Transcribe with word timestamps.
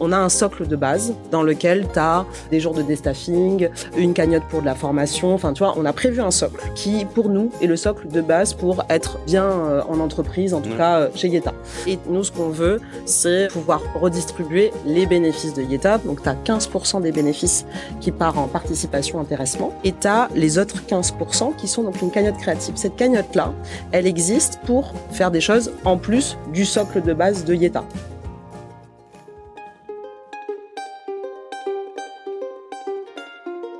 On 0.00 0.12
a 0.12 0.16
un 0.16 0.28
socle 0.28 0.66
de 0.66 0.76
base 0.76 1.14
dans 1.30 1.42
lequel 1.42 1.86
tu 1.92 1.98
as 1.98 2.24
des 2.50 2.60
jours 2.60 2.74
de 2.74 2.82
déstaffing, 2.82 3.68
une 3.96 4.14
cagnotte 4.14 4.44
pour 4.48 4.60
de 4.60 4.66
la 4.66 4.74
formation. 4.74 5.34
Enfin, 5.34 5.52
tu 5.52 5.62
vois, 5.62 5.74
on 5.76 5.84
a 5.84 5.92
prévu 5.92 6.20
un 6.20 6.30
socle 6.30 6.60
qui, 6.74 7.04
pour 7.04 7.28
nous, 7.28 7.50
est 7.60 7.66
le 7.66 7.76
socle 7.76 8.08
de 8.08 8.20
base 8.20 8.54
pour 8.54 8.84
être 8.88 9.18
bien 9.26 9.44
euh, 9.44 9.82
en 9.88 10.00
entreprise, 10.00 10.54
en 10.54 10.60
tout 10.60 10.76
cas 10.76 10.98
euh, 10.98 11.08
chez 11.14 11.28
Yeta. 11.28 11.52
Et 11.86 11.98
nous, 12.08 12.24
ce 12.24 12.32
qu'on 12.32 12.48
veut, 12.48 12.80
c'est 13.06 13.48
pouvoir 13.48 13.80
redistribuer 13.94 14.72
les 14.86 15.06
bénéfices 15.06 15.54
de 15.54 15.62
Yeta. 15.62 15.98
Donc, 15.98 16.22
tu 16.22 16.28
as 16.28 16.34
15% 16.34 17.02
des 17.02 17.12
bénéfices 17.12 17.66
qui 18.00 18.12
part 18.12 18.38
en 18.38 18.46
participation 18.46 19.20
intéressement 19.20 19.72
et 19.84 19.92
tu 19.92 20.06
as 20.06 20.28
les 20.34 20.58
autres 20.58 20.82
15% 20.88 21.56
qui 21.56 21.68
sont 21.68 21.82
donc 21.82 22.00
une 22.02 22.10
cagnotte 22.10 22.36
créative. 22.38 22.74
Cette 22.76 22.96
cagnotte-là, 22.96 23.52
elle 23.92 24.06
existe 24.06 24.60
pour 24.66 24.92
faire 25.10 25.30
des 25.30 25.40
choses 25.40 25.72
en 25.84 25.96
plus 25.96 26.36
du 26.52 26.64
socle 26.64 27.02
de 27.02 27.12
base 27.12 27.44
de 27.44 27.54
Yeta. 27.54 27.84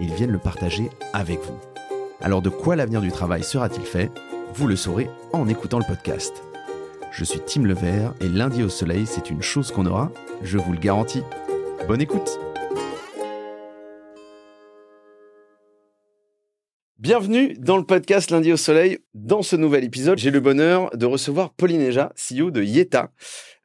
ils 0.00 0.12
viennent 0.12 0.32
le 0.32 0.38
partager 0.38 0.90
avec 1.12 1.40
vous. 1.40 1.58
Alors 2.20 2.42
de 2.42 2.50
quoi 2.50 2.76
l'avenir 2.76 3.00
du 3.00 3.10
travail 3.10 3.42
sera-t-il 3.42 3.84
fait? 3.86 4.10
Vous 4.54 4.66
le 4.66 4.76
saurez 4.76 5.10
en 5.32 5.48
écoutant 5.48 5.78
le 5.78 5.84
podcast. 5.86 6.42
Je 7.12 7.24
suis 7.24 7.40
Tim 7.40 7.62
Levert 7.62 8.14
et 8.20 8.28
lundi 8.28 8.62
au 8.62 8.68
soleil, 8.68 9.06
c'est 9.06 9.30
une 9.30 9.42
chose 9.42 9.72
qu'on 9.72 9.86
aura, 9.86 10.10
je 10.42 10.58
vous 10.58 10.72
le 10.72 10.78
garantis. 10.78 11.22
Bonne 11.88 12.00
écoute 12.00 12.38
Bienvenue 16.98 17.52
dans 17.58 17.76
le 17.76 17.84
podcast 17.84 18.30
Lundi 18.30 18.50
au 18.54 18.56
Soleil. 18.56 19.00
Dans 19.12 19.42
ce 19.42 19.54
nouvel 19.54 19.84
épisode, 19.84 20.16
j'ai 20.16 20.30
le 20.30 20.40
bonheur 20.40 20.88
de 20.96 21.04
recevoir 21.04 21.52
Pauline 21.52 21.82
Eja, 21.82 22.10
CEO 22.16 22.50
de 22.50 22.62
Yeta, 22.62 23.12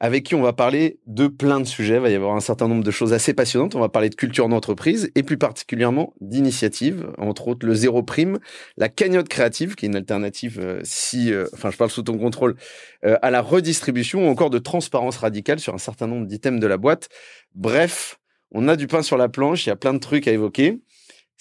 avec 0.01 0.25
qui 0.25 0.35
on 0.35 0.41
va 0.41 0.51
parler 0.51 0.99
de 1.07 1.27
plein 1.27 1.61
de 1.61 1.65
sujets. 1.65 1.95
Il 1.95 2.01
va 2.01 2.09
y 2.09 2.15
avoir 2.15 2.35
un 2.35 2.41
certain 2.41 2.67
nombre 2.67 2.83
de 2.83 2.91
choses 2.91 3.13
assez 3.13 3.33
passionnantes. 3.33 3.73
On 3.73 3.79
va 3.79 3.87
parler 3.87 4.09
de 4.09 4.15
culture 4.15 4.49
d'entreprise 4.49 5.11
et 5.15 5.23
plus 5.23 5.37
particulièrement 5.37 6.13
d'initiatives, 6.19 7.09
entre 7.17 7.47
autres 7.47 7.65
le 7.65 7.73
zéro 7.73 8.03
prime, 8.03 8.37
la 8.75 8.89
cagnotte 8.89 9.29
créative, 9.29 9.75
qui 9.75 9.85
est 9.85 9.87
une 9.87 9.95
alternative, 9.95 10.59
euh, 10.61 10.81
si, 10.83 11.31
euh, 11.31 11.45
enfin 11.53 11.71
je 11.71 11.77
parle 11.77 11.89
sous 11.89 12.03
ton 12.03 12.17
contrôle, 12.17 12.57
euh, 13.05 13.15
à 13.21 13.31
la 13.31 13.41
redistribution 13.41 14.27
ou 14.27 14.29
encore 14.29 14.49
de 14.49 14.59
transparence 14.59 15.15
radicale 15.15 15.61
sur 15.61 15.73
un 15.73 15.77
certain 15.77 16.07
nombre 16.07 16.27
d'items 16.27 16.59
de 16.59 16.67
la 16.67 16.75
boîte. 16.75 17.07
Bref, 17.55 18.19
on 18.51 18.67
a 18.67 18.75
du 18.75 18.87
pain 18.87 19.03
sur 19.03 19.15
la 19.15 19.29
planche, 19.29 19.67
il 19.67 19.69
y 19.69 19.71
a 19.71 19.77
plein 19.77 19.93
de 19.93 19.99
trucs 19.99 20.27
à 20.27 20.33
évoquer. 20.33 20.81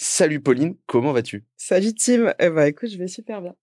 Salut 0.02 0.40
Pauline, 0.40 0.76
comment 0.86 1.12
vas-tu? 1.12 1.44
Salut 1.58 1.92
Tim, 1.94 2.32
eh 2.38 2.48
ben, 2.48 2.64
écoute, 2.64 2.88
je 2.88 2.96
vais 2.96 3.06
super 3.06 3.42
bien. 3.42 3.54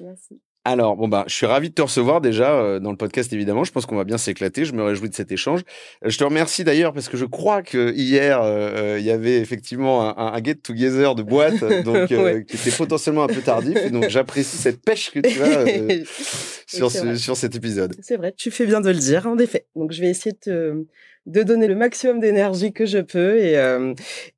Merci. 0.00 0.40
Alors, 0.64 0.96
bon, 0.96 1.08
bah, 1.08 1.24
je 1.26 1.34
suis 1.34 1.46
ravi 1.46 1.70
de 1.70 1.74
te 1.74 1.82
recevoir 1.82 2.20
déjà 2.20 2.54
euh, 2.54 2.78
dans 2.78 2.92
le 2.92 2.96
podcast, 2.96 3.32
évidemment. 3.32 3.64
Je 3.64 3.72
pense 3.72 3.84
qu'on 3.84 3.96
va 3.96 4.04
bien 4.04 4.18
s'éclater. 4.18 4.64
Je 4.64 4.72
me 4.74 4.84
réjouis 4.84 5.08
de 5.08 5.14
cet 5.14 5.32
échange. 5.32 5.62
Euh, 6.04 6.10
je 6.10 6.16
te 6.16 6.22
remercie 6.22 6.62
d'ailleurs 6.62 6.92
parce 6.92 7.08
que 7.08 7.16
je 7.16 7.24
crois 7.24 7.62
que 7.62 7.92
hier, 7.92 8.40
euh, 8.40 8.96
il 9.00 9.04
y 9.04 9.10
avait 9.10 9.38
effectivement 9.38 10.16
un, 10.16 10.32
un 10.32 10.42
get-together 10.42 11.16
de 11.16 11.24
boîte 11.24 11.64
donc, 11.84 12.06
qui 12.06 12.14
était 12.14 12.76
potentiellement 12.76 13.24
un 13.24 13.28
peu 13.28 13.40
tardif. 13.40 13.76
Et 13.76 13.90
donc, 13.90 14.08
j'apprécie 14.08 14.56
cette 14.56 14.82
pêche 14.82 15.10
que 15.10 15.18
tu 15.18 15.42
as 15.42 16.04
sur, 16.68 16.92
ce, 16.92 17.16
sur 17.16 17.36
cet 17.36 17.56
épisode. 17.56 17.96
C'est 18.00 18.16
vrai, 18.16 18.32
tu 18.36 18.52
fais 18.52 18.66
bien 18.66 18.80
de 18.80 18.90
le 18.90 18.98
dire, 18.98 19.26
en 19.26 19.38
effet. 19.38 19.66
Donc, 19.74 19.90
je 19.90 20.00
vais 20.00 20.10
essayer 20.10 20.32
de 20.32 20.38
te 20.38 20.84
de 21.24 21.44
donner 21.44 21.68
le 21.68 21.76
maximum 21.76 22.18
d'énergie 22.18 22.72
que 22.72 22.84
je 22.84 22.98
peux 22.98 23.38
et, 23.38 23.54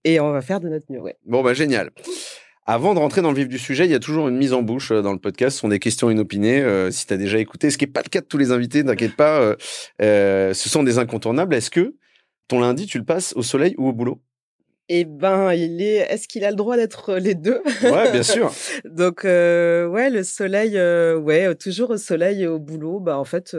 et 0.04 0.20
on 0.20 0.32
va 0.32 0.42
faire 0.42 0.60
de 0.60 0.68
notre 0.68 0.84
mieux. 0.90 1.00
Ouais. 1.00 1.16
Bon, 1.24 1.42
bah 1.42 1.54
génial. 1.54 1.90
Avant 2.66 2.94
de 2.94 2.98
rentrer 2.98 3.20
dans 3.20 3.30
le 3.30 3.36
vif 3.36 3.48
du 3.48 3.58
sujet, 3.58 3.84
il 3.84 3.90
y 3.90 3.94
a 3.94 3.98
toujours 3.98 4.28
une 4.28 4.36
mise 4.36 4.54
en 4.54 4.62
bouche 4.62 4.90
euh, 4.90 5.02
dans 5.02 5.12
le 5.12 5.18
podcast. 5.18 5.56
Ce 5.56 5.60
sont 5.60 5.68
des 5.68 5.78
questions 5.78 6.10
inopinées. 6.10 6.62
Euh, 6.62 6.90
si 6.90 7.06
tu 7.06 7.12
as 7.12 7.18
déjà 7.18 7.38
écouté, 7.38 7.70
ce 7.70 7.76
qui 7.76 7.84
n'est 7.84 7.90
pas 7.90 8.00
le 8.02 8.08
cas 8.08 8.22
de 8.22 8.26
tous 8.26 8.38
les 8.38 8.52
invités, 8.52 8.82
t'inquiète 8.82 9.16
pas, 9.16 9.54
ce 10.00 10.52
sont 10.54 10.82
des 10.82 10.98
incontournables. 10.98 11.54
Est-ce 11.54 11.70
que 11.70 11.94
ton 12.48 12.60
lundi, 12.60 12.86
tu 12.86 12.98
le 12.98 13.04
passes 13.04 13.34
au 13.36 13.42
soleil 13.42 13.74
ou 13.76 13.88
au 13.88 13.92
boulot? 13.92 14.22
Eh 14.88 15.04
ben, 15.04 15.52
il 15.52 15.82
est. 15.82 16.10
Est-ce 16.10 16.26
qu'il 16.26 16.44
a 16.44 16.50
le 16.50 16.56
droit 16.56 16.76
d'être 16.76 17.14
les 17.16 17.34
deux? 17.34 17.62
Ouais, 17.82 18.12
bien 18.12 18.22
sûr. 18.22 18.50
Donc, 18.84 19.24
ouais, 19.24 20.10
le 20.10 20.22
soleil, 20.22 20.78
ouais, 20.78 21.54
toujours 21.56 21.90
au 21.90 21.96
soleil 21.98 22.42
et 22.42 22.46
au 22.46 22.58
boulot. 22.58 22.98
Bah, 22.98 23.18
en 23.18 23.24
fait, 23.24 23.54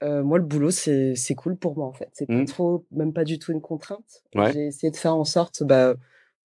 moi, 0.00 0.38
le 0.38 0.44
boulot, 0.44 0.70
c'est 0.70 1.34
cool 1.36 1.58
pour 1.58 1.76
moi, 1.76 1.86
en 1.86 1.92
fait. 1.92 2.08
C'est 2.14 2.26
pas 2.26 2.32
mmh. 2.32 2.46
trop, 2.46 2.86
même 2.90 3.12
pas 3.12 3.24
du 3.24 3.38
tout 3.38 3.52
une 3.52 3.60
contrainte. 3.60 4.22
J'ai 4.34 4.68
essayé 4.68 4.90
de 4.90 4.96
faire 4.96 5.14
en 5.14 5.24
sorte, 5.24 5.62
bah, 5.62 5.94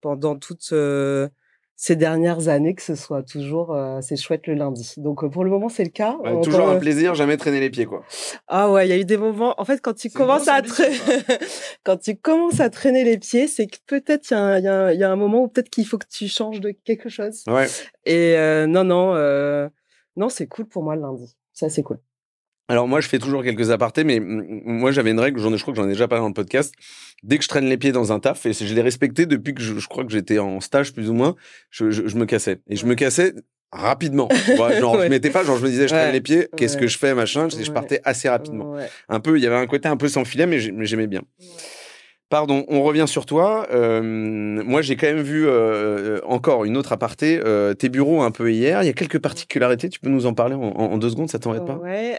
pendant 0.01 0.37
toutes 0.37 0.73
ces 1.83 1.97
dernières 1.97 2.47
années, 2.47 2.75
que 2.75 2.81
ce 2.81 2.95
soit 2.95 3.23
toujours 3.23 3.75
assez 3.75 4.15
chouette 4.15 4.47
le 4.47 4.53
lundi. 4.53 4.93
Donc, 4.95 5.29
pour 5.29 5.43
le 5.43 5.49
moment, 5.49 5.67
c'est 5.67 5.83
le 5.83 5.89
cas. 5.89 6.17
toujours 6.41 6.69
un 6.69 6.79
plaisir, 6.79 7.13
jamais 7.13 7.35
traîner 7.35 7.59
les 7.59 7.69
pieds, 7.69 7.85
quoi. 7.85 8.05
Ah 8.47 8.71
ouais, 8.71 8.87
il 8.87 8.89
y 8.89 8.93
a 8.93 8.97
eu 8.97 9.03
des 9.03 9.17
moments. 9.17 9.53
En 9.57 9.65
fait, 9.65 9.81
quand 9.81 9.93
tu 9.93 10.09
commences 10.09 10.47
à 10.47 10.61
traîner, 10.61 10.95
quand 11.83 11.97
tu 11.97 12.15
commences 12.15 12.61
à 12.61 12.69
traîner 12.69 13.03
les 13.03 13.17
pieds, 13.17 13.47
c'est 13.47 13.67
que 13.67 13.75
peut-être 13.85 14.31
il 14.31 14.33
y, 14.33 14.37
a 14.37 14.41
un, 14.41 14.93
y, 14.93 14.97
y 14.97 15.03
a 15.03 15.11
un 15.11 15.17
moment 15.17 15.43
où 15.43 15.49
peut-être 15.49 15.69
qu'il 15.69 15.85
faut 15.85 15.97
que 15.97 16.07
tu 16.09 16.29
changes 16.29 16.61
de 16.61 16.71
quelque 16.71 17.09
chose. 17.09 17.43
Ouais. 17.47 17.67
Et 18.05 18.37
non, 18.65 18.85
non, 18.85 19.13
non, 20.15 20.29
c'est 20.29 20.47
cool 20.47 20.65
pour 20.65 20.83
moi 20.83 20.95
le 20.95 21.01
lundi. 21.01 21.35
Ça, 21.51 21.67
c'est 21.67 21.83
cool. 21.83 21.99
Alors 22.73 22.87
moi, 22.87 23.01
je 23.01 23.07
fais 23.07 23.19
toujours 23.19 23.43
quelques 23.43 23.69
apartés, 23.69 24.03
mais 24.03 24.19
moi 24.19 24.91
j'avais 24.91 25.11
une 25.11 25.19
règle, 25.19 25.39
j'en 25.39 25.53
ai, 25.53 25.57
je 25.57 25.61
crois 25.61 25.75
que 25.75 25.79
j'en 25.79 25.85
ai 25.85 25.91
déjà 25.91 26.07
parlé 26.07 26.23
dans 26.23 26.29
le 26.29 26.33
podcast. 26.33 26.73
Dès 27.21 27.37
que 27.37 27.43
je 27.43 27.47
traîne 27.47 27.65
les 27.65 27.77
pieds 27.77 27.91
dans 27.91 28.11
un 28.11 28.19
taf, 28.19 28.47
et 28.47 28.53
je 28.53 28.73
l'ai 28.73 28.81
respecté 28.81 29.27
depuis 29.27 29.53
que 29.53 29.61
je, 29.61 29.87
crois 29.87 30.03
que 30.03 30.11
j'étais 30.11 30.39
en 30.39 30.59
stage 30.59 30.91
plus 30.91 31.07
ou 31.07 31.13
moins, 31.13 31.35
je, 31.69 31.91
je, 31.91 32.15
me 32.17 32.25
cassais. 32.25 32.61
Et 32.67 32.75
je 32.75 32.87
me 32.87 32.95
cassais 32.95 33.35
rapidement. 33.71 34.27
genre, 34.79 34.99
je 34.99 35.07
m'étais 35.07 35.29
pas, 35.29 35.43
genre 35.43 35.57
je 35.57 35.65
me 35.65 35.69
disais, 35.69 35.87
je 35.87 35.93
traîne 35.93 36.13
les 36.13 36.21
pieds, 36.21 36.47
qu'est-ce 36.57 36.75
que 36.75 36.87
je 36.87 36.97
fais, 36.97 37.13
machin. 37.13 37.47
Je, 37.47 37.63
je 37.63 37.71
partais 37.71 38.01
assez 38.05 38.27
rapidement. 38.27 38.75
Un 39.07 39.19
peu, 39.19 39.37
il 39.37 39.43
y 39.43 39.45
avait 39.45 39.55
un 39.55 39.67
côté 39.67 39.87
un 39.87 39.95
peu 39.95 40.07
sans 40.07 40.25
filet, 40.25 40.47
mais 40.47 40.57
j'aimais 40.59 41.05
bien. 41.05 41.21
Pardon, 42.29 42.65
on 42.69 42.81
revient 42.81 43.05
sur 43.07 43.27
toi. 43.27 43.67
Euh, 43.71 44.01
moi, 44.01 44.81
j'ai 44.81 44.95
quand 44.95 45.05
même 45.05 45.21
vu 45.21 45.45
euh, 45.45 46.19
encore 46.25 46.65
une 46.65 46.75
autre 46.75 46.91
aparté, 46.91 47.39
euh, 47.45 47.75
tes 47.75 47.89
bureaux 47.89 48.23
un 48.23 48.31
peu 48.31 48.51
hier. 48.51 48.81
Il 48.81 48.87
y 48.87 48.89
a 48.89 48.93
quelques 48.93 49.19
particularités. 49.19 49.89
Tu 49.89 49.99
peux 49.99 50.09
nous 50.09 50.25
en 50.25 50.33
parler 50.33 50.55
en, 50.55 50.61
en 50.61 50.97
deux 50.97 51.11
secondes, 51.11 51.29
ça 51.29 51.37
t'embête 51.37 51.67
pas? 51.67 51.75
Ouais. 51.75 52.17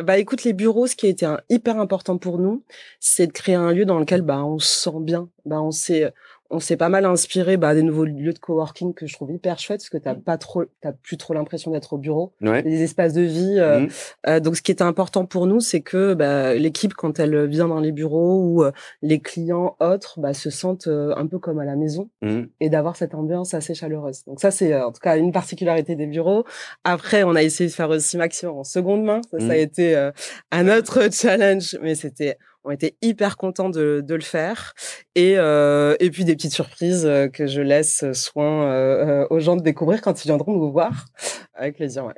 Bah 0.00 0.16
écoute, 0.18 0.44
les 0.44 0.54
bureaux, 0.54 0.86
ce 0.86 0.96
qui 0.96 1.06
a 1.06 1.10
été 1.10 1.26
hyper 1.50 1.78
important 1.78 2.16
pour 2.16 2.38
nous, 2.38 2.64
c'est 2.98 3.26
de 3.26 3.32
créer 3.32 3.56
un 3.56 3.72
lieu 3.72 3.84
dans 3.84 3.98
lequel 3.98 4.22
bah 4.22 4.42
on 4.42 4.58
se 4.58 4.84
sent 4.90 5.00
bien. 5.00 5.28
Bah 5.44 5.60
on 5.60 5.70
sait 5.70 6.14
on 6.52 6.60
s'est 6.60 6.76
pas 6.76 6.90
mal 6.90 7.06
inspiré 7.06 7.56
bah, 7.56 7.74
des 7.74 7.82
nouveaux 7.82 8.04
lieux 8.04 8.32
de 8.32 8.38
coworking 8.38 8.92
que 8.92 9.06
je 9.06 9.14
trouve 9.14 9.32
hyper 9.32 9.58
chouettes 9.58 9.80
parce 9.80 9.88
que 9.88 9.96
t'as 9.96 10.14
mmh. 10.14 10.22
pas 10.22 10.36
trop, 10.36 10.64
t'as 10.80 10.92
plus 10.92 11.16
trop 11.16 11.32
l'impression 11.32 11.70
d'être 11.70 11.94
au 11.94 11.98
bureau, 11.98 12.34
des 12.40 12.82
espaces 12.82 13.14
de 13.14 13.22
vie. 13.22 13.56
Euh, 13.58 13.80
mmh. 13.80 13.88
euh, 14.28 14.40
donc, 14.40 14.56
ce 14.56 14.62
qui 14.62 14.70
était 14.70 14.82
important 14.82 15.24
pour 15.24 15.46
nous, 15.46 15.60
c'est 15.60 15.80
que 15.80 16.14
bah, 16.14 16.54
l'équipe, 16.54 16.92
quand 16.94 17.18
elle 17.18 17.46
vient 17.46 17.68
dans 17.68 17.80
les 17.80 17.90
bureaux 17.90 18.42
ou 18.44 18.64
euh, 18.64 18.70
les 19.00 19.20
clients 19.20 19.76
autres, 19.80 20.20
bah, 20.20 20.34
se 20.34 20.50
sentent 20.50 20.88
un 20.88 21.26
peu 21.26 21.38
comme 21.38 21.58
à 21.58 21.64
la 21.64 21.74
maison 21.74 22.10
mmh. 22.20 22.42
et 22.60 22.68
d'avoir 22.68 22.96
cette 22.96 23.14
ambiance 23.14 23.54
assez 23.54 23.74
chaleureuse. 23.74 24.24
Donc 24.26 24.40
ça, 24.40 24.50
c'est 24.50 24.78
en 24.80 24.92
tout 24.92 25.00
cas 25.00 25.16
une 25.16 25.32
particularité 25.32 25.96
des 25.96 26.06
bureaux. 26.06 26.44
Après, 26.84 27.24
on 27.24 27.34
a 27.34 27.42
essayé 27.42 27.70
de 27.70 27.74
faire 27.74 27.88
aussi 27.88 28.18
maximum 28.18 28.58
en 28.58 28.64
seconde 28.64 29.04
main. 29.04 29.22
Ça, 29.30 29.40
ça 29.40 29.52
a 29.52 29.56
été 29.56 30.10
un 30.50 30.68
autre 30.68 31.08
challenge, 31.10 31.78
mais 31.82 31.94
c'était 31.94 32.36
on 32.64 32.70
était 32.70 32.96
hyper 33.02 33.36
contents 33.36 33.70
de, 33.70 34.02
de 34.06 34.14
le 34.14 34.20
faire. 34.20 34.74
Et, 35.14 35.34
euh, 35.36 35.96
et 36.00 36.10
puis 36.10 36.24
des 36.24 36.34
petites 36.34 36.52
surprises 36.52 37.04
euh, 37.04 37.28
que 37.28 37.46
je 37.46 37.60
laisse 37.60 38.04
soin 38.12 38.64
euh, 38.64 39.26
aux 39.30 39.40
gens 39.40 39.56
de 39.56 39.62
découvrir 39.62 40.00
quand 40.00 40.24
ils 40.24 40.28
viendront 40.28 40.52
nous 40.52 40.70
voir. 40.70 41.06
Avec 41.54 41.76
plaisir, 41.76 42.04
ouais. 42.04 42.14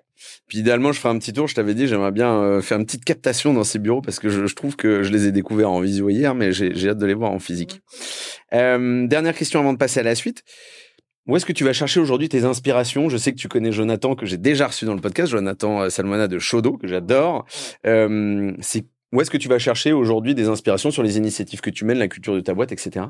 Puis 0.46 0.58
idéalement, 0.58 0.93
je 0.93 1.00
ferai 1.00 1.14
un 1.14 1.19
petit 1.19 1.32
tour. 1.32 1.49
Je 1.49 1.55
t'avais 1.55 1.75
dit, 1.75 1.87
j'aimerais 1.87 2.12
bien 2.12 2.61
faire 2.62 2.79
une 2.79 2.87
petite 2.87 3.05
captation 3.05 3.52
dans 3.52 3.64
ces 3.64 3.79
bureaux 3.79 4.00
parce 4.00 4.19
que 4.19 4.29
je, 4.29 4.46
je 4.46 4.55
trouve 4.55 4.76
que 4.76 5.02
je 5.02 5.11
les 5.11 5.26
ai 5.26 5.32
découverts 5.32 5.70
en 5.70 5.81
visio 5.81 6.08
hier, 6.08 6.35
mais 6.35 6.52
j'ai 6.52 6.88
hâte 6.88 6.99
de 6.99 7.06
les 7.06 7.14
voir 7.14 7.32
en 7.32 7.41
physique. 7.41 7.81
dernière 8.52 9.35
question 9.35 9.61
avant 9.61 9.73
de 9.73 9.79
passer 9.79 10.00
à 10.00 10.05
la 10.05 10.14
suite. 10.14 10.44
Où 11.26 11.37
est-ce 11.37 11.46
que 11.46 11.52
tu 11.52 11.64
vas 11.64 11.73
chercher 11.73 12.00
aujourd'hui 12.00 12.29
tes 12.29 12.44
inspirations? 12.44 13.08
Je 13.08 13.17
sais 13.17 13.32
que 13.32 13.38
tu 13.38 13.49
connais 13.49 13.73
Jonathan, 13.73 14.14
que 14.14 14.26
j'ai 14.26 14.37
déjà 14.37 14.67
reçu 14.67 14.85
dans 14.85 14.94
le 14.94 15.00
podcast, 15.00 15.32
Jonathan 15.32 15.88
Salmona 15.88 16.29
de 16.29 16.38
Shodo, 16.38 16.76
que 16.76 16.87
j'adore. 16.87 17.46
Euh, 17.87 18.52
c'est 18.61 18.85
où 19.15 19.21
est-ce 19.21 19.31
que 19.31 19.39
tu 19.39 19.49
vas 19.49 19.61
chercher 19.61 19.93
aujourd'hui 19.93 20.35
des 20.35 20.49
inspirations 20.49 20.91
sur 20.91 21.05
les 21.05 21.17
initiatives 21.17 21.61
que 21.61 21.71
tu 21.71 21.85
mènes, 21.85 21.99
la 21.99 22.09
culture 22.09 22.35
de 22.35 22.41
ta 22.41 22.53
boîte, 22.53 22.73
etc. 22.73 23.07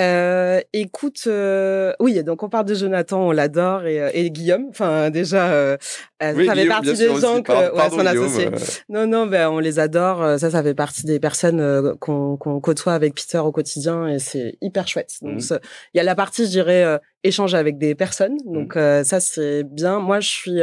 euh, 0.00 0.60
écoute, 0.72 1.24
euh, 1.26 1.92
oui, 2.00 2.22
donc 2.24 2.42
on 2.42 2.48
parle 2.48 2.64
de 2.64 2.74
Jonathan, 2.74 3.28
on 3.28 3.30
l'adore, 3.30 3.84
et, 3.84 4.00
euh, 4.00 4.10
et 4.14 4.30
Guillaume. 4.30 4.66
Enfin, 4.70 5.10
déjà, 5.10 5.52
euh, 5.52 5.76
ça 6.20 6.34
fait 6.34 6.66
partie 6.66 6.94
des 6.94 7.20
gens 7.20 7.42
que, 7.42 7.52
ouais, 7.52 7.90
son 7.90 8.06
associé. 8.06 8.48
Non, 8.88 9.06
non, 9.06 9.26
ben 9.26 9.50
on 9.50 9.58
les 9.58 9.78
adore. 9.78 10.38
Ça, 10.38 10.50
ça 10.50 10.62
fait 10.62 10.74
partie 10.74 11.04
des 11.04 11.20
personnes 11.20 11.94
qu'on 11.98 12.36
côtoie 12.36 12.94
avec 12.94 13.14
Peter 13.14 13.38
au 13.38 13.52
quotidien, 13.52 14.08
et 14.08 14.18
c'est 14.18 14.56
hyper 14.62 14.88
chouette. 14.88 15.18
Donc, 15.20 15.40
mmh. 15.40 15.58
il 15.94 15.98
y 15.98 16.00
a 16.00 16.04
la 16.04 16.14
partie, 16.14 16.46
je 16.46 16.50
dirais, 16.50 17.00
échanger 17.22 17.58
avec 17.58 17.76
des 17.76 17.94
personnes. 17.94 18.38
Mmh. 18.46 18.52
Donc, 18.52 18.74
ça, 18.74 19.20
c'est 19.20 19.62
bien. 19.62 19.98
Moi, 19.98 20.20
je 20.20 20.28
suis 20.28 20.62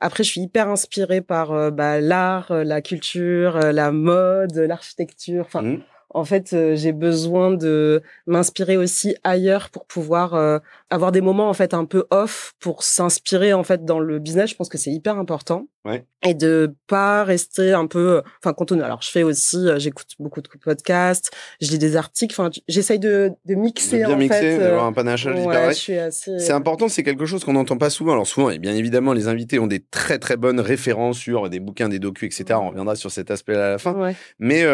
après, 0.00 0.24
je 0.24 0.30
suis 0.30 0.40
hyper 0.40 0.68
inspirée 0.68 1.20
par 1.20 1.70
bah, 1.70 2.00
l'art, 2.00 2.52
la 2.52 2.82
culture, 2.82 3.58
la 3.72 3.92
mode, 3.92 4.56
l'architecture. 4.56 5.44
Enfin. 5.46 5.62
Mmh 5.62 5.82
en 6.10 6.24
fait, 6.24 6.52
euh, 6.54 6.74
j'ai 6.74 6.92
besoin 6.92 7.50
de 7.52 8.02
m'inspirer 8.26 8.76
aussi 8.76 9.16
ailleurs 9.24 9.70
pour 9.70 9.84
pouvoir 9.86 10.34
euh, 10.34 10.58
avoir 10.90 11.12
des 11.12 11.20
moments 11.20 11.48
en 11.48 11.54
fait 11.54 11.74
un 11.74 11.84
peu 11.84 12.06
off 12.10 12.54
pour 12.60 12.82
s'inspirer 12.82 13.52
en 13.52 13.62
fait 13.62 13.84
dans 13.84 14.00
le 14.00 14.18
business. 14.18 14.50
Je 14.50 14.54
pense 14.54 14.68
que 14.68 14.78
c'est 14.78 14.90
hyper 14.90 15.18
important. 15.18 15.66
Ouais. 15.84 16.04
Et 16.26 16.34
de 16.34 16.74
pas 16.86 17.24
rester 17.24 17.72
un 17.72 17.86
peu, 17.86 18.22
enfin 18.42 18.52
contenu. 18.52 18.82
Alors 18.82 19.00
je 19.00 19.10
fais 19.10 19.22
aussi, 19.22 19.56
euh, 19.56 19.78
j'écoute 19.78 20.08
beaucoup 20.18 20.42
de 20.42 20.48
podcasts, 20.62 21.30
je 21.60 21.70
lis 21.70 21.78
des 21.78 21.96
articles. 21.96 22.34
Enfin, 22.38 22.50
j'essaye 22.68 22.98
de, 22.98 23.32
de 23.46 23.54
mixer 23.54 24.00
de 24.00 24.06
bien 24.06 24.14
en 24.14 24.18
mixer, 24.18 24.40
fait. 24.40 24.58
d'avoir 24.58 24.84
un 24.84 24.92
panachage 24.92 25.38
ouais, 25.46 25.56
assez... 25.56 25.98
C'est 26.10 26.52
important, 26.52 26.88
c'est 26.88 27.02
quelque 27.02 27.26
chose 27.26 27.44
qu'on 27.44 27.54
n'entend 27.54 27.78
pas 27.78 27.90
souvent. 27.90 28.12
Alors 28.12 28.26
souvent, 28.26 28.50
et 28.50 28.58
bien 28.58 28.74
évidemment, 28.74 29.12
les 29.12 29.28
invités 29.28 29.58
ont 29.58 29.66
des 29.66 29.80
très 29.80 30.18
très 30.18 30.36
bonnes 30.36 30.60
références 30.60 31.18
sur 31.18 31.48
des 31.48 31.60
bouquins, 31.60 31.88
des 31.88 31.98
docus, 31.98 32.38
etc. 32.38 32.58
On 32.62 32.70
reviendra 32.70 32.96
sur 32.96 33.10
cet 33.10 33.30
aspect-là 33.30 33.66
à 33.66 33.70
la 33.70 33.78
fin. 33.78 33.94
Ouais. 33.94 34.14
Mais 34.38 34.64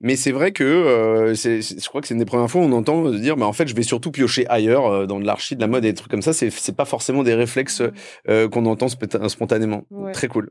mais 0.00 0.14
c'est 0.14 0.30
vrai 0.30 0.52
que 0.52 0.62
euh, 0.62 1.34
c'est, 1.34 1.60
je 1.60 1.88
crois 1.88 2.00
que 2.00 2.06
c'est 2.06 2.14
une 2.14 2.20
des 2.20 2.26
premières 2.26 2.48
fois 2.48 2.60
où 2.60 2.64
on 2.64 2.72
entend 2.72 3.10
dire, 3.10 3.36
mais 3.36 3.44
en 3.44 3.52
fait, 3.52 3.66
je 3.66 3.74
vais 3.74 3.82
surtout 3.82 4.12
piocher 4.12 4.46
ailleurs 4.48 4.86
euh, 4.86 5.06
dans 5.06 5.18
de 5.18 5.26
de 5.56 5.60
la 5.60 5.66
mode 5.66 5.84
et 5.84 5.92
des 5.92 5.94
trucs 5.94 6.10
comme 6.10 6.22
ça. 6.22 6.32
C'est, 6.32 6.76
pas 6.76 6.84
forcément 6.84 7.22
des 7.22 7.34
réflexes 7.34 7.82
euh, 8.28 8.48
qu'on 8.48 8.66
entend 8.66 8.88
spontanément. 8.88 9.84
Très 10.12 10.28
cool. 10.28 10.50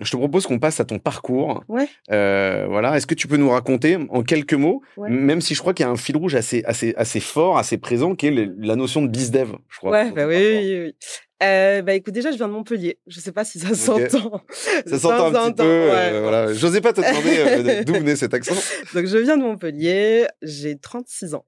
Je 0.00 0.10
te 0.12 0.16
propose 0.16 0.46
qu'on 0.46 0.58
passe 0.58 0.78
à 0.78 0.84
ton 0.84 0.98
parcours. 0.98 1.64
Ouais. 1.68 1.88
Euh, 2.10 2.66
voilà. 2.68 2.96
Est-ce 2.96 3.06
que 3.06 3.14
tu 3.14 3.26
peux 3.26 3.36
nous 3.36 3.50
raconter 3.50 3.98
en 4.10 4.22
quelques 4.22 4.54
mots, 4.54 4.82
ouais. 4.96 5.10
même 5.10 5.40
si 5.40 5.54
je 5.54 5.60
crois 5.60 5.74
qu'il 5.74 5.84
y 5.84 5.88
a 5.88 5.90
un 5.90 5.96
fil 5.96 6.16
rouge 6.16 6.36
assez, 6.36 6.62
assez, 6.66 6.94
assez 6.96 7.20
fort, 7.20 7.58
assez 7.58 7.78
présent, 7.78 8.14
qui 8.14 8.28
est 8.28 8.48
la 8.58 8.76
notion 8.76 9.02
de 9.02 9.08
bizdev, 9.08 9.52
je 9.68 9.78
crois. 9.78 9.90
Ouais, 9.90 10.12
bah 10.12 10.26
oui, 10.26 10.36
oui, 10.36 10.80
oui. 10.84 10.94
Euh, 11.42 11.82
bah 11.82 11.94
écoute, 11.94 12.12
déjà, 12.12 12.32
je 12.32 12.36
viens 12.36 12.48
de 12.48 12.52
Montpellier. 12.52 12.98
Je 13.06 13.20
sais 13.20 13.30
pas 13.30 13.44
si 13.44 13.60
ça 13.60 13.74
s'entend. 13.74 14.42
Ça 14.86 14.98
s'entend 14.98 15.34
un 15.34 15.52
petit 15.52 15.62
peu. 15.62 15.64
Euh, 15.64 16.20
voilà. 16.22 16.52
J'osais 16.52 16.80
pas 16.80 16.92
te 16.92 17.00
demander 17.00 17.38
euh, 17.38 17.84
d'où 17.84 17.94
venait 17.98 18.16
cet 18.16 18.34
accent. 18.34 18.54
Donc, 18.94 19.06
je 19.06 19.18
viens 19.18 19.36
de 19.36 19.42
Montpellier. 19.42 20.26
J'ai 20.42 20.76
36 20.76 21.34
ans. 21.34 21.44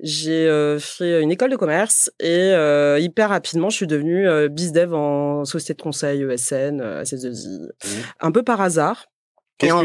J'ai 0.00 0.48
euh, 0.48 0.78
fait 0.78 1.22
une 1.22 1.30
école 1.30 1.50
de 1.50 1.56
commerce 1.56 2.10
et 2.20 2.52
euh, 2.52 2.98
hyper 3.00 3.28
rapidement, 3.30 3.70
je 3.70 3.76
suis 3.76 3.86
devenue 3.86 4.28
euh, 4.28 4.48
bizdev 4.48 4.94
en 4.94 5.44
société 5.44 5.74
de 5.74 5.82
conseil, 5.82 6.22
ESN, 6.22 6.80
SS2I. 7.02 7.66
Mmh. 7.66 7.88
Un 8.20 8.32
peu 8.32 8.42
par 8.42 8.60
hasard. 8.60 9.11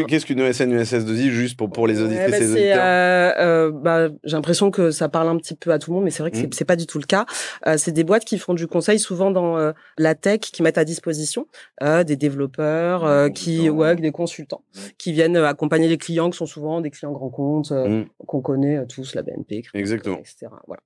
Qu'est-ce 0.08 0.26
qu'une 0.26 0.40
ESN, 0.40 0.72
une 0.72 0.82
SS2I, 0.82 1.30
juste 1.30 1.58
pour, 1.58 1.70
pour 1.70 1.88
les 1.88 2.02
auditrices 2.02 2.26
ouais, 2.26 2.32
bah, 2.32 2.38
et 2.38 2.40
les 2.40 2.52
auditeurs 2.52 2.84
euh, 2.86 3.68
euh, 3.68 3.72
bah, 3.72 4.10
J'ai 4.24 4.36
l'impression 4.36 4.72
que 4.72 4.92
ça 4.92 5.10
parle 5.10 5.28
un 5.30 5.38
petit 5.38 5.56
peu 5.56 5.72
à 5.72 5.80
tout 5.80 5.92
le 5.92 5.96
monde, 5.96 6.04
mais 6.04 6.12
c'est 6.12 6.24
vrai 6.24 6.32
que 6.32 6.38
mmh. 6.38 6.50
c'est 6.52 6.66
pas 6.66 6.76
du 6.76 6.88
tout 6.88 7.00
le 7.00 7.06
cas. 7.06 7.26
Euh, 7.66 7.78
c'est 7.78 7.92
des 7.92 8.04
boîtes 8.04 8.26
qui 8.26 8.38
font 8.38 8.54
du 8.54 8.68
conseil 8.68 9.00
souvent 9.00 9.32
dans 9.32 9.58
euh, 9.58 9.72
la 9.98 10.16
tech, 10.16 10.40
qui 10.40 10.64
mettent 10.64 10.78
à 10.78 10.86
disposition 10.86 11.48
euh, 11.84 12.04
des 12.04 12.16
développeurs, 12.16 13.06
euh, 13.06 13.30
qui, 13.30 13.70
ouais, 13.70 13.96
des 13.96 14.12
consultants, 14.12 14.64
qui 14.98 15.12
viennent 15.12 15.38
accompagner 15.38 15.88
les 15.88 15.98
clients, 15.98 16.30
qui 16.30 16.38
sont 16.38 16.46
souvent 16.46 16.82
des 16.82 16.90
clients 16.90 17.12
grands 17.12 17.30
comptes, 17.30 17.72
mmh. 17.72 18.06
qu'on 18.26 18.42
connaît 18.42 18.86
tous, 18.88 19.16
la 19.16 19.22
BNP, 19.22 19.64
Exactement. 19.74 20.18
etc. 20.18 20.48
Voilà. 20.68 20.82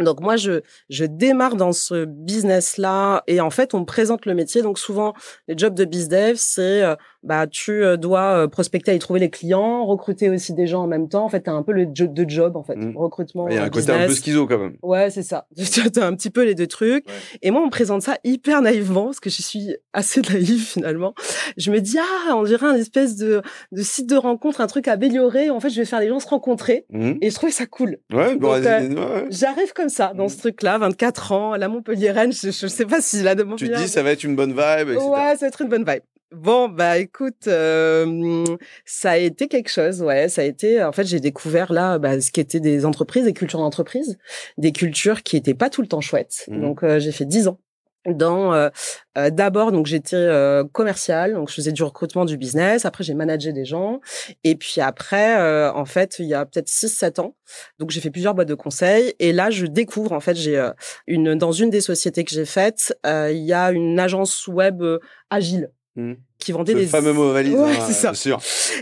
Donc 0.00 0.20
moi, 0.20 0.36
je, 0.36 0.60
je 0.88 1.04
démarre 1.04 1.56
dans 1.56 1.72
ce 1.72 2.04
business-là 2.04 3.22
et 3.26 3.40
en 3.40 3.50
fait, 3.50 3.74
on 3.74 3.80
me 3.80 3.84
présente 3.84 4.26
le 4.26 4.34
métier. 4.34 4.62
Donc 4.62 4.78
souvent, 4.78 5.14
les 5.48 5.56
jobs 5.56 5.74
de 5.74 5.84
bizdev, 5.84 6.36
c'est 6.36 6.82
euh, 6.82 6.94
bah 7.22 7.46
tu 7.46 7.84
euh, 7.84 7.96
dois 7.96 8.36
euh, 8.36 8.48
prospecter 8.48 8.94
et 8.94 8.98
trouver 8.98 9.20
les 9.20 9.30
clients, 9.30 9.84
recruter 9.86 10.28
aussi 10.28 10.54
des 10.54 10.66
gens 10.66 10.82
en 10.82 10.86
même 10.86 11.08
temps. 11.08 11.24
En 11.24 11.28
fait, 11.28 11.42
t'as 11.42 11.52
un 11.52 11.62
peu 11.62 11.72
le 11.72 11.86
job 11.92 12.12
de 12.12 12.28
job 12.28 12.56
en 12.56 12.64
fait, 12.64 12.76
mmh. 12.76 12.96
recrutement. 12.96 13.48
Il 13.48 13.54
y 13.54 13.58
a 13.58 13.64
un 13.64 13.70
côté 13.70 13.92
un 13.92 14.06
peu 14.06 14.14
schizo 14.14 14.46
quand 14.46 14.58
même. 14.58 14.76
Ouais, 14.82 15.10
c'est 15.10 15.22
ça. 15.22 15.46
t'as 15.92 16.06
un 16.06 16.14
petit 16.14 16.30
peu 16.30 16.44
les 16.44 16.54
deux 16.54 16.66
trucs. 16.66 17.06
Ouais. 17.06 17.14
Et 17.42 17.50
moi, 17.50 17.62
on 17.62 17.66
me 17.66 17.70
présente 17.70 18.02
ça 18.02 18.18
hyper 18.24 18.60
naïvement 18.62 19.06
parce 19.06 19.20
que 19.20 19.30
je 19.30 19.42
suis 19.42 19.76
assez 19.92 20.20
naïve 20.32 20.64
finalement. 20.64 21.14
Je 21.56 21.70
me 21.70 21.80
dis 21.80 21.98
ah, 21.98 22.36
on 22.36 22.42
dirait 22.42 22.66
un 22.66 22.74
espèce 22.74 23.16
de, 23.16 23.42
de 23.70 23.82
site 23.82 24.08
de 24.08 24.16
rencontre, 24.16 24.60
un 24.60 24.66
truc 24.66 24.88
à 24.88 24.92
améliorer. 24.92 25.50
En 25.50 25.60
fait, 25.60 25.70
je 25.70 25.80
vais 25.80 25.86
faire 25.86 26.00
les 26.00 26.08
gens 26.08 26.18
se 26.18 26.28
rencontrer 26.28 26.86
mmh. 26.90 27.12
et 27.20 27.30
je 27.30 27.34
trouvais 27.34 27.52
ça 27.52 27.66
cool. 27.66 27.98
Ouais, 28.12 28.36
Donc, 28.36 28.52
ouais, 28.52 28.60
ouais. 28.60 29.26
J'arrive 29.30 29.72
comme 29.82 29.88
ça 29.88 30.12
dans 30.14 30.28
ce 30.28 30.38
truc-là, 30.38 30.78
24 30.78 31.32
ans, 31.32 31.56
la 31.56 31.68
Montpellier-Rennes. 31.68 32.32
Je, 32.32 32.50
je 32.50 32.66
sais 32.68 32.86
pas 32.86 33.00
si 33.00 33.22
la 33.22 33.34
de 33.34 33.42
Tu 33.56 33.68
te 33.68 33.76
dis 33.76 33.88
ça 33.88 34.02
va 34.02 34.12
être 34.12 34.22
une 34.22 34.36
bonne 34.36 34.52
vibe. 34.52 34.90
Etc. 34.90 35.04
Ouais, 35.04 35.32
ça 35.32 35.38
va 35.40 35.46
être 35.48 35.62
une 35.62 35.68
bonne 35.68 35.84
vibe. 35.84 36.02
Bon, 36.30 36.68
bah 36.68 36.98
écoute, 36.98 37.46
euh, 37.48 38.44
ça 38.86 39.10
a 39.10 39.16
été 39.18 39.48
quelque 39.48 39.68
chose, 39.68 40.00
ouais. 40.00 40.30
Ça 40.30 40.40
a 40.42 40.44
été, 40.44 40.82
en 40.82 40.92
fait, 40.92 41.04
j'ai 41.04 41.20
découvert 41.20 41.72
là 41.72 41.98
bah, 41.98 42.20
ce 42.20 42.30
qui 42.30 42.40
était 42.40 42.60
des 42.60 42.86
entreprises, 42.86 43.24
des 43.24 43.34
cultures 43.34 43.58
d'entreprise, 43.58 44.18
des 44.56 44.72
cultures 44.72 45.22
qui 45.22 45.36
étaient 45.36 45.52
pas 45.52 45.68
tout 45.68 45.82
le 45.82 45.88
temps 45.88 46.00
chouettes. 46.00 46.46
Mmh. 46.48 46.60
Donc, 46.60 46.84
euh, 46.84 47.00
j'ai 47.00 47.12
fait 47.12 47.26
10 47.26 47.48
ans 47.48 47.58
dans 48.06 48.52
euh, 48.52 48.68
euh, 49.16 49.30
d'abord 49.30 49.70
donc 49.70 49.86
j'étais 49.86 50.16
euh, 50.16 50.64
commercial 50.72 51.34
donc 51.34 51.48
je 51.50 51.54
faisais 51.54 51.70
du 51.72 51.82
recrutement 51.84 52.24
du 52.24 52.36
business 52.36 52.84
après 52.84 53.04
j'ai 53.04 53.14
managé 53.14 53.52
des 53.52 53.64
gens 53.64 54.00
et 54.42 54.56
puis 54.56 54.80
après 54.80 55.38
euh, 55.40 55.72
en 55.72 55.84
fait 55.84 56.16
il 56.18 56.26
y 56.26 56.34
a 56.34 56.44
peut-être 56.44 56.68
6 56.68 56.88
7 56.88 57.18
ans 57.20 57.36
donc 57.78 57.90
j'ai 57.90 58.00
fait 58.00 58.10
plusieurs 58.10 58.34
boîtes 58.34 58.48
de 58.48 58.54
conseil 58.54 59.14
et 59.20 59.32
là 59.32 59.50
je 59.50 59.66
découvre 59.66 60.12
en 60.12 60.20
fait 60.20 60.34
j'ai 60.34 60.60
une 61.06 61.36
dans 61.36 61.52
une 61.52 61.70
des 61.70 61.80
sociétés 61.80 62.24
que 62.24 62.32
j'ai 62.32 62.44
faites 62.44 62.92
il 63.04 63.44
y 63.44 63.52
a 63.52 63.70
une 63.70 63.98
agence 64.00 64.48
web 64.48 64.82
agile 65.30 65.70
Mmh. 65.94 66.14
qui 66.38 66.52
vendait 66.52 66.72
Le 66.72 66.80
des 66.80 66.86
fameux 66.86 67.12
mot 67.12 67.34
valise, 67.34 67.52
ouais, 67.54 67.76
hein, 67.78 67.90
ça. 67.92 68.14
sûr. 68.14 68.40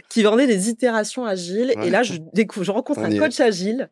qui 0.09 0.23
vendait 0.23 0.47
des 0.47 0.69
itérations 0.69 1.25
agiles 1.25 1.73
Ouais. 1.77 1.89
et 1.89 1.91
là 1.91 2.05
je 2.05 2.15
découvre 2.33 2.65
je 2.65 2.71
rencontre 2.71 3.01
On 3.01 3.07
un 3.07 3.19
coach 3.19 3.41
agile 3.41 3.91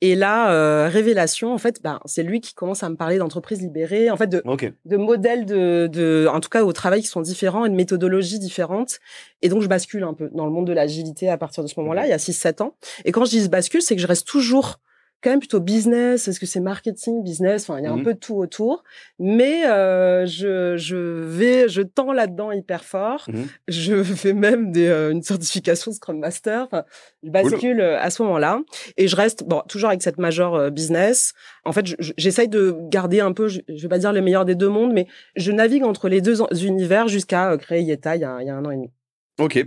et 0.00 0.14
là 0.14 0.52
euh, 0.52 0.88
révélation 0.88 1.52
en 1.52 1.58
fait 1.58 1.82
ben 1.82 2.00
c'est 2.04 2.22
lui 2.22 2.40
qui 2.40 2.54
commence 2.54 2.82
à 2.82 2.88
me 2.88 2.96
parler 2.96 3.18
d'entreprises 3.18 3.60
libérées 3.60 4.10
en 4.10 4.16
fait 4.16 4.28
de 4.28 4.42
de 4.84 4.96
modèles 4.96 5.44
de, 5.44 5.88
de, 5.90 6.28
en 6.30 6.40
tout 6.40 6.48
cas 6.48 6.64
au 6.64 6.72
travail 6.72 7.00
qui 7.00 7.06
sont 7.06 7.20
différents 7.20 7.64
et 7.64 7.70
de 7.70 7.74
méthodologies 7.74 8.38
différentes. 8.38 8.98
Et 9.42 9.48
donc, 9.48 9.62
je 9.62 9.68
bascule 9.68 10.04
un 10.04 10.14
peu 10.14 10.30
dans 10.32 10.46
le 10.46 10.52
monde 10.52 10.66
de 10.66 10.72
l'agilité 10.72 11.28
à 11.28 11.38
partir 11.38 11.62
de 11.62 11.68
ce 11.68 11.78
moment-là, 11.80 12.06
il 12.06 12.10
y 12.10 12.12
a 12.12 12.18
6-7 12.18 12.62
ans. 12.62 12.74
Et 13.04 13.12
quand 13.12 13.24
je 13.24 13.30
dis 13.30 13.48
bascule, 13.48 13.82
c'est 13.82 13.96
que 13.96 14.02
je 14.02 14.06
reste 14.06 14.26
toujours 14.26 14.80
quand 15.22 15.30
même 15.30 15.38
plutôt 15.40 15.60
business. 15.60 16.28
Est-ce 16.28 16.38
que 16.38 16.46
c'est 16.46 16.60
marketing, 16.60 17.22
business? 17.22 17.68
Enfin, 17.68 17.80
il 17.80 17.84
y 17.84 17.86
a 17.88 17.92
un 17.92 17.96
Mhm. 17.96 18.04
peu 18.04 18.14
de 18.14 18.18
tout 18.18 18.36
autour. 18.36 18.84
Mais 19.18 19.66
euh, 19.66 20.26
je, 20.26 20.76
je 20.76 20.96
vais, 20.96 21.68
je 21.68 21.82
tends 21.82 22.12
là-dedans 22.12 22.52
hyper 22.52 22.84
fort. 22.84 23.24
Mhm. 23.28 23.46
Je 23.68 24.02
fais 24.04 24.32
même 24.32 24.70
des, 24.70 24.86
euh, 24.86 25.10
une 25.10 25.22
certification 25.22 25.90
Scrum 25.92 26.18
Master. 26.18 26.64
Enfin, 26.66 26.84
je 27.22 27.30
bascule 27.30 27.80
euh, 27.80 27.98
à 28.00 28.10
ce 28.10 28.22
moment-là. 28.22 28.60
Et 28.96 29.08
je 29.08 29.16
reste, 29.16 29.44
bon, 29.44 29.62
toujours 29.68 29.88
avec 29.88 30.02
cette 30.02 30.18
major 30.18 30.54
euh, 30.54 30.70
business. 30.70 31.32
En 31.64 31.72
fait, 31.72 31.86
je- 31.86 31.96
je- 31.98 32.12
j'essaye 32.16 32.48
de 32.48 32.76
garder 32.88 33.20
un 33.20 33.32
peu, 33.32 33.48
je, 33.48 33.60
je 33.68 33.82
vais 33.82 33.88
pas 33.88 33.98
dire 33.98 34.12
le 34.12 34.20
meilleur 34.20 34.44
des 34.44 34.54
deux 34.54 34.68
mondes, 34.68 34.92
mais 34.92 35.06
je 35.36 35.50
navigue 35.52 35.82
entre 35.84 36.08
les 36.08 36.20
deux 36.20 36.40
univers 36.64 37.08
jusqu'à 37.08 37.56
créer 37.58 37.82
Yeta 37.82 38.16
il 38.16 38.22
y, 38.22 38.24
a, 38.24 38.38
il 38.40 38.46
y 38.46 38.50
a 38.50 38.54
un 38.54 38.64
an 38.64 38.70
et 38.70 38.76
demi. 38.76 38.90
Ok. 39.38 39.64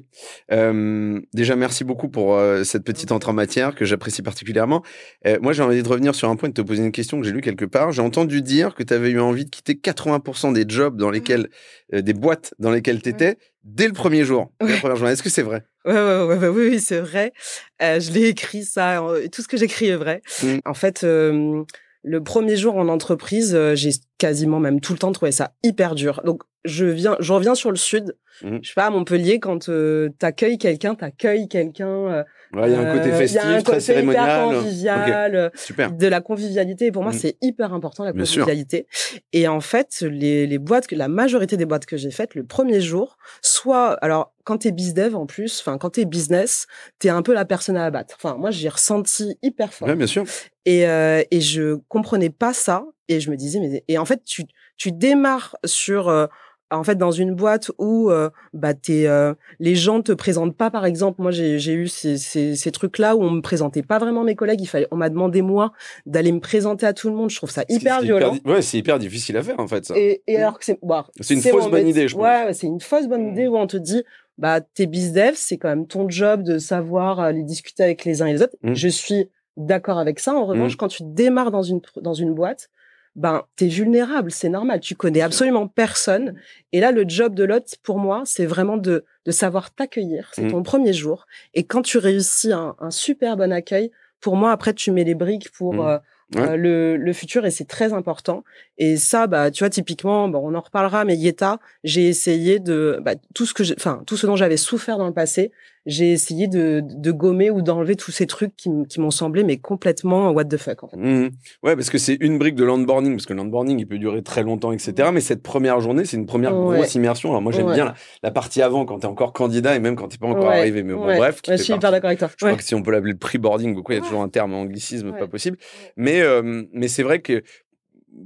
Euh, 0.51 1.19
déjà, 1.33 1.55
merci 1.55 1.83
beaucoup 1.85 2.09
pour 2.09 2.35
euh, 2.35 2.63
cette 2.65 2.83
petite 2.83 3.11
entrée 3.11 3.31
en 3.31 3.33
matière 3.33 3.73
que 3.73 3.85
j'apprécie 3.85 4.21
particulièrement. 4.21 4.83
Euh, 5.25 5.37
moi, 5.41 5.53
j'ai 5.53 5.63
envie 5.63 5.81
de 5.81 5.87
revenir 5.87 6.13
sur 6.13 6.29
un 6.29 6.35
point 6.35 6.49
et 6.49 6.51
de 6.51 6.61
te 6.61 6.67
poser 6.67 6.83
une 6.83 6.91
question 6.91 7.19
que 7.19 7.25
j'ai 7.25 7.31
lue 7.31 7.39
quelque 7.41 7.63
part. 7.65 7.91
J'ai 7.93 8.01
entendu 8.01 8.41
dire 8.41 8.75
que 8.75 8.83
tu 8.83 8.93
avais 8.93 9.11
eu 9.11 9.19
envie 9.21 9.45
de 9.45 9.49
quitter 9.49 9.75
80% 9.75 10.51
des 10.53 10.65
jobs 10.67 10.97
dans 10.97 11.09
lesquels, 11.09 11.49
euh, 11.93 12.01
des 12.01 12.13
boîtes 12.13 12.53
dans 12.59 12.71
lesquelles 12.71 13.01
tu 13.01 13.09
étais, 13.09 13.37
dès 13.63 13.87
le 13.87 13.93
premier 13.93 14.25
jour. 14.25 14.51
la 14.59 14.67
Ouais. 14.67 14.77
première 14.79 14.97
journée. 14.97 15.13
Est-ce 15.13 15.23
que 15.23 15.29
c'est 15.29 15.41
vrai? 15.41 15.63
Ouais, 15.85 15.93
ouais, 15.93 16.47
oui, 16.49 16.67
oui, 16.71 16.79
c'est 16.81 16.99
vrai. 16.99 17.31
Je 17.79 18.11
l'ai 18.11 18.27
écrit 18.27 18.65
ça. 18.65 19.01
Tout 19.31 19.41
ce 19.41 19.47
que 19.47 19.55
j'écris 19.57 19.87
est 19.87 19.95
vrai. 19.95 20.21
Mm. 20.43 20.57
En 20.65 20.73
fait, 20.73 21.03
le 21.03 22.23
premier 22.23 22.55
jour 22.57 22.75
en 22.77 22.87
entreprise, 22.87 23.57
j'ai 23.75 23.91
quasiment 24.21 24.59
même 24.59 24.79
tout 24.79 24.93
le 24.93 24.99
temps 24.99 25.11
trouvé 25.11 25.31
ça 25.31 25.53
hyper 25.63 25.95
dur. 25.95 26.21
Donc, 26.23 26.43
je 26.63 26.85
viens, 26.85 27.15
je 27.19 27.33
reviens 27.33 27.55
sur 27.55 27.71
le 27.71 27.75
sud. 27.77 28.15
Mhm. 28.43 28.59
Je 28.61 28.67
sais 28.69 28.73
pas, 28.75 28.85
à 28.85 28.89
Montpellier, 28.91 29.39
quand 29.39 29.67
euh, 29.69 30.09
t'accueilles 30.19 30.59
quelqu'un, 30.59 30.93
t'accueilles 30.93 31.47
quelqu'un. 31.47 31.87
euh, 31.89 32.23
Ouais, 32.53 32.69
Il 32.69 32.73
y 32.73 32.75
a 32.75 32.79
un 32.81 32.97
côté 32.97 33.11
euh, 33.13 33.17
festif, 33.17 33.39
il 33.41 33.49
y 33.49 33.53
a 33.53 33.55
un 33.57 33.61
très 33.61 33.63
côté 33.63 33.79
cérémonial. 33.79 34.23
hyper 34.23 34.43
convivial, 34.59 35.35
euh, 35.35 35.49
Super. 35.55 35.91
de 35.93 36.07
la 36.07 36.19
convivialité. 36.21 36.85
Et 36.87 36.91
pour 36.91 37.01
moi, 37.01 37.13
Mm. 37.13 37.17
c'est 37.17 37.37
hyper 37.41 37.73
important 37.73 38.03
la 38.03 38.11
convivialité. 38.11 38.87
Et 39.33 39.47
en 39.47 39.61
fait, 39.61 40.01
les, 40.01 40.45
les 40.47 40.57
boîtes, 40.59 40.85
que 40.87 40.95
la 40.95 41.07
majorité 41.07 41.55
des 41.57 41.65
boîtes 41.65 41.85
que 41.85 41.95
j'ai 41.97 42.11
faites, 42.11 42.35
le 42.35 42.43
premier 42.43 42.81
jour, 42.81 43.17
soit, 43.41 43.93
alors, 44.03 44.33
quand 44.43 44.57
t'es 44.59 44.71
bizdev 44.71 45.15
en 45.15 45.25
plus, 45.25 45.61
enfin, 45.61 45.77
quand 45.77 45.91
t'es 45.91 46.05
business, 46.05 46.67
t'es 46.99 47.09
un 47.09 47.21
peu 47.21 47.33
la 47.33 47.45
personne 47.45 47.77
à 47.77 47.85
abattre. 47.85 48.15
Enfin, 48.21 48.35
moi, 48.37 48.51
j'ai 48.51 48.69
ressenti 48.69 49.37
hyper 49.41 49.73
fort. 49.73 49.87
Ouais, 49.87 49.95
bien 49.95 50.07
sûr. 50.07 50.25
Et, 50.65 50.85
euh, 50.87 51.23
et 51.31 51.41
je 51.41 51.75
comprenais 51.87 52.29
pas 52.29 52.53
ça. 52.53 52.83
Et 53.07 53.19
je 53.19 53.29
me 53.31 53.35
disais, 53.35 53.59
mais, 53.59 53.83
et 53.87 53.97
en 53.97 54.05
fait, 54.05 54.23
tu, 54.23 54.43
tu 54.77 54.91
démarres 54.91 55.55
sur, 55.65 56.07
euh, 56.09 56.27
en 56.73 56.83
fait 56.85 56.95
dans 56.95 57.11
une 57.11 57.33
boîte 57.35 57.69
où 57.79 58.09
euh, 58.11 58.29
bah 58.53 58.73
t'es 58.73 59.05
euh, 59.05 59.33
les 59.59 59.75
gens 59.75 60.01
te 60.01 60.13
présentent 60.13 60.55
pas 60.55 60.71
par 60.71 60.85
exemple 60.85 61.21
moi 61.21 61.29
j'ai 61.31 61.59
j'ai 61.59 61.73
eu 61.73 61.89
ces, 61.89 62.17
ces, 62.17 62.55
ces 62.55 62.71
trucs 62.71 62.97
là 62.97 63.17
où 63.17 63.21
on 63.23 63.29
me 63.29 63.41
présentait 63.41 63.81
pas 63.83 63.99
vraiment 63.99 64.23
mes 64.23 64.35
collègues 64.35 64.61
il 64.61 64.67
fallait 64.67 64.87
on 64.89 64.95
m'a 64.95 65.09
demandé 65.09 65.41
moi 65.41 65.73
d'aller 66.05 66.31
me 66.31 66.39
présenter 66.39 66.85
à 66.85 66.93
tout 66.93 67.09
le 67.09 67.15
monde 67.17 67.29
je 67.29 67.35
trouve 67.35 67.51
ça 67.51 67.65
hyper 67.67 67.99
violent 68.01 68.37
ouais, 68.45 68.61
c'est 68.61 68.77
hyper 68.77 68.99
difficile 68.99 69.35
à 69.35 69.43
faire 69.43 69.59
en 69.59 69.67
fait 69.67 69.83
ça. 69.83 69.97
et, 69.97 70.23
et 70.27 70.37
alors 70.37 70.57
que 70.59 70.63
c'est 70.63 70.79
bah, 70.81 71.07
C'est 71.19 71.33
une 71.33 71.41
fausse 71.41 71.69
bonne 71.69 71.89
idée, 71.89 72.07
je 72.07 72.15
pense. 72.15 72.23
ouais 72.23 72.45
ouais, 72.45 72.53
c'est 72.53 72.67
une 72.67 72.79
fausse 72.79 73.07
bonne 73.09 73.25
Mm. 73.27 73.31
idée 73.33 73.47
où 73.49 73.57
on 73.57 73.67
te 73.67 73.75
dit 73.75 74.03
bah 74.37 74.61
t'es 74.61 74.85
bizdev 74.85 75.33
c'est 75.35 75.57
quand 75.57 75.67
même 75.67 75.87
ton 75.87 76.09
job 76.09 76.41
de 76.41 76.57
savoir 76.57 77.19
euh, 77.19 77.31
les 77.33 77.43
discuter 77.43 77.83
avec 77.83 78.05
les 78.05 78.21
uns 78.21 78.27
et 78.27 78.31
les 78.33 78.43
autres 78.43 78.55
Mm. 78.63 78.75
je 78.75 78.87
suis 78.87 79.29
d'accord 79.57 79.97
avec 79.99 80.19
ça 80.19 80.33
en 80.33 80.45
revanche 80.45 80.77
quand 80.77 80.87
tu 80.87 81.03
démarres 81.03 81.51
dans 81.51 81.63
une 81.63 81.81
dans 81.97 82.13
une 82.13 82.33
boîte 82.33 82.69
ben 83.15 83.43
t'es 83.55 83.67
vulnérable, 83.67 84.31
c'est 84.31 84.49
normal. 84.49 84.79
Tu 84.79 84.95
connais 84.95 85.21
absolument 85.21 85.67
personne. 85.67 86.35
Et 86.71 86.79
là, 86.79 86.91
le 86.91 87.03
job 87.07 87.35
de 87.35 87.43
l'autre, 87.43 87.67
pour 87.83 87.97
moi, 87.99 88.23
c'est 88.25 88.45
vraiment 88.45 88.77
de 88.77 89.03
de 89.25 89.31
savoir 89.31 89.71
t'accueillir. 89.73 90.29
C'est 90.33 90.45
Mm. 90.45 90.51
ton 90.51 90.63
premier 90.63 90.93
jour. 90.93 91.27
Et 91.53 91.63
quand 91.63 91.81
tu 91.83 91.97
réussis 91.99 92.51
un, 92.53 92.75
un 92.79 92.89
super 92.91 93.37
bon 93.37 93.51
accueil, 93.51 93.91
pour 94.19 94.35
moi, 94.35 94.51
après, 94.51 94.73
tu 94.73 94.91
mets 94.91 95.03
les 95.03 95.15
briques 95.15 95.51
pour 95.51 95.73
Mm. 95.75 95.79
euh, 95.81 95.97
Ouais. 96.33 96.41
euh, 96.47 96.55
le, 96.55 96.95
le 96.95 97.11
futur 97.13 97.45
et 97.45 97.51
c'est 97.51 97.65
très 97.67 97.91
important. 97.91 98.45
Et 98.77 98.95
ça, 98.95 99.27
bah, 99.27 99.51
tu 99.51 99.59
vois, 99.65 99.69
typiquement, 99.69 100.29
bon, 100.29 100.39
on 100.49 100.55
en 100.55 100.61
reparlera, 100.61 101.03
mais 101.03 101.17
Yeta, 101.17 101.59
j'ai 101.83 102.07
essayé 102.07 102.59
de, 102.59 102.99
bah, 103.01 103.15
tout 103.35 103.45
ce 103.45 103.53
que, 103.53 103.63
enfin, 103.75 104.01
tout 104.07 104.15
ce 104.15 104.25
dont 104.27 104.37
j'avais 104.37 104.55
souffert 104.55 104.97
dans 104.97 105.07
le 105.07 105.13
passé, 105.13 105.51
j'ai 105.85 106.11
essayé 106.11 106.47
de, 106.47 106.81
de 106.83 107.11
gommer 107.11 107.49
ou 107.49 107.61
d'enlever 107.61 107.95
tous 107.95 108.11
ces 108.11 108.27
trucs 108.27 108.55
qui, 108.55 108.69
m'ont 108.99 109.11
semblé 109.11 109.43
mais 109.43 109.57
complètement 109.57 110.29
what 110.31 110.45
the 110.45 110.57
fuck 110.57 110.83
en 110.83 110.87
fait. 110.89 110.97
Mhm. 110.97 111.31
Ouais, 111.63 111.75
parce 111.75 111.89
que 111.89 111.97
c'est 111.97 112.17
une 112.21 112.37
brique 112.37 112.55
de 112.55 112.63
l'onboarding, 112.63 113.13
parce 113.15 113.25
que 113.25 113.33
l'onboarding, 113.33 113.79
il 113.79 113.87
peut 113.87 113.97
durer 113.97 114.21
très 114.21 114.43
longtemps, 114.43 114.71
etc. 114.71 115.09
Mais 115.13 115.21
cette 115.21 115.41
première 115.41 115.79
journée, 115.79 116.05
c'est 116.05 116.17
une 116.17 116.25
première 116.27 116.55
Ouais. 116.55 116.77
grosse 116.77 116.95
immersion. 116.95 117.29
Alors 117.29 117.41
moi, 117.41 117.51
j'aime 117.51 117.67
Ouais. 117.67 117.75
bien 117.75 117.85
la, 117.85 117.95
la 118.23 118.31
partie 118.31 118.61
avant, 118.61 118.85
quand 118.85 118.99
t'es 118.99 119.07
encore 119.07 119.33
candidat 119.33 119.75
et 119.75 119.79
même 119.79 119.95
quand 119.95 120.07
t'es 120.07 120.17
pas 120.17 120.27
encore 120.27 120.49
Ouais, 120.49 120.59
arrivé. 120.59 120.83
Mais 120.83 120.93
bon, 120.93 121.05
bref, 121.05 121.41
je 121.47 121.55
suis 121.55 121.73
hyper 121.73 121.91
d'accord 121.91 122.09
avec 122.09 122.19
toi. 122.19 122.29
Je 122.37 122.45
crois 122.45 122.57
que 122.57 122.63
si 122.63 122.75
on 122.75 122.83
peut 122.83 122.91
l'appeler 122.91 123.13
le 123.13 123.17
pre-boarding 123.17 123.75
ou 123.75 123.81
quoi, 123.83 123.95
il 123.95 123.99
y 123.99 124.01
a 124.01 124.03
toujours 124.03 124.21
un 124.21 124.29
terme 124.29 124.53
en 124.53 124.61
anglicisme 124.61 125.11
pas 125.17 125.27
possible. 125.27 125.57
Mais, 125.97 126.21
euh, 126.21 126.63
mais 126.73 126.87
c'est 126.87 127.03
vrai 127.03 127.21
que 127.21 127.43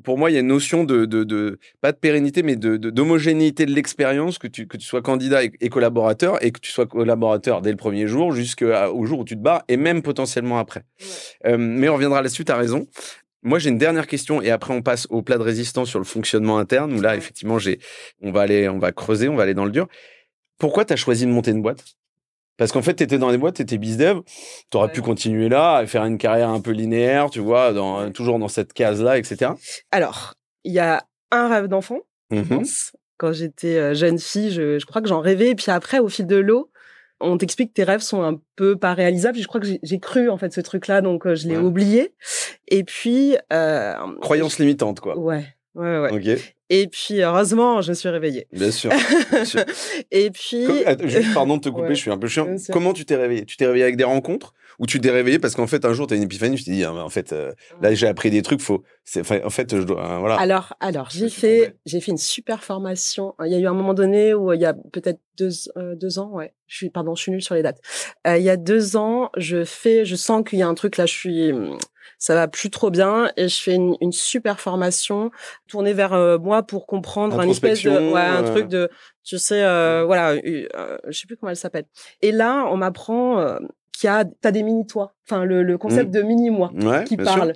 pour 0.04 0.18
moi, 0.18 0.32
il 0.32 0.34
y 0.34 0.38
a 0.38 0.39
une 0.39 0.48
notion 0.48 0.84
de, 0.84 1.06
de, 1.06 1.24
de 1.24 1.60
pas 1.82 1.92
de 1.92 1.98
pérennité, 1.98 2.44
mais 2.44 2.56
de, 2.56 2.77
de- 2.77 2.89
d'homogénéité 2.89 3.65
de 3.65 3.72
l'expérience, 3.72 4.38
que 4.38 4.48
tu, 4.48 4.68
que 4.68 4.77
tu 4.77 4.86
sois 4.86 5.01
candidat 5.01 5.44
et, 5.44 5.51
et 5.62 5.70
collaborateur, 5.70 6.44
et 6.44 6.51
que 6.51 6.60
tu 6.60 6.72
sois 6.72 6.86
collaborateur 6.86 7.62
dès 7.62 7.72
le 7.72 7.77
premier 7.77 8.08
jour 8.08 8.32
jusqu'au 8.32 9.06
jour 9.06 9.20
où 9.20 9.25
tu 9.25 9.36
te 9.36 9.42
barres, 9.42 9.63
et 9.68 9.77
même 9.77 10.01
potentiellement 10.01 10.60
après. 10.60 10.84
Euh, 11.46 11.58
mais 11.58 11.89
on 11.89 11.94
reviendra 11.94 12.22
là-dessus, 12.22 12.46
tu 12.46 12.51
as 12.51 12.58
raison. 12.58 12.88
Moi, 13.44 13.60
j'ai 13.60 13.70
une 13.70 13.77
dernière 13.77 14.08
question, 14.08 14.42
et 14.42 14.50
après 14.50 14.74
on 14.74 14.82
passe 14.82 15.06
au 15.12 15.22
plat 15.22 15.38
de 15.38 15.44
résistance 15.44 15.89
sur 15.89 16.00
le 16.00 16.06
fonctionnement 16.06 16.58
interne, 16.58 16.94
où 16.94 17.01
là, 17.01 17.15
effectivement, 17.15 17.60
j'ai, 17.60 17.80
on 18.22 18.32
va 18.32 18.42
aller, 18.42 18.68
on 18.70 18.80
va 18.80 18.92
creuser, 18.92 19.30
on 19.30 19.36
va 19.36 19.44
aller 19.44 19.54
dans 19.54 19.65
le 19.65 19.72
dur. 19.72 19.88
Pourquoi 20.58 20.86
tu 20.86 20.94
as 20.94 20.96
choisi 20.96 21.25
de 21.25 21.32
monter 21.32 21.51
une 21.51 21.62
boîte? 21.62 21.84
Parce 22.58 22.72
qu'en 22.72 22.82
fait, 22.82 22.96
tu 22.96 23.04
étais 23.04 23.18
dans 23.18 23.30
les 23.30 23.38
boîtes, 23.38 23.56
tu 23.56 23.62
étais 23.62 23.78
bizdev, 23.78 24.20
tu 24.72 24.78
aurais 24.78 24.88
Ouais. 24.88 24.94
pu 24.94 25.02
continuer 25.02 25.50
là, 25.50 25.82
et 25.82 25.88
faire 25.88 26.06
une 26.06 26.18
carrière 26.18 26.50
un 26.50 26.62
peu 26.62 26.72
linéaire, 26.72 27.30
tu 27.30 27.40
vois, 27.40 27.74
dans, 27.74 28.12
toujours 28.12 28.40
dans 28.40 28.48
cette 28.48 28.74
case-là, 28.74 29.18
etc. 29.18 29.52
Alors, 29.92 30.34
il 30.64 30.74
y 30.74 30.80
a 30.80 31.04
un 31.32 31.48
rêve 31.50 31.68
d'enfant, 31.68 32.00
pense. 32.50 32.92
Quand 33.18 33.32
j'étais 33.32 33.78
euh, 33.78 33.94
jeune 33.94 34.20
fille, 34.20 34.52
je, 34.52 34.78
je 34.80 34.86
crois 34.86 35.02
que 35.02 35.08
j'en 35.08 35.22
rêvais. 35.22 35.50
Et 35.52 35.56
puis 35.56 35.72
après, 35.72 36.00
au 36.00 36.10
fil 36.10 36.28
de 36.28 36.36
l'eau, 36.36 36.70
on 37.22 37.38
t'explique 37.38 37.70
que 37.70 37.76
tes 37.76 37.84
rêves 37.86 38.02
sont 38.02 38.24
un 38.24 38.40
peu 38.58 38.76
pas 38.78 38.94
réalisables. 38.94 39.38
Je 39.40 39.48
crois 39.48 39.62
que 39.62 39.68
j'ai- 39.82 40.00
cru 40.00 40.30
en 40.30 40.38
fait 40.38 40.52
ce 40.52 40.60
truc-là, 40.60 41.00
donc 41.02 41.26
euh, 41.26 41.34
je 41.36 41.48
l'ai 41.48 41.56
Ouais. 41.56 41.64
oublié. 41.64 42.14
Et 42.68 42.84
puis, 42.84 43.38
euh, 43.54 43.94
Croyance 44.22 44.60
limitante, 44.60 45.00
quoi. 45.00 45.18
Ouais, 45.18 45.46
ouais, 45.76 46.00
ouais. 46.00 46.12
Et 46.70 46.88
puis, 46.88 47.22
heureusement, 47.22 47.82
je 47.82 47.90
me 47.90 47.94
suis 47.94 48.10
réveillée. 48.10 48.48
bien 48.52 48.72
sûr. 48.72 48.92
bien 49.32 49.46
sûr. 49.46 49.64
Et 50.12 50.32
puis, 50.32 50.66
attends, 50.86 51.08
juste, 51.08 51.34
pardon 51.34 51.58
de 51.58 51.62
te 51.62 51.70
couper, 51.70 51.90
Ouais, 51.90 51.96
je 51.96 52.02
suis 52.02 52.12
un 52.12 52.18
peu 52.18 52.28
chiant. 52.28 52.48
Comment 52.72 52.94
tu 52.94 53.06
t'es 53.06 53.16
réveillé 53.16 53.46
Tu 53.46 53.58
t'es 53.58 53.66
réveillé 53.66 53.84
avec 53.84 53.98
des 53.98 54.04
rencontres 54.04 54.54
ou 54.80 54.86
tu 54.86 55.00
t'es 55.00 55.12
réveillé 55.12 55.40
parce 55.40 55.56
qu'en 55.56 55.68
fait 55.68 55.86
un 55.86 55.94
jour 55.94 56.08
tu 56.08 56.14
as 56.14 56.18
une 56.18 56.24
épiphanie, 56.24 56.56
tu 56.56 56.64
t'es 56.64 56.72
dit 56.72 56.84
ah, 56.84 56.94
en 56.94 57.10
fait 57.10 57.32
euh, 57.32 57.54
là 57.82 57.94
j'ai 57.94 58.08
appris 58.08 58.30
des 58.30 58.42
trucs, 58.42 58.62
faut 58.62 58.84
en 59.16 59.50
fait 59.50 59.76
je 59.78 59.84
dois 59.84 60.16
euh, 60.16 60.20
voilà. 60.20 60.36
Alors, 60.36 60.74
alors, 60.80 61.10
j'ai 61.10 61.30
fait, 61.30 61.76
j'ai 61.86 62.02
fait 62.02 62.12
une 62.12 62.18
super 62.18 62.64
formation. 62.64 63.36
Il 63.46 63.52
y 63.52 63.56
a 63.56 63.60
eu 63.60 63.68
un 63.68 63.74
moment 63.74 63.94
donné 63.94 64.34
où 64.34 64.52
il 64.54 64.60
y 64.60 64.66
a 64.66 64.74
peut-être 64.74 65.20
deux, 65.38 65.52
euh, 65.78 65.96
deux 65.96 66.20
ans, 66.20 66.32
ouais. 66.32 66.54
Je 66.68 66.78
suis, 66.78 66.90
pardon, 66.90 67.16
je 67.16 67.22
suis 67.22 67.32
nulle 67.32 67.44
sur 67.44 67.56
les 67.56 67.62
dates. 67.62 67.80
Il 68.26 68.42
y 68.42 68.50
a 68.50 68.58
deux 68.58 68.98
ans, 68.98 69.30
je 69.38 69.64
fais, 69.64 70.04
je 70.04 70.16
sens 70.16 70.44
qu'il 70.48 70.60
y 70.60 70.64
a 70.64 70.68
un 70.68 70.74
truc 70.74 70.98
là, 70.98 71.06
je 71.06 71.14
suis, 71.14 71.52
ça 72.18 72.36
va 72.36 72.48
plus 72.48 72.70
trop 72.70 72.90
bien 72.90 73.32
et 73.38 73.48
je 73.48 73.62
fais 73.62 73.76
une, 73.76 73.96
une 74.02 74.12
super 74.12 74.60
formation 74.60 75.32
tournée 75.68 75.94
vers 75.94 76.14
euh, 76.14 76.38
moi 76.38 76.64
pour 76.64 76.88
comprendre 76.88 77.40
un 77.40 77.48
espèce 77.50 77.84
de, 77.84 77.90
ouais, 77.90 78.22
un 78.22 78.44
euh. 78.44 78.52
truc 78.52 78.68
de, 78.68 78.90
tu 79.24 79.40
sais, 79.40 79.64
euh, 79.64 80.04
voilà, 80.06 80.34
euh, 80.34 80.68
euh, 80.76 80.98
je 81.08 81.20
sais 81.20 81.28
plus 81.28 81.36
comment 81.36 81.50
elle 81.50 81.58
s'appelle. 81.58 81.86
Et 82.22 82.32
là, 82.32 82.66
on 82.70 82.78
m'apprend 82.78 83.58
y 84.04 84.08
a, 84.08 84.25
t'as 84.42 84.52
des 84.52 84.64
mini 84.64 84.86
toi, 84.86 85.14
enfin 85.28 85.46
le, 85.46 85.64
le 85.64 85.78
concept 85.78 86.12
de 86.12 86.22
mini 86.22 86.50
moi 86.50 86.72
ouais, 86.75 87.04
qui 87.06 87.16
sûr. 87.16 87.24
parle. 87.24 87.54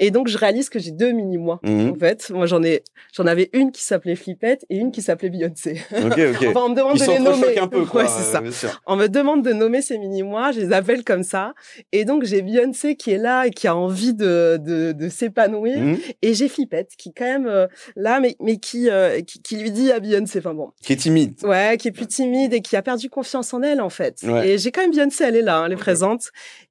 Et 0.00 0.12
donc, 0.12 0.28
je 0.28 0.38
réalise 0.38 0.68
que 0.68 0.78
j'ai 0.78 0.92
deux 0.92 1.10
mini-moi, 1.10 1.58
Mhm. 1.64 1.90
en 1.90 1.94
fait. 1.96 2.30
Moi, 2.30 2.46
j'en 2.46 2.62
ai, 2.62 2.84
j'en 3.12 3.26
avais 3.26 3.50
une 3.52 3.72
qui 3.72 3.82
s'appelait 3.82 4.14
Flippette 4.14 4.64
et 4.70 4.76
une 4.76 4.92
qui 4.92 5.02
s'appelait 5.02 5.28
Beyoncé. 5.28 5.82
Ok 5.92 6.12
ok. 6.12 6.46
enfin, 6.50 6.60
on 6.66 6.68
me 6.68 6.76
demande 6.76 6.96
Ils 7.00 7.04
de 7.04 7.10
les 7.10 7.18
nommer. 7.18 7.58
un 7.58 7.66
peu 7.66 7.84
quoi. 7.84 8.02
Ouais, 8.02 8.08
c'est 8.08 8.22
ça. 8.22 8.40
euh. 8.40 8.68
On 8.86 8.94
me 8.94 9.08
demande 9.08 9.42
de 9.42 9.52
nommer 9.52 9.82
ces 9.82 9.98
mini-moi, 9.98 10.52
je 10.52 10.60
les 10.60 10.72
appelle 10.72 11.02
comme 11.02 11.24
ça. 11.24 11.52
Et 11.90 12.04
donc, 12.04 12.22
j'ai 12.22 12.42
Beyoncé 12.42 12.94
qui 12.94 13.10
est 13.10 13.18
là 13.18 13.46
et 13.48 13.50
qui 13.50 13.66
a 13.66 13.74
envie 13.74 14.14
de, 14.14 14.56
de, 14.64 14.92
de 14.92 15.08
s'épanouir. 15.08 15.76
Mhm. 15.80 15.98
Et 16.22 16.32
j'ai 16.32 16.48
Flippette 16.48 16.90
qui, 16.96 17.12
quand 17.12 17.24
même, 17.24 17.48
euh, 17.48 17.66
là, 17.96 18.20
mais, 18.20 18.36
mais 18.40 18.58
qui, 18.58 18.88
euh, 18.90 19.20
qui, 19.22 19.42
qui 19.42 19.56
lui 19.56 19.72
dit 19.72 19.90
à 19.90 19.98
Beyoncé, 19.98 20.38
enfin 20.38 20.54
bon, 20.54 20.70
Qui 20.80 20.92
est 20.92 20.96
timide. 20.96 21.34
Ouais, 21.42 21.76
qui 21.76 21.88
est 21.88 21.92
plus 21.92 22.06
timide 22.06 22.54
et 22.54 22.60
qui 22.60 22.76
a 22.76 22.82
perdu 22.82 23.10
confiance 23.10 23.52
en 23.52 23.62
elle 23.62 23.80
en 23.80 23.90
fait. 23.90 24.18
Ouais. 24.22 24.50
Et 24.50 24.58
j'ai 24.58 24.70
quand 24.70 24.82
même 24.82 24.92
Beyoncé, 24.92 25.24
elle 25.24 25.34
est 25.34 25.42
là, 25.42 25.58
hein, 25.58 25.72
Ok. 25.72 25.77
Présente. 25.78 26.30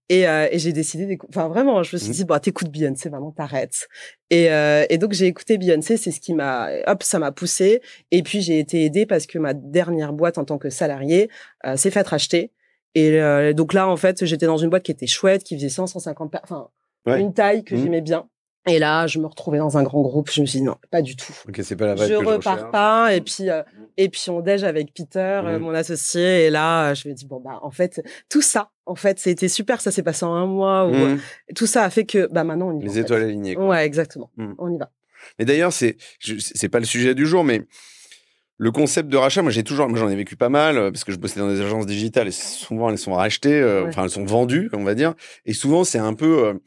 Et, 0.10 0.28
euh, 0.28 0.48
et 0.52 0.60
j'ai 0.60 0.72
décidé, 0.74 1.18
enfin 1.30 1.48
vraiment, 1.50 1.82
je 1.84 1.96
me 1.96 2.00
suis 2.00 2.10
Mhm. 2.10 2.16
dit, 2.16 2.26
bon, 2.26 2.40
t'écoutes 2.40 2.70
Beyoncé, 2.70 3.10
vraiment, 3.10 3.32
t'arrêtes. 3.32 3.88
Et, 4.30 4.52
euh, 4.52 4.86
et 4.90 4.98
donc 4.98 5.14
j'ai 5.14 5.26
écouté 5.26 5.58
Beyoncé, 5.58 5.98
c'est 5.98 6.12
ce 6.12 6.20
qui 6.22 6.34
m'a, 6.34 6.70
hop, 6.86 7.04
ça 7.04 7.20
m'a 7.20 7.32
poussé. 7.32 7.82
Et 8.12 8.24
puis 8.24 8.42
j'ai 8.42 8.60
été 8.60 8.84
aidée 8.86 9.06
parce 9.06 9.26
que 9.26 9.38
ma 9.40 9.54
dernière 9.54 10.14
boîte 10.14 10.38
en 10.38 10.46
tant 10.46 10.58
que 10.58 10.70
salarié 10.70 11.30
euh, 11.66 11.76
s'est 11.78 11.92
faite 11.92 12.08
racheter. 12.08 12.52
Et 12.96 13.20
donc 13.54 13.74
là, 13.74 13.88
en 13.88 13.96
fait, 13.98 14.26
j'étais 14.26 14.48
dans 14.48 14.58
une 14.58 14.70
boîte 14.72 14.82
qui 14.84 14.92
était 14.92 15.06
chouette, 15.08 15.44
qui 15.44 15.56
faisait 15.56 15.70
100, 15.70 15.86
150, 15.88 16.32
per- 16.32 16.40
enfin 16.44 16.70
Ouais. 17.06 17.20
une 17.22 17.32
taille 17.34 17.64
que 17.64 17.76
Mhm. 17.76 17.84
j'aimais 17.84 18.02
bien. 18.02 18.28
Et 18.68 18.80
là, 18.80 19.08
je 19.08 19.20
me 19.20 19.26
retrouvais 19.28 19.58
dans 19.60 19.78
un 19.78 19.84
grand 19.84 20.02
groupe. 20.02 20.30
Je 20.32 20.42
me 20.42 20.46
suis 20.46 20.60
dit 20.60 20.66
non, 20.66 20.76
pas 20.92 21.02
du 21.02 21.16
tout 21.16 21.34
Ok 21.48 21.60
c'est 21.64 21.76
pas 21.76 21.86
la 21.88 21.96
vibe 21.96 22.04
je 22.08 22.14
que 22.20 22.24
repars 22.26 22.70
pas 22.72 23.14
et 23.16 23.22
puis 23.22 23.50
euh, 23.50 23.64
et 23.98 24.10
puis 24.10 24.30
on 24.30 24.42
déj 24.42 24.64
avec 24.64 24.94
Peter 24.94 25.20
euh, 25.46 25.58
Mhm. 25.58 25.64
mon 25.64 25.74
associé 25.74 26.46
et 26.46 26.50
là 26.50 26.90
euh, 26.92 26.96
je 26.96 27.08
me 27.08 27.14
dis 27.14 27.26
bon 27.26 27.40
bah 27.40 27.60
en 27.64 27.72
fait 27.72 28.02
tout 28.30 28.42
ça 28.42 28.70
en 28.86 28.96
fait 28.96 29.20
c'était 29.20 29.48
super 29.48 29.82
ça 29.82 29.92
s'est 29.92 30.04
passé 30.04 30.26
en 30.26 30.34
un 30.34 30.46
mois 30.46 30.86
où, 30.88 30.92
Mhm. 30.94 31.20
tout 31.56 31.66
ça 31.66 31.84
a 31.84 31.90
fait 31.90 32.06
que 32.06 32.28
bah 32.32 32.44
maintenant 32.44 32.70
on 32.70 32.80
y 32.80 32.84
va 32.84 32.86
en 32.86 32.88
Les 32.88 32.94
fait. 32.94 33.00
étoiles 33.02 33.24
alignées. 33.24 33.56
quoi. 33.56 33.68
ouais 33.70 33.86
exactement 33.86 34.30
on 34.58 34.70
y 34.74 34.78
va 34.78 34.92
Mais 35.40 35.46
d'ailleurs, 35.46 35.74
c'est 35.74 35.96
c'est 36.40 36.70
pas 36.70 36.80
le 36.80 36.86
sujet 36.86 37.16
du 37.16 37.26
jour, 37.26 37.44
mais 37.44 37.62
le 38.60 38.72
concept 38.72 39.10
de 39.10 39.18
rachat, 39.18 39.42
moi 39.44 39.52
j'ai 39.52 39.64
toujours, 39.64 39.88
moi 39.88 39.98
j'en 40.00 40.10
ai 40.10 40.16
vécu 40.16 40.36
pas 40.36 40.50
mal 40.50 40.92
parce 40.92 41.04
que 41.04 41.12
je 41.12 41.18
bossais 41.18 41.40
dans 41.40 41.48
des 41.50 41.62
agences 41.62 41.86
digitales 41.86 42.28
et 42.28 42.32
souvent 42.32 42.90
elles 42.90 42.98
sont 42.98 43.14
rachetées, 43.14 43.60
euh, 43.62 43.84
Ouais. 43.84 43.90
enfin 43.90 44.04
elles 44.04 44.10
sont 44.10 44.26
vendues, 44.26 44.70
on 44.74 44.84
va 44.84 44.96
dire, 44.96 45.14
et 45.46 45.54
souvent 45.54 45.84
c'est 45.84 46.00
un 46.00 46.14
peu 46.14 46.60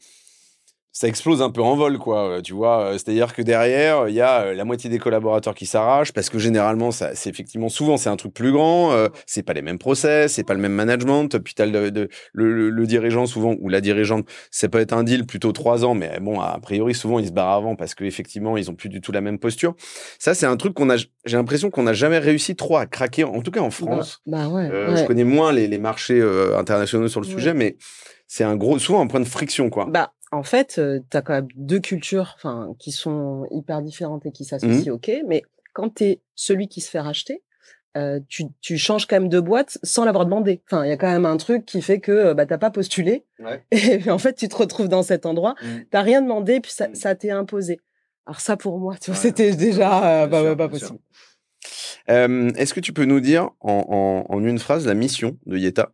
ça 0.93 1.07
explose 1.07 1.41
un 1.41 1.49
peu 1.49 1.61
en 1.61 1.75
vol, 1.75 1.97
quoi. 1.97 2.29
euh, 2.37 2.41
Tu 2.41 2.53
vois, 2.53 2.81
Euh, 2.85 2.91
c'est-à-dire 2.93 3.33
que 3.33 3.41
derrière, 3.41 4.09
il 4.09 4.15
y 4.15 4.21
a 4.21 4.41
euh, 4.41 4.53
la 4.53 4.65
moitié 4.65 4.89
des 4.89 4.99
collaborateurs 4.99 5.55
qui 5.55 5.65
s'arrachent 5.65 6.11
parce 6.11 6.29
que 6.29 6.37
généralement, 6.39 6.91
ça, 6.91 7.15
c'est 7.15 7.29
effectivement 7.29 7.69
souvent 7.69 7.97
c'est 7.97 8.09
un 8.09 8.15
truc 8.17 8.33
plus 8.33 8.51
grand. 8.51 8.91
euh, 8.91 9.07
c'est 9.25 9.43
pas 9.43 9.53
les 9.53 9.61
mêmes 9.61 9.77
process, 9.79 10.33
c'est 10.33 10.43
pas 10.43 10.53
le 10.53 10.59
même 10.59 10.73
management. 10.73 11.37
Puis 11.39 11.53
t'as 11.53 11.65
le, 11.65 11.89
le, 11.89 12.09
le, 12.33 12.69
le 12.69 12.87
dirigeant 12.87 13.25
souvent 13.25 13.55
ou 13.59 13.69
la 13.69 13.79
dirigeante, 13.81 14.27
ça 14.51 14.67
peut 14.69 14.79
être 14.79 14.93
un 14.93 15.03
deal 15.03 15.25
plutôt 15.25 15.51
trois 15.53 15.85
ans, 15.85 15.93
mais 15.93 16.19
bon, 16.19 16.39
a 16.41 16.59
priori 16.61 16.93
souvent 16.93 17.19
ils 17.19 17.27
se 17.27 17.31
barrent 17.31 17.53
avant 17.57 17.75
parce 17.75 17.95
que 17.95 18.03
effectivement 18.03 18.57
ils 18.57 18.69
ont 18.69 18.75
plus 18.75 18.89
du 18.89 18.99
tout 19.01 19.11
la 19.11 19.21
même 19.21 19.39
posture. 19.39 19.75
Ça, 20.19 20.33
c'est 20.33 20.45
un 20.45 20.57
truc 20.57 20.73
qu'on 20.73 20.89
a. 20.89 20.97
J'ai 20.97 21.37
l'impression 21.37 21.69
qu'on 21.69 21.83
n'a 21.83 21.93
jamais 21.93 22.19
réussi 22.19 22.55
trop 22.55 22.77
à 22.77 22.85
craquer, 22.85 23.23
en 23.23 23.41
tout 23.41 23.51
cas 23.51 23.61
en 23.61 23.71
France. 23.71 24.21
bah, 24.25 24.47
bah 24.47 24.49
ouais, 24.49 24.69
Euh, 24.71 24.91
ouais. 24.93 24.97
Je 25.01 25.05
connais 25.05 25.23
moins 25.23 25.51
les, 25.53 25.67
les 25.67 25.77
marchés 25.77 26.19
euh, 26.19 26.57
internationaux 26.57 27.07
sur 27.07 27.21
le 27.21 27.27
Ouais. 27.27 27.33
sujet, 27.33 27.53
mais 27.53 27.77
c'est 28.27 28.43
un 28.43 28.55
gros, 28.55 28.77
souvent 28.79 29.01
un 29.01 29.07
point 29.07 29.19
de 29.19 29.25
friction, 29.25 29.69
quoi. 29.69 29.85
bah 29.89 30.11
en 30.31 30.43
fait 30.43 30.77
euh, 30.79 30.99
t'as 31.09 31.21
quand 31.21 31.33
même 31.33 31.47
deux 31.55 31.79
cultures 31.79 32.33
enfin 32.35 32.73
qui 32.79 32.91
sont 32.91 33.45
hyper 33.51 33.81
différentes 33.81 34.25
et 34.25 34.31
qui 34.31 34.45
s'associent 34.45 34.93
Mhm. 34.93 34.95
ok 34.95 35.11
mais 35.27 35.43
quand 35.73 35.89
t'es 35.89 36.21
celui 36.35 36.67
qui 36.67 36.81
se 36.81 36.89
fait 36.89 36.99
racheter 36.99 37.43
euh, 37.97 38.21
tu, 38.29 38.45
tu 38.61 38.77
changes 38.77 39.05
quand 39.05 39.17
même 39.17 39.27
de 39.27 39.41
boîte 39.41 39.77
sans 39.83 40.05
l'avoir 40.05 40.23
demandé. 40.23 40.61
Enfin, 40.65 40.85
il 40.85 40.87
y 40.87 40.93
a 40.93 40.95
quand 40.97 41.11
même 41.11 41.25
un 41.25 41.35
truc 41.35 41.65
qui 41.65 41.81
fait 41.81 41.99
que 41.99 42.31
bah 42.31 42.45
t'as 42.45 42.57
pas 42.57 42.71
postulé 42.71 43.25
Ouais. 43.39 43.61
et 43.71 43.97
puis, 43.99 44.09
en 44.09 44.17
fait 44.17 44.33
tu 44.35 44.47
te 44.47 44.55
retrouves 44.55 44.87
dans 44.87 45.03
cet 45.03 45.25
endroit. 45.25 45.55
Mhm. 45.61 45.85
T'as 45.91 46.01
rien 46.01 46.21
demandé 46.21 46.61
puis 46.61 46.71
ça, 46.71 46.87
Mm. 46.87 46.95
ça 46.95 47.15
t'est 47.15 47.31
imposé. 47.31 47.81
Alors 48.25 48.39
ça 48.39 48.55
pour 48.55 48.79
moi, 48.79 48.95
tu 49.01 49.11
Ouais. 49.11 49.17
c'était 49.17 49.53
déjà 49.57 50.23
euh, 50.23 50.27
bah, 50.27 50.41
sûr, 50.41 50.55
pas 50.55 50.69
possible. 50.69 50.99
Euh, 52.09 52.49
Est-ce 52.55 52.73
que 52.73 52.79
tu 52.79 52.93
peux 52.93 53.03
nous 53.05 53.19
dire 53.19 53.49
en, 53.59 54.25
en, 54.29 54.33
en 54.33 54.43
une 54.45 54.57
phrase 54.59 54.87
la 54.87 54.93
mission 54.93 55.37
de 55.45 55.57
Yeta? 55.57 55.91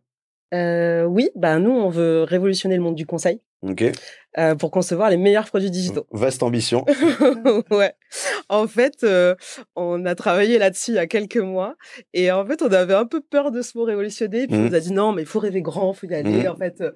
Oui, 0.52 1.30
bah 1.34 1.58
nous 1.58 1.70
on 1.72 1.88
veut 1.90 2.22
révolutionner 2.22 2.76
le 2.76 2.82
monde 2.82 2.94
du 2.94 3.06
conseil. 3.06 3.40
Ok. 3.62 3.84
euh, 4.38 4.54
pour 4.54 4.70
concevoir 4.70 5.10
les 5.10 5.16
meilleurs 5.16 5.46
produits 5.46 5.70
digitaux. 5.70 6.06
Vaste 6.12 6.42
ambition. 6.44 6.84
ouais. 7.70 7.94
En 8.48 8.68
fait, 8.68 9.02
euh, 9.02 9.34
on 9.74 10.04
a 10.06 10.14
travaillé 10.14 10.58
là-dessus 10.58 10.92
il 10.92 10.94
y 10.94 10.98
a 10.98 11.06
quelques 11.08 11.38
mois 11.38 11.74
et 12.14 12.30
en 12.30 12.46
fait, 12.46 12.62
on 12.62 12.70
avait 12.72 12.94
un 12.94 13.06
peu 13.06 13.20
peur 13.20 13.50
de 13.50 13.62
ce 13.62 13.76
mot 13.76 13.84
révolutionner. 13.84 14.46
Puis 14.46 14.56
on 14.56 14.60
nous 14.68 14.74
a 14.74 14.80
dit 14.80 14.92
non, 14.92 15.12
mais 15.12 15.22
il 15.22 15.28
faut 15.28 15.40
rêver 15.40 15.60
grand, 15.62 15.92
faut 15.92 16.06
y 16.06 16.14
aller. 16.14 16.44
Mhm. 16.44 16.48
En 16.48 16.56
fait, 16.56 16.80
euh, 16.80 16.92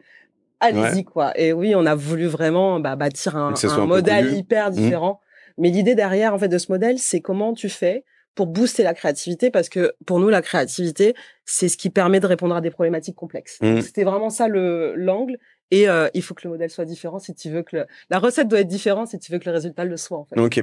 allez-y 0.61 1.05
quoi. 1.05 1.33
Et 1.39 1.53
oui, 1.53 1.75
on 1.75 1.85
a 1.85 1.97
voulu 1.97 2.27
vraiment 2.27 2.79
bah, 2.79 2.95
bâtir 2.95 3.37
un, 3.37 3.53
modèle 3.87 4.33
hyper 4.33 4.71
Mhm. 4.71 4.77
différent. 4.77 5.21
Mais 5.59 5.71
l'idée 5.71 5.95
derrière 5.97 6.33
en 6.33 6.39
fait 6.39 6.49
de 6.49 6.59
ce 6.59 6.71
modèle, 6.71 6.99
c'est 6.99 7.21
comment 7.21 7.53
tu 7.55 7.69
fais 7.69 8.05
pour 8.35 8.47
booster 8.47 8.83
la 8.83 8.95
créativité 8.95 9.51
parce 9.51 9.69
que 9.69 9.93
pour 10.07 10.19
nous 10.19 10.31
la 10.31 10.41
créativité 10.41 11.15
c'est 11.45 11.69
ce 11.69 11.77
qui 11.77 11.91
permet 11.91 12.19
de 12.19 12.27
répondre 12.27 12.57
à 12.57 12.63
des 12.63 12.71
problématiques 12.71 13.15
complexes. 13.17 13.59
C'était 13.83 14.05
vraiment 14.05 14.31
ça 14.31 14.49
le 14.49 14.95
l'angle 14.97 15.37
et 15.73 15.89
euh, 15.89 16.09
il 16.13 16.23
faut 16.23 16.35
que 16.35 16.43
le 16.45 16.51
modèle 16.51 16.71
soit 16.71 16.85
différent 16.85 17.19
si 17.19 17.35
tu 17.35 17.49
veux 17.49 17.63
que 17.63 17.87
la 18.11 18.19
recette 18.19 18.47
doit 18.47 18.61
être 18.61 18.69
différente 18.69 19.09
si 19.09 19.19
tu 19.19 19.33
veux 19.33 19.39
que 19.39 19.47
le 19.47 19.53
résultat 19.53 19.85
le 19.85 19.97
soit 19.97 20.19
en 20.19 20.27
fait. 20.27 20.39
Ok. 20.39 20.63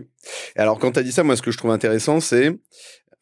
Alors, 0.56 0.78
quand 0.78 0.92
tu 0.92 1.00
as 1.00 1.04
dit 1.04 1.12
ça, 1.12 1.24
moi, 1.24 1.36
ce 1.36 1.42
que 1.42 1.50
je 1.50 1.58
trouve 1.58 1.72
intéressant, 1.72 2.20
c'est 2.20 2.56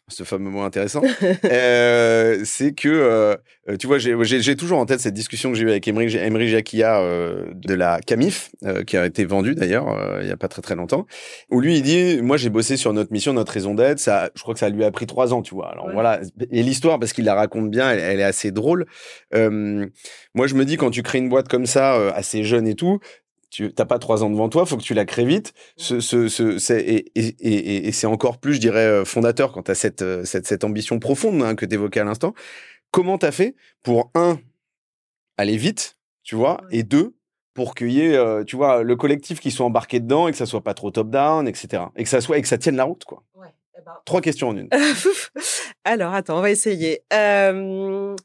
ce 0.09 0.23
fameux 0.23 0.49
mot 0.49 0.61
intéressant, 0.61 1.01
euh, 1.45 2.39
c'est 2.45 2.73
que, 2.73 2.87
euh, 2.87 3.35
tu 3.77 3.87
vois, 3.87 3.97
j'ai- 3.97 4.55
toujours 4.55 4.79
en 4.79 4.85
tête 4.85 5.01
cette 5.01 5.13
discussion 5.13 5.51
que 5.51 5.57
j'ai 5.57 5.65
eue 5.65 5.69
avec 5.69 5.85
Emery, 5.87 6.15
Emery 6.15 6.47
Jacquia 6.47 7.01
euh, 7.01 7.45
de 7.53 7.73
la 7.73 7.99
Camif, 7.99 8.49
euh, 8.63 8.83
qui 8.83 8.95
a 8.95 9.05
été 9.05 9.25
vendue 9.25 9.53
d'ailleurs 9.53 9.89
euh, 9.89 10.19
il 10.21 10.27
y 10.27 10.31
a 10.31 10.37
pas 10.37 10.47
très 10.47 10.61
très 10.61 10.75
longtemps, 10.75 11.05
où 11.51 11.59
lui 11.59 11.75
il 11.77 11.81
dit, 11.81 12.21
moi 12.21 12.37
j'ai 12.37 12.49
bossé 12.49 12.77
sur 12.77 12.93
notre 12.93 13.11
mission, 13.11 13.33
notre 13.33 13.51
raison 13.51 13.73
d'être, 13.75 13.99
ça, 13.99 14.29
je 14.35 14.41
crois 14.41 14.53
que 14.53 14.59
ça 14.61 14.69
lui 14.69 14.83
a 14.85 14.91
pris 14.91 15.05
trois 15.07 15.33
ans, 15.33 15.41
tu 15.41 15.53
vois. 15.53 15.69
Alors 15.71 15.87
Ouais. 15.87 15.93
voilà, 15.93 16.21
et 16.51 16.63
l'histoire 16.63 16.99
parce 16.99 17.11
qu'il 17.11 17.25
la 17.25 17.35
raconte 17.35 17.69
bien, 17.69 17.91
elle, 17.91 17.99
elle 17.99 18.19
est 18.21 18.23
assez 18.23 18.51
drôle. 18.51 18.85
Euh, 19.35 19.85
moi 20.33 20.47
je 20.47 20.55
me 20.55 20.63
dis 20.63 20.77
quand 20.77 20.89
tu 20.89 21.03
crées 21.03 21.17
une 21.17 21.29
boîte 21.29 21.49
comme 21.49 21.65
ça, 21.65 21.95
euh, 21.95 22.11
assez 22.15 22.43
jeune 22.43 22.67
et 22.67 22.75
tout. 22.75 22.99
Tu 23.49 23.73
t'as 23.73 23.85
pas 23.85 23.97
trois 23.97 24.23
ans 24.23 24.29
devant 24.29 24.49
toi, 24.49 24.65
faut 24.65 24.75
que 24.77 24.83
tu 24.83 24.93
la 24.93 25.05
crées 25.05 25.25
vite. 25.25 25.53
Ce, 25.77 25.99
ce, 26.01 26.27
ce, 26.27 26.57
c'est- 26.59 26.81
et 26.83 27.11
et, 27.15 27.27
et, 27.39 27.87
et 27.87 27.91
c'est 27.93 28.07
encore 28.07 28.39
plus, 28.39 28.55
je 28.55 28.59
dirais, 28.59 28.85
euh, 28.85 29.05
fondateur 29.05 29.53
quand 29.53 29.63
tu 29.63 29.71
as 29.71 29.75
cette, 29.75 30.01
euh, 30.01 30.25
cette, 30.25 30.45
cette 30.47 30.63
ambition 30.65 30.99
profonde 30.99 31.41
hein, 31.41 31.55
que 31.55 31.65
tu 31.65 31.73
évoquais 31.75 32.01
à 32.01 32.03
l'instant. 32.03 32.33
Comment 32.91 33.17
tu 33.17 33.25
as 33.25 33.31
fait 33.31 33.55
pour, 33.83 34.11
un, 34.15 34.39
aller 35.37 35.55
vite, 35.57 35.97
tu 36.23 36.35
vois, 36.35 36.59
et 36.71 36.83
deux, 36.83 37.15
pour 37.53 37.73
qu'il 37.73 37.91
y 37.91 38.01
ait, 38.01 38.15
euh, 38.17 38.43
tu 38.43 38.55
vois, 38.55 38.83
le 38.83 38.95
collectif 38.95 39.39
qui 39.39 39.49
soit 39.51 39.65
embarqué 39.65 39.99
dedans 39.99 40.27
et 40.27 40.31
que 40.31 40.37
ça 40.37 40.45
soit 40.45 40.63
pas 40.63 40.73
trop 40.73 40.91
top-down, 40.91 41.47
etc. 41.47 41.83
Et 41.95 42.03
que 42.03 42.09
ça 42.09 42.21
soit 42.21 42.37
et 42.37 42.41
que 42.41 42.47
ça 42.47 42.57
tienne 42.57 42.75
la 42.75 42.83
route, 42.83 43.03
quoi. 43.05 43.23
Ouais. 43.35 43.47
eh 43.77 43.81
ben, 43.85 43.93
Trois 44.05 44.21
questions 44.21 44.49
en 44.49 44.57
une. 44.57 44.69
Alors, 45.85 46.13
attends, 46.13 46.37
on 46.37 46.41
va 46.41 46.51
essayer. 46.51 47.01
Euh, 47.13 48.15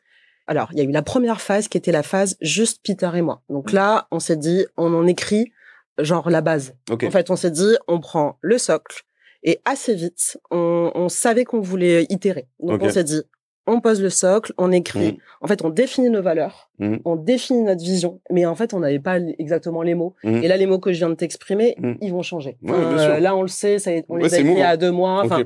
Alors, 0.52 0.68
il 0.73 0.76
y 0.78 0.80
a 0.82 0.85
eu 0.85 0.90
la 0.92 1.00
première 1.00 1.40
phase 1.40 1.66
qui 1.68 1.78
était 1.78 1.92
la 1.92 2.02
phase 2.02 2.37
juste 2.42 2.82
Peter 2.85 3.09
et 3.14 3.23
moi. 3.23 3.40
Donc 3.49 3.73
là, 3.73 4.06
on 4.11 4.21
s'est 4.21 4.37
dit, 4.37 4.66
on 4.76 4.92
en 4.92 5.06
écrit 5.06 5.50
genre 5.99 6.28
la 6.28 6.42
base. 6.42 6.75
En 6.90 7.11
fait, 7.11 7.30
on 7.30 7.37
s'est 7.37 7.50
dit, 7.50 7.75
on 7.88 8.00
prend 8.00 8.37
le 8.42 8.59
socle 8.59 9.04
et 9.42 9.61
assez 9.64 9.94
vite, 9.94 10.38
on, 10.50 10.90
on 10.94 11.09
savait 11.09 11.44
qu'on 11.47 11.61
voulait 11.62 12.04
itérer. 12.11 12.49
Donc 12.61 12.82
on 12.82 12.90
s'est 12.90 13.02
dit, 13.04 13.23
on 13.66 13.80
pose 13.80 14.02
le 14.02 14.11
socle, 14.11 14.52
on 14.59 14.73
écrit. 14.73 15.12
Mhm. 15.12 15.16
En 15.40 15.47
fait, 15.47 15.64
on 15.64 15.71
définit 15.71 16.11
nos 16.11 16.21
valeurs, 16.21 16.68
Mhm. 16.78 17.00
on 17.06 17.16
définit 17.16 17.62
notre 17.62 17.80
vision, 17.82 18.21
mais 18.30 18.44
en 18.44 18.54
fait, 18.54 18.75
on 18.75 18.80
n'avait 18.80 18.99
pas 18.99 19.18
exactement 19.38 19.80
les 19.82 19.94
mots. 19.94 20.14
Et 20.23 20.49
là, 20.49 20.59
les 20.59 20.66
mots 20.66 20.80
que 20.80 20.92
je 20.92 20.99
viens 20.99 21.09
de 21.09 21.14
t'exprimer, 21.14 21.76
ils 22.02 22.11
vont 22.12 22.23
changer. 22.23 22.59
Ouais, 22.62 22.75
sûr. 22.99 23.21
là, 23.21 23.35
on 23.35 23.40
le 23.42 23.49
sait, 23.49 23.78
ça, 23.78 23.90
on 24.11 24.16
Ouais, 24.16 24.25
les 24.25 24.35
a 24.35 24.38
écrits 24.40 24.50
mouvant. 24.50 24.64
à 24.68 24.76
deux 24.76 24.90
mois. 24.90 25.23
Enfin, 25.25 25.44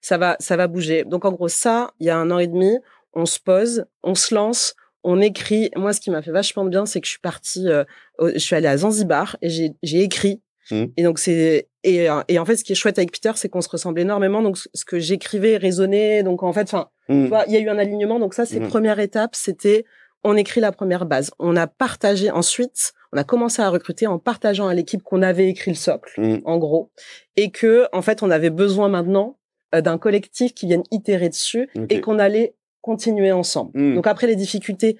ça 0.00 0.18
va, 0.18 0.36
ça 0.40 0.56
va 0.56 0.66
bouger. 0.66 1.04
Donc 1.04 1.24
en 1.24 1.30
gros, 1.32 1.48
ça, 1.48 1.92
il 2.00 2.06
y 2.08 2.10
a 2.10 2.16
un 2.18 2.30
an 2.32 2.38
et 2.40 2.46
demi, 2.48 2.78
on 3.14 3.26
se 3.26 3.38
pose, 3.40 3.84
on 4.02 4.14
se 4.14 4.34
lance, 4.34 4.74
on 5.04 5.20
écrit. 5.20 5.70
Moi, 5.76 5.92
ce 5.92 6.00
qui 6.00 6.10
m'a 6.10 6.22
fait 6.22 6.30
vachement 6.32 6.64
de 6.64 6.70
bien, 6.70 6.86
c'est 6.86 7.00
que 7.00 7.06
je 7.06 7.12
suis 7.12 7.20
partie, 7.20 7.68
euh, 7.68 7.84
au- 8.18 8.28
je 8.30 8.38
suis 8.38 8.54
allée 8.56 8.66
à 8.68 8.76
Zanzibar 8.76 9.36
et 9.42 9.48
j'ai, 9.48 10.02
écrit. 10.02 10.42
Mhm. 10.70 10.92
Et 10.96 11.02
donc 11.02 11.18
c'est 11.18 11.68
et, 11.84 12.10
euh, 12.10 12.20
et 12.28 12.38
en 12.38 12.44
fait, 12.44 12.56
ce 12.56 12.64
qui 12.64 12.72
est 12.72 12.74
chouette 12.74 12.98
avec 12.98 13.12
Peter, 13.12 13.32
c'est 13.36 13.48
qu'on 13.48 13.60
se 13.62 13.68
ressemble 13.70 14.00
énormément. 14.00 14.42
Donc 14.42 14.58
ce 14.58 14.84
que 14.84 14.98
j'écrivais 14.98 15.56
résonnait. 15.56 16.22
Donc 16.22 16.42
en 16.42 16.52
fait, 16.52 16.62
enfin, 16.64 16.88
tu 17.08 17.26
vois, 17.28 17.44
il 17.46 17.54
y 17.54 17.56
a 17.56 17.60
eu 17.60 17.68
un 17.68 17.78
alignement. 17.78 18.18
Donc 18.18 18.34
ça, 18.34 18.44
c'est 18.44 18.60
Mhm. 18.60 18.68
première 18.68 18.98
étape. 18.98 19.34
C'était 19.34 19.84
on 20.24 20.36
écrit 20.36 20.60
la 20.60 20.72
première 20.72 21.06
base. 21.06 21.30
On 21.38 21.56
a 21.56 21.66
partagé 21.68 22.30
ensuite. 22.30 22.92
On 23.12 23.16
a 23.18 23.24
commencé 23.24 23.62
à 23.62 23.70
recruter 23.70 24.06
en 24.06 24.18
partageant 24.18 24.66
à 24.68 24.74
l'équipe 24.74 25.02
qu'on 25.02 25.22
avait 25.22 25.48
écrit 25.48 25.70
le 25.70 25.76
socle 25.76 26.20
Mhm. 26.20 26.42
en 26.44 26.58
gros, 26.58 26.90
et 27.36 27.50
que 27.50 27.86
en 27.92 28.02
fait 28.02 28.22
on 28.22 28.30
avait 28.30 28.50
besoin 28.50 28.88
maintenant 28.90 29.38
euh, 29.74 29.80
d'un 29.80 29.96
collectif 29.98 30.52
qui 30.54 30.66
vienne 30.66 30.82
itérer 30.90 31.28
dessus 31.30 31.68
et 31.88 32.00
qu'on 32.02 32.18
allait 32.18 32.54
continuer 32.88 33.32
ensemble. 33.32 33.70
Mm. 33.74 33.94
Donc 33.96 34.06
après 34.06 34.26
les 34.26 34.36
difficultés, 34.36 34.96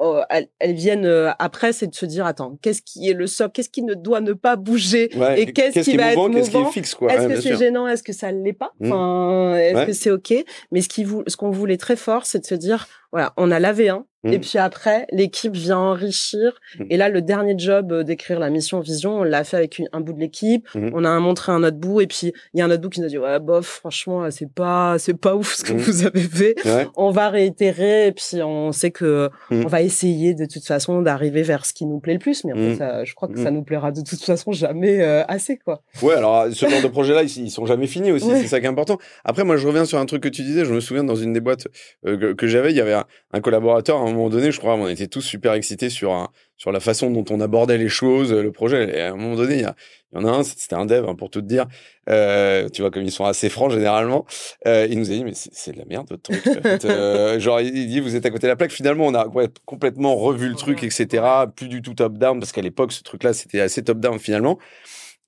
euh, 0.00 0.22
elles, 0.30 0.48
elles 0.58 0.74
viennent 0.74 1.06
euh, 1.06 1.30
après, 1.38 1.72
c'est 1.72 1.86
de 1.86 1.94
se 1.94 2.06
dire 2.06 2.24
attends, 2.26 2.58
qu'est-ce 2.62 2.82
qui 2.82 3.08
est 3.08 3.12
le 3.14 3.26
socle, 3.26 3.52
qu'est-ce 3.54 3.68
qui 3.70 3.82
ne 3.82 3.94
doit 3.94 4.20
ne 4.20 4.32
pas 4.32 4.56
bouger? 4.56 5.10
Ouais, 5.16 5.40
et 5.40 5.52
qu'est-ce 5.52 5.80
qui 5.88 5.96
va 5.96 6.12
être 6.12 6.16
mouvant, 6.18 6.30
qu'est-ce 6.34 6.50
qui 6.50 6.56
est 6.56 6.58
mouvant? 6.58 6.72
fixe, 6.72 6.94
quoi? 6.94 7.12
Est-ce 7.12 7.26
Ouais, 7.28 7.34
que 7.34 7.40
c'est 7.40 7.56
gênant? 7.56 7.86
Est-ce 7.86 8.02
que 8.02 8.12
ça 8.12 8.32
l'est 8.32 8.52
pas? 8.52 8.72
Mm. 8.80 8.86
Enfin, 8.92 9.54
est-ce 9.56 9.76
Ouais. 9.76 9.86
que 9.86 9.92
c'est 9.92 10.10
ok? 10.10 10.34
Mais 10.72 10.80
ce 10.80 11.36
qu'on 11.36 11.50
voulait 11.50 11.76
très 11.76 11.96
fort, 11.96 12.26
c'est 12.26 12.40
de 12.40 12.46
se 12.46 12.54
dire 12.56 12.86
voilà, 13.12 13.32
on 13.36 13.50
a 13.50 13.58
la 13.60 13.72
V1 13.72 14.04
Mm. 14.24 14.32
et 14.34 14.38
puis 14.38 14.56
après 14.56 15.08
l'équipe 15.10 15.52
vient 15.52 15.78
enrichir. 15.78 16.52
Mm. 16.78 16.84
Et 16.90 16.96
là, 16.96 17.08
le 17.08 17.22
dernier 17.22 17.54
job 17.58 17.90
euh, 17.90 18.04
d'écrire 18.04 18.38
la 18.38 18.50
mission 18.50 18.78
vision, 18.78 19.16
on 19.18 19.22
l'a 19.24 19.42
fait 19.42 19.56
avec 19.56 19.80
une- 19.80 19.88
un 19.92 20.00
bout 20.00 20.12
de 20.12 20.20
l'équipe. 20.20 20.68
Mhm. 20.76 20.92
On 20.94 21.04
a 21.04 21.18
montré 21.18 21.50
un 21.50 21.64
autre 21.64 21.78
bout 21.78 22.00
et 22.00 22.06
puis 22.06 22.32
il 22.54 22.60
y 22.60 22.62
a 22.62 22.66
un 22.66 22.70
autre 22.70 22.82
bout 22.82 22.88
qui 22.88 23.00
nous 23.00 23.06
a 23.06 23.08
dit 23.08 23.18
ouais 23.18 23.40
bof, 23.40 23.66
franchement 23.66 24.30
c'est 24.30 24.48
pas 24.48 24.94
c'est 25.00 25.18
pas 25.18 25.34
ouf 25.34 25.54
ce 25.56 25.64
que 25.64 25.72
vous 25.72 26.06
avez 26.06 26.20
fait. 26.20 26.54
Ouais. 26.64 26.86
On 26.94 27.10
va 27.10 27.30
réitérer 27.30 28.06
et 28.06 28.12
puis 28.12 28.40
on 28.44 28.70
sait 28.70 28.92
que 28.92 29.28
on 29.50 29.66
va 29.66 29.82
essayer 29.82 30.34
de 30.34 30.44
toute 30.46 30.64
façon 30.64 31.02
d'arriver 31.02 31.42
vers 31.42 31.66
ce 31.66 31.74
qui 31.74 31.84
nous 31.84 31.98
plaît 31.98 32.12
le 32.12 32.20
plus. 32.20 32.44
Mais 32.44 32.52
en 32.52 32.56
fait, 32.56 32.76
ça, 32.76 33.02
je 33.04 33.14
crois 33.14 33.26
que 33.28 33.40
ça 33.42 33.50
nous 33.50 33.64
plaira 33.64 33.90
de 33.90 34.02
toute 34.02 34.22
façon 34.22 34.52
jamais 34.52 35.02
euh, 35.02 35.24
assez 35.26 35.56
quoi. 35.58 35.82
Ouais, 36.00 36.14
alors 36.14 36.46
ce 36.52 36.68
genre 36.68 36.80
de 36.80 36.86
projet-là, 36.86 37.24
ils, 37.24 37.38
ils 37.46 37.50
sont 37.50 37.66
jamais 37.66 37.88
finis 37.88 38.12
aussi, 38.12 38.26
Ouais. 38.28 38.40
c'est 38.40 38.46
ça 38.46 38.60
qui 38.60 38.66
est 38.66 38.68
important. 38.68 38.98
Après, 39.24 39.42
moi, 39.42 39.56
je 39.56 39.66
reviens 39.66 39.84
sur 39.84 39.98
un 39.98 40.06
truc 40.06 40.22
que 40.22 40.28
tu 40.28 40.42
disais. 40.42 40.64
Je 40.64 40.72
me 40.72 40.78
souviens 40.78 41.02
dans 41.02 41.16
une 41.16 41.32
des 41.32 41.40
boîtes 41.40 41.66
euh, 42.06 42.16
que, 42.16 42.32
que 42.34 42.46
j'avais, 42.46 42.70
il 42.70 42.76
y 42.76 42.80
avait 42.80 42.92
un, 42.92 43.01
un 43.32 43.40
collaborateur 43.40 43.98
à 43.98 44.00
un 44.02 44.12
moment 44.12 44.28
donné. 44.28 44.52
Je 44.52 44.58
crois, 44.58 44.74
on 44.74 44.88
était 44.88 45.06
tous 45.08 45.20
super 45.22 45.52
excités 45.54 45.90
sur 45.90 46.12
un, 46.12 46.28
sur 46.56 46.72
la 46.72 46.80
façon 46.80 47.10
dont 47.10 47.24
on 47.30 47.40
abordait 47.40 47.78
les 47.78 47.88
choses, 47.88 48.32
le 48.32 48.52
projet. 48.52 48.96
Et 48.96 49.00
à 49.00 49.12
un 49.12 49.16
moment 49.16 49.36
donné, 49.36 49.54
il 49.56 49.60
y, 49.60 49.64
a- 49.64 49.74
il 50.12 50.18
y 50.20 50.24
en 50.24 50.28
a 50.28 50.30
un, 50.30 50.42
c'était 50.42 50.74
un 50.74 50.84
dev, 50.86 51.06
hein, 51.08 51.14
pour 51.14 51.30
tout 51.30 51.40
te 51.40 51.46
dire. 51.46 51.66
Euh, 52.08 52.68
tu 52.68 52.82
vois, 52.82 52.90
comme 52.90 53.02
ils 53.02 53.10
sont 53.12 53.24
assez 53.24 53.48
francs 53.48 53.70
généralement, 53.72 54.26
euh, 54.66 54.86
il 54.90 54.98
nous 54.98 55.10
a 55.10 55.14
dit 55.14 55.24
mais 55.24 55.32
c'est 55.34 55.50
c'est 55.52 55.72
de 55.72 55.78
la 55.78 55.84
merde 55.86 56.06
votre 56.10 56.22
truc. 56.22 56.46
en 56.46 56.62
fait. 56.62 56.84
Euh, 56.84 57.38
genre, 57.40 57.60
il 57.60 57.88
dit 57.88 58.00
vous 58.00 58.16
êtes 58.16 58.26
à 58.26 58.30
côté 58.30 58.46
de 58.46 58.52
la 58.52 58.56
plaque. 58.56 58.72
Finalement, 58.72 59.06
on 59.06 59.14
a 59.14 59.26
ouais, 59.28 59.48
complètement 59.64 60.14
revu 60.16 60.48
le 60.48 60.54
truc, 60.54 60.82
etc. 60.84 61.24
Plus 61.56 61.68
du 61.68 61.80
tout 61.82 61.94
top 61.94 62.18
down 62.18 62.38
parce 62.38 62.52
qu'à 62.52 62.60
l'époque, 62.62 62.92
ce 62.92 63.02
truc-là, 63.02 63.32
c'était 63.32 63.60
assez 63.60 63.82
top 63.82 63.98
down 63.98 64.18
finalement. 64.18 64.58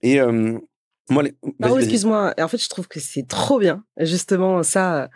Et 0.02 0.20
euh, 0.20 0.58
moi, 1.10 1.22
les... 1.22 1.34
excuse-moi. 1.78 2.34
En 2.38 2.48
fait, 2.48 2.58
je 2.58 2.68
trouve 2.68 2.88
que 2.88 3.00
c'est 3.00 3.26
trop 3.26 3.58
bien. 3.58 3.84
Justement, 3.98 4.62
ça, 4.62 5.08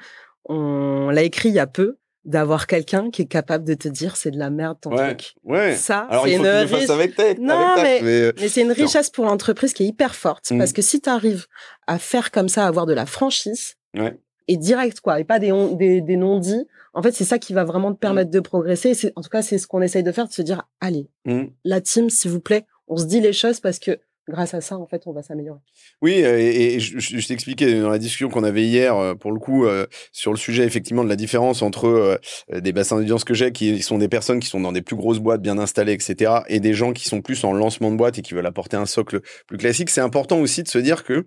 on 0.44 1.10
l'a 1.10 1.22
écrit 1.22 1.48
il 1.50 1.54
y 1.54 1.58
a 1.58 1.66
peu 1.66 1.96
d'avoir 2.28 2.66
quelqu'un 2.66 3.10
qui 3.10 3.22
est 3.22 3.26
capable 3.26 3.64
de 3.64 3.74
te 3.74 3.88
dire 3.88 4.16
c'est 4.16 4.30
de 4.30 4.38
la 4.38 4.50
merde 4.50 4.78
ton 4.80 4.90
Ouais, 4.90 5.14
truc. 5.16 5.34
ouais. 5.44 5.74
Ça, 5.74 6.06
c'est 6.24 6.34
une 6.34 6.46
riche- 6.46 6.90
avec 6.90 7.16
tact. 7.16 7.40
Non, 7.40 7.54
avec 7.54 8.02
mais- 8.02 8.08
euh, 8.22 8.32
Mais 8.38 8.48
c'est 8.48 8.60
une 8.60 8.68
Non. 8.68 8.74
richesse 8.74 9.10
pour 9.10 9.24
l'entreprise 9.24 9.72
qui 9.72 9.82
est 9.84 9.86
hyper 9.86 10.14
forte. 10.14 10.50
Mm. 10.50 10.58
Parce 10.58 10.72
que 10.72 10.82
si 10.82 11.00
tu 11.00 11.08
arrives 11.08 11.46
à 11.86 11.98
faire 11.98 12.30
comme 12.30 12.48
ça, 12.48 12.64
à 12.64 12.68
avoir 12.68 12.84
de 12.86 12.92
la 12.92 13.06
franchise, 13.06 13.74
Ouais. 13.96 14.16
et 14.46 14.56
direct, 14.58 15.00
quoi, 15.00 15.18
et 15.18 15.24
pas 15.24 15.38
des, 15.38 15.52
on- 15.52 15.74
des, 15.74 16.00
des 16.02 16.16
non-dits, 16.16 16.66
en 16.94 17.02
fait, 17.02 17.12
c'est 17.12 17.24
ça 17.24 17.38
qui 17.38 17.52
va 17.54 17.64
vraiment 17.64 17.90
te 17.92 17.96
Mm. 17.96 18.00
permettre 18.00 18.30
de 18.30 18.40
progresser. 18.40 18.92
C'est- 18.94 19.12
En 19.16 19.22
tout 19.22 19.30
cas, 19.30 19.42
c'est 19.42 19.56
ce 19.58 19.66
qu'on 19.66 19.80
essaye 19.82 20.02
de 20.02 20.12
faire, 20.12 20.28
de 20.28 20.32
se 20.32 20.42
dire, 20.42 20.62
allez, 20.80 21.08
mm. 21.24 21.44
la 21.64 21.80
team, 21.80 22.10
s'il 22.10 22.30
vous 22.30 22.40
plaît, 22.40 22.66
on 22.88 22.96
se 22.98 23.04
dit 23.06 23.20
les 23.20 23.32
choses 23.32 23.60
parce 23.60 23.78
que 23.78 23.98
grâce 24.28 24.54
à 24.54 24.60
ça, 24.60 24.76
en 24.76 24.86
fait, 24.86 25.02
on 25.06 25.12
va 25.12 25.22
s'améliorer. 25.22 25.58
Oui, 26.02 26.22
euh, 26.22 26.38
et, 26.38 26.78
je, 26.80 27.26
t'expliquais 27.26 27.80
dans 27.80 27.90
la 27.90 27.98
discussion 27.98 28.28
qu'on 28.28 28.44
avait 28.44 28.64
hier, 28.64 28.96
euh, 28.96 29.14
pour 29.14 29.32
le 29.32 29.38
coup, 29.38 29.64
euh, 29.64 29.86
sur 30.12 30.32
le 30.32 30.38
sujet 30.38 30.64
effectivement 30.64 31.04
de 31.04 31.08
la 31.08 31.16
différence 31.16 31.62
entre 31.62 32.20
des 32.52 32.72
bassins 32.72 32.96
d'audience 32.96 33.24
que 33.24 33.34
j'ai, 33.34 33.52
qui 33.52 33.82
sont 33.82 33.98
des 33.98 34.08
personnes 34.08 34.40
qui 34.40 34.48
sont 34.48 34.60
dans 34.60 34.72
des 34.72 34.82
plus 34.82 34.96
grosses 34.96 35.18
boîtes 35.18 35.42
bien 35.42 35.58
installées, 35.58 35.92
etc., 35.92 36.40
et 36.48 36.60
des 36.60 36.74
gens 36.74 36.92
qui 36.92 37.08
sont 37.08 37.22
plus 37.22 37.42
en 37.44 37.52
lancement 37.52 37.90
de 37.90 37.96
boîte 37.96 38.18
et 38.18 38.22
qui 38.22 38.34
veulent 38.34 38.46
apporter 38.46 38.76
un 38.76 38.86
socle 38.86 39.20
plus 39.46 39.58
classique. 39.58 39.90
C'est 39.90 40.00
important 40.00 40.38
aussi 40.38 40.62
de 40.62 40.68
se 40.68 40.78
dire 40.78 41.04
que, 41.04 41.26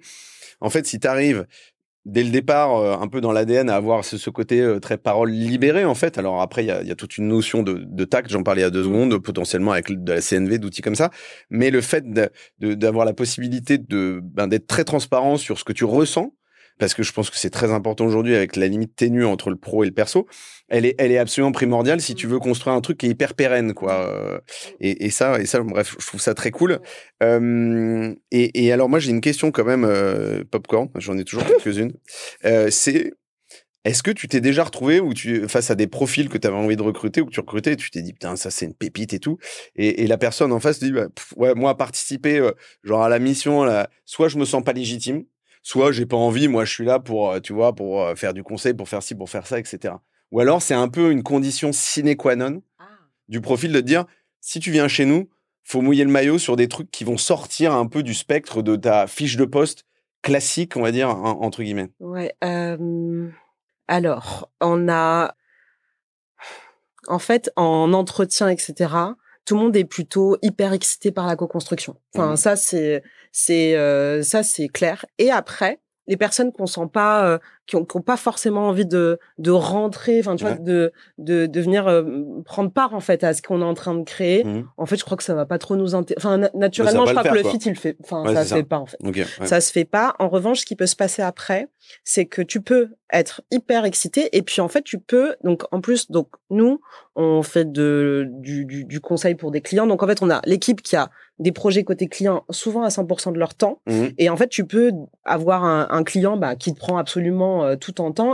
en 0.59 0.69
fait, 0.69 0.85
si 0.85 0.99
tu 0.99 1.07
arrives 1.07 1.45
dès 2.05 2.23
le 2.23 2.29
départ, 2.29 2.75
euh, 2.75 2.97
un 2.97 3.07
peu 3.07 3.21
dans 3.21 3.31
l'ADN, 3.31 3.69
à 3.69 3.75
avoir 3.75 4.03
ce, 4.05 4.17
ce 4.17 4.29
côté 4.29 4.59
euh, 4.59 4.79
très 4.79 4.97
parole 4.97 5.31
libérée, 5.31 5.85
en 5.85 5.95
fait. 5.95 6.17
Alors 6.17 6.41
après, 6.41 6.63
il 6.63 6.67
y 6.67 6.91
a, 6.91 6.95
toute 6.95 7.17
une 7.17 7.27
notion 7.27 7.63
de, 7.63 8.05
tact, 8.05 8.31
j'en 8.31 8.43
parlais 8.43 8.61
il 8.61 8.65
y 8.65 8.67
a 8.67 8.71
deux 8.71 8.83
secondes, 8.83 9.17
potentiellement 9.19 9.71
avec 9.71 10.03
de 10.03 10.11
la 10.11 10.21
CNV, 10.21 10.57
d'outils 10.57 10.81
comme 10.81 10.95
ça. 10.95 11.11
Mais 11.49 11.69
le 11.69 11.81
fait 11.81 12.05
d'avoir 12.59 13.05
la 13.05 13.13
possibilité 13.13 13.77
de 13.77 14.19
ben, 14.23 14.47
d'être 14.47 14.67
très 14.67 14.83
transparent 14.83 15.37
sur 15.37 15.59
ce 15.59 15.63
que 15.63 15.73
tu 15.73 15.85
ressens, 15.85 16.33
parce 16.81 16.95
que 16.95 17.03
je 17.03 17.13
pense 17.13 17.29
que 17.29 17.37
c'est 17.37 17.51
très 17.51 17.71
important 17.71 18.07
aujourd'hui 18.07 18.35
avec 18.35 18.55
la 18.55 18.67
limite 18.67 18.95
ténue 18.95 19.23
entre 19.23 19.51
le 19.51 19.55
pro 19.55 19.83
et 19.83 19.85
le 19.85 19.93
perso, 19.93 20.25
elle 20.67 20.87
est, 20.87 21.17
absolument 21.19 21.51
primordiale 21.51 22.01
si 22.01 22.15
tu 22.15 22.25
veux 22.25 22.39
construire 22.39 22.75
un 22.75 22.81
truc 22.81 22.97
qui 22.97 23.05
est 23.05 23.09
hyper 23.09 23.35
pérenne, 23.35 23.75
quoi. 23.75 24.09
Euh, 24.09 24.39
Et, 24.79 25.05
et 25.05 25.11
ça, 25.11 25.39
et 25.39 25.45
ça, 25.45 25.59
bref, 25.61 25.95
je 25.99 26.07
trouve 26.07 26.19
ça 26.19 26.33
très 26.33 26.49
cool. 26.49 26.79
Euh, 27.21 28.15
et, 28.31 28.65
et 28.65 28.71
alors 28.71 28.89
moi, 28.89 28.97
j'ai 28.97 29.11
une 29.11 29.21
question 29.21 29.51
quand 29.51 29.63
même, 29.63 29.85
euh, 29.85 30.43
popcorn. 30.49 30.89
J'en 30.95 31.19
ai 31.19 31.23
toujours 31.23 31.45
quelques-unes. 31.45 31.93
C'est 32.71 33.13
Est-ce 33.85 34.01
que 34.01 34.09
tu 34.09 34.27
t'es 34.27 34.41
déjà 34.41 34.63
retrouvé 34.63 34.99
ou 34.99 35.13
tu 35.13 35.47
face 35.47 35.69
à 35.69 35.75
des 35.75 35.85
profils 35.85 36.29
que 36.29 36.39
tu 36.39 36.47
avais 36.47 36.57
envie 36.57 36.77
de 36.77 36.81
recruter 36.81 37.21
ou 37.21 37.27
que 37.27 37.31
tu 37.31 37.41
recrutais, 37.41 37.75
tu 37.75 37.91
t'es 37.91 38.01
dit 38.01 38.13
putain 38.13 38.35
ça 38.37 38.49
c'est 38.49 38.65
une 38.65 38.73
pépite 38.73 39.13
et 39.13 39.19
tout, 39.19 39.37
et, 39.75 40.05
la 40.07 40.17
personne 40.17 40.51
en 40.51 40.59
face 40.59 40.79
dit 40.79 40.91
bah, 40.91 41.07
ouais 41.35 41.55
moi 41.55 41.75
participer 41.77 42.47
genre 42.83 43.01
à 43.01 43.09
la 43.09 43.17
mission 43.17 43.65
soit 44.05 44.29
je 44.29 44.37
me 44.37 44.45
sens 44.45 44.63
pas 44.63 44.73
légitime, 44.73 45.25
soit 45.61 45.91
j'ai 45.91 46.05
pas 46.05 46.17
envie, 46.17 46.47
moi 46.47 46.65
je 46.65 46.73
suis 46.73 46.85
là 46.85 46.99
pour 46.99 47.31
euh, 47.31 47.39
tu 47.39 47.53
vois 47.53 47.73
pour 47.73 48.01
euh, 48.01 48.15
faire 48.15 48.33
du 48.33 48.43
conseil, 48.43 48.73
pour 48.73 48.89
faire 48.89 49.03
ci, 49.03 49.15
pour 49.15 49.29
faire 49.29 49.47
ça, 49.47 49.59
etc. 49.59 49.95
Ou 50.31 50.39
alors 50.39 50.61
c'est 50.61 50.73
un 50.73 50.87
peu 50.87 51.11
une 51.11 51.23
condition 51.23 51.71
sine 51.71 52.15
qua 52.15 52.35
non 52.35 52.61
ah. 52.79 52.85
du 53.27 53.41
profil 53.41 53.71
de 53.71 53.79
te 53.79 53.85
dire 53.85 54.05
si 54.39 54.59
tu 54.59 54.71
viens 54.71 54.87
chez 54.87 55.05
nous, 55.05 55.29
faut 55.63 55.81
mouiller 55.81 56.03
le 56.03 56.11
maillot 56.11 56.37
sur 56.37 56.55
des 56.55 56.67
trucs 56.67 56.89
qui 56.89 57.03
vont 57.03 57.17
sortir 57.17 57.73
un 57.73 57.85
peu 57.85 58.03
du 58.03 58.13
spectre 58.13 58.61
de 58.61 58.75
ta 58.75 59.07
fiche 59.07 59.37
de 59.37 59.45
poste 59.45 59.85
classique, 60.23 60.77
on 60.77 60.81
va 60.81 60.91
dire 60.91 61.09
entre 61.09 61.63
guillemets. 61.63 61.89
Ouais. 61.99 62.33
Alors, 63.91 64.49
on 64.61 64.87
a, 64.87 65.35
en 67.07 67.19
fait, 67.19 67.51
en 67.57 67.91
entretien, 67.91 68.47
etc. 68.47 68.93
Tout 69.43 69.55
le 69.55 69.61
monde 69.63 69.75
est 69.75 69.83
plutôt 69.83 70.37
hyper 70.41 70.71
excité 70.71 71.11
par 71.11 71.27
la 71.27 71.35
co-construction. 71.35 71.97
Enfin, 72.13 72.33
mmh. 72.33 72.37
ça 72.37 72.55
c'est 72.55 73.03
c'est 73.31 73.75
euh, 73.75 74.21
ça 74.21 74.43
c'est 74.43 74.67
clair. 74.67 75.05
Et 75.17 75.31
après, 75.31 75.79
les 76.07 76.17
personnes 76.17 76.51
qu'on 76.51 76.65
sent 76.65 76.89
pas 76.91 77.25
euh, 77.25 77.37
qui 77.67 77.77
ont, 77.77 77.85
pas 77.85 78.17
forcément 78.17 78.67
envie 78.67 78.85
de 78.85 79.17
de 79.37 79.51
rentrer 79.51 80.19
enfin 80.19 80.35
tu 80.35 80.43
vois 80.43 80.55
de 80.55 80.91
de 81.19 81.45
de 81.45 81.61
venir 81.61 81.87
euh, 81.87 82.03
prendre 82.43 82.71
part 82.71 82.93
en 82.93 82.99
fait 82.99 83.23
à 83.23 83.33
ce 83.33 83.41
qu'on 83.41 83.61
est 83.61 83.65
en 83.65 83.75
train 83.75 83.95
de 83.95 84.03
créer 84.03 84.43
mmh. 84.43 84.67
en 84.77 84.85
fait 84.85 84.97
je 84.97 85.05
crois 85.05 85.15
que 85.15 85.23
ça 85.23 85.35
va 85.35 85.45
pas 85.45 85.57
trop 85.57 85.77
nous 85.77 85.95
intéresser 85.95 86.27
enfin 86.27 86.49
naturellement 86.53 87.05
je 87.05 87.13
crois 87.13 87.23
que 87.23 87.35
le 87.35 87.43
fit 87.43 87.57
il 87.65 87.75
fait 87.75 87.95
enfin 88.03 88.25
ça 88.33 88.43
se 88.43 88.55
fait 88.55 88.63
pas 88.63 88.79
en 88.79 88.87
fait. 88.87 88.97
Ça 89.45 89.61
se 89.61 89.71
fait 89.71 89.85
pas. 89.85 90.15
En 90.19 90.27
revanche 90.27 90.61
ce 90.61 90.65
qui 90.65 90.75
peut 90.75 90.87
se 90.87 90.95
passer 90.95 91.21
après 91.21 91.69
c'est 92.03 92.25
que 92.25 92.41
tu 92.41 92.61
peux 92.61 92.89
être 93.13 93.41
hyper 93.51 93.85
excité 93.85 94.35
et 94.35 94.41
puis 94.41 94.59
en 94.59 94.67
fait 94.67 94.83
tu 94.83 94.99
peux 94.99 95.35
donc 95.43 95.63
en 95.71 95.81
plus 95.81 96.09
donc 96.09 96.27
nous 96.49 96.81
on 97.15 97.43
fait 97.43 97.71
de 97.71 98.27
du, 98.29 98.65
du, 98.65 98.85
du 98.85 98.99
conseil 98.99 99.35
pour 99.35 99.51
des 99.51 99.61
clients. 99.61 99.87
Donc 99.87 100.03
en 100.03 100.07
fait 100.07 100.21
on 100.21 100.29
a 100.29 100.41
l'équipe 100.45 100.81
qui 100.81 100.95
a 100.95 101.09
des 101.41 101.51
projets 101.51 101.83
côté 101.83 102.07
client 102.07 102.45
souvent 102.49 102.83
à 102.83 102.89
100% 102.89 103.33
de 103.33 103.39
leur 103.39 103.55
temps. 103.55 103.79
Mmh. 103.87 104.07
et 104.17 104.29
en 104.29 104.37
fait 104.37 104.47
tu 104.47 104.65
peux 104.65 104.91
avoir 105.25 105.63
un, 105.63 105.87
un 105.89 106.03
client 106.03 106.37
bah, 106.37 106.55
qui 106.55 106.73
te 106.73 106.79
prend 106.79 106.97
absolument 106.97 107.65
euh, 107.65 107.75
tout 107.75 107.99
en 107.99 108.11
temps 108.11 108.33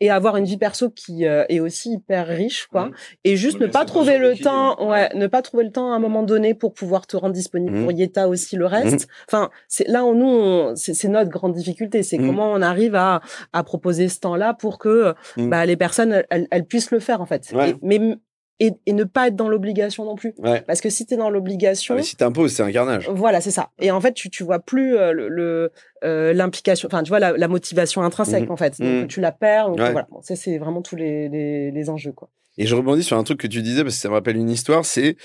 et 0.00 0.10
avoir 0.10 0.36
une 0.36 0.44
vie 0.44 0.56
perso 0.56 0.90
qui 0.90 1.26
euh, 1.26 1.44
est 1.48 1.60
aussi 1.60 1.94
hyper 1.94 2.26
riche 2.26 2.66
quoi. 2.70 2.86
Mmh. 2.86 2.92
et 3.24 3.36
juste 3.36 3.60
ne 3.60 3.66
pas 3.66 3.84
trouver 3.84 4.18
le 4.18 4.36
temps 4.36 4.88
ouais 4.88 5.08
ne 5.14 5.26
pas 5.26 5.42
trouver 5.42 5.64
le 5.64 5.70
temps 5.70 5.92
à 5.92 5.96
un 5.96 5.98
moment 5.98 6.22
donné 6.22 6.54
pour 6.54 6.74
pouvoir 6.74 7.06
te 7.06 7.16
rendre 7.16 7.34
disponible 7.34 7.80
pour 7.80 7.92
mmh. 7.92 7.96
Yeta 7.96 8.28
aussi 8.28 8.56
le 8.56 8.66
reste. 8.66 9.08
Enfin 9.28 9.50
c'est 9.68 9.88
là 9.88 10.04
où 10.04 10.14
nous 10.14 10.74
c'est 10.76 11.08
notre 11.08 11.30
grande 11.30 11.54
difficulté. 11.54 12.02
C'est 12.02 12.18
comment 12.18 12.52
on 12.52 12.62
arrive 12.62 12.94
à 12.94 13.20
à 13.52 13.64
proposer 13.64 14.08
ce 14.08 14.20
temps 14.20 14.36
là 14.36 14.54
pour 14.54 14.78
que 14.78 15.14
bah 15.36 15.66
les 15.66 15.76
personnes 15.76 16.22
elles, 16.30 16.66
puissent 16.66 16.90
le 16.90 17.00
faire 17.00 17.20
en 17.20 17.26
fait. 17.26 17.52
Mais 17.82 18.00
et, 18.60 18.72
et, 18.86 18.92
ne 18.92 19.04
pas 19.04 19.28
être 19.28 19.36
dans 19.36 19.48
l'obligation 19.48 20.04
non 20.04 20.14
plus. 20.14 20.34
Parce 20.66 20.80
que 20.80 20.88
si 20.88 21.06
tu 21.06 21.14
es 21.14 21.16
dans 21.16 21.30
l'obligation... 21.30 21.96
Ah, 21.98 22.02
si 22.02 22.16
t'imposes, 22.16 22.52
c'est 22.52 22.62
un 22.62 22.70
carnage. 22.72 23.08
Voilà, 23.10 23.40
c'est 23.40 23.50
ça. 23.50 23.70
Et 23.80 23.90
en 23.90 24.00
fait, 24.00 24.12
tu, 24.12 24.30
tu 24.30 24.44
vois 24.44 24.60
plus 24.60 24.96
euh, 24.96 25.12
le 25.12 25.72
euh, 26.04 26.32
l'implication, 26.32 26.86
enfin, 26.86 27.02
tu 27.02 27.08
vois, 27.08 27.18
la, 27.18 27.32
la 27.32 27.48
motivation 27.48 28.02
intrinsèque, 28.02 28.48
mmh. 28.48 28.52
en 28.52 28.56
fait. 28.56 28.80
Donc, 28.80 29.04
mmh. 29.04 29.06
tu 29.08 29.20
la 29.20 29.32
perds. 29.32 29.68
Donc, 29.68 29.78
voilà. 29.78 30.06
Bon, 30.10 30.20
ça, 30.22 30.36
c'est 30.36 30.58
vraiment 30.58 30.82
tous 30.82 30.96
les, 30.96 31.28
les, 31.28 31.70
les 31.70 31.90
enjeux, 31.90 32.12
quoi. 32.12 32.28
Et 32.56 32.66
je 32.66 32.74
rebondis 32.74 33.02
sur 33.02 33.16
un 33.16 33.24
truc 33.24 33.40
que 33.40 33.46
tu 33.46 33.62
disais 33.62 33.82
parce 33.82 33.96
que 33.96 34.00
ça 34.00 34.08
me 34.08 34.14
rappelle 34.14 34.36
une 34.36 34.50
histoire, 34.50 34.84
c'est 34.84 35.16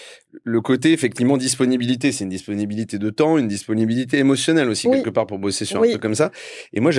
le 0.43 0.61
côté 0.61 0.93
effectivement 0.93 1.37
disponibilité. 1.37 2.11
C'est 2.11 2.23
une 2.23 2.29
disponibilité 2.29 2.97
de 2.97 3.09
temps, 3.09 3.37
une 3.37 3.47
disponibilité 3.47 4.17
émotionnelle 4.17 4.69
aussi 4.69 4.89
quelque 4.89 5.09
part 5.09 5.27
pour 5.27 5.39
bosser 5.39 5.65
sur 5.65 5.81
un 5.81 5.87
truc 5.87 6.01
comme 6.01 6.15
ça. 6.15 6.31
Et 6.73 6.79
moi, 6.79 6.91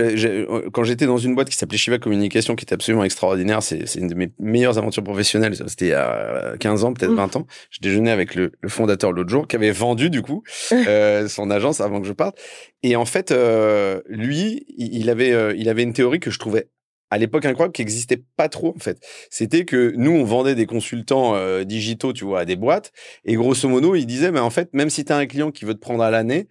quand 0.73 0.85
j'étais 0.85 1.07
dans 1.07 1.19
une 1.19 1.35
boîte 1.35 1.51
qui 1.51 1.57
s'appelait 1.57 1.79
Shiva 1.79 1.99
Communication, 1.99 2.55
qui 2.55 2.65
était 2.65 2.75
absolument 2.75 3.05
extraordinaire, 3.05 3.63
c'est 3.63 3.95
une 3.97 4.09
de 4.09 4.15
mes 4.15 4.31
meilleures 4.39 4.79
aventures 4.79 5.05
professionnelles. 5.05 5.57
C'était 5.67 5.87
il 5.87 5.91
y 5.91 5.95
a 5.95 6.57
15 6.59 6.85
ans, 6.85 6.93
peut-être 6.93 7.13
20 7.13 7.37
ans. 7.37 7.47
Je 7.71 7.79
déjeunais 7.81 8.11
avec 8.11 8.35
le, 8.35 8.53
le 8.61 8.69
fondateur 8.69 9.13
l'autre 9.13 9.31
jour, 9.31 9.49
qui 9.49 9.57
avait 9.57 9.71
vendu 9.71 10.11
du 10.11 10.23
coup 10.23 10.43
euh, 10.73 11.29
son 11.29 11.51
agence 11.51 11.81
avant 11.81 12.01
que 12.01 12.07
je 12.07 12.13
parte. 12.13 12.39
Et 12.83 12.97
en 12.97 13.05
fait, 13.05 13.31
euh, 13.31 14.01
lui, 14.09 14.65
il 14.77 15.11
avait, 15.11 15.33
euh, 15.33 15.55
il 15.57 15.69
avait 15.69 15.83
une 15.83 15.93
théorie 15.93 16.21
que 16.21 16.31
je 16.31 16.39
trouvais 16.39 16.69
à 17.11 17.19
l'époque 17.19 17.45
incroyable 17.45 17.73
qui 17.73 17.83
existait 17.83 18.23
pas 18.37 18.49
trop 18.49 18.75
en 18.75 18.79
fait. 18.79 18.99
C'était 19.31 19.65
que 19.65 19.93
nous 19.97 20.13
on 20.13 20.25
vendait 20.25 20.55
des 20.55 20.67
consultants 20.67 21.35
euh, 21.35 21.65
digitaux, 21.65 22.13
tu 22.13 22.25
vois, 22.25 22.41
à 22.41 22.45
des 22.45 22.57
boîtes 22.57 22.93
et 23.25 23.35
grosso 23.35 23.69
modo, 23.69 23.95
il 23.95 24.07
disait 24.07 24.31
mais 24.31 24.41
en 24.41 24.51
fait, 24.51 24.73
même 24.73 24.91
si 24.91 25.05
tu 25.05 25.13
as 25.13 25.17
un 25.17 25.27
client 25.27 25.51
qui 25.51 25.65
veut 25.65 25.75
te 25.75 25.81
prendre 25.81 26.03
à 26.03 26.11
l'année, 26.11 26.49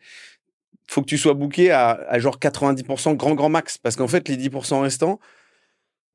faut 0.87 1.01
que 1.01 1.07
tu 1.07 1.17
sois 1.17 1.33
booké 1.33 1.71
à, 1.71 1.91
à 1.91 2.19
genre 2.19 2.37
90% 2.37 3.15
grand 3.15 3.35
grand 3.35 3.49
max 3.49 3.77
parce 3.77 3.95
qu'en 3.95 4.07
fait 4.07 4.27
les 4.27 4.37
10% 4.37 4.81
restants 4.81 5.19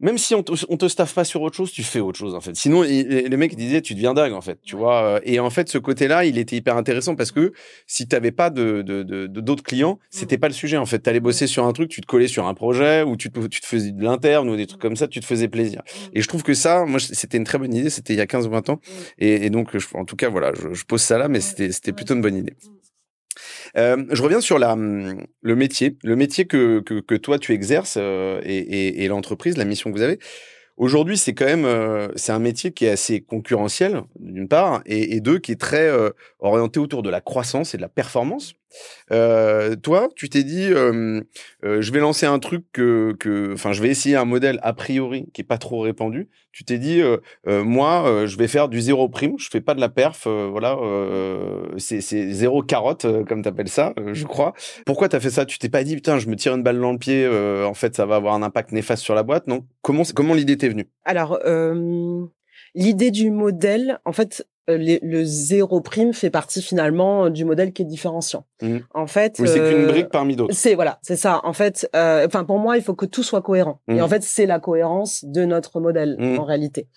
même 0.01 0.19
si 0.19 0.35
on 0.35 0.43
te, 0.43 0.53
on 0.69 0.77
te 0.77 0.89
staffe 0.89 1.15
pas 1.15 1.25
sur 1.25 1.43
autre 1.43 1.57
chose, 1.57 1.71
tu 1.71 1.83
fais 1.83 2.01
autre 2.01 2.19
chose 2.19 2.35
en 2.35 2.41
fait. 2.41 2.57
Sinon, 2.57 2.83
les 2.83 3.37
mecs 3.37 3.55
disaient 3.55 3.81
tu 3.81 3.95
deviens 3.95 4.13
dingue 4.13 4.33
en 4.33 4.41
fait, 4.41 4.59
tu 4.63 4.77
vois. 4.77 5.03
Euh, 5.03 5.21
et 5.25 5.39
en 5.39 5.51
fait, 5.51 5.69
ce 5.69 5.79
côté-là, 5.79 6.25
il 6.25 6.37
était 6.37 6.57
hyper 6.57 6.77
intéressant 6.77 7.15
parce 7.15 7.31
que 7.31 7.53
si 7.87 8.09
t'avais 8.09 8.33
pas 8.33 8.51
de 8.51 8.83
d'autres 8.83 9.27
de, 9.29 9.41
de, 9.41 9.61
clients, 9.61 9.99
c'était 10.11 10.39
pas 10.39 10.49
le 10.49 10.55
sujet 10.55 10.77
en 10.77 10.87
fait. 10.87 10.99
T'allais 10.99 11.21
bosser 11.21 11.47
sur 11.47 11.65
un 11.65 11.73
truc, 11.73 11.91
tu 11.91 12.01
te 12.01 12.07
collais 12.07 12.29
sur 12.29 12.47
un 12.47 12.55
projet 12.55 13.03
ou 13.03 13.17
tu 13.17 13.31
te, 13.31 13.47
tu 13.47 13.61
te 13.61 13.67
faisais 13.67 13.93
de 13.93 14.03
l'interne 14.03 14.49
ou 14.49 14.57
des 14.57 14.67
trucs 14.67 14.81
comme 14.81 14.97
ça, 14.97 15.07
tu 15.07 15.21
te 15.21 15.27
faisais 15.27 15.49
plaisir. 15.49 15.83
Et 16.13 16.23
je 16.23 16.29
trouve 16.29 16.43
que 16.43 16.55
ça, 16.55 16.85
moi, 16.87 16.99
c'était 16.99 17.39
une 17.39 17.45
très 17.45 17.59
bonne 17.59 17.75
idée. 17.75 17.91
C'était 17.91 18.15
il 18.15 18.17
y 18.17 18.23
a 18.23 18.27
15 18.27 18.47
ou 18.49 18.51
20 18.51 18.71
ans. 18.71 18.81
Et, 19.19 19.47
et 19.47 19.51
donc, 19.51 19.71
en 19.95 20.05
tout 20.05 20.17
cas, 20.17 20.29
voilà, 20.29 20.53
je, 20.55 20.75
je 20.75 20.85
pose 20.85 21.03
ça 21.03 21.19
là, 21.19 21.29
mais 21.29 21.41
c'était 21.41 21.71
c'était 21.71 21.93
plutôt 21.93 22.15
une 22.15 22.23
bonne 22.23 22.37
idée. 22.37 22.55
Euh, 23.77 24.05
je 24.11 24.23
reviens 24.23 24.41
sur 24.41 24.59
le 24.59 25.57
métier, 25.57 25.97
le 26.03 26.17
métier 26.17 26.47
que, 26.47 27.17
toi 27.17 27.39
tu 27.39 27.53
exerces 27.53 27.97
euh, 27.99 28.41
et, 28.45 29.07
l'entreprise, 29.09 29.57
la 29.57 29.65
mission 29.65 29.91
que 29.91 29.97
vous 29.97 30.03
avez. 30.03 30.19
Aujourd'hui, 30.77 31.17
c'est 31.17 31.35
quand 31.35 31.45
même 31.45 31.65
euh, 31.65 32.09
c'est 32.17 32.33
un 32.33 32.41
métier 32.41 32.73
qui 32.73 32.85
est 32.87 32.91
assez 32.91 33.21
concurrentiel 33.21 34.03
d'une 34.19 34.49
part 34.49 34.83
et, 34.87 35.21
deux 35.21 35.39
qui 35.39 35.53
est 35.53 35.61
très 35.61 35.91
orienté 36.41 36.81
autour 36.81 37.03
de 37.03 37.11
la 37.11 37.21
croissance 37.21 37.75
et 37.75 37.77
de 37.77 37.83
la 37.83 37.89
performance. 37.89 38.55
Euh, 39.13 39.77
toi, 39.77 40.09
tu 40.17 40.29
t'es 40.29 40.45
dit, 40.45 40.69
euh, 40.71 41.21
euh, 41.65 41.81
je 41.81 41.93
vais 41.93 42.01
lancer 42.01 42.27
un 42.27 42.39
truc 42.39 42.65
que, 42.73 43.15
que, 43.19 43.53
enfin, 43.53 43.73
je 43.73 43.83
vais 43.83 43.89
essayer 43.89 44.17
un 44.17 44.25
modèle 44.25 44.59
a 44.63 44.73
priori 44.73 45.29
qui 45.33 45.43
est 45.43 45.45
pas 45.45 45.59
trop 45.59 45.81
répandu. 45.81 46.29
Tu 46.53 46.65
t'es 46.65 46.79
dit, 46.79 47.03
moi, 47.47 48.27
je 48.27 48.37
vais 48.37 48.47
faire 48.47 48.69
du 48.69 48.81
zéro 48.81 49.09
prime, 49.09 49.37
je 49.39 49.49
fais 49.51 49.61
pas 49.61 49.75
de 49.75 49.81
la 49.81 49.89
perf, 49.89 50.29
voilà, 50.29 50.79
c'est 51.79 52.01
zéro 52.01 52.63
carotte 52.63 53.07
comme 53.27 53.43
t'appelles 53.43 53.69
ça, 53.69 53.93
je 54.13 54.25
crois. 54.25 54.55
Pourquoi 54.87 55.09
t'as 55.09 55.19
fait 55.19 55.31
ça? 55.31 55.47
Tu 55.47 55.59
t'es 55.59 55.69
pas 55.69 55.83
dit, 55.83 55.97
putain, 55.97 56.21
je 56.21 56.29
me 56.29 56.37
tire 56.37 56.55
une 56.55 56.63
balle 56.63 56.81
dans 56.81 56.93
le 56.93 56.99
pied, 56.99 57.27
en 57.27 57.75
fait, 57.75 57.97
ça 57.97 58.07
va 58.07 58.15
avoir 58.15 58.35
un 58.35 58.43
impact 58.45 58.71
néfaste 58.71 59.03
sur 59.03 59.17
la 59.17 59.25
boîte, 59.25 59.49
non 59.49 59.67
Comment, 59.83 60.05
comment 60.15 60.35
l'idée 60.35 60.57
t'est 60.57 60.69
venue? 60.69 60.87
Alors. 61.05 61.41
L'idée 62.77 63.13
du 63.13 63.31
modèle, 63.31 64.01
en 64.05 64.13
fait, 64.13 64.47
euh, 64.71 64.99
le 65.03 65.25
zéro 65.25 65.83
prime 65.83 66.15
fait 66.15 66.31
partie 66.31 66.63
finalement 66.63 67.29
du 67.29 67.45
modèle 67.45 67.73
qui 67.73 67.83
est 67.83 67.85
différenciant. 67.85 68.47
Mmh. 68.63 68.79
En 68.95 69.07
fait, 69.07 69.37
c'est 69.37 69.45
qu'une 69.45 69.85
euh, 69.85 69.87
brique 69.89 70.09
parmi 70.09 70.37
d'autres. 70.37 70.55
C'est 70.55 70.75
voilà, 70.75 70.99
c'est 71.03 71.17
ça. 71.17 71.41
En 71.45 71.53
fait, 71.53 71.89
euh, 71.95 72.27
enfin 72.27 72.45
pour 72.45 72.59
moi, 72.59 72.79
il 72.79 72.83
faut 72.83 72.95
que 72.95 73.05
tout 73.05 73.23
soit 73.23 73.43
cohérent. 73.43 73.81
Et 73.89 74.01
en 74.01 74.07
mmh. 74.07 74.11
fait, 74.11 74.23
c'est 74.23 74.47
la 74.47 74.61
cohérence 74.61 75.25
de 75.25 75.45
notre 75.45 75.81
modèle 75.81 76.17
mmh. 76.19 76.39
en 76.39 76.45
réalité. 76.45 76.89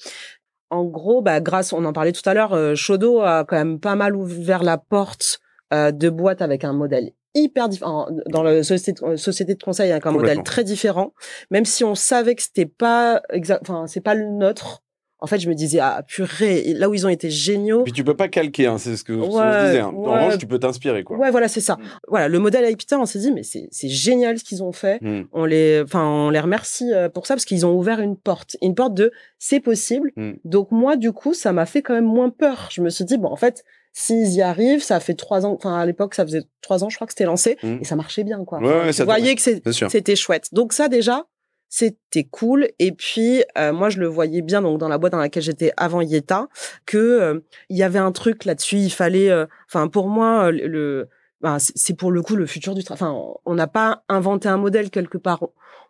En 0.69 0.86
gros, 0.86 1.21
bah 1.21 1.41
grâce, 1.41 1.73
on 1.73 1.84
en 1.84 1.91
parlait 1.91 2.13
tout 2.13 2.27
à 2.27 2.34
l'heure, 2.34 2.53
euh, 2.53 2.73
Shodo 2.75 3.19
a 3.19 3.43
quand 3.45 3.58
même 3.58 3.80
pas 3.80 3.95
mal 3.95 4.15
ouvert 4.15 4.63
la 4.63 4.77
porte 4.77 5.39
de 5.73 6.10
boîte 6.10 6.41
avec 6.41 6.63
un 6.63 6.71
modèle 6.71 7.12
hyper 7.36 7.67
différent 7.67 8.08
dans 8.30 8.41
la 8.41 8.63
société 8.63 9.06
de, 9.06 9.17
société 9.17 9.53
de 9.56 9.62
conseil 9.62 9.91
avec 9.91 10.06
un 10.06 10.12
modèle 10.12 10.43
très 10.43 10.63
différent 10.63 11.13
même 11.51 11.65
si 11.65 11.84
on 11.84 11.93
savait 11.93 12.36
que 12.36 12.41
c'était 12.41 12.65
pas 12.65 13.21
exact 13.30 13.62
enfin 13.63 13.86
c'est 13.86 13.99
pas 13.99 14.13
le 14.13 14.25
nôtre 14.30 14.82
en 15.19 15.25
fait, 15.27 15.39
je 15.39 15.49
me 15.49 15.56
disais, 15.56 15.80
ah, 15.80 16.03
purée, 16.08 16.73
là 16.75 16.89
où 16.89 16.93
ils 16.93 17.06
ont 17.06 17.10
été 17.10 17.30
géniaux. 17.32 17.84
Puis 17.84 17.93
tu 17.93 18.03
peux 18.03 18.15
pas 18.15 18.27
calquer, 18.27 18.67
hein, 18.67 18.77
c'est 18.77 18.95
ce 18.95 19.03
que 19.03 19.13
je 19.13 19.19
disais. 19.19 19.80
Hein. 19.80 19.91
En 19.95 20.03
revanche, 20.03 20.38
tu 20.38 20.45
peux 20.45 20.60
t'inspirer, 20.60 21.03
quoi. 21.03 21.17
Ouais, 21.17 21.32
voilà, 21.32 21.47
c'est 21.47 21.62
ça. 21.62 21.75
Mm. 21.75 21.82
Voilà, 22.08 22.27
le 22.27 22.39
modèle 22.39 22.77
Peter, 22.77 22.95
on 22.95 23.06
s'est 23.08 23.19
dit, 23.19 23.32
mais 23.32 23.43
c'est, 23.43 23.67
c'est 23.71 23.89
génial 23.89 24.38
ce 24.38 24.43
qu'ils 24.43 24.63
ont 24.63 24.71
fait. 24.71 25.01
Mm. 25.01 25.23
On 25.34 25.45
les, 25.45 25.82
enfin, 25.84 26.06
on 26.06 26.30
les 26.30 26.39
remercie 26.39 26.93
euh, 26.93 27.10
pour 27.10 27.25
ça 27.25 27.34
parce 27.34 27.45
qu'ils 27.45 27.65
ont 27.65 27.73
ouvert 27.73 27.99
une 27.99 28.15
porte, 28.15 28.58
une 28.62 28.75
porte 28.75 28.93
de 28.93 29.12
c'est 29.39 29.60
possible. 29.60 30.12
Mm. 30.15 30.34
Donc 30.45 30.71
moi, 30.71 30.97
du 30.97 31.12
coup, 31.12 31.34
ça 31.34 31.51
m'a 31.51 31.65
fait 31.65 31.82
quand 31.82 31.93
même 31.93 32.06
moins 32.06 32.30
peur. 32.30 32.69
Je 32.71 32.82
me 32.82 32.89
suis 32.89 33.06
dit, 33.06 33.17
bon, 33.17 33.30
en 33.30 33.36
fait, 33.36 33.63
s'ils 33.93 34.34
y 34.34 34.43
arrivent, 34.43 34.84
ça 34.84 34.99
fait 34.99 35.15
trois 35.15 35.47
ans, 35.47 35.56
enfin 35.56 35.80
à 35.80 35.84
l'époque 35.84 36.13
ça 36.13 36.23
faisait 36.23 36.43
trois 36.62 36.84
ans 36.84 36.89
je 36.89 36.95
crois 36.97 37.08
que 37.08 37.13
c'était 37.13 37.25
lancé 37.25 37.58
et 37.63 37.84
ça 37.84 37.95
marchait 37.95 38.23
bien 38.23 38.45
quoi. 38.45 38.60
Ouais, 38.60 38.91
vous 38.91 39.06
voyez 39.06 39.34
que 39.34 39.41
c'était 39.41 40.15
chouette. 40.15 40.49
Donc 40.53 40.73
ça 40.73 40.88
déjà, 40.88 41.25
c'était 41.69 42.23
cool. 42.23 42.69
Et 42.80 42.91
puis 42.91 43.43
euh, 43.58 43.73
moi 43.73 43.89
je 43.89 43.99
le 43.99 44.08
voyais 44.08 44.41
bien 44.41 44.62
donc 44.62 44.80
dans 44.80 44.88
la 44.88 44.97
boîte 44.97 45.12
dans 45.12 45.19
laquelle 45.19 45.43
j'étais 45.43 45.71
avant 45.77 46.01
Yeta 46.01 46.47
que 46.86 46.97
euh, 46.97 47.39
il 47.69 47.77
y 47.77 47.84
avait 47.84 47.99
un 47.99 48.12
truc 48.12 48.45
là-dessus. 48.45 48.77
Il 48.77 48.91
fallait 48.91 49.30
euh, 49.30 49.45
enfin 49.67 49.88
pour 49.88 50.08
moi 50.08 50.51
le 50.51 51.08
ben, 51.41 51.58
c'est 51.60 51.95
pour 51.95 52.12
le 52.12 52.21
coup 52.21 52.36
le 52.36 52.47
futur 52.47 52.73
du 52.73 52.84
travail 52.84 53.10
enfin 53.12 53.39
on 53.45 53.53
n'a 53.53 53.67
pas 53.67 54.03
inventé 54.10 54.49
un 54.49 54.58
modèle 54.58 54.89
quelque 54.89 55.17
part. 55.17 55.43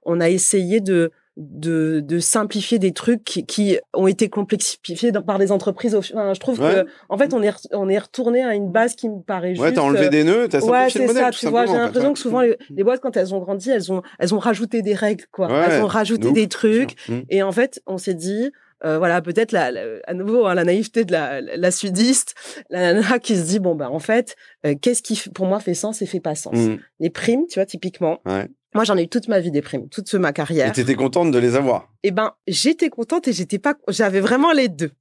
On 0.04 0.20
a 0.20 0.30
essayé 0.30 0.82
de 0.82 1.12
de, 1.38 2.00
de 2.04 2.20
simplifier 2.20 2.80
des 2.80 2.92
trucs 2.94 3.24
qui, 3.24 3.46
qui 3.46 3.78
ont 3.94 4.08
été 4.08 4.28
complexifiés 4.28 5.12
par 5.26 5.38
des 5.38 5.52
entreprises. 5.52 5.94
Enfin, 5.96 6.34
je 6.34 6.40
trouve 6.40 6.60
Ouais. 6.60 6.74
que 6.84 6.86
en 7.10 7.18
fait 7.18 7.34
on 7.34 7.44
est 7.44 7.54
on 7.74 7.88
est 7.90 8.00
retourné 8.00 8.44
à 8.44 8.56
une 8.56 8.72
base 8.72 8.96
qui 8.96 9.08
me 9.08 9.22
paraît 9.22 9.52
juste. 9.54 9.62
Ouais, 9.62 9.72
t'as 9.72 9.82
enlevé 9.82 10.08
euh, 10.08 10.10
des 10.10 10.24
nœuds, 10.24 10.48
t'as 10.50 10.60
Ouais, 10.62 10.90
simplifié 10.90 10.90
c'est 10.90 11.00
le 11.00 11.08
modèle. 11.08 11.24
ça. 11.26 11.40
Tu 11.40 11.48
vois, 11.48 11.66
j'ai 11.68 11.74
l'impression 11.74 12.08
ouais. 12.10 12.14
que 12.14 12.20
souvent 12.20 12.42
les, 12.42 12.58
les 12.72 12.84
boîtes, 12.84 13.02
quand 13.02 13.16
elles 13.16 13.36
ont 13.36 13.40
grandi, 13.40 13.70
elles 13.70 13.92
ont 13.92 14.02
elles 14.20 14.34
ont 14.34 14.40
rajouté 14.40 14.82
des 14.82 14.96
règles, 14.96 15.26
quoi. 15.32 15.48
Ouais, 15.48 15.66
elles 15.70 15.82
ont 15.84 15.88
rajouté 15.88 16.32
des 16.32 16.48
trucs. 16.48 17.00
sûr. 17.00 17.14
Mm. 17.16 17.22
Et 17.30 17.44
en 17.44 17.52
fait, 17.52 17.82
on 17.86 17.98
s'est 18.00 18.16
dit, 18.16 18.52
euh, 18.84 18.98
voilà, 18.98 19.22
peut-être 19.22 19.52
la, 19.52 19.70
la- 19.72 20.00
à 20.08 20.14
nouveau 20.16 20.46
hein, 20.46 20.56
la 20.56 20.64
naïveté 20.64 21.06
de 21.06 21.12
la, 21.12 21.42
la 21.42 21.72
sudiste, 21.72 22.34
la 22.72 22.94
nana 22.94 23.20
qui 23.20 23.36
se 23.36 23.44
dit 23.46 23.60
bon 23.60 23.76
bah 23.76 23.90
en 23.92 24.00
fait, 24.00 24.36
euh, 24.66 24.74
qu'est-ce 24.82 25.04
qui 25.04 25.22
pour 25.34 25.46
moi 25.46 25.60
fait 25.60 25.74
sens 25.76 26.02
et 26.02 26.06
fait 26.08 26.20
pas 26.20 26.36
sens. 26.36 26.56
Mm. 26.56 26.78
Les 27.00 27.10
primes, 27.12 27.46
tu 27.48 27.60
vois, 27.60 27.66
typiquement. 27.68 28.20
Ouais. 28.26 28.48
Moi, 28.76 28.84
j'en 28.84 28.98
ai 28.98 29.04
eu 29.04 29.08
toute 29.08 29.28
ma 29.28 29.40
vie 29.40 29.52
des 29.52 29.62
primes, 29.62 29.88
toute 29.90 30.14
ma 30.16 30.30
Et 30.30 30.34
carrière. 30.34 30.72
t'étais 30.72 30.96
contente 30.96 31.32
de 31.32 31.40
les 31.40 31.56
avoir? 31.56 31.90
Eh 32.04 32.12
ben, 32.12 32.34
j'étais 32.48 32.90
contente 32.90 33.28
et 33.28 33.34
j'étais 33.34 33.60
pas. 33.60 33.76
J'avais 33.88 34.20
vraiment 34.20 34.52
les 34.52 34.68
deux. 34.70 34.92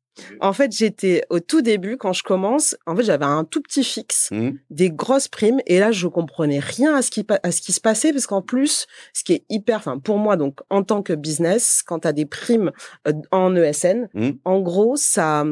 En 0.41 0.55
fait, 0.55 0.73
j'étais 0.73 1.25
au 1.29 1.41
tout 1.41 1.61
début 1.61 1.99
quand 1.99 2.15
je 2.15 2.23
commence. 2.23 2.75
En 2.87 2.97
fait, 2.97 3.03
j'avais 3.03 3.27
un 3.27 3.45
tout 3.45 3.61
petit 3.61 3.85
fixe 3.85 4.31
Mm. 4.33 4.53
des 4.71 4.91
grosses 4.91 5.29
primes 5.29 5.61
et 5.67 5.79
là 5.79 5.93
je 5.93 6.07
comprenais 6.09 6.59
rien 6.59 6.95
à 6.97 7.03
ce 7.03 7.11
qui 7.11 7.25
à 7.43 7.53
ce 7.53 7.61
qui 7.61 7.73
se 7.73 7.81
passait 7.83 8.13
parce 8.13 8.27
qu'en 8.27 8.41
plus 8.41 8.87
ce 9.13 9.23
qui 9.25 9.35
est 9.35 9.45
hyper 9.51 9.77
enfin 9.77 9.99
pour 9.99 10.17
moi 10.19 10.37
donc 10.37 10.61
en 10.71 10.83
tant 10.83 11.03
que 11.03 11.13
business 11.13 11.83
quand 11.87 12.01
tu 12.01 12.09
as 12.09 12.13
des 12.15 12.25
primes 12.27 12.73
euh, 13.07 13.13
en 13.31 13.55
ESN 13.55 14.09
Mm. 14.15 14.31
en 14.47 14.61
gros 14.61 14.97
ça 14.97 15.45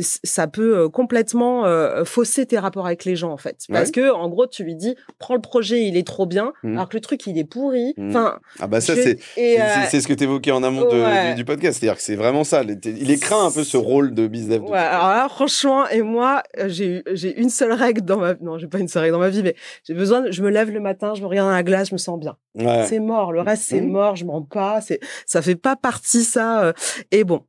ça 0.00 0.46
peut 0.46 0.78
euh, 0.78 0.88
complètement 0.88 1.64
euh, 1.66 2.04
fausser 2.04 2.46
tes 2.46 2.58
rapports 2.58 2.86
avec 2.86 3.04
les 3.04 3.16
gens 3.16 3.32
en 3.32 3.36
fait 3.36 3.64
parce 3.70 3.86
Ouais. 3.86 3.92
que 3.92 4.10
en 4.12 4.28
gros 4.28 4.46
tu 4.46 4.64
lui 4.64 4.74
dis 4.76 4.94
prends 5.18 5.34
le 5.34 5.40
projet 5.40 5.82
il 5.82 5.96
est 5.96 6.06
trop 6.06 6.26
bien 6.26 6.52
Mm. 6.62 6.74
alors 6.74 6.88
que 6.88 6.96
le 6.96 7.00
truc 7.00 7.26
il 7.26 7.38
est 7.38 7.44
pourri 7.44 7.94
Mm. 7.96 8.10
enfin 8.10 8.38
Ah 8.60 8.66
bah 8.66 8.80
ça, 8.80 8.94
c'est 8.94 9.18
euh, 9.38 9.84
c'est- 9.90 10.00
ce 10.00 10.06
que 10.08 10.12
t'évoquais 10.12 10.50
en 10.52 10.62
amont 10.62 10.82
de- 10.84 11.02
ouais. 11.02 11.30
du, 11.30 11.36
du 11.36 11.44
podcast. 11.44 11.78
C'est-à-dire 11.80 11.96
que 11.96 12.02
c'est 12.02 12.16
vraiment 12.16 12.44
ça. 12.44 12.62
Il 12.84 13.10
est 13.10 13.20
craint 13.20 13.46
un 13.46 13.50
peu 13.50 13.64
ce 13.64 13.76
rôle 13.76 14.14
de 14.14 14.26
business. 14.26 14.60
Ouais, 14.60 14.78
alors 14.78 15.08
là, 15.08 15.28
franchement, 15.28 15.88
et 15.88 16.02
moi, 16.02 16.42
euh, 16.58 16.68
j'ai 16.68 17.02
j'ai 17.12 17.38
une 17.40 17.50
seule 17.50 17.72
règle 17.72 18.02
dans 18.02 18.18
ma 18.18 18.34
non, 18.40 18.58
j'ai 18.58 18.66
pas 18.68 18.78
une 18.78 18.88
seule 18.88 19.02
règle 19.02 19.14
dans 19.14 19.20
ma 19.20 19.30
vie, 19.30 19.42
mais 19.42 19.54
j'ai 19.86 19.94
besoin. 19.94 20.20
de- 20.22 20.30
je 20.30 20.42
me 20.42 20.50
lève 20.50 20.70
le 20.70 20.80
matin, 20.80 21.14
je 21.14 21.22
me 21.22 21.26
regarde 21.26 21.48
dans 21.48 21.54
la 21.54 21.62
glace, 21.62 21.88
je 21.88 21.94
me 21.94 21.98
sens 21.98 22.18
bien. 22.20 22.36
Ouais. 22.54 22.84
C'est 22.88 23.00
mort. 23.00 23.32
Le 23.32 23.40
reste, 23.40 23.64
c'est 23.64 23.80
Mhm. 23.80 23.90
mort. 23.90 24.16
Je 24.16 24.24
m'en 24.24 24.42
pas. 24.42 24.80
C'est, 24.80 25.00
ça 25.26 25.40
fait 25.42 25.56
pas 25.56 25.76
partie 25.76 26.22
ça. 26.24 26.62
euh, 26.64 26.72
Et 27.10 27.24
bon. 27.24 27.40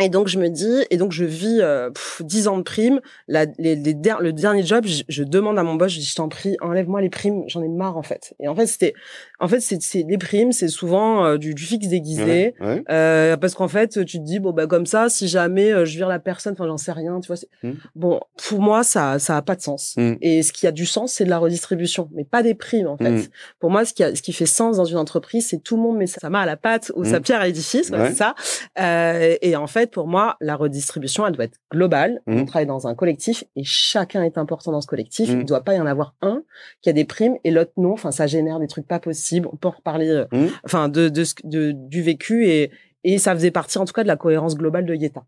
Et 0.00 0.08
donc 0.08 0.26
je 0.28 0.38
me 0.38 0.48
dis, 0.48 0.84
et 0.90 0.96
donc 0.96 1.12
je 1.12 1.24
vis 1.24 1.58
euh, 1.60 1.90
pff, 1.90 2.22
10 2.24 2.48
ans 2.48 2.56
de 2.56 2.62
primes. 2.62 3.00
La, 3.28 3.44
les, 3.58 3.76
les 3.76 3.94
der- 3.94 4.20
le 4.20 4.32
dernier 4.32 4.64
job, 4.64 4.84
je, 4.86 5.02
je 5.08 5.22
demande 5.22 5.58
à 5.58 5.62
mon 5.62 5.74
boss, 5.74 5.92
je 5.92 5.98
dis, 6.00 6.06
je 6.06 6.14
t'en 6.14 6.28
prie, 6.28 6.56
enlève-moi 6.62 7.00
les 7.02 7.10
primes, 7.10 7.42
j'en 7.46 7.62
ai 7.62 7.68
marre 7.68 7.96
en 7.98 8.02
fait. 8.02 8.34
Et 8.40 8.48
en 8.48 8.54
fait 8.54 8.66
c'était, 8.66 8.94
en 9.38 9.48
fait 9.48 9.60
c'est, 9.60 9.80
c'est 9.82 10.04
les 10.08 10.16
primes, 10.18 10.50
c'est 10.52 10.68
souvent 10.68 11.24
euh, 11.26 11.36
du, 11.36 11.54
du 11.54 11.62
fixe 11.62 11.88
déguisé. 11.88 12.54
Ouais. 12.58 12.66
ouais. 12.66 12.84
Euh, 12.90 13.36
parce 13.36 13.54
qu'en 13.54 13.68
fait, 13.68 14.04
tu 14.06 14.18
te 14.18 14.24
dis 14.24 14.38
bon 14.40 14.52
bah 14.52 14.66
comme 14.66 14.86
ça, 14.86 15.08
si 15.10 15.28
jamais 15.28 15.70
euh, 15.70 15.84
je 15.84 15.96
vire 15.96 16.08
la 16.08 16.18
personne, 16.18 16.54
enfin 16.54 16.66
j'en 16.66 16.78
sais 16.78 16.92
rien, 16.92 17.20
tu 17.20 17.26
vois. 17.28 17.36
Mm. 17.62 17.72
Bon, 17.94 18.20
pour 18.48 18.60
moi 18.60 18.82
ça 18.84 19.18
ça 19.18 19.36
a 19.36 19.42
pas 19.42 19.56
de 19.56 19.60
sens. 19.62 19.94
Mm. 19.98 20.14
Et 20.22 20.42
ce 20.42 20.52
qui 20.54 20.66
a 20.66 20.72
du 20.72 20.86
sens, 20.86 21.12
c'est 21.12 21.24
de 21.24 21.30
la 21.30 21.38
redistribution, 21.38 22.08
mais 22.14 22.24
pas 22.24 22.42
des 22.42 22.54
primes 22.54 22.86
en 22.88 22.96
fait. 22.96 23.10
Mm. 23.10 23.22
Pour 23.60 23.70
moi, 23.70 23.84
ce 23.84 23.92
qui 23.92 24.02
a, 24.02 24.14
ce 24.16 24.22
qui 24.22 24.32
fait 24.32 24.46
sens 24.46 24.78
dans 24.78 24.86
une 24.86 24.96
entreprise, 24.98 25.46
c'est 25.48 25.58
tout 25.62 25.76
le 25.76 25.82
monde 25.82 25.98
met 25.98 26.06
sa 26.06 26.30
main 26.30 26.40
à 26.40 26.46
la 26.46 26.56
pâte 26.56 26.90
ou 26.96 27.04
sa 27.04 27.18
Mm. 27.18 27.22
pierre 27.22 27.40
à 27.42 27.46
l'édifice, 27.46 27.90
Ouais. 27.90 28.08
c'est 28.08 28.16
ça. 28.16 28.34
Euh, 28.80 29.36
et 29.42 29.54
en 29.54 29.66
fait, 29.66 29.81
pour 29.86 30.06
moi, 30.06 30.36
la 30.40 30.56
redistribution, 30.56 31.26
elle 31.26 31.32
doit 31.34 31.44
être 31.44 31.58
globale. 31.72 32.20
On 32.26 32.44
travaille 32.44 32.66
dans 32.66 32.86
un 32.86 32.94
collectif 32.94 33.44
et 33.56 33.64
chacun 33.64 34.22
est 34.22 34.38
important 34.38 34.72
dans 34.72 34.80
ce 34.80 34.86
collectif. 34.86 35.28
Mm. 35.28 35.32
Il 35.32 35.38
ne 35.38 35.44
doit 35.44 35.62
pas 35.62 35.74
y 35.74 35.80
en 35.80 35.86
avoir 35.86 36.14
un 36.22 36.42
qui 36.80 36.88
a 36.90 36.92
des 36.92 37.04
primes 37.04 37.36
et 37.44 37.50
l'autre 37.50 37.72
non. 37.76 37.92
Enfin, 37.92 38.10
ça 38.10 38.26
génère 38.26 38.58
des 38.58 38.68
trucs 38.68 38.86
pas 38.86 39.00
possibles. 39.00 39.48
On 39.52 39.56
peut 39.56 39.68
en 39.68 39.72
reparler. 39.72 40.08
euh, 40.08 40.24
Mm. 40.32 40.46
Enfin, 40.64 40.88
de, 40.88 41.08
de, 41.08 41.24
de 41.44 41.72
du 41.72 42.02
vécu 42.02 42.46
et 42.48 42.70
et 43.04 43.18
ça 43.18 43.34
faisait 43.34 43.50
partie 43.50 43.78
en 43.78 43.84
tout 43.84 43.92
cas 43.92 44.04
de 44.04 44.08
la 44.08 44.16
cohérence 44.16 44.56
globale 44.56 44.86
de 44.86 44.94
Yeta. 44.94 45.24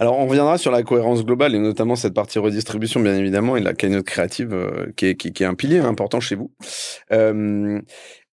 Alors, 0.00 0.18
on 0.18 0.26
reviendra 0.26 0.58
sur 0.58 0.72
la 0.72 0.82
cohérence 0.82 1.24
globale 1.24 1.54
et 1.54 1.58
notamment 1.60 1.94
cette 1.94 2.14
partie 2.14 2.40
redistribution, 2.40 2.98
bien 2.98 3.14
évidemment, 3.16 3.56
et 3.56 3.60
la 3.60 3.74
cagnotte 3.74 4.06
créative 4.06 4.52
euh, 4.52 4.92
qui, 4.96 5.06
est, 5.06 5.14
qui, 5.14 5.32
qui 5.32 5.44
est 5.44 5.46
un 5.46 5.54
pilier 5.54 5.78
important 5.78 6.18
chez 6.18 6.34
vous. 6.34 6.50
Euh, 7.12 7.80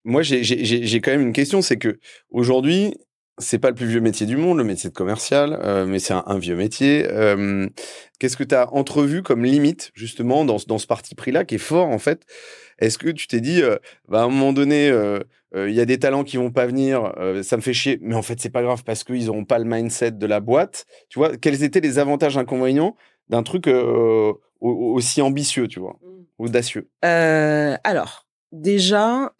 moi, 0.05 0.23
j'ai 0.23 1.01
quand 1.01 1.11
même 1.11 1.21
une 1.21 1.33
question, 1.33 1.61
c'est 1.61 1.77
que 1.77 1.99
aujourd'hui, 2.31 2.95
c'est 3.39 3.59
pas 3.59 3.69
le 3.69 3.75
plus 3.75 3.85
vieux 3.87 4.01
métier 4.01 4.25
du 4.25 4.37
monde, 4.37 4.57
le 4.57 4.63
métier 4.63 4.89
de 4.89 4.95
commercial, 4.95 5.59
euh, 5.63 5.85
mais 5.85 5.99
c'est 5.99 6.13
un, 6.13 6.23
un 6.27 6.37
vieux 6.37 6.55
métier. 6.55 7.07
Euh, 7.09 7.67
Qu'est-ce 8.19 8.35
que 8.37 8.43
tu 8.43 8.53
as 8.55 8.71
entrevu 8.73 9.23
comme 9.23 9.43
limite, 9.45 9.91
justement, 9.93 10.43
dans, 10.45 10.57
ce- 10.57 10.65
dans 10.67 10.77
ce 10.77 10.87
parti 10.87 11.15
pris-là, 11.15 11.45
qui 11.45 11.55
est 11.55 11.57
fort, 11.57 11.87
en 11.87 11.99
fait? 11.99 12.23
Est-ce 12.79 12.97
que 12.97 13.09
tu 13.09 13.27
t'es 13.27 13.39
dit, 13.41 13.61
euh, 13.61 13.77
bah, 14.07 14.21
à 14.21 14.23
un 14.25 14.29
moment 14.29 14.53
donné, 14.53 14.87
il 15.55 15.71
y 15.73 15.79
a 15.81 15.85
des 15.85 15.97
talents 15.97 16.23
qui 16.23 16.37
vont 16.37 16.51
pas 16.51 16.67
venir, 16.67 17.13
ça 17.43 17.57
me 17.57 17.61
fait 17.61 17.73
chier, 17.73 17.97
mais 18.01 18.15
en 18.15 18.21
fait, 18.21 18.39
c'est 18.39 18.51
pas 18.51 18.61
grave 18.61 18.83
parce 18.83 19.03
qu'ils 19.03 19.29
auront 19.29 19.45
pas 19.45 19.57
le 19.57 19.65
mindset 19.65 20.11
de 20.11 20.25
la 20.27 20.39
boîte. 20.41 20.85
Tu 21.09 21.17
vois, 21.17 21.35
quels 21.37 21.63
étaient 21.63 21.79
les 21.79 21.97
avantages 21.97 22.37
inconvénients 22.37 22.95
d'un 23.29 23.41
truc 23.43 23.67
au- 23.67 24.39
aussi 24.61 25.21
ambitieux, 25.21 25.67
tu 25.67 25.79
vois, 25.79 25.97
audacieux 26.37 26.89
Euh, 27.05 27.75
alors, 27.83 28.27
déjà, 28.51 29.31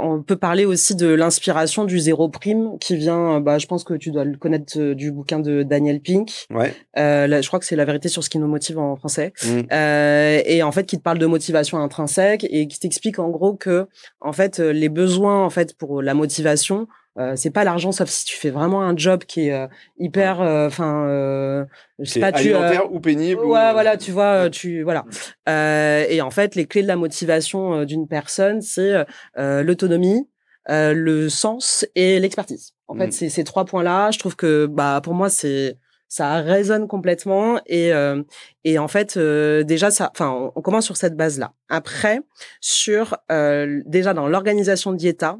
on 0.00 0.22
peut 0.22 0.36
parler 0.36 0.64
aussi 0.64 0.94
de 0.94 1.08
l'inspiration 1.08 1.84
du 1.84 1.98
zéro 1.98 2.28
prime 2.28 2.78
qui 2.78 2.96
vient, 2.96 3.40
bah, 3.40 3.58
je 3.58 3.66
pense 3.66 3.84
que 3.84 3.94
tu 3.94 4.10
dois 4.10 4.24
le 4.24 4.36
connaître 4.36 4.78
euh, 4.78 4.94
du 4.94 5.12
bouquin 5.12 5.40
de 5.40 5.62
Daniel 5.62 6.00
Pink. 6.00 6.46
Ouais. 6.50 6.74
Euh, 6.96 7.26
là, 7.26 7.40
je 7.40 7.46
crois 7.46 7.58
que 7.58 7.64
c'est 7.64 7.76
la 7.76 7.84
vérité 7.84 8.08
sur 8.08 8.24
ce 8.24 8.30
qui 8.30 8.38
nous 8.38 8.46
motive 8.46 8.78
en 8.78 8.96
français. 8.96 9.32
Mm. 9.44 9.60
Euh, 9.72 10.42
et 10.44 10.62
en 10.62 10.72
fait, 10.72 10.84
qui 10.84 10.98
te 10.98 11.02
parle 11.02 11.18
de 11.18 11.26
motivation 11.26 11.78
intrinsèque 11.78 12.46
et 12.50 12.66
qui 12.66 12.78
t'explique 12.78 13.18
en 13.18 13.28
gros 13.28 13.54
que, 13.54 13.86
en 14.20 14.32
fait, 14.32 14.60
euh, 14.60 14.72
les 14.72 14.88
besoins, 14.88 15.44
en 15.44 15.50
fait, 15.50 15.76
pour 15.76 16.02
la 16.02 16.14
motivation, 16.14 16.88
euh, 17.18 17.34
c'est 17.36 17.50
pas 17.50 17.64
l'argent, 17.64 17.90
sauf 17.92 18.08
si 18.08 18.24
tu 18.24 18.36
fais 18.36 18.50
vraiment 18.50 18.82
un 18.82 18.96
job 18.96 19.24
qui 19.24 19.48
est 19.48 19.52
euh, 19.52 19.66
hyper, 19.98 20.40
enfin, 20.40 21.06
euh, 21.08 21.64
je 21.98 22.04
sais 22.10 22.20
pas, 22.20 22.32
tu, 22.32 22.48
euh, 22.54 22.68
ou 22.90 23.00
pénible 23.00 23.40
ou- 23.40 23.52
Ouais, 23.52 23.72
voilà, 23.72 23.96
tu 23.96 24.10
vois, 24.12 24.44
euh, 24.46 24.50
tu 24.50 24.82
voilà. 24.82 25.04
Euh, 25.48 26.04
et 26.08 26.20
en 26.20 26.30
fait, 26.30 26.54
les 26.54 26.66
clés 26.66 26.82
de 26.82 26.88
la 26.88 26.96
motivation 26.96 27.80
euh, 27.80 27.84
d'une 27.84 28.06
personne, 28.08 28.60
c'est 28.62 29.04
euh, 29.38 29.62
l'autonomie, 29.62 30.28
euh, 30.70 30.92
le 30.94 31.28
sens 31.28 31.86
et 31.94 32.20
l'expertise. 32.20 32.72
En 32.88 32.94
fait, 32.94 33.12
c'est 33.12 33.28
ces 33.28 33.44
trois 33.44 33.64
points-là. 33.64 34.10
Je 34.10 34.18
trouve 34.18 34.36
que, 34.36 34.66
bah, 34.66 35.00
pour 35.02 35.14
moi, 35.14 35.28
c'est 35.30 35.76
ça 36.10 36.36
résonne 36.40 36.88
complètement 36.88 37.60
et 37.66 37.92
euh, 37.92 38.22
et 38.64 38.78
en 38.78 38.88
fait 38.88 39.18
euh, 39.18 39.62
déjà 39.62 39.90
ça 39.90 40.10
enfin 40.14 40.30
on, 40.30 40.52
on 40.56 40.62
commence 40.62 40.86
sur 40.86 40.96
cette 40.96 41.16
base 41.18 41.38
là 41.38 41.52
après 41.68 42.20
sur 42.62 43.14
euh, 43.30 43.82
déjà 43.84 44.14
dans 44.14 44.26
l'organisation 44.26 44.92
de 44.92 44.96
Dieta 44.96 45.38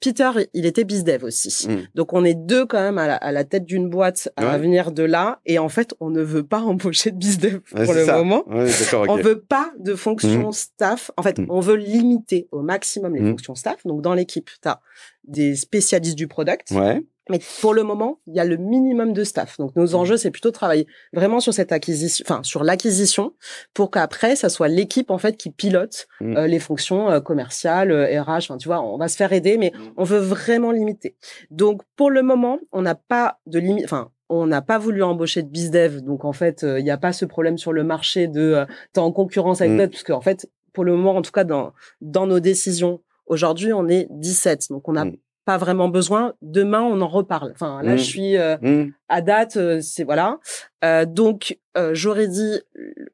Peter 0.00 0.30
il 0.54 0.66
était 0.66 0.84
bizdev 0.84 1.24
aussi 1.24 1.66
Mm. 1.68 1.76
donc 1.94 2.12
on 2.12 2.24
est 2.24 2.34
deux 2.34 2.66
quand 2.66 2.80
même 2.80 2.98
à 2.98 3.06
la, 3.06 3.16
à 3.16 3.32
la 3.32 3.44
tête 3.44 3.64
d'une 3.64 3.88
boîte 3.88 4.30
à 4.36 4.52
Ouais. 4.52 4.58
venir 4.58 4.92
de 4.92 5.02
là 5.02 5.40
et 5.46 5.58
en 5.58 5.68
fait 5.68 5.94
on 6.00 6.10
ne 6.10 6.22
veut 6.22 6.42
pas 6.44 6.60
embaucher 6.62 7.10
de 7.10 7.16
bizdev 7.16 7.60
Ouais, 7.74 7.84
pour 7.84 7.94
le 7.94 8.04
ça. 8.04 8.16
moment 8.18 8.44
Ouais, 8.48 8.70
on 9.08 9.16
veut 9.16 9.40
pas 9.40 9.72
de 9.78 9.94
fonction 9.94 10.52
staff. 10.52 11.10
En 11.16 11.22
fait, 11.22 11.38
Mhm. 11.38 11.46
on 11.50 11.60
veut 11.60 11.76
limiter 11.76 12.48
au 12.52 12.62
maximum 12.62 13.14
les 13.14 13.22
fonctions 13.30 13.54
staff. 13.54 13.84
Donc, 13.86 14.02
dans 14.02 14.14
l'équipe, 14.14 14.50
tu 14.62 14.68
as 14.68 14.80
des 15.24 15.54
spécialistes 15.56 16.16
du 16.16 16.28
product. 16.28 16.70
Ouais. 16.70 17.02
Mais 17.30 17.40
pour 17.60 17.74
le 17.74 17.82
moment, 17.82 18.20
il 18.26 18.34
y 18.34 18.40
a 18.40 18.44
le 18.44 18.56
minimum 18.56 19.12
de 19.12 19.24
staff. 19.24 19.56
Donc, 19.58 19.74
nos 19.76 19.94
enjeux, 19.94 20.16
c'est 20.16 20.30
plutôt 20.30 20.50
travailler 20.50 20.86
vraiment 21.12 21.40
sur 21.40 21.52
cette 21.52 21.72
acquisition, 21.72 22.24
enfin, 22.28 22.42
sur 22.42 22.64
l'acquisition 22.64 23.34
pour 23.74 23.90
qu'après, 23.90 24.36
ça 24.36 24.48
soit 24.48 24.68
l'équipe, 24.68 25.10
en 25.10 25.18
fait, 25.18 25.36
qui 25.36 25.50
pilote 25.50 26.06
Mhm. 26.20 26.36
euh, 26.36 26.46
les 26.46 26.58
fonctions 26.58 27.10
euh, 27.10 27.20
commerciales, 27.20 27.90
euh, 27.90 28.22
RH. 28.22 28.44
Enfin, 28.50 28.56
tu 28.56 28.68
vois, 28.68 28.82
on 28.82 28.96
va 28.96 29.08
se 29.08 29.16
faire 29.16 29.32
aider, 29.32 29.58
mais 29.58 29.72
Mhm. 29.74 29.92
on 29.96 30.04
veut 30.04 30.18
vraiment 30.18 30.70
limiter. 30.72 31.16
Donc, 31.50 31.82
pour 31.96 32.10
le 32.10 32.22
moment, 32.22 32.58
on 32.72 32.82
n'a 32.82 32.94
pas 32.94 33.38
de 33.46 33.58
limite, 33.58 33.84
enfin, 33.84 34.10
on 34.30 34.46
n'a 34.46 34.60
pas 34.62 34.78
voulu 34.78 35.02
embaucher 35.02 35.42
de 35.42 35.48
bizdev, 35.48 36.00
donc 36.02 36.24
en 36.26 36.32
fait, 36.34 36.62
euh, 36.62 36.78
il 36.78 36.84
n'y 36.84 36.90
a 36.90 36.98
pas 36.98 37.12
ce 37.14 37.24
problème 37.24 37.56
sur 37.56 37.72
le 37.72 37.82
marché 37.84 38.28
de 38.28 38.66
t'es 38.92 39.00
en 39.00 39.10
concurrence 39.12 39.60
avec 39.62 39.72
d'autres, 39.78 39.92
parce 39.92 40.02
qu'en 40.04 40.20
fait, 40.20 40.50
pour 40.74 40.84
le 40.84 40.92
moment, 40.94 41.16
en 41.16 41.22
tout 41.22 41.30
cas 41.32 41.44
dans 41.44 41.72
dans 42.02 42.26
nos 42.26 42.38
décisions, 42.40 43.00
aujourd'hui, 43.26 43.72
on 43.72 43.88
est 43.88 44.06
17, 44.10 44.68
donc 44.70 44.86
on 44.88 44.92
n'a. 44.92 45.04
Pas 45.48 45.56
vraiment 45.56 45.88
besoin. 45.88 46.34
Demain, 46.42 46.82
on 46.82 47.00
en 47.00 47.08
reparle. 47.08 47.52
Enfin, 47.54 47.82
là, 47.82 47.96
je 47.96 48.02
suis 48.02 48.36
euh, 48.36 48.58
Mm. 48.60 48.92
à 49.08 49.22
date, 49.22 49.56
euh, 49.56 49.78
c'est 49.80 50.04
voilà. 50.04 50.38
Euh, 50.84 51.06
donc, 51.06 51.58
j'aurais 51.92 52.28
dit 52.28 52.54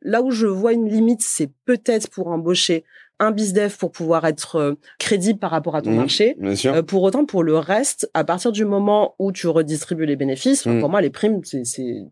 là 0.03 0.20
où 0.20 0.31
je 0.33 0.47
vois 0.49 0.73
une 0.73 0.88
limite, 0.88 1.20
c'est 1.23 1.51
peut-être 1.64 2.11
pour 2.11 2.27
embaucher 2.29 2.83
un 3.20 3.31
bizdev 3.31 3.77
pour 3.79 3.92
pouvoir 3.92 4.25
être 4.25 4.77
crédible 4.99 5.38
par 5.38 5.53
rapport 5.53 5.77
à 5.77 5.83
ton 5.83 5.92
Mm. 5.92 5.97
marché. 5.97 6.35
Bien 6.40 6.57
sûr. 6.57 6.85
Pour 6.85 7.03
autant, 7.05 7.25
pour 7.25 7.44
le 7.44 7.57
reste, 7.57 8.11
à 8.14 8.25
partir 8.25 8.51
du 8.51 8.64
moment 8.64 9.14
où 9.20 9.31
tu 9.31 9.47
redistribues 9.47 10.05
les 10.07 10.16
bénéfices, 10.16 10.64
pour 10.64 10.88
moi, 10.88 11.01
les 11.01 11.11
primes, 11.11 11.40
c'est, 11.44 11.62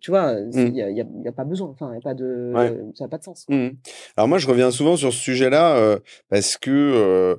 tu 0.00 0.11
vois, 0.12 0.37
il 0.52 0.70
Mm. 0.70 0.74
y, 0.76 0.82
a, 0.82 0.90
y 0.90 1.00
a- 1.00 1.06
y 1.24 1.28
a 1.28 1.32
pas 1.32 1.44
besoin. 1.44 1.68
Enfin, 1.70 1.92
y 1.94 1.98
a 1.98 2.00
pas 2.00 2.14
de, 2.14 2.52
Ouais. 2.54 2.78
ça 2.94 3.04
n'a 3.04 3.08
pas 3.08 3.18
de 3.18 3.24
sens. 3.24 3.44
Alors 4.16 4.28
moi, 4.28 4.38
je 4.38 4.46
reviens 4.46 4.70
souvent 4.70 4.94
sur 4.96 5.12
ce 5.12 5.18
sujet-là 5.18 5.98
parce 6.30 6.56
que 6.58 7.37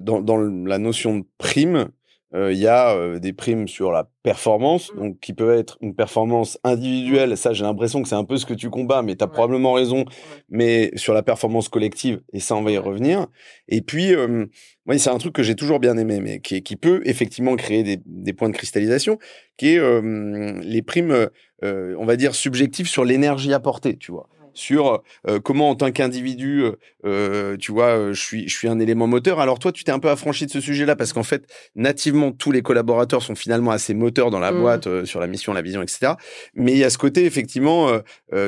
dans, 0.00 0.20
dans 0.20 0.36
la 0.36 0.78
notion 0.78 1.20
de 1.20 1.24
prime, 1.38 1.86
il 2.34 2.56
y 2.56 2.66
a 2.66 3.18
des 3.18 3.32
primes 3.32 3.68
sur 3.68 3.92
la 3.92 4.08
performance, 4.22 4.92
mmh. 4.92 4.98
donc 4.98 5.20
qui 5.20 5.32
peuvent 5.32 5.58
être 5.58 5.76
une 5.80 5.94
performance 5.94 6.58
individuelle. 6.64 7.36
Ça, 7.36 7.52
j'ai 7.52 7.64
l'impression 7.64 8.02
que 8.02 8.08
c'est 8.08 8.14
un 8.14 8.24
peu 8.24 8.36
ce 8.36 8.46
que 8.46 8.54
tu 8.54 8.70
combats, 8.70 9.02
mais 9.02 9.16
tu 9.16 9.24
as 9.24 9.26
probablement 9.26 9.74
raison. 9.74 10.04
Mais 10.48 10.90
sur 10.96 11.12
la 11.12 11.22
performance 11.22 11.68
collective, 11.68 12.22
et 12.32 12.40
ça, 12.40 12.56
on 12.56 12.62
va 12.62 12.70
y 12.70 12.78
revenir. 12.78 13.26
Et 13.68 13.82
puis, 13.82 14.14
oui, 14.86 14.98
c'est 14.98 15.10
un 15.10 15.18
truc 15.18 15.34
que 15.34 15.42
j'ai 15.42 15.56
toujours 15.56 15.78
bien 15.78 15.96
aimé, 15.98 16.20
mais 16.20 16.40
qui, 16.40 16.62
qui 16.62 16.76
peut 16.76 17.02
effectivement 17.04 17.54
créer 17.56 17.82
des, 17.82 18.00
des, 18.06 18.32
points 18.32 18.48
de 18.48 18.54
cristallisation, 18.54 19.18
qui 19.56 19.74
est 19.74 20.02
les 20.62 20.82
primes, 20.82 21.28
on 21.62 22.04
va 22.04 22.16
dire, 22.16 22.34
subjectives 22.34 22.88
sur 22.88 23.04
l'énergie 23.04 23.52
apportée, 23.52 23.96
tu 23.96 24.10
vois 24.10 24.28
sur 24.54 25.02
euh, 25.28 25.40
comment 25.40 25.70
en 25.70 25.74
tant 25.74 25.90
qu'individu, 25.90 26.62
euh, 26.62 26.72
euh, 27.04 27.56
tu 27.56 27.72
vois, 27.72 28.12
je 28.12 28.20
suis, 28.20 28.48
je 28.48 28.56
suis 28.56 28.68
un 28.68 28.78
élément 28.78 29.06
moteur. 29.06 29.40
Alors 29.40 29.58
toi, 29.58 29.72
tu 29.72 29.84
t'es 29.84 29.92
un 29.92 29.98
peu 29.98 30.10
affranchi 30.10 30.46
de 30.46 30.50
ce 30.50 30.60
sujet-là 30.60 30.96
parce 30.96 31.12
qu'en 31.12 31.22
fait, 31.22 31.44
nativement, 31.74 32.32
tous 32.32 32.52
les 32.52 32.62
collaborateurs 32.62 33.22
sont 33.22 33.34
finalement 33.34 33.70
assez 33.70 33.94
moteurs 33.94 34.30
dans 34.30 34.40
la 34.40 34.52
mmh. 34.52 34.60
boîte 34.60 35.04
sur 35.04 35.20
la 35.20 35.26
mission, 35.26 35.52
la 35.52 35.62
vision, 35.62 35.82
etc. 35.82 36.12
Mais 36.54 36.72
il 36.72 36.78
y 36.78 36.84
a 36.84 36.90
ce 36.90 36.98
côté, 36.98 37.24
effectivement, 37.24 37.90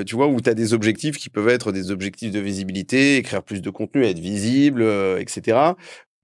tu 0.06 0.14
vois, 0.14 0.26
où 0.26 0.40
tu 0.40 0.50
as 0.50 0.54
des 0.54 0.74
objectifs 0.74 1.16
qui 1.16 1.30
peuvent 1.30 1.48
être 1.48 1.72
des 1.72 1.90
objectifs 1.90 2.30
de 2.30 2.40
visibilité, 2.40 3.16
écrire 3.16 3.42
plus 3.42 3.62
de 3.62 3.70
contenu, 3.70 4.04
être 4.04 4.18
visible, 4.18 4.82
etc. 5.18 5.72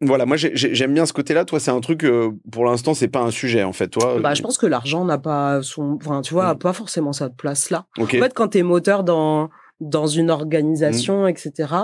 Voilà, 0.02 0.24
moi 0.24 0.36
j'aime 0.38 0.94
bien 0.94 1.04
ce 1.04 1.12
côté-là. 1.12 1.44
Toi, 1.44 1.60
c'est 1.60 1.70
un 1.70 1.80
truc 1.80 2.06
pour 2.50 2.64
l'instant, 2.64 2.94
c'est 2.94 3.08
pas 3.08 3.20
un 3.20 3.30
sujet 3.30 3.64
en 3.64 3.72
fait. 3.72 3.88
Toi, 3.88 4.18
bah, 4.20 4.34
je 4.34 4.42
pense 4.42 4.56
que 4.56 4.66
l'argent 4.66 5.04
n'a 5.04 5.18
pas 5.18 5.62
son, 5.62 5.98
enfin, 6.00 6.22
tu 6.22 6.34
vois, 6.34 6.54
mmh. 6.54 6.58
pas 6.58 6.72
forcément 6.72 7.12
sa 7.12 7.28
place 7.28 7.70
là. 7.70 7.86
En 7.98 8.06
fait, 8.06 8.32
quand 8.34 8.48
t'es 8.48 8.62
moteur 8.62 9.04
dans 9.04 9.50
dans 9.80 10.06
une 10.06 10.26
mmh. 10.26 10.30
organisation, 10.30 11.26
etc. 11.26 11.74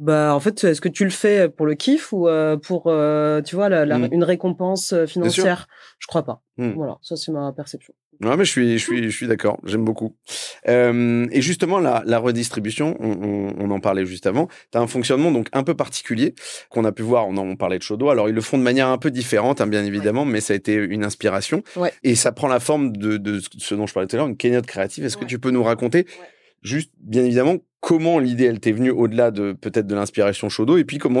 Bah 0.00 0.34
en 0.34 0.40
fait, 0.40 0.64
est-ce 0.64 0.80
que 0.80 0.88
tu 0.88 1.04
le 1.04 1.10
fais 1.10 1.48
pour 1.48 1.66
le 1.66 1.74
kiff 1.74 2.12
ou 2.12 2.26
euh, 2.26 2.56
pour 2.56 2.84
euh, 2.86 3.40
tu 3.42 3.54
vois 3.54 3.68
la, 3.68 3.86
mmh. 3.86 4.08
une 4.10 4.24
récompense 4.24 4.92
euh, 4.92 5.06
financière? 5.06 5.68
Je 6.00 6.08
crois 6.08 6.24
pas. 6.24 6.42
Mmh. 6.56 6.70
Voilà, 6.70 6.98
ça 7.00 7.14
c'est 7.16 7.30
ma 7.30 7.52
perception. 7.52 7.94
Ouais, 8.22 8.36
mais 8.36 8.44
je 8.44 8.50
suis, 8.50 8.78
je 8.78 8.84
suis, 8.84 9.04
je 9.04 9.16
suis 9.16 9.26
d'accord. 9.26 9.58
J'aime 9.64 9.84
beaucoup. 9.84 10.16
Euh, 10.68 11.26
et 11.32 11.42
justement, 11.42 11.80
la, 11.80 12.02
la 12.06 12.18
redistribution, 12.18 12.96
on, 13.00 13.10
on, 13.10 13.54
on, 13.58 13.70
en 13.70 13.80
parlait 13.80 14.06
juste 14.06 14.26
avant. 14.26 14.48
Tu 14.70 14.78
as 14.78 14.80
un 14.80 14.86
fonctionnement 14.86 15.32
donc 15.32 15.48
un 15.52 15.64
peu 15.64 15.74
particulier 15.74 16.34
qu'on 16.70 16.84
a 16.84 16.92
pu 16.92 17.02
voir. 17.02 17.26
On 17.28 17.36
en 17.36 17.56
parlait 17.56 17.78
de 17.78 17.82
Chaudot. 17.82 18.10
Alors 18.10 18.28
ils 18.28 18.34
le 18.34 18.40
font 18.40 18.56
de 18.56 18.62
manière 18.62 18.88
un 18.88 18.98
peu 18.98 19.10
différente, 19.10 19.60
hein, 19.60 19.66
bien 19.66 19.84
évidemment, 19.84 20.24
mais 20.24 20.40
ça 20.40 20.52
a 20.52 20.56
été 20.56 20.74
une 20.74 21.04
inspiration. 21.04 21.62
Ouais. 21.76 21.92
Et 22.02 22.14
ça 22.14 22.30
prend 22.32 22.48
la 22.48 22.60
forme 22.60 22.96
de, 22.96 23.16
de 23.16 23.40
ce 23.58 23.74
dont 23.74 23.86
je 23.86 23.94
parlais 23.94 24.06
tout 24.06 24.16
à 24.16 24.18
l'heure, 24.18 24.28
une 24.28 24.36
cagnotte 24.36 24.66
créative. 24.66 25.04
Est-ce 25.04 25.16
que 25.16 25.24
tu 25.24 25.38
peux 25.38 25.50
nous 25.50 25.64
raconter 25.64 26.06
Juste, 26.64 26.90
bien 26.98 27.24
évidemment, 27.24 27.58
comment 27.80 28.18
l'idée, 28.18 28.44
elle 28.44 28.58
t'est 28.58 28.72
venue 28.72 28.90
au-delà 28.90 29.30
de 29.30 29.52
peut-être 29.52 29.86
de 29.86 29.94
l'inspiration 29.94 30.48
Chaudot 30.48 30.78
et 30.78 30.84
puis 30.84 30.98
comment 30.98 31.20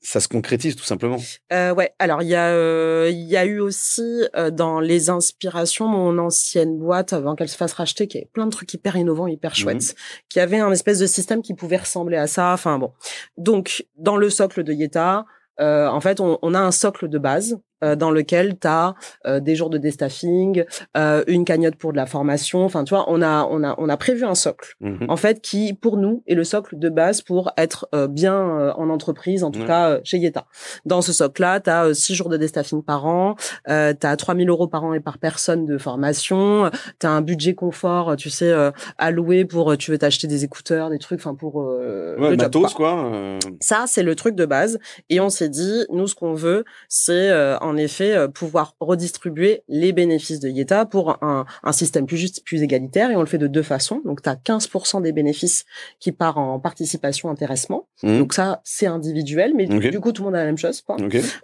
ça 0.00 0.20
se 0.20 0.28
concrétise 0.28 0.76
tout 0.76 0.84
simplement. 0.84 1.16
Euh, 1.52 1.74
ouais, 1.74 1.92
alors 1.98 2.22
il 2.22 2.28
y 2.28 2.36
a 2.36 2.50
euh, 2.50 3.10
il 3.10 3.24
y 3.24 3.36
a 3.36 3.44
eu 3.44 3.58
aussi 3.58 4.22
euh, 4.36 4.50
dans 4.50 4.78
les 4.78 5.10
inspirations 5.10 5.88
mon 5.88 6.16
ancienne 6.18 6.78
boîte 6.78 7.12
avant 7.12 7.34
qu'elle 7.34 7.48
se 7.48 7.56
fasse 7.56 7.72
racheter 7.72 8.06
qui 8.06 8.18
avait 8.18 8.30
plein 8.32 8.46
de 8.46 8.52
trucs 8.52 8.72
hyper 8.72 8.94
innovants, 8.94 9.26
hyper 9.26 9.50
mmh 9.50 9.54
chouettes, 9.54 9.96
qui 10.28 10.38
avait 10.38 10.60
un 10.60 10.70
espèce 10.70 11.00
de 11.00 11.06
système 11.06 11.42
qui 11.42 11.54
pouvait 11.54 11.78
ressembler 11.78 12.18
à 12.18 12.28
ça. 12.28 12.52
Enfin 12.52 12.78
bon, 12.78 12.92
donc 13.36 13.84
dans 13.96 14.16
le 14.16 14.30
socle 14.30 14.62
de 14.62 14.72
Yeta, 14.72 15.26
euh, 15.60 15.88
en 15.88 16.00
fait, 16.00 16.20
on, 16.20 16.38
on, 16.42 16.54
a 16.54 16.60
un 16.60 16.70
socle 16.70 17.08
de 17.08 17.18
base 17.18 17.58
dans 17.82 18.10
lequel 18.10 18.58
tu 18.58 18.66
as 18.66 18.94
euh, 19.26 19.40
des 19.40 19.54
jours 19.54 19.70
de 19.70 19.78
déstaffing, 19.78 20.64
euh, 20.96 21.24
une 21.26 21.44
cagnotte 21.44 21.76
pour 21.76 21.92
de 21.92 21.96
la 21.96 22.06
formation. 22.06 22.64
Enfin, 22.64 22.84
tu 22.84 22.94
vois, 22.94 23.04
on 23.08 23.22
a, 23.22 23.46
on 23.50 23.62
a, 23.62 23.74
on 23.78 23.88
a 23.88 23.96
prévu 23.96 24.24
un 24.24 24.34
socle, 24.34 24.74
mmh 24.80 24.96
en 25.08 25.16
fait, 25.16 25.40
qui, 25.40 25.72
pour 25.72 25.98
nous, 25.98 26.22
est 26.26 26.34
le 26.34 26.42
socle 26.42 26.78
de 26.78 26.88
base 26.88 27.22
pour 27.22 27.52
être 27.56 27.88
bien 28.08 28.72
en 28.76 28.90
entreprise, 28.90 29.44
en 29.44 29.50
tout 29.50 29.64
cas 29.64 30.00
chez 30.02 30.18
Yeta. 30.18 30.46
Dans 30.84 31.00
ce 31.00 31.12
socle-là, 31.12 31.60
tu 31.60 31.70
as 31.70 31.94
six 31.94 32.14
jours 32.14 32.28
de 32.28 32.36
déstaffing 32.36 32.82
par 32.82 33.06
an, 33.06 33.36
euh, 33.68 33.94
tu 33.98 34.06
as 34.06 34.16
3000 34.16 34.48
euros 34.48 34.66
par 34.66 34.84
an 34.84 34.94
et 34.94 35.00
par 35.00 35.18
personne 35.18 35.64
de 35.64 35.78
formation, 35.78 36.70
tu 36.98 37.06
as 37.06 37.10
un 37.10 37.20
budget 37.20 37.54
confort, 37.54 38.16
tu 38.16 38.30
sais, 38.30 38.52
alloué 38.98 39.44
pour, 39.44 39.76
tu 39.76 39.90
veux 39.90 39.98
t'acheter 39.98 40.26
des 40.26 40.44
écouteurs, 40.44 40.90
des 40.90 40.98
trucs, 40.98 41.20
enfin, 41.20 41.34
pour... 41.34 41.56
ouais, 41.56 42.30
le 42.30 42.36
matos, 42.36 42.74
quoi. 42.74 43.38
Ça, 43.60 43.84
c'est 43.86 44.02
le 44.02 44.14
truc 44.14 44.34
de 44.34 44.46
base. 44.46 44.78
Et 45.08 45.20
on 45.20 45.28
s'est 45.28 45.48
dit, 45.48 45.84
nous, 45.90 46.08
ce 46.08 46.14
qu'on 46.14 46.34
veut, 46.34 46.64
c'est 46.88 47.30
en 47.66 47.76
effet 47.76 48.16
euh, 48.16 48.28
pouvoir 48.28 48.74
redistribuer 48.80 49.62
les 49.68 49.92
bénéfices 49.92 50.40
de 50.40 50.48
Yeta 50.48 50.86
pour 50.86 51.22
un, 51.22 51.44
un, 51.62 51.72
système 51.72 52.06
plus 52.06 52.16
juste, 52.16 52.44
plus 52.44 52.62
égalitaire. 52.62 53.10
Et 53.10 53.16
on 53.16 53.20
le 53.20 53.26
fait 53.26 53.38
de 53.38 53.46
deux 53.46 53.62
façons. 53.62 54.00
Donc, 54.04 54.22
tu 54.22 54.28
as 54.28 54.34
15% 54.34 55.02
des 55.02 55.12
bénéfices 55.12 55.64
qui 56.00 56.12
part 56.12 56.38
en 56.38 56.58
participation 56.60 57.30
intéressement. 57.30 57.88
Mmh. 58.02 58.18
Donc 58.18 58.32
ça, 58.32 58.60
c'est 58.64 58.86
individuel, 58.86 59.52
mais 59.54 59.66
du 59.66 60.00
coup, 60.00 60.12
tout 60.12 60.22
le 60.22 60.26
monde 60.26 60.36
a 60.36 60.40
la 60.40 60.46
même 60.46 60.58
chose. 60.58 60.84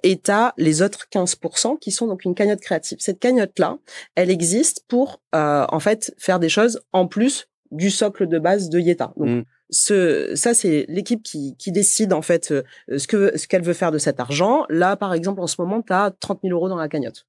Et 0.03 0.19
tu 0.19 0.31
as 0.31 0.55
les 0.57 0.83
autres 0.83 1.07
15% 1.13 1.79
qui 1.79 1.91
sont 1.91 2.07
donc 2.07 2.25
une 2.25 2.35
cagnotte 2.35 2.61
créative. 2.61 2.99
Cette 3.01 3.19
cagnotte-là, 3.19 3.79
elle 4.15 4.31
existe 4.31 4.85
pour 4.89 5.21
euh, 5.35 5.65
en 5.69 5.81
fait 5.81 6.15
faire 6.19 6.39
des 6.39 6.49
choses 6.49 6.81
en 6.93 7.07
plus 7.07 7.49
du 7.73 7.91
socle 7.91 8.29
de 8.29 8.39
base 8.39 8.69
de 8.69 8.79
Yeta. 8.79 9.13
Donc, 9.17 9.45
ce, 9.71 10.33
ça 10.35 10.55
c'est 10.55 10.85
l'équipe 10.89 11.23
qui, 11.23 11.57
qui 11.59 11.73
décide 11.73 12.13
en 12.13 12.23
fait 12.23 12.53
euh, 12.53 12.63
ce 12.99 13.07
que 13.07 13.37
ce 13.37 13.49
qu'elle 13.49 13.63
veut 13.63 13.73
faire 13.73 13.91
de 13.91 13.99
cet 13.99 14.21
argent. 14.21 14.65
Là, 14.69 14.97
par 14.97 15.15
exemple, 15.15 15.41
en 15.41 15.47
ce 15.47 15.61
moment, 15.61 15.83
tu 15.83 15.93
as 15.93 16.13
30 16.21 16.41
000 16.45 16.55
euros 16.55 16.69
dans 16.69 16.77
la 16.77 16.89
cagnotte. 16.89 17.27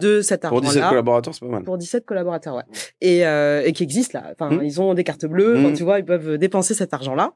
De 0.00 0.20
cet 0.20 0.44
argent-là. 0.44 0.62
Pour 0.62 0.72
17 0.72 0.88
collaborateurs, 0.88 1.34
c'est 1.34 1.46
pas 1.46 1.52
mal. 1.52 1.62
Pour 1.62 1.78
17 1.78 2.04
collaborateurs, 2.04 2.56
ouais. 2.56 2.64
Et, 3.00 3.24
euh, 3.24 3.62
et 3.64 3.72
qui 3.72 3.84
existent 3.84 4.18
là. 4.18 4.32
Enfin, 4.32 4.50
mmh. 4.50 4.64
ils 4.64 4.80
ont 4.80 4.94
des 4.94 5.04
cartes 5.04 5.26
bleues. 5.26 5.58
Mmh. 5.58 5.74
tu 5.74 5.84
vois, 5.84 6.00
ils 6.00 6.04
peuvent 6.04 6.38
dépenser 6.38 6.74
cet 6.74 6.92
argent-là. 6.92 7.34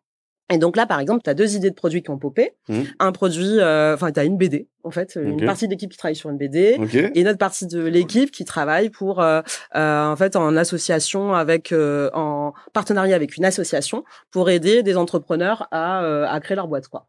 Et 0.50 0.58
donc 0.58 0.76
là, 0.76 0.86
par 0.86 0.98
exemple, 0.98 1.22
tu 1.22 1.30
as 1.30 1.34
deux 1.34 1.56
idées 1.56 1.70
de 1.70 1.74
produits 1.74 2.02
qui 2.02 2.10
ont 2.10 2.18
popé. 2.18 2.52
Mmh. 2.68 2.80
Un 2.98 3.12
produit, 3.12 3.60
euh, 3.60 3.94
enfin, 3.94 4.10
tu 4.10 4.18
as 4.18 4.24
une 4.24 4.36
BD, 4.36 4.66
en 4.88 4.90
fait, 4.90 5.18
une 5.20 5.44
partie 5.44 5.66
de 5.66 5.72
l'équipe 5.72 5.90
qui 5.90 5.96
travaille 5.96 6.16
sur 6.16 6.30
une 6.30 6.36
BD 6.38 6.78
et 7.14 7.20
une 7.20 7.28
autre 7.28 7.38
partie 7.38 7.66
de 7.66 7.82
l'équipe 7.84 8.30
qui 8.30 8.44
travaille 8.44 8.90
pour, 8.90 9.20
euh, 9.20 9.40
euh, 9.76 10.06
en 10.06 10.16
fait, 10.16 10.36
en 10.36 10.56
association 10.56 11.34
avec, 11.34 11.72
en 11.72 12.52
partenariat 12.72 13.16
avec 13.16 13.36
une 13.36 13.44
association 13.44 14.04
pour 14.30 14.50
aider 14.50 14.82
des 14.82 14.96
entrepreneurs 14.96 15.68
à, 15.70 15.98
à 16.24 16.40
créer 16.40 16.56
leur 16.56 16.68
boîte, 16.68 16.88
quoi. 16.88 17.06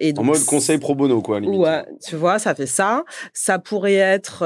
Et 0.00 0.12
en 0.18 0.24
mode 0.24 0.44
conseil 0.44 0.78
pro 0.78 0.94
bono, 0.94 1.22
quoi. 1.22 1.38
Limite. 1.38 1.60
Ouais, 1.60 1.84
tu 2.04 2.16
vois, 2.16 2.40
ça 2.40 2.54
fait 2.54 2.66
ça. 2.66 3.04
Ça 3.32 3.58
pourrait 3.58 3.94
être, 3.94 4.40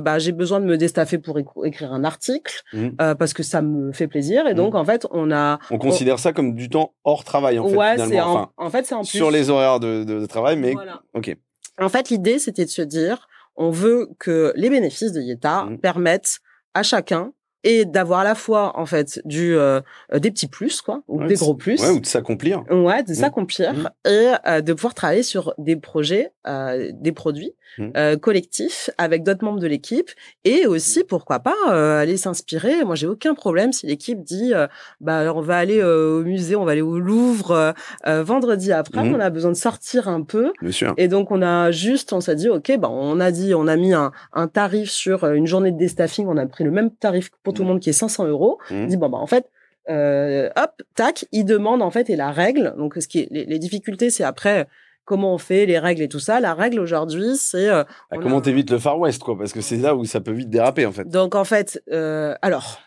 bah, 0.00 0.18
j'ai 0.18 0.32
besoin 0.32 0.60
de 0.60 0.66
me 0.66 0.76
déstaffer 0.76 1.18
pour 1.18 1.38
écrire 1.64 1.92
un 1.92 2.04
article 2.04 2.62
mmh. 2.72 3.14
parce 3.18 3.32
que 3.32 3.42
ça 3.42 3.62
me 3.62 3.92
fait 3.92 4.06
plaisir. 4.06 4.46
Et 4.46 4.54
donc, 4.54 4.74
mmh. 4.74 4.76
en 4.76 4.84
fait, 4.84 5.06
on 5.10 5.32
a. 5.32 5.58
On 5.70 5.78
considère 5.78 6.18
ça 6.18 6.32
comme 6.32 6.54
du 6.54 6.68
temps 6.68 6.94
hors 7.04 7.24
travail, 7.24 7.58
en 7.58 7.68
fait 7.68 7.90
c'est 7.98 8.20
en, 8.20 8.70
fait 8.70 8.86
c'est 8.86 8.94
en 8.94 9.00
plus. 9.00 9.08
Sur 9.08 9.30
les 9.30 9.50
horaires 9.50 9.80
de, 9.80 10.26
travail, 10.26 10.56
mais 10.56 10.74
ok. 11.14 11.36
En 11.80 11.88
fait, 11.88 12.10
l'idée 12.10 12.38
c'était 12.38 12.64
de 12.64 12.70
se 12.70 12.82
dire, 12.82 13.28
on 13.56 13.70
veut 13.70 14.08
que 14.18 14.52
les 14.56 14.70
bénéfices 14.70 15.12
de 15.12 15.20
Yeta 15.20 15.64
mmh. 15.64 15.78
permettent 15.78 16.40
à 16.74 16.82
chacun 16.82 17.32
et 17.64 17.84
d'avoir 17.84 18.20
à 18.20 18.24
la 18.24 18.34
fois 18.34 18.78
en 18.78 18.86
fait 18.86 19.20
du 19.24 19.54
euh, 19.54 19.80
des 20.12 20.30
petits 20.30 20.48
plus 20.48 20.80
quoi 20.80 21.02
ou 21.08 21.24
des 21.24 21.34
gros 21.34 21.54
plus 21.54 21.82
ouais, 21.82 21.90
ou 21.90 22.00
de 22.00 22.06
s'accomplir 22.06 22.64
ouais 22.70 23.02
de 23.02 23.12
mmh. 23.12 23.14
s'accomplir 23.14 23.72
mmh. 23.74 24.08
et 24.08 24.32
euh, 24.46 24.60
de 24.60 24.72
pouvoir 24.72 24.94
travailler 24.94 25.22
sur 25.22 25.54
des 25.58 25.76
projets 25.76 26.32
euh, 26.46 26.90
des 26.94 27.12
produits 27.12 27.54
Mmh. 27.78 27.90
euh, 27.96 28.16
collectif 28.16 28.90
avec 28.98 29.22
d'autres 29.22 29.44
membres 29.44 29.60
de 29.60 29.66
l'équipe 29.68 30.10
et 30.44 30.66
aussi 30.66 31.04
pourquoi 31.04 31.38
pas 31.38 31.54
euh, 31.70 32.00
aller 32.00 32.16
s'inspirer. 32.16 32.84
Moi, 32.84 32.96
j'ai 32.96 33.06
aucun 33.06 33.34
problème 33.34 33.72
si 33.72 33.86
l'équipe 33.86 34.22
dit 34.24 34.52
euh, 34.52 34.66
bah 35.00 35.18
alors 35.18 35.36
on 35.36 35.40
va 35.40 35.56
aller 35.56 35.78
euh, 35.78 36.18
au 36.18 36.24
musée, 36.24 36.56
on 36.56 36.64
va 36.64 36.72
aller 36.72 36.80
au 36.80 36.98
Louvre 36.98 37.74
vendredi 38.04 38.72
après, 38.72 39.04
mmh. 39.04 39.14
on 39.14 39.20
a 39.20 39.30
besoin 39.30 39.52
de 39.52 39.56
sortir 39.56 40.08
un 40.08 40.22
peu. 40.22 40.52
Bien 40.60 40.72
sûr. 40.72 40.94
Et 40.96 41.06
donc 41.06 41.30
on 41.30 41.42
a 41.42 41.70
juste 41.70 42.12
on 42.12 42.20
s'est 42.20 42.34
dit 42.34 42.48
OK, 42.48 42.76
bah 42.78 42.88
on 42.90 43.20
a 43.20 43.30
dit 43.30 43.54
on 43.54 43.68
a 43.68 43.76
mis 43.76 43.92
un, 43.92 44.10
un 44.32 44.48
tarif 44.48 44.90
sur 44.90 45.24
une 45.24 45.46
journée 45.46 45.70
de 45.70 45.78
déstaffing, 45.78 46.26
on 46.26 46.36
a 46.36 46.46
pris 46.46 46.64
le 46.64 46.72
même 46.72 46.90
tarif 46.90 47.30
pour 47.44 47.49
tout 47.52 47.62
le 47.62 47.66
mmh. 47.66 47.70
monde 47.72 47.80
qui 47.80 47.90
est 47.90 47.94
500 47.94 48.26
euros. 48.26 48.58
On 48.70 48.86
dit 48.86 48.96
bon 48.96 49.08
bah 49.08 49.18
en 49.18 49.26
fait 49.26 49.46
euh, 49.88 50.50
hop, 50.56 50.82
tac, 50.94 51.24
il 51.32 51.44
demande 51.44 51.82
en 51.82 51.90
fait 51.90 52.10
et 52.10 52.16
la 52.16 52.30
règle. 52.30 52.74
Donc 52.76 52.94
ce 53.00 53.08
qui 53.08 53.20
est, 53.20 53.28
les, 53.30 53.44
les 53.44 53.58
difficultés, 53.58 54.10
c'est 54.10 54.24
après 54.24 54.68
comment 55.04 55.34
on 55.34 55.38
fait, 55.38 55.66
les 55.66 55.78
règles 55.78 56.02
et 56.02 56.08
tout 56.08 56.20
ça. 56.20 56.40
La 56.40 56.54
règle 56.54 56.78
aujourd'hui, 56.78 57.36
c'est 57.36 57.68
euh, 57.68 57.82
bah, 58.10 58.18
comment 58.22 58.40
t'évites 58.40 58.70
le 58.70 58.78
Far 58.78 58.98
West, 58.98 59.22
quoi, 59.22 59.36
parce 59.36 59.52
que 59.52 59.60
c'est 59.60 59.76
là 59.76 59.96
où 59.96 60.04
ça 60.04 60.20
peut 60.20 60.32
vite 60.32 60.50
déraper 60.50 60.86
en 60.86 60.92
fait. 60.92 61.08
Donc 61.08 61.34
en 61.34 61.44
fait, 61.44 61.82
euh, 61.90 62.34
alors. 62.42 62.80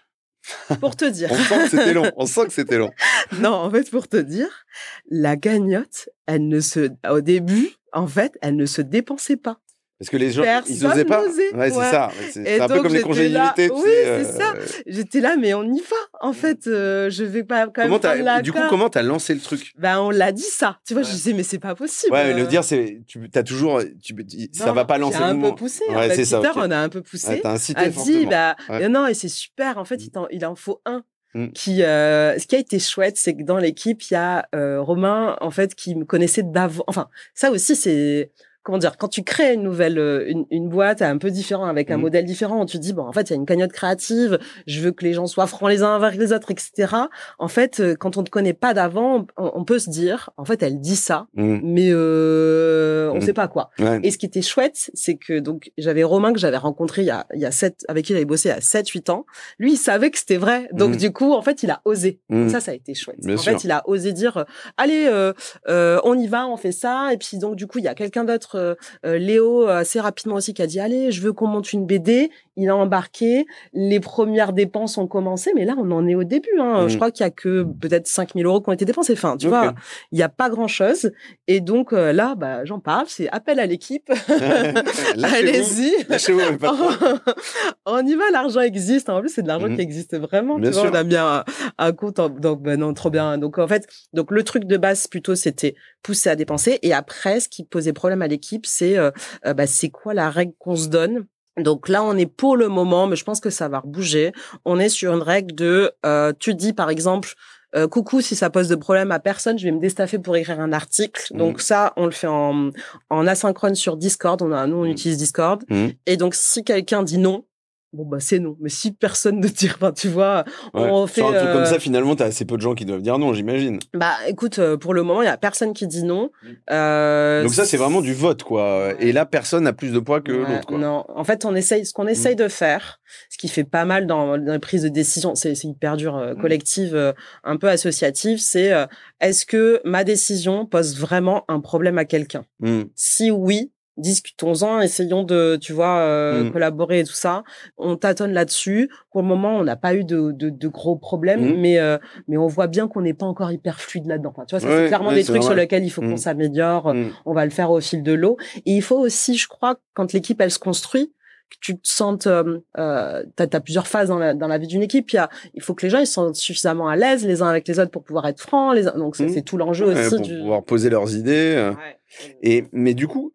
Pour 0.81 0.97
te 0.97 1.05
dire. 1.05 1.29
on 1.31 1.35
sent 1.35 1.63
que 1.63 1.69
c'était 1.69 1.93
long. 1.93 2.11
On 2.17 2.25
sent 2.25 2.45
que 2.47 2.51
c'était 2.51 2.77
long. 2.77 2.91
non, 3.39 3.53
en 3.53 3.71
fait, 3.71 3.89
pour 3.89 4.09
te 4.09 4.17
dire, 4.17 4.65
la 5.09 5.37
gagnotte, 5.37 6.09
elle 6.25 6.49
ne 6.49 6.59
se, 6.59 6.89
au 7.09 7.21
début, 7.21 7.69
en 7.93 8.07
fait, 8.07 8.37
elle 8.41 8.57
ne 8.57 8.65
se 8.65 8.81
dépensait 8.81 9.37
pas. 9.37 9.59
Parce 10.03 10.09
que 10.09 10.17
les 10.17 10.31
gens, 10.31 10.43
ils 10.67 10.83
n'osaient 10.83 11.05
pas. 11.05 11.23
Ouais, 11.23 11.69
c'est 11.69 11.91
ça. 11.91 12.11
C'est 12.29 12.59
un 12.59 12.67
peu 12.67 12.81
comme 12.81 12.93
les 12.93 13.01
congés 13.01 13.27
illimités. 13.27 13.71
Oui, 13.71 13.81
c'est 13.85 14.25
ça. 14.25 14.53
Euh, 14.53 14.65
J'étais 14.85 15.21
là, 15.21 15.37
mais 15.37 15.53
on 15.53 15.63
y 15.63 15.79
va. 15.79 15.95
En 16.19 16.33
fait, 16.33 16.67
euh, 16.67 17.09
je 17.09 17.23
vais 17.23 17.43
pas 17.43 17.67
quand 17.67 17.83
comment 17.83 17.99
même 18.03 18.25
la 18.25 18.41
Du 18.41 18.51
coup, 18.51 18.59
comment 18.69 18.89
t'as 18.89 19.01
lancé 19.01 19.33
le 19.33 19.39
truc? 19.39 19.71
Ben, 19.77 19.99
on 19.99 20.09
l'a 20.09 20.33
dit 20.33 20.41
ça. 20.41 20.79
Tu 20.85 20.93
vois, 20.93 21.03
je 21.03 21.11
disais, 21.11 21.31
mais 21.31 21.43
c'est 21.43 21.59
pas 21.59 21.73
possible. 21.73 22.11
Ouais, 22.11 22.33
le 22.33 22.45
dire, 22.47 22.65
c'est, 22.65 23.01
tu 23.07 23.29
as 23.33 23.43
toujours, 23.43 23.81
tu, 24.03 24.13
ça 24.51 24.73
va 24.73 24.83
pas 24.83 24.97
lancer 24.97 25.19
le 25.19 25.23
un 25.23 25.39
peu 25.39 25.55
poussé. 25.55 25.83
Ouais, 25.89 26.13
c'est 26.13 26.25
ça. 26.25 26.41
On 26.55 26.71
a 26.71 26.77
un 26.77 26.89
peu 26.89 27.01
poussé. 27.01 27.39
T'as 27.41 27.53
incité 27.53 27.89
dit, 27.89 28.25
bah, 28.25 28.57
non, 28.89 29.07
et 29.07 29.13
c'est 29.13 29.29
super. 29.29 29.77
En 29.77 29.85
fait, 29.85 30.03
il 30.05 30.17
en, 30.17 30.27
il 30.29 30.45
en 30.45 30.55
faut 30.55 30.81
un. 30.85 31.03
Mm. 31.35 31.47
Qui, 31.49 31.83
euh, 31.83 32.37
ce 32.37 32.45
qui 32.45 32.55
a 32.55 32.59
été 32.59 32.79
chouette, 32.79 33.17
c'est 33.17 33.35
que 33.35 33.43
dans 33.43 33.57
l'équipe, 33.57 34.01
il 34.03 34.13
y 34.13 34.17
a 34.17 34.47
euh, 34.53 34.79
Romain, 34.81 35.35
en 35.41 35.51
fait, 35.51 35.73
qui 35.75 35.95
me 35.95 36.05
connaissait 36.05 36.43
d'avant. 36.43 36.83
Enfin, 36.87 37.09
ça 37.33 37.51
aussi, 37.51 37.75
c'est 37.75 38.31
comment 38.63 38.77
dire, 38.77 38.97
quand 38.97 39.07
tu 39.09 39.23
crées 39.23 39.53
une 39.53 39.63
nouvelle, 39.63 39.99
euh, 39.99 40.25
une, 40.27 40.45
une 40.49 40.69
boîte 40.69 41.01
un 41.01 41.17
peu 41.17 41.29
différent, 41.31 41.65
avec 41.65 41.91
un 41.91 41.95
Mhm. 41.97 42.01
modèle 42.01 42.25
différent, 42.25 42.65
tu 42.65 42.77
te 42.77 42.81
dis, 42.81 42.93
bon, 42.93 43.03
en 43.03 43.11
fait, 43.11 43.29
il 43.29 43.31
y 43.31 43.33
a 43.33 43.35
une 43.35 43.45
cagnotte 43.45 43.71
créative, 43.73 44.39
je 44.67 44.79
veux 44.81 44.91
que 44.91 45.03
les 45.03 45.13
gens 45.13 45.27
soient 45.27 45.47
francs 45.47 45.69
les 45.69 45.83
uns 45.83 45.95
avec 45.95 46.17
les 46.19 46.31
autres, 46.33 46.49
etc. 46.51 46.93
En 47.39 47.47
fait, 47.47 47.79
euh, 47.79 47.95
quand 47.95 48.17
on 48.17 48.23
te 48.23 48.29
connaît 48.29 48.53
pas 48.53 48.73
d'avant, 48.73 49.25
on, 49.37 49.51
on 49.55 49.63
peut 49.65 49.79
se 49.79 49.89
dire, 49.89 50.29
en 50.37 50.45
fait, 50.45 50.63
elle 50.63 50.79
dit 50.79 50.95
ça, 50.95 51.27
Mm. 51.35 51.59
mais 51.63 51.89
euh, 52.37 53.09
on 53.11 53.15
Mhm. 53.15 53.21
sait 53.21 53.33
pas 53.33 53.47
quoi. 53.47 53.69
Ouais. 53.79 53.99
Et 54.03 54.11
ce 54.11 54.17
qui 54.17 54.25
était 54.25 54.41
chouette, 54.41 54.89
c'est 54.93 55.15
que 55.15 55.39
donc 55.39 55.71
j'avais 55.77 56.03
Romain 56.03 56.33
que 56.33 56.39
j'avais 56.39 56.57
rencontré 56.57 57.01
il 57.01 57.05
y 57.07 57.11
a 57.11 57.25
il 57.33 57.39
y 57.41 57.45
a 57.45 57.51
sept 57.51 57.83
avec 57.87 58.05
qui 58.05 58.13
j'avais 58.13 58.25
bossé 58.25 58.49
il 58.49 58.51
y 58.51 58.55
a 58.55 58.61
7 58.61 58.87
8 58.89 59.09
ans. 59.09 59.25
Lui, 59.59 59.73
il 59.73 59.77
savait 59.77 60.09
que 60.11 60.17
c'était 60.17 60.37
vrai. 60.37 60.67
Donc 60.73 60.97
du 60.97 61.11
coup, 61.11 61.33
en 61.33 61.41
fait, 61.41 61.63
il 61.63 61.71
a 61.71 61.81
osé. 61.85 62.19
Mm. 62.29 62.49
Ça 62.49 62.59
ça 62.59 62.71
a 62.71 62.73
été 62.73 62.93
chouette. 62.93 63.17
Bien 63.19 63.35
en 63.35 63.37
sûr. 63.37 63.51
fait, 63.51 63.63
il 63.63 63.71
a 63.71 63.83
osé 63.87 64.13
dire 64.13 64.37
euh, 64.37 64.43
allez 64.77 65.05
euh, 65.07 65.33
euh, 65.67 65.99
on 66.03 66.17
y 66.17 66.27
va, 66.27 66.47
on 66.47 66.57
fait 66.57 66.71
ça 66.71 67.09
et 67.13 67.17
puis 67.17 67.37
donc 67.37 67.55
du 67.55 67.67
coup, 67.67 67.79
il 67.79 67.85
y 67.85 67.87
a 67.87 67.95
quelqu'un 67.95 68.23
d'autre 68.23 68.52
euh, 68.55 68.75
euh, 69.05 69.17
Léo 69.17 69.67
euh, 69.67 69.77
assez 69.77 69.99
rapidement 69.99 70.35
aussi 70.35 70.53
qui 70.53 70.61
a 70.61 70.67
dit 70.67 70.79
allez, 70.79 71.11
je 71.11 71.21
veux 71.21 71.33
qu'on 71.33 71.47
monte 71.47 71.73
une 71.73 71.85
BD. 71.85 72.29
Il 72.55 72.69
a 72.69 72.75
embarqué, 72.75 73.45
les 73.73 73.99
premières 73.99 74.53
dépenses 74.53 74.97
ont 74.99 75.07
commencé 75.07 75.51
mais 75.55 75.65
là 75.65 75.73
on 75.79 75.89
en 75.91 76.07
est 76.07 76.13
au 76.15 76.23
début 76.23 76.49
hein. 76.59 76.83
Mhm. 76.83 76.89
Je 76.89 76.95
crois 76.97 77.09
qu'il 77.11 77.23
y 77.23 77.27
a 77.27 77.31
que 77.31 77.63
peut-être 77.63 78.07
5000 78.07 78.45
euros 78.45 78.61
qui 78.61 78.69
ont 78.69 78.73
été 78.73 78.85
dépensés. 78.85 79.13
Enfin, 79.13 79.37
tu 79.37 79.47
vois, 79.47 79.73
il 80.11 80.19
y 80.19 80.23
a 80.23 80.29
pas 80.29 80.49
grand-chose 80.49 81.11
et 81.47 81.61
donc 81.61 81.91
là 81.93 82.35
bah 82.35 82.63
j'en 82.65 82.79
parle, 82.79 83.05
c'est 83.07 83.27
appel 83.29 83.59
à 83.59 83.65
l'équipe. 83.65 84.11
Allez-y. 85.23 85.91
On 87.85 88.05
y 88.05 88.15
va, 88.15 88.23
l'argent 88.31 88.61
existe. 88.61 89.09
En 89.09 89.19
plus, 89.19 89.29
c'est 89.29 89.41
de 89.41 89.47
l'argent 89.47 89.67
Mhm. 89.67 89.75
qui 89.75 89.81
existe 89.81 90.17
vraiment. 90.17 90.57
Bien 90.59 90.71
tu 90.71 90.77
vois, 90.77 90.89
on 90.89 90.93
a 90.93 91.03
bien 91.03 91.25
un, 91.25 91.43
un 91.77 91.91
compte. 91.91 92.19
en- 92.19 92.29
Donc, 92.29 92.61
ben 92.61 92.79
non, 92.79 92.93
trop 92.93 93.09
bien. 93.09 93.37
Donc, 93.37 93.57
en 93.57 93.67
fait, 93.67 93.87
donc 94.13 94.31
le 94.31 94.43
truc 94.43 94.65
de 94.65 94.77
base 94.77 95.07
plutôt, 95.07 95.35
c'était 95.35 95.75
pousser 96.01 96.29
à 96.29 96.35
dépenser. 96.35 96.79
Et 96.81 96.93
après, 96.93 97.39
ce 97.39 97.47
qui 97.49 97.63
posait 97.63 97.93
problème 97.93 98.21
à 98.21 98.27
l'équipe, 98.27 98.42
c'est 98.65 98.97
bah, 99.43 99.67
c'est 99.67 99.89
quoi 99.89 100.13
la 100.13 100.29
règle 100.29 100.53
qu'on 100.59 100.75
se 100.75 100.87
donne? 100.87 101.25
Donc 101.57 101.87
là, 101.87 102.03
on 102.03 102.17
est 102.17 102.25
pour 102.25 102.57
le 102.57 102.67
moment, 102.67 103.05
mais 103.05 103.15
je 103.15 103.23
pense 103.23 103.39
que 103.39 103.51
ça 103.51 103.67
va 103.67 103.79
rebouger. 103.79 104.31
On 104.65 104.79
est 104.79 104.89
sur 104.89 105.13
une 105.13 105.21
règle 105.21 105.53
de, 105.53 105.91
euh, 106.05 106.33
tu 106.39 106.55
dis 106.55 106.73
par 106.73 106.89
exemple, 106.89 107.33
euh, 107.75 107.87
coucou, 107.87 108.21
si 108.21 108.35
ça 108.35 108.49
pose 108.49 108.67
de 108.69 108.75
problème 108.75 109.11
à 109.11 109.19
personne, 109.19 109.57
je 109.59 109.65
vais 109.65 109.71
me 109.71 109.79
déstaffer 109.79 110.17
pour 110.19 110.35
écrire 110.35 110.59
un 110.59 110.73
article. 110.73 111.27
Mhm. 111.31 111.37
Donc 111.37 111.61
ça, 111.61 111.93
on 111.95 112.05
le 112.05 112.11
fait 112.11 112.27
en, 112.27 112.69
en 113.11 113.27
asynchrone 113.27 113.75
sur 113.75 113.97
Discord. 113.97 114.41
On 114.41 114.51
a, 114.51 114.65
nous, 114.65 114.77
on 114.77 114.83
Mhm. 114.85 114.91
utilise 114.91 115.17
Discord. 115.17 115.63
Mhm. 115.69 115.91
Et 116.07 116.17
donc, 116.17 116.33
si 116.35 116.63
quelqu'un 116.63 117.03
dit 117.03 117.19
non, 117.19 117.45
bon 117.93 118.05
bah 118.05 118.17
c'est 118.19 118.39
non. 118.39 118.57
Mais 118.59 118.69
si 118.69 118.91
personne 118.91 119.39
ne 119.39 119.47
dit, 119.47 119.69
enfin, 119.73 119.91
tu 119.91 120.07
vois, 120.09 120.43
Ouais. 120.73 120.81
on 120.91 121.07
fait. 121.07 121.21
Sur 121.21 121.29
un 121.29 121.33
truc 121.33 121.51
comme 121.51 121.61
euh, 121.61 121.65
ça, 121.65 121.79
finalement, 121.79 122.15
t'as 122.15 122.25
assez 122.25 122.45
peu 122.45 122.57
de 122.57 122.61
gens 122.61 122.73
qui 122.75 122.85
doivent 122.85 123.01
dire 123.01 123.17
non, 123.17 123.33
j'imagine. 123.33 123.79
Bah, 123.93 124.13
écoute, 124.27 124.59
euh, 124.59 124.77
pour 124.77 124.93
le 124.93 125.03
moment, 125.03 125.21
il 125.21 125.25
y 125.25 125.29
a 125.29 125.37
personne 125.37 125.73
qui 125.73 125.87
dit 125.87 126.03
non. 126.03 126.31
Mhm. 126.43 126.55
Euh, 126.71 127.43
Donc 127.43 127.53
ça, 127.53 127.65
c'est 127.65 127.77
vraiment 127.77 128.01
du 128.01 128.13
vote, 128.13 128.43
quoi. 128.43 128.93
Et 128.99 129.11
là, 129.11 129.25
personne 129.25 129.63
n'a 129.65 129.73
plus 129.73 129.91
de 129.91 129.99
poids 129.99 130.21
que 130.21 130.31
Ouais, 130.31 130.39
l'autre, 130.39 130.65
quoi. 130.67 130.77
Mm. 130.77 130.81
Non, 130.81 131.05
en 131.07 131.23
fait, 131.23 131.45
on 131.45 131.53
essaye, 131.55 131.85
ce 131.85 131.93
qu'on 131.93 132.07
essaye 132.07 132.35
de 132.35 132.47
faire, 132.47 132.99
ce 133.29 133.37
qui 133.37 133.47
fait 133.47 133.63
pas 133.63 133.85
mal 133.85 134.07
dans, 134.07 134.37
dans 134.37 134.53
les 134.53 134.59
prises 134.59 134.83
de 134.83 134.89
décision, 134.89 135.35
c'est 135.35 135.53
hyper 135.63 135.97
dur, 135.97 136.15
euh, 136.17 136.33
Mm. 136.33 136.41
collective, 136.41 136.95
euh, 136.95 137.13
un 137.43 137.57
peu 137.57 137.67
associative, 137.69 138.39
c'est 138.39 138.73
euh, 138.73 138.85
est-ce 139.19 139.45
que 139.45 139.81
ma 139.85 140.03
décision 140.03 140.65
pose 140.65 140.97
vraiment 140.97 141.43
un 141.47 141.59
problème 141.59 141.97
à 141.97 142.05
quelqu'un? 142.05 142.45
Mm. 142.59 142.83
Si 142.95 143.29
oui, 143.31 143.71
discutons-en, 143.97 144.79
essayons 144.81 145.23
de, 145.23 145.57
tu 145.61 145.73
vois, 145.73 145.97
euh, 145.99 146.43
Mm. 146.45 146.51
collaborer 146.51 146.99
et 146.99 147.03
tout 147.03 147.13
ça. 147.13 147.43
On 147.77 147.95
tâtonne 147.95 148.33
là-dessus. 148.33 148.89
Pour 149.11 149.21
le 149.21 149.27
moment, 149.27 149.57
on 149.57 149.63
n'a 149.63 149.75
pas 149.75 149.93
eu 149.95 150.03
de, 150.03 150.31
de, 150.31 150.49
de 150.49 150.67
gros 150.67 150.95
problèmes, 150.95 151.53
Mm. 151.55 151.59
mais 151.59 151.79
euh, 151.79 151.97
mais 152.27 152.37
on 152.37 152.47
voit 152.47 152.67
bien 152.67 152.87
qu'on 152.87 153.01
n'est 153.01 153.13
pas 153.13 153.25
encore 153.25 153.51
hyper 153.51 153.79
fluide 153.79 154.07
là-dedans. 154.07 154.33
Enfin, 154.35 154.45
tu 154.45 154.55
vois, 154.57 154.67
Ouais, 154.67 154.77
c'est 154.83 154.87
clairement 154.87 155.09
ouais, 155.09 155.15
des 155.15 155.23
trucs 155.23 155.43
sur 155.43 155.53
lesquels 155.55 155.83
il 155.83 155.89
faut 155.89 156.01
qu'on 156.01 156.13
Mm. 156.13 156.17
s'améliore 156.17 156.93
on 157.25 157.33
va 157.33 157.45
le 157.45 157.51
faire 157.51 157.71
au 157.71 157.79
fil 157.81 158.03
de 158.03 158.13
l'eau. 158.13 158.37
Et 158.65 158.71
il 158.73 158.81
faut 158.81 158.97
aussi, 158.99 159.37
je 159.37 159.47
crois, 159.47 159.77
quand 159.93 160.13
l'équipe 160.13 160.39
elle 160.41 160.51
se 160.51 160.59
construit, 160.59 161.13
que 161.49 161.57
tu 161.61 161.75
te 161.77 161.87
sentes, 161.87 162.25
euh, 162.25 162.59
euh, 162.79 163.23
t'as 163.35 163.45
as 163.53 163.59
plusieurs 163.59 163.85
phases 163.85 164.07
dans 164.07 164.17
la, 164.17 164.33
dans 164.33 164.47
la 164.47 164.57
vie 164.57 164.65
d'une 164.65 164.81
équipe. 164.81 165.11
Il, 165.11 165.17
y 165.17 165.19
a, 165.19 165.29
il 165.53 165.61
faut 165.61 165.75
que 165.75 165.85
les 165.85 165.89
gens 165.91 165.99
ils 165.99 166.07
se 166.07 166.13
sentent 166.13 166.35
suffisamment 166.35 166.87
à 166.87 166.95
l'aise 166.95 167.25
les 167.27 167.43
uns 167.43 167.47
avec 167.47 167.67
les 167.67 167.79
autres 167.79 167.91
pour 167.91 168.03
pouvoir 168.03 168.25
être 168.27 168.39
francs. 168.41 168.73
Les 168.75 168.87
uns, 168.87 168.97
donc 168.97 169.15
c'est 169.15 169.43
tout 169.43 169.57
l'enjeu 169.57 169.85
aussi 169.85 170.09
pour 170.15 170.19
du. 170.21 170.35
pouvoir 170.39 170.63
poser 170.63 170.89
leurs 170.89 171.15
idées. 171.15 171.71
Ouais. 171.79 171.97
Et 172.41 172.65
mais 172.71 172.93
du 172.95 173.07
coup, 173.07 173.33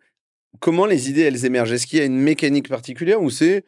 comment 0.61 0.87
les 0.87 1.11
idées 1.11 1.23
elles 1.23 1.45
émergent? 1.45 1.73
Est-ce 1.73 1.87
qu'il 1.87 1.99
y 1.99 2.03
a 2.03 2.05
une 2.05 2.19
mécanique 2.21 2.69
particulière 2.69 3.23
ou 3.23 3.31
c'est 3.31 3.65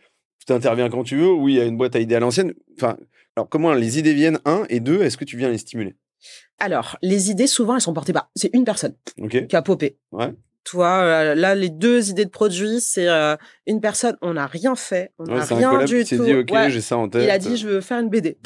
tu 0.47 0.53
interviens 0.53 0.89
quand 0.89 1.05
tu 1.05 1.17
veux 1.17 1.31
ou 1.31 1.49
il 1.49 1.57
y 1.57 1.61
a 1.61 1.65
une 1.65 1.77
boîte 1.77 1.95
à 1.97 2.01
idées 2.01 2.15
à 2.17 2.21
l'ancienne? 2.21 2.53
Enfin, 2.77 2.97
alors 3.37 3.49
comment 3.49 3.73
les 3.75 3.99
idées 3.99 4.15
viennent 4.15 4.39
un 4.45 4.65
et 4.69 4.81
deux 4.81 5.03
Est-ce 5.03 5.17
que 5.17 5.25
tu 5.25 5.37
viens 5.37 5.49
les 5.49 5.59
stimuler? 5.59 5.95
Alors, 6.59 6.99
les 7.03 7.31
idées 7.31 7.47
souvent 7.47 7.77
elles 7.77 7.81
sont 7.81 7.95
portées 7.95 8.13
par 8.13 8.31
c'est 8.37 8.51
une 8.55 8.65
personne 8.65 8.95
Ok. 9.21 9.47
qui 9.47 9.57
a 9.57 9.63
popé. 9.63 9.97
Ouais. 10.13 10.33
Toi, 10.65 10.89
euh, 11.03 11.35
là, 11.35 11.55
les 11.55 11.71
deux 11.71 12.11
idées 12.11 12.27
de 12.27 12.31
produits, 12.31 12.81
c'est 12.83 13.09
euh, 13.09 13.35
une 13.67 13.81
personne, 13.81 14.17
on 14.21 14.35
n'a 14.35 14.47
rien 14.47 14.77
fait, 14.77 15.11
on 15.19 15.25
Ouais, 15.25 15.37
n'a 15.37 15.43
un 15.43 15.45
rien 15.57 15.71
collab 15.71 15.87
du 15.89 16.05
qui 16.05 16.17
tout. 16.19 16.25
dit 16.25 16.35
ok, 16.35 16.51
Ouais. 16.53 16.71
j'ai 16.71 16.83
ça 16.83 16.99
en 16.99 17.09
tête. 17.09 17.23
Il 17.25 17.31
a 17.31 17.39
dit, 17.39 17.57
je 17.57 17.67
veux 17.67 17.81
faire 17.81 17.99
une 18.01 18.11
BD. 18.11 18.37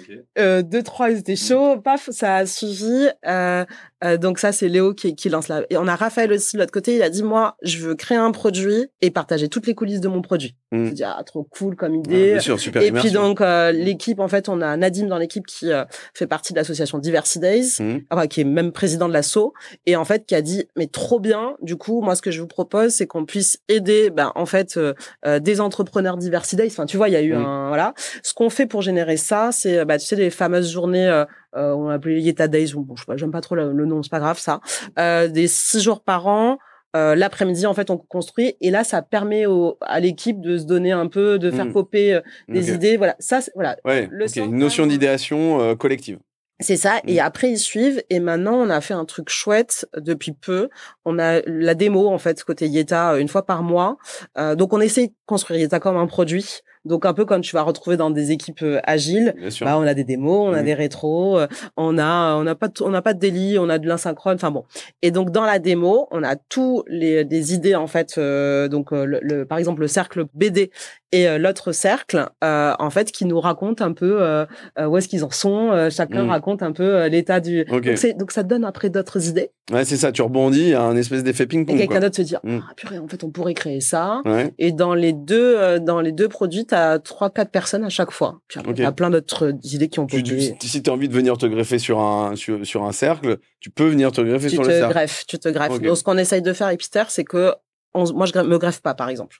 Ok. 0.00 0.16
Euh, 0.38 0.62
deux, 0.62 0.82
trois, 0.82 1.10
ils 1.10 1.18
étaient 1.18 1.36
chauds. 1.36 1.78
Paf, 1.78 2.08
ça 2.10 2.36
a 2.36 2.46
suivi. 2.46 3.08
Euh, 3.26 3.66
euh, 4.04 4.16
donc 4.16 4.38
ça, 4.38 4.52
c'est 4.52 4.68
Léo 4.68 4.94
qui, 4.94 5.14
qui 5.14 5.28
lance 5.28 5.48
là. 5.48 5.62
Et 5.70 5.76
on 5.76 5.86
a 5.86 5.94
Raphaël 5.96 6.32
aussi 6.32 6.56
de 6.56 6.60
l'autre 6.60 6.72
côté. 6.72 6.96
Il 6.96 7.02
a 7.02 7.10
dit, 7.10 7.22
moi, 7.22 7.56
je 7.62 7.78
veux 7.78 7.94
créer 7.94 8.18
un 8.18 8.30
produit 8.32 8.86
et 9.02 9.10
partager 9.10 9.48
toutes 9.48 9.66
les 9.66 9.74
coulisses 9.74 10.00
de 10.00 10.08
mon 10.08 10.22
produit. 10.22 10.54
Mm. 10.72 10.86
Je 10.86 10.90
dis, 10.92 11.04
ah, 11.04 11.22
trop 11.24 11.44
cool 11.44 11.76
comme 11.76 11.92
Ouais, 11.94 11.98
idée. 11.98 12.30
bien 12.32 12.40
sûr, 12.40 12.58
super 12.60 12.82
et 12.82 12.88
immersion. 12.88 13.08
puis 13.10 13.12
donc 13.14 13.40
euh, 13.40 13.72
l'équipe, 13.72 14.20
en 14.20 14.28
fait, 14.28 14.48
on 14.48 14.60
a 14.60 14.76
Nadim 14.76 15.06
dans 15.06 15.18
l'équipe 15.18 15.46
qui 15.46 15.72
euh, 15.72 15.84
fait 16.14 16.26
partie 16.26 16.52
de 16.52 16.58
l'association 16.58 16.98
Diversity 16.98 17.38
Days, 17.40 17.76
Mhm. 17.80 18.02
enfin 18.10 18.26
qui 18.26 18.40
est 18.40 18.44
même 18.44 18.72
président 18.72 19.08
de 19.08 19.12
l'asso, 19.12 19.52
et 19.86 19.96
en 19.96 20.04
fait 20.04 20.26
qui 20.26 20.34
a 20.34 20.42
dit 20.42 20.64
mais 20.76 20.86
trop 20.86 21.18
bien. 21.20 21.54
Du 21.60 21.76
coup, 21.76 22.00
moi 22.02 22.14
ce 22.14 22.22
que 22.22 22.30
je 22.30 22.40
vous 22.40 22.46
propose, 22.46 22.92
c'est 22.92 23.06
qu'on 23.06 23.24
puisse 23.24 23.58
aider, 23.68 24.10
ben 24.10 24.32
en 24.34 24.46
fait 24.46 24.76
euh, 24.76 24.94
euh, 25.26 25.38
des 25.40 25.60
entrepreneurs 25.60 26.16
Diversity 26.16 26.56
Days. 26.56 26.68
Enfin 26.68 26.86
tu 26.86 26.96
vois, 26.96 27.08
il 27.08 27.12
y 27.12 27.16
a 27.16 27.22
eu 27.22 27.34
Mhm. 27.34 27.44
un 27.44 27.68
voilà. 27.68 27.94
Ce 28.22 28.32
qu'on 28.34 28.50
fait 28.50 28.66
pour 28.66 28.82
générer 28.82 29.16
ça, 29.16 29.50
c'est 29.52 29.84
bah 29.84 29.98
tu 29.98 30.06
sais 30.06 30.16
les 30.16 30.30
fameuses 30.30 30.70
journées. 30.70 31.24
Euh, 31.56 31.60
euh, 31.60 31.74
on 31.74 31.88
appelé 31.88 32.16
les 32.16 32.22
Yeta 32.22 32.48
Days, 32.48 32.72
bon, 32.74 32.94
je 32.96 33.00
sais 33.02 33.06
pas, 33.06 33.16
j'aime 33.16 33.32
pas 33.32 33.40
trop 33.40 33.54
le, 33.56 33.72
le 33.72 33.84
nom, 33.86 34.02
c'est 34.02 34.10
pas 34.10 34.20
grave 34.20 34.38
ça. 34.38 34.60
Euh, 34.98 35.28
des 35.28 35.48
six 35.48 35.80
jours 35.80 36.00
par 36.02 36.26
an, 36.28 36.58
euh, 36.96 37.14
l'après-midi, 37.14 37.66
en 37.66 37.74
fait, 37.74 37.90
on 37.90 37.96
construit 37.96 38.56
et 38.60 38.70
là, 38.70 38.84
ça 38.84 39.02
permet 39.02 39.46
au, 39.46 39.76
à 39.80 40.00
l'équipe 40.00 40.40
de 40.40 40.58
se 40.58 40.64
donner 40.64 40.92
un 40.92 41.06
peu, 41.08 41.38
de 41.38 41.50
faire 41.50 41.66
Mm. 41.66 41.72
popper 41.72 42.14
euh, 42.14 42.20
des 42.48 42.70
Ok. 42.70 42.76
idées. 42.76 42.96
Voilà, 42.96 43.16
ça, 43.18 43.40
c'est- 43.40 43.52
voilà, 43.54 43.76
Ouais, 43.84 44.08
le 44.10 44.24
ok, 44.26 44.30
centre, 44.30 44.48
une 44.48 44.58
notion 44.58 44.86
d'idéation 44.86 45.60
euh, 45.60 45.74
collective. 45.76 46.18
c'est 46.60 46.76
ça. 46.76 47.00
Et 47.06 47.20
après, 47.20 47.50
ils 47.50 47.58
suivent. 47.58 48.02
Et 48.10 48.20
maintenant, 48.20 48.54
on 48.54 48.68
a 48.70 48.80
fait 48.80 48.92
un 48.94 49.04
truc 49.04 49.28
chouette 49.30 49.88
depuis 49.96 50.32
peu. 50.32 50.68
On 51.04 51.18
a 51.18 51.40
la 51.46 51.74
démo, 51.74 52.08
en 52.08 52.18
fait, 52.18 52.42
côté 52.44 52.66
Yeta, 52.68 53.18
une 53.18 53.28
fois 53.28 53.46
par 53.46 53.62
mois. 53.62 53.96
Euh, 54.38 54.54
donc, 54.56 54.72
on 54.72 54.80
essaie 54.80 55.06
de 55.08 55.12
construire 55.26 55.58
Yeta 55.60 55.80
comme 55.80 55.96
un 55.96 56.06
produit. 56.06 56.60
Donc, 56.84 57.04
un 57.04 57.12
peu 57.12 57.24
comme 57.24 57.40
tu 57.42 57.54
vas 57.54 57.62
retrouver 57.62 57.96
dans 57.96 58.10
des 58.10 58.30
équipes 58.32 58.62
euh, 58.62 58.80
agiles. 58.84 59.34
Bah, 59.60 59.76
on 59.78 59.82
a 59.82 59.94
des 59.94 60.04
démos, 60.04 60.48
on 60.48 60.52
a 60.54 60.62
des 60.62 60.74
rétros, 60.74 61.38
euh, 61.38 61.46
on 61.76 61.98
a, 61.98 62.34
on 62.36 62.44
n'a 62.44 62.54
pas, 62.54 62.68
de- 62.68 62.82
on 62.82 62.88
n'a 62.90 63.02
pas 63.02 63.12
de 63.14 63.18
délit, 63.18 63.58
on 63.58 63.68
a 63.68 63.78
de 63.78 63.86
l'insynchrone. 63.86 64.36
Enfin 64.36 64.50
bon. 64.50 64.64
Et 65.02 65.10
donc 65.10 65.30
dans 65.30 65.44
la 65.44 65.58
démo, 65.58 66.08
on 66.10 66.22
a 66.22 66.36
tous 66.36 66.82
les 66.86 67.24
des 67.24 67.54
idées 67.54 67.74
en 67.74 67.86
fait. 67.86 68.14
euh, 68.18 68.68
donc 68.68 68.92
le, 68.92 69.18
le- 69.20 69.44
par 69.44 69.58
exemple 69.58 69.80
le 69.82 69.88
cercle 69.88 70.24
BD 70.34 70.70
et 71.12 71.28
euh, 71.28 71.38
l'autre 71.38 71.72
cercle, 71.72 72.26
euh, 72.44 72.72
en 72.78 72.88
fait, 72.90 73.10
qui 73.10 73.24
nous 73.24 73.40
racontent 73.40 73.84
un 73.84 73.92
peu 73.92 74.44
où 74.80 74.96
est-ce 74.96 75.08
qu'ils 75.08 75.24
en 75.24 75.30
sont. 75.30 75.88
chacun 75.90 76.22
Mhm. 76.24 76.30
raconte 76.30 76.62
un 76.62 76.72
peu 76.72 77.06
l'état 77.08 77.40
du. 77.40 77.66
Ok. 77.70 77.84
Donc, 77.84 78.16
donc 78.18 78.32
ça 78.32 78.42
donne 78.42 78.64
après 78.64 78.90
d'autres 78.90 79.28
idées. 79.28 79.50
Ouais, 79.72 79.84
c'est 79.84 79.96
ça. 79.96 80.12
Tu 80.12 80.22
rebondis 80.22 80.72
à 80.74 80.82
un 80.82 80.96
espèce 80.96 81.22
d'effet 81.24 81.44
Et 81.44 81.46
ping-pong. 81.46 81.76
quelqu'un 81.76 81.92
quoi. 81.94 82.00
d'autre 82.00 82.16
se 82.16 82.22
dit 82.22 82.34
Mhm. 82.44 82.62
ah 82.68 82.72
purée, 82.76 82.98
en 82.98 83.06
fait, 83.08 83.22
on 83.24 83.30
pourrait 83.30 83.54
créer 83.54 83.80
ça. 83.80 84.22
Ouais. 84.24 84.52
Et 84.58 84.72
dans 84.72 84.94
les 84.94 85.12
deux, 85.12 85.78
dans 85.80 86.00
les 86.00 86.12
deux 86.12 86.28
produits, 86.28 86.64
t'as 86.70 86.98
trois, 86.98 87.30
quatre 87.30 87.50
personnes 87.50 87.84
à 87.84 87.88
chaque 87.88 88.10
fois. 88.10 88.40
Puis 88.48 88.58
après, 88.58 88.72
Ok. 88.72 88.78
t'as 88.78 88.92
plein 88.92 89.10
d'autres 89.10 89.52
idées 89.62 89.88
qui 89.88 89.98
ont 90.00 90.06
Tu, 90.06 90.22
popé. 90.22 90.56
tu- 90.58 90.68
si 90.68 90.82
tu 90.82 90.90
as 90.90 90.92
envie 90.92 91.08
de 91.08 91.14
venir 91.14 91.36
te 91.38 91.46
greffer 91.46 91.78
sur 91.78 92.00
un, 92.00 92.34
sur, 92.36 92.64
sur 92.66 92.84
un 92.84 92.92
cercle, 92.92 93.38
tu 93.60 93.70
peux 93.70 93.88
venir 93.88 94.10
te 94.12 94.20
greffer 94.20 94.48
tu 94.48 94.54
sur 94.54 94.62
te 94.64 94.68
le 94.68 94.78
cercle. 94.78 94.94
greffes, 94.94 95.24
tu 95.26 95.38
te 95.38 95.48
greffes. 95.48 95.80
Donc, 95.80 95.96
ce 95.96 96.02
qu'on 96.02 96.16
essaye 96.18 96.42
de 96.42 96.52
faire 96.52 96.68
avec 96.68 96.80
Pister, 96.80 97.04
c'est 97.08 97.24
que 97.24 97.52
on- 97.94 98.10
moi, 98.14 98.26
je 98.26 98.38
me 98.38 98.58
greffe 98.58 98.80
pas, 98.80 98.94
par 98.94 99.08
exemple. 99.08 99.36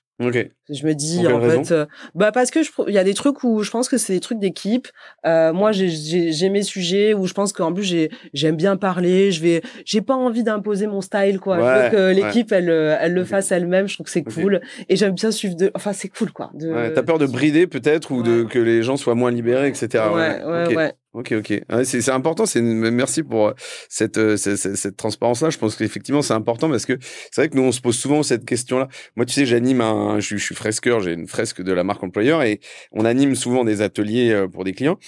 Je 0.72 0.86
me 0.86 0.92
dis, 0.94 1.26
en 1.26 1.40
fait, 1.64 1.72
euh, 1.72 1.86
bah 2.14 2.30
parce 2.30 2.50
que 2.50 2.60
il 2.88 2.94
y 2.94 2.98
a 2.98 3.04
des 3.04 3.14
trucs 3.14 3.42
où 3.42 3.62
je 3.62 3.70
pense 3.70 3.88
que 3.88 3.96
c'est 3.98 4.12
des 4.12 4.20
trucs 4.20 4.38
d'équipe. 4.38 4.86
Euh, 5.26 5.52
moi, 5.52 5.72
j'ai- 5.72 6.48
mes 6.50 6.62
sujets 6.62 7.14
où 7.14 7.26
je 7.26 7.32
pense 7.34 7.52
qu'en 7.52 7.72
plus 7.72 7.82
j'ai 7.84 8.10
j'aime 8.32 8.56
bien 8.56 8.76
parler. 8.76 9.32
Je 9.32 9.40
vais, 9.42 9.62
j'ai 9.84 10.00
pas 10.00 10.14
envie 10.14 10.42
d'imposer 10.44 10.86
mon 10.86 11.00
style, 11.00 11.40
quoi. 11.40 11.56
je 11.58 11.62
veux 11.84 11.90
que 11.90 12.12
l'équipe 12.14 12.52
elle 12.52 12.70
euh, 12.70 12.96
elle 13.00 13.14
le 13.14 13.24
fasse 13.24 13.50
elle-même. 13.52 13.88
Je 13.88 13.94
trouve 13.94 14.04
que 14.06 14.12
c'est 14.12 14.22
cool 14.42 14.60
et 14.88 14.96
j'aime 14.96 15.14
bien 15.14 15.30
suivre 15.30 15.56
de. 15.56 15.70
Enfin, 15.74 15.92
c'est 15.92 16.08
cool, 16.08 16.30
quoi. 16.32 16.50
De... 16.54 16.68
Ouais, 16.70 16.92
T'as 16.92 17.02
peur 17.02 17.18
de 17.18 17.26
brider 17.26 17.66
peut-être 17.66 18.10
ou 18.12 18.22
de 18.22 18.44
que 18.44 18.58
les 18.58 18.82
gens 18.82 18.96
soient 18.96 19.14
moins 19.14 19.30
libérés, 19.30 19.68
etc. 19.68 20.04
Ouais, 20.14 20.42
ouais, 20.44 20.66
Ok. 20.68 20.76
ouais. 20.76 20.92
Ok, 21.12 21.32
ok. 21.36 21.62
Ouais, 21.72 21.84
c'est 21.84 22.08
important. 22.10 22.46
C'est 22.46 22.60
une- 22.60 22.88
merci 22.92 23.24
pour 23.24 23.52
cette 23.88 24.16
euh, 24.16 24.36
cette, 24.36 24.56
cette- 24.58 24.76
cette 24.76 24.96
transparence-là. 24.96 25.50
Je 25.50 25.58
pense 25.58 25.74
qu'effectivement 25.74 26.22
c'est 26.22 26.34
important 26.34 26.68
parce 26.70 26.86
que 26.86 26.96
c'est 27.32 27.40
vrai 27.40 27.48
que 27.48 27.56
nous 27.56 27.64
on 27.64 27.72
se 27.72 27.80
pose 27.80 27.96
souvent 27.98 28.22
cette 28.22 28.44
question-là. 28.44 28.86
Moi, 29.16 29.26
tu 29.26 29.32
sais, 29.32 29.44
j'anime 29.44 29.80
un, 29.80 30.09
je, 30.18 30.36
je 30.36 30.44
suis 30.44 30.54
fresqueur, 30.54 31.00
j'ai 31.00 31.12
une 31.12 31.28
fresque 31.28 31.62
de 31.62 31.72
la 31.72 31.84
marque 31.84 32.02
employeur 32.02 32.42
et 32.42 32.60
on 32.92 33.04
anime 33.04 33.34
souvent 33.34 33.64
des 33.64 33.82
ateliers 33.82 34.30
euh, 34.32 34.48
pour 34.48 34.64
des 34.64 34.72
clients. 34.72 34.98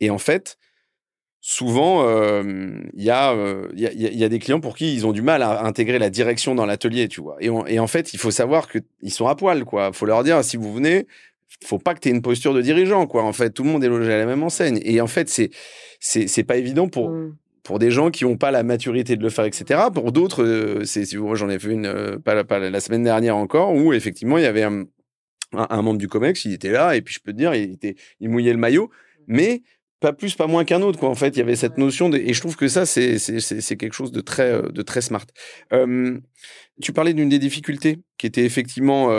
Et 0.00 0.10
en 0.10 0.18
fait, 0.18 0.58
souvent, 1.40 2.04
il 2.94 3.04
y, 3.04 3.10
a, 3.10 4.28
des 4.28 4.38
clients 4.38 4.60
pour 4.60 4.76
qui 4.76 4.94
ils 4.94 5.06
ont 5.06 5.12
du 5.12 5.22
mal 5.22 5.42
à 5.42 5.64
intégrer 5.64 5.98
la 5.98 6.10
direction 6.10 6.54
dans 6.54 6.66
l'atelier, 6.66 7.08
tu 7.08 7.20
vois. 7.20 7.36
Et, 7.40 7.78
en 7.78 7.86
fait, 7.86 8.14
il 8.14 8.18
faut 8.18 8.30
savoir 8.30 8.68
qu'ils 8.68 9.12
sont 9.12 9.26
à 9.26 9.34
poil, 9.34 9.64
quoi. 9.64 9.92
Faut 9.92 10.06
leur 10.06 10.22
dire, 10.22 10.42
si 10.42 10.56
vous 10.56 10.72
venez, 10.72 11.06
faut 11.64 11.78
pas 11.78 11.94
que 11.94 12.00
tu 12.00 12.08
aies 12.08 12.12
une 12.12 12.22
posture 12.22 12.54
de 12.54 12.62
dirigeant, 12.62 13.06
quoi. 13.06 13.24
En 13.24 13.32
fait, 13.32 13.50
tout 13.50 13.62
le 13.62 13.70
monde 13.70 13.84
est 13.84 13.88
logé 13.88 14.12
à 14.12 14.18
la 14.18 14.26
même 14.26 14.42
enseigne. 14.42 14.80
Et 14.84 15.00
en 15.00 15.06
fait, 15.06 15.28
c'est 15.28 15.50
c'est 16.00 16.44
pas 16.44 16.56
évident 16.56 16.88
pour 16.88 17.10
mmh. 17.10 17.36
Pour 17.62 17.78
des 17.78 17.90
gens 17.90 18.10
qui 18.10 18.24
n'ont 18.24 18.36
pas 18.36 18.50
la 18.50 18.62
maturité 18.62 19.16
de 19.16 19.22
le 19.22 19.30
faire, 19.30 19.44
etc. 19.44 19.80
Pour 19.92 20.12
d'autres, 20.12 20.82
c'est 20.84 21.12
moi 21.14 21.34
j'en 21.34 21.48
ai 21.48 21.58
fait 21.58 21.70
une 21.70 22.18
pas, 22.24 22.44
pas, 22.44 22.58
la 22.58 22.80
semaine 22.80 23.02
dernière 23.02 23.36
encore 23.36 23.74
où 23.74 23.92
effectivement 23.92 24.38
il 24.38 24.44
y 24.44 24.46
avait 24.46 24.62
un, 24.62 24.84
un, 25.52 25.82
membre 25.82 25.98
du 25.98 26.08
Comex, 26.08 26.44
il 26.44 26.52
était 26.52 26.70
là 26.70 26.96
et 26.96 27.02
puis 27.02 27.14
je 27.14 27.20
peux 27.20 27.32
te 27.32 27.36
dire, 27.36 27.54
il 27.54 27.72
était 27.72 27.96
il 28.20 28.30
mouillait 28.30 28.52
le 28.52 28.58
maillot, 28.58 28.86
mmh. 28.86 29.34
mais 29.34 29.62
pas 30.00 30.14
plus, 30.14 30.34
pas 30.34 30.46
moins 30.46 30.64
qu'un 30.64 30.80
autre, 30.80 30.98
quoi. 30.98 31.10
En 31.10 31.14
fait, 31.14 31.36
il 31.36 31.40
y 31.40 31.42
avait 31.42 31.56
cette 31.56 31.76
notion 31.76 32.08
de, 32.08 32.16
et 32.16 32.32
je 32.32 32.40
trouve 32.40 32.56
que 32.56 32.68
ça, 32.68 32.86
c'est, 32.86 33.18
c'est, 33.18 33.76
quelque 33.76 33.92
chose 33.92 34.12
de 34.12 34.22
très, 34.22 34.62
de 34.62 34.82
très 34.82 35.02
smart. 35.02 35.26
tu 36.80 36.92
parlais 36.94 37.12
d'une 37.12 37.28
des 37.28 37.38
difficultés 37.38 37.98
qui 38.16 38.26
était 38.26 38.44
effectivement, 38.44 39.14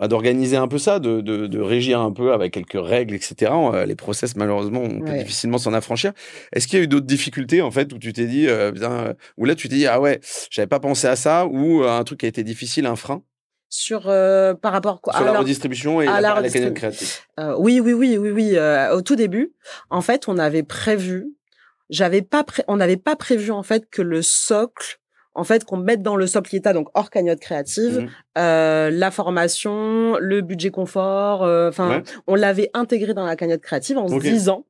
bah, 0.00 0.08
d'organiser 0.08 0.56
un 0.56 0.66
peu 0.66 0.78
ça, 0.78 0.98
de, 0.98 1.20
de, 1.20 1.46
de, 1.46 1.60
régir 1.60 2.00
un 2.00 2.10
peu 2.10 2.32
avec 2.32 2.52
quelques 2.52 2.80
règles, 2.80 3.14
etc. 3.14 3.52
Euh, 3.52 3.86
les 3.86 3.94
process, 3.94 4.34
malheureusement, 4.34 4.82
on 4.82 5.00
peut 5.00 5.18
difficilement 5.18 5.58
s'en 5.58 5.72
affranchir. 5.72 6.12
Est-ce 6.52 6.66
qu'il 6.66 6.78
y 6.78 6.82
a 6.82 6.84
eu 6.84 6.88
d'autres 6.88 7.06
difficultés, 7.06 7.62
en 7.62 7.70
fait, 7.70 7.92
où 7.92 7.98
tu 7.98 8.12
t'es 8.12 8.26
dit, 8.26 8.48
euh, 8.48 8.72
bien, 8.72 9.14
où 9.36 9.44
là, 9.44 9.54
tu 9.54 9.68
t'es 9.68 9.76
dit, 9.76 9.86
ah 9.86 10.00
ouais, 10.00 10.20
j'avais 10.50 10.66
pas 10.66 10.80
pensé 10.80 11.06
à 11.06 11.14
ça, 11.14 11.46
ou 11.46 11.84
euh, 11.84 11.90
un 11.90 12.02
truc 12.02 12.20
qui 12.20 12.26
a 12.26 12.28
été 12.28 12.42
difficile, 12.42 12.86
un 12.86 12.96
frein? 12.96 13.22
Sur 13.72 14.08
euh, 14.08 14.52
par 14.54 14.72
rapport 14.72 15.00
quoi? 15.00 15.14
Sur 15.14 15.24
la 15.24 15.38
redistribution 15.38 16.02
et 16.02 16.08
à 16.08 16.20
la, 16.20 16.40
la, 16.40 16.50
créative. 16.50 17.18
Euh, 17.38 17.54
oui, 17.56 17.78
oui, 17.78 17.92
oui, 17.92 18.18
oui, 18.18 18.30
oui. 18.30 18.56
Euh, 18.56 18.92
au 18.92 19.00
tout 19.00 19.14
début, 19.14 19.54
en 19.90 20.00
fait, 20.00 20.26
on 20.26 20.38
avait 20.38 20.64
prévu, 20.64 21.36
j'avais 21.88 22.20
pas, 22.20 22.42
pré 22.42 22.64
on 22.66 22.78
n'avait 22.78 22.96
pas 22.96 23.14
prévu 23.14 23.52
en 23.52 23.62
fait 23.62 23.88
que 23.88 24.02
le 24.02 24.22
socle 24.22 24.99
en 25.34 25.44
fait 25.44 25.64
qu'on 25.64 25.76
mette 25.76 26.02
dans 26.02 26.16
le 26.16 26.26
socle 26.26 26.54
état 26.54 26.72
donc 26.72 26.88
hors 26.94 27.10
cagnotte 27.10 27.40
créative 27.40 28.00
mmh. 28.00 28.08
euh, 28.38 28.90
la 28.90 29.10
formation 29.10 30.16
le 30.18 30.40
budget 30.40 30.70
confort 30.70 31.42
euh, 31.42 31.68
enfin 31.68 32.02
on 32.26 32.34
l'avait 32.34 32.70
intégré 32.74 33.14
dans 33.14 33.26
la 33.26 33.36
cagnotte 33.36 33.60
créative 33.60 33.98
en 33.98 34.08
se 34.08 34.18
disant 34.18 34.64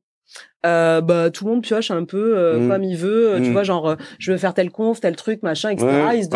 euh, 0.64 1.00
bah 1.00 1.30
tout 1.30 1.44
le 1.44 1.52
monde 1.52 1.62
pioche 1.62 1.90
un 1.90 2.04
peu 2.04 2.38
euh, 2.38 2.58
mmh. 2.58 2.68
comme 2.68 2.84
il 2.84 2.96
veut 2.96 3.34
tu 3.36 3.48
mmh. 3.48 3.52
vois 3.52 3.62
genre 3.62 3.96
je 4.18 4.32
veux 4.32 4.38
faire 4.38 4.54
tel 4.54 4.70
conf 4.70 5.00
tel 5.00 5.16
truc 5.16 5.42
machin 5.42 5.70
etc 5.70 5.88
il 6.14 6.24
se 6.24 6.28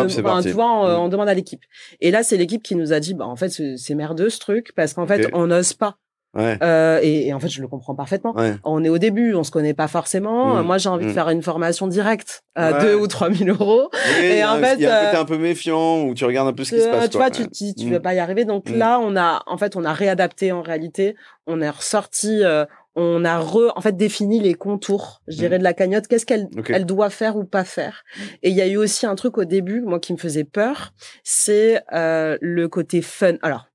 tu 0.43 0.51
vois 0.51 0.99
on, 0.99 1.07
demande 1.07 1.29
à 1.29 1.33
l'équipe. 1.33 1.61
Et 2.01 2.11
là 2.11 2.23
c'est 2.23 2.35
l'équipe 2.35 2.63
qui 2.63 2.75
nous 2.75 2.91
a 2.91 2.99
dit 2.99 3.13
bah 3.13 3.25
en 3.25 3.35
fait 3.35 3.49
c'est 3.49 3.95
merdeux 3.95 4.29
ce 4.29 4.39
truc 4.39 4.73
parce 4.75 4.93
qu'en 4.93 5.05
fait 5.05 5.29
on 5.33 5.47
n'ose 5.47 5.73
pas 5.73 5.97
euh, 6.37 6.99
et, 7.01 7.27
et, 7.27 7.33
en 7.33 7.39
fait, 7.39 7.47
je 7.47 7.61
le 7.61 7.67
comprends 7.67 7.95
parfaitement. 7.95 8.35
On 8.63 8.83
est 8.83 8.89
au 8.89 8.97
début, 8.97 9.33
on 9.35 9.43
se 9.43 9.51
connaît 9.51 9.73
pas 9.73 9.87
forcément. 9.87 10.55
Mmh. 10.55 10.65
Moi, 10.65 10.77
j'ai 10.77 10.89
envie 10.89 11.05
de 11.05 11.11
mmh. 11.11 11.13
faire 11.13 11.29
une 11.29 11.41
formation 11.41 11.87
directe 11.87 12.43
à 12.55 12.73
2 12.73 12.95
ou 12.95 13.07
3 13.07 13.31
000 13.31 13.49
euros. 13.49 13.89
et 14.21 14.43
en 14.43 14.57
fait, 14.59 14.75
il 14.75 14.81
y 14.81 14.85
a 14.85 14.97
un 14.97 15.05
côté 15.05 15.17
euh, 15.17 15.21
un 15.21 15.25
peu 15.25 15.37
méfiant 15.37 16.03
où 16.03 16.13
tu 16.13 16.25
regardes 16.25 16.47
un 16.47 16.53
peu 16.53 16.63
ce 16.63 16.75
qui 16.75 16.81
se 16.81 16.87
passe. 16.87 17.09
Tu 17.09 17.17
vois, 17.17 17.29
tu 17.29 17.49
tu, 17.49 17.73
tu 17.73 17.89
veux 17.89 17.99
mmh. 17.99 18.01
pas 18.01 18.13
y 18.13 18.19
arriver. 18.19 18.45
Donc 18.45 18.69
là, 18.69 18.99
on 18.99 19.15
a, 19.15 19.43
en 19.45 19.57
fait, 19.57 19.75
on 19.75 19.83
a 19.83 19.93
réadapté 19.93 20.51
en 20.51 20.61
réalité. 20.61 21.15
On 21.47 21.61
est 21.61 21.69
ressorti. 21.69 22.43
Euh, 22.43 22.65
on 22.95 23.25
a 23.25 23.39
re, 23.39 23.73
en 23.75 23.81
fait 23.81 23.97
défini 23.97 24.39
les 24.39 24.53
contours, 24.53 25.21
je 25.27 25.35
dirais, 25.35 25.57
de 25.57 25.63
la 25.63 25.73
cagnotte. 25.73 26.07
Qu'est-ce 26.07 26.25
qu'elle 26.25 26.47
elle 26.69 26.85
doit 26.85 27.09
faire 27.09 27.35
ou 27.35 27.43
pas 27.43 27.65
faire. 27.65 28.03
Et 28.41 28.49
il 28.49 28.55
y 28.55 28.61
a 28.61 28.67
eu 28.67 28.77
aussi 28.77 29.05
un 29.05 29.15
truc 29.15 29.37
au 29.37 29.43
début, 29.43 29.81
moi, 29.81 29.99
qui 29.99 30.13
me 30.13 30.17
faisait 30.17 30.45
peur, 30.45 30.93
c'est 31.23 31.81
euh, 31.93 32.37
le 32.41 32.67
côté 32.69 33.01
fun. 33.01 33.33
Alors, 33.41 33.67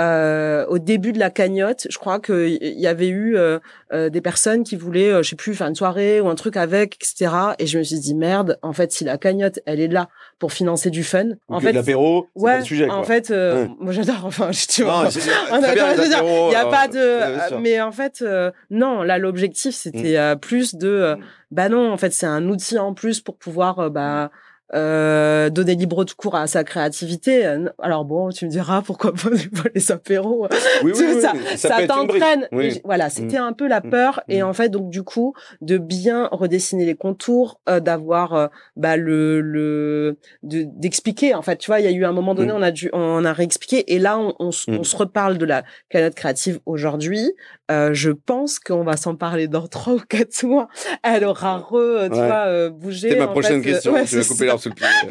euh, 0.00 0.66
au 0.66 0.78
début 0.78 1.12
de 1.12 1.20
la 1.20 1.30
cagnotte, 1.30 1.86
je 1.88 1.98
crois 1.98 2.18
qu'il 2.18 2.58
y 2.60 2.86
avait 2.86 3.08
eu 3.08 3.36
euh, 3.36 3.60
euh, 3.92 4.10
des 4.10 4.20
personnes 4.20 4.64
qui 4.64 4.74
voulaient, 4.74 5.12
euh, 5.12 5.22
je 5.22 5.30
sais 5.30 5.36
plus, 5.36 5.54
faire 5.54 5.68
une 5.68 5.76
soirée 5.76 6.20
ou 6.20 6.28
un 6.28 6.34
truc 6.34 6.56
avec, 6.56 6.96
etc. 6.96 7.32
Et 7.60 7.66
je 7.66 7.78
me 7.78 7.84
suis 7.84 8.00
dit 8.00 8.14
merde, 8.14 8.58
en 8.62 8.72
fait, 8.72 8.90
si 8.90 9.04
la 9.04 9.18
cagnotte, 9.18 9.60
elle 9.66 9.80
est 9.80 9.88
là 9.88 10.08
pour 10.40 10.52
financer 10.52 10.90
du 10.90 11.04
fun, 11.04 11.30
en 11.48 11.60
fait, 11.60 11.72
l'apéro, 11.72 12.28
ouais, 12.34 12.58
le 12.58 12.64
sujet. 12.64 12.90
En 12.90 13.04
fait, 13.04 13.30
moi 13.30 13.92
j'adore. 13.92 14.14
Enfin, 14.24 14.50
tu 14.52 14.82
vois, 14.82 15.06
il 15.08 16.52
y 16.52 16.56
a 16.56 16.66
pas 16.66 16.88
de, 16.88 17.60
mais 17.60 17.80
en 17.80 17.92
fait, 17.92 18.24
non. 18.70 19.02
Là, 19.02 19.18
l'objectif, 19.18 19.74
c'était 19.74 20.34
mm. 20.34 20.38
plus 20.38 20.74
de, 20.74 21.16
bah 21.50 21.68
non, 21.68 21.92
en 21.92 21.96
fait, 21.96 22.12
c'est 22.12 22.26
un 22.26 22.48
outil 22.48 22.78
en 22.78 22.94
plus 22.94 23.20
pour 23.20 23.36
pouvoir, 23.36 23.90
bah 23.90 24.30
euh, 24.74 25.50
donner 25.50 25.74
libre 25.74 26.04
cours 26.16 26.34
à 26.34 26.46
sa 26.46 26.64
créativité. 26.64 27.44
Alors 27.80 28.04
bon, 28.04 28.30
tu 28.30 28.46
me 28.46 28.50
diras 28.50 28.82
pourquoi 28.82 29.12
pas 29.12 29.30
les 29.74 29.92
apéros. 29.92 30.48
Oui, 30.82 30.92
oui, 30.96 31.20
ça, 31.20 31.32
ça, 31.56 31.86
t'entraîne. 31.86 32.48
Voilà, 32.84 33.10
c'était 33.10 33.38
mm. 33.38 33.44
un 33.44 33.52
peu 33.52 33.68
la 33.68 33.80
mm. 33.80 33.90
peur 33.90 34.20
et 34.28 34.42
mm. 34.42 34.46
en 34.46 34.52
fait 34.52 34.68
donc 34.68 34.90
du 34.90 35.02
coup 35.02 35.34
de 35.60 35.78
bien 35.78 36.28
redessiner 36.32 36.84
les 36.84 36.94
contours, 36.94 37.60
euh, 37.68 37.80
d'avoir 37.80 38.34
euh, 38.34 38.46
bah 38.76 38.96
le 38.96 39.40
le 39.40 40.18
d'expliquer 40.42 41.34
en 41.34 41.42
fait. 41.42 41.56
Tu 41.56 41.68
vois, 41.68 41.80
il 41.80 41.84
y 41.84 41.88
a 41.88 41.92
eu 41.92 42.04
un 42.04 42.12
moment 42.12 42.34
donné, 42.34 42.52
on 42.52 42.62
a 42.62 42.70
dû 42.70 42.90
on 42.92 43.24
a 43.24 43.32
réexpliqué 43.32 43.94
et 43.94 43.98
là 43.98 44.18
on, 44.18 44.34
on, 44.38 44.52
se 44.52 44.96
reparle 44.96 45.38
de 45.38 45.44
la 45.44 45.64
cagnotte 45.88 46.14
créative 46.14 46.60
aujourd'hui. 46.66 47.32
Euh, 47.70 47.94
je 47.94 48.10
pense 48.10 48.58
qu'on 48.58 48.84
va 48.84 48.96
s'en 48.96 49.16
parler 49.16 49.48
dans 49.48 49.66
trois 49.68 49.94
ou 49.94 50.00
quatre 50.00 50.44
mois. 50.44 50.68
Elle 51.02 51.24
aura 51.24 51.58
re, 51.58 52.08
tu 52.10 52.16
vois, 52.16 52.68
bougé. 52.70 53.10
C'est 53.10 53.18
ma 53.18 53.28
prochaine 53.28 53.62
question. 53.62 53.94
tu 54.04 54.16
vas 54.16 54.24
couper 54.24 54.50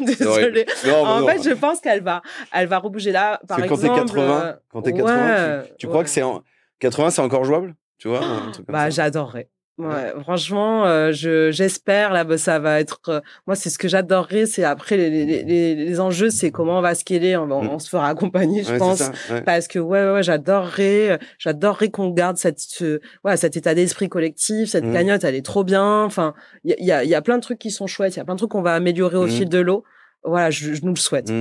Désolée. 0.00 0.66
en 0.92 1.26
fait, 1.26 1.42
je 1.42 1.54
pense 1.54 1.80
qu'elle 1.80 2.02
va, 2.02 2.22
elle 2.52 2.68
va 2.68 2.78
rebouger 2.78 3.12
là. 3.12 3.40
Par 3.48 3.62
exemple, 3.62 3.82
quand 3.82 3.94
t'es 3.94 4.00
80, 4.00 4.56
quand 4.70 4.82
t'es 4.82 4.92
80, 4.92 5.62
tu, 5.78 5.88
crois 5.88 6.04
que 6.04 6.10
c'est 6.10 6.22
en 6.22 6.42
80, 6.80 7.10
c'est 7.10 7.22
encore 7.22 7.44
jouable, 7.44 7.74
tu 7.98 8.08
vois 8.08 8.20
Bah, 8.68 8.90
j'adorerais. 8.90 9.48
Ouais, 9.76 10.12
franchement, 10.20 10.86
euh, 10.86 11.10
je 11.10 11.50
j'espère 11.50 12.12
là, 12.12 12.22
bah, 12.22 12.38
ça 12.38 12.60
va 12.60 12.78
être. 12.78 13.00
Euh, 13.08 13.20
moi, 13.48 13.56
c'est 13.56 13.70
ce 13.70 13.78
que 13.78 13.88
j'adorerais. 13.88 14.46
C'est 14.46 14.62
après 14.62 14.96
les, 14.96 15.10
les, 15.10 15.42
les, 15.42 15.74
les, 15.74 16.00
enjeux, 16.00 16.30
c'est 16.30 16.52
comment 16.52 16.78
on 16.78 16.80
va 16.80 16.94
scaler. 16.94 17.36
On, 17.36 17.50
on, 17.50 17.74
mm. 17.74 17.80
se 17.80 17.88
fera 17.88 18.08
accompagner, 18.08 18.62
je 18.62 18.76
pense, 18.76 19.02
parce 19.44 19.66
que 19.66 19.80
ouais, 19.80 20.12
ouais, 20.12 20.22
j'adorerais, 20.22 21.18
j'adorerais 21.38 21.90
qu'on 21.90 22.10
garde 22.10 22.36
cette, 22.36 22.60
ce, 22.60 23.00
ouais, 23.24 23.36
cet 23.36 23.56
état 23.56 23.74
d'esprit 23.74 24.08
collectif. 24.08 24.68
Cette 24.68 24.84
mm. 24.84 24.92
cagnotte, 24.92 25.24
elle 25.24 25.34
est 25.34 25.44
trop 25.44 25.64
bien. 25.64 26.04
Enfin, 26.04 26.34
il 26.62 26.76
y 26.78 26.92
a, 26.92 27.02
y 27.02 27.14
a 27.16 27.22
plein 27.22 27.36
de 27.36 27.42
trucs 27.42 27.58
qui 27.58 27.72
sont 27.72 27.88
chouettes. 27.88 28.14
Il 28.14 28.18
y 28.18 28.22
a 28.22 28.24
plein 28.24 28.34
de 28.34 28.38
trucs 28.38 28.52
qu'on 28.52 28.62
va 28.62 28.74
améliorer 28.74 29.16
au 29.16 29.26
mm. 29.26 29.30
fil 29.30 29.48
de 29.48 29.58
l'eau. 29.58 29.82
Voilà, 30.22 30.50
je, 30.50 30.72
je, 30.72 30.82
nous 30.84 30.94
le 30.94 31.00
souhaite. 31.00 31.32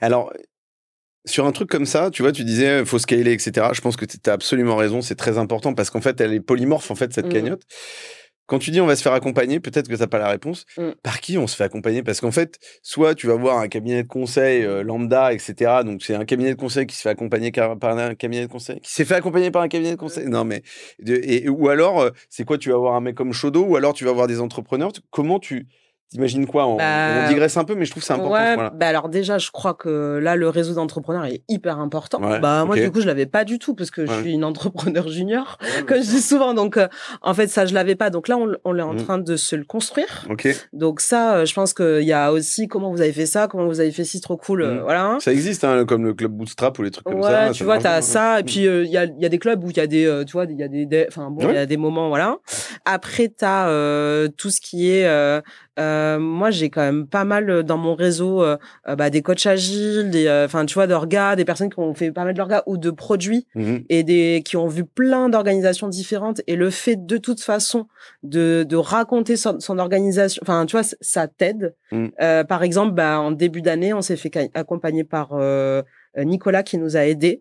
Alors, 0.00 0.32
sur 1.24 1.46
un 1.46 1.52
truc 1.52 1.68
comme 1.68 1.86
ça, 1.86 2.10
tu 2.10 2.22
vois, 2.22 2.32
tu 2.32 2.44
disais 2.44 2.84
faut 2.84 2.98
scaler, 2.98 3.32
etc. 3.32 3.68
Je 3.72 3.80
pense 3.80 3.96
que 3.96 4.04
tu 4.04 4.18
as 4.26 4.32
absolument 4.32 4.76
raison, 4.76 5.02
c'est 5.02 5.16
très 5.16 5.38
important 5.38 5.74
parce 5.74 5.90
qu'en 5.90 6.00
fait, 6.00 6.20
elle 6.20 6.32
est 6.32 6.40
polymorphe, 6.40 6.90
en 6.90 6.94
fait, 6.94 7.12
cette 7.12 7.26
mmh. 7.26 7.32
cagnotte. 7.32 7.62
Quand 8.46 8.58
tu 8.58 8.72
dis 8.72 8.80
on 8.80 8.86
va 8.86 8.96
se 8.96 9.02
faire 9.02 9.12
accompagner, 9.12 9.60
peut-être 9.60 9.86
que 9.86 9.94
t'as 9.94 10.08
pas 10.08 10.18
la 10.18 10.28
réponse. 10.28 10.64
Mmh. 10.76 10.88
Par 11.04 11.20
qui 11.20 11.38
on 11.38 11.46
se 11.46 11.54
fait 11.54 11.62
accompagner? 11.62 12.02
Parce 12.02 12.20
qu'en 12.20 12.32
fait, 12.32 12.58
soit 12.82 13.14
tu 13.14 13.28
vas 13.28 13.36
voir 13.36 13.58
un 13.58 13.68
cabinet 13.68 14.02
de 14.02 14.08
conseil 14.08 14.64
euh, 14.64 14.82
lambda, 14.82 15.32
etc. 15.32 15.82
Donc 15.84 16.02
c'est 16.02 16.16
un 16.16 16.24
cabinet 16.24 16.50
de 16.50 16.58
conseil 16.58 16.84
qui 16.86 16.96
se 16.96 17.02
fait 17.02 17.10
accompagner 17.10 17.52
par 17.52 17.76
un 17.96 18.14
cabinet 18.16 18.42
de 18.42 18.50
conseil, 18.50 18.80
qui 18.80 18.90
s'est 18.92 19.04
fait 19.04 19.14
accompagner 19.14 19.52
par 19.52 19.62
un 19.62 19.68
cabinet 19.68 19.92
de 19.92 19.96
conseil? 19.96 20.26
Non 20.26 20.44
mais 20.44 20.62
et, 21.06 21.48
ou 21.48 21.68
alors 21.68 22.00
euh, 22.00 22.10
c'est 22.28 22.44
quoi? 22.44 22.58
Tu 22.58 22.70
vas 22.70 22.76
voir 22.76 22.96
un 22.96 23.00
mec 23.00 23.14
comme 23.14 23.32
Chaudot, 23.32 23.66
ou 23.66 23.76
alors 23.76 23.94
tu 23.94 24.04
vas 24.04 24.12
voir 24.12 24.26
des 24.26 24.40
entrepreneurs? 24.40 24.90
Comment 25.10 25.38
tu 25.38 25.68
T'imagines 26.10 26.44
quoi 26.44 26.66
on, 26.66 26.76
bah, 26.76 27.24
on, 27.24 27.28
digresse 27.28 27.56
un 27.56 27.62
peu, 27.62 27.76
mais 27.76 27.84
je 27.84 27.92
trouve 27.92 28.02
que 28.02 28.06
c'est 28.06 28.12
important. 28.12 28.32
Ouais, 28.32 28.70
bah 28.74 28.88
alors 28.88 29.08
déjà, 29.08 29.38
je 29.38 29.50
crois 29.52 29.74
que 29.74 30.18
là, 30.20 30.34
le 30.34 30.48
réseau 30.48 30.74
d'entrepreneurs 30.74 31.24
est 31.24 31.42
hyper 31.48 31.78
important. 31.78 32.18
bah 32.18 32.64
moi, 32.64 32.76
du 32.76 32.90
coup, 32.90 33.00
je 33.00 33.06
l'avais 33.06 33.26
pas 33.26 33.44
du 33.44 33.60
tout 33.60 33.74
parce 33.74 33.90
que 33.90 34.06
je 34.06 34.12
suis 34.20 34.32
une 34.32 34.44
entrepreneur 34.44 35.08
junior, 35.08 35.58
comme 35.86 35.98
je 35.98 36.10
dis 36.10 36.20
souvent. 36.20 36.52
Donc, 36.52 36.76
euh, 36.76 36.88
en 37.22 37.32
fait, 37.32 37.46
ça, 37.46 37.64
je 37.64 37.74
l'avais 37.74 37.94
pas. 37.94 38.10
Donc 38.10 38.26
là, 38.26 38.36
on, 38.36 38.56
on 38.64 38.76
est 38.76 38.82
en 38.82 38.94
mmh. 38.94 39.04
train 39.04 39.18
de 39.18 39.36
se 39.36 39.54
le 39.54 39.64
construire. 39.64 40.26
Okay. 40.28 40.56
Donc 40.72 41.00
ça, 41.00 41.36
euh, 41.36 41.44
je 41.44 41.54
pense 41.54 41.74
qu'il 41.74 42.02
y 42.02 42.12
a 42.12 42.32
aussi 42.32 42.66
comment 42.66 42.90
vous 42.90 43.00
avez 43.00 43.12
fait 43.12 43.26
ça, 43.26 43.46
comment 43.46 43.66
vous 43.66 43.80
avez 43.80 43.92
fait 43.92 44.04
si 44.04 44.20
trop 44.20 44.36
cool, 44.36 44.62
euh, 44.62 44.74
mmh. 44.74 44.82
voilà. 44.82 45.16
Ça 45.20 45.32
existe, 45.32 45.62
hein, 45.62 45.84
comme 45.84 46.04
le 46.04 46.14
club 46.14 46.32
Bootstrap 46.32 46.76
ou 46.78 46.82
les 46.82 46.90
trucs 46.90 47.04
comme 47.04 47.22
ça. 47.22 47.46
Ouais, 47.46 47.52
tu 47.52 47.62
vois, 47.62 47.78
t'as 47.78 48.02
ça. 48.02 48.40
Et 48.40 48.42
puis 48.42 48.64
il 48.64 48.90
y 48.90 48.96
a, 48.96 49.04
y 49.04 49.26
a 49.26 49.28
des 49.28 49.38
clubs 49.38 49.62
où 49.62 49.70
il 49.70 49.76
y 49.76 49.80
a 49.80 49.86
des, 49.86 50.22
tu 50.26 50.32
vois, 50.32 50.44
il 50.44 50.58
y 50.58 50.62
a 50.62 50.68
des, 50.68 51.06
enfin 51.08 51.30
bon, 51.30 51.48
il 51.48 51.54
y 51.54 51.58
a 51.58 51.66
des 51.66 51.76
moments, 51.76 52.08
voilà. 52.08 52.38
Après, 52.84 53.28
t'as 53.28 53.68
euh, 53.68 54.28
tout 54.36 54.50
ce 54.50 54.60
qui 54.60 54.90
est 54.90 55.06
euh, 55.80 56.18
moi, 56.18 56.50
j'ai 56.50 56.68
quand 56.70 56.82
même 56.82 57.06
pas 57.06 57.24
mal 57.24 57.48
euh, 57.48 57.62
dans 57.62 57.78
mon 57.78 57.94
réseau 57.94 58.42
euh, 58.42 58.56
bah, 58.86 59.10
des 59.10 59.22
coachs 59.22 59.46
agiles, 59.46 60.10
des, 60.10 60.30
enfin, 60.44 60.66
tu 60.66 60.74
vois, 60.74 60.86
d'orgas, 60.86 61.36
des 61.36 61.44
personnes 61.44 61.70
qui 61.70 61.78
ont 61.78 61.94
fait 61.94 62.12
pas 62.12 62.24
mal 62.24 62.34
d'orgas 62.34 62.62
ou 62.66 62.76
de 62.76 62.90
produits 62.90 63.46
mmh 63.54 63.76
et 63.88 64.02
des 64.02 64.42
qui 64.44 64.56
ont 64.56 64.66
vu 64.66 64.84
plein 64.84 65.28
d'organisations 65.28 65.88
différentes. 65.88 66.42
Et 66.46 66.56
le 66.56 66.70
fait 66.70 66.96
de 66.96 67.16
toute 67.16 67.40
façon 67.40 67.86
de, 68.22 68.64
de 68.68 68.76
raconter 68.76 69.36
son, 69.36 69.58
son 69.58 69.78
organisation, 69.78 70.40
enfin, 70.42 70.66
tu 70.66 70.76
vois, 70.76 70.84
ça 71.00 71.28
t'aide. 71.28 71.74
Mmh. 71.92 72.08
par 72.48 72.62
exemple, 72.62 72.92
bah, 72.92 73.18
en 73.18 73.30
début 73.30 73.62
d'année, 73.62 73.94
on 73.94 74.02
s'est 74.02 74.16
fait 74.16 74.50
accompagner 74.54 75.04
par 75.04 75.30
Nicolas 76.16 76.62
qui 76.62 76.78
nous 76.78 76.96
a 76.96 77.06
aidés 77.06 77.40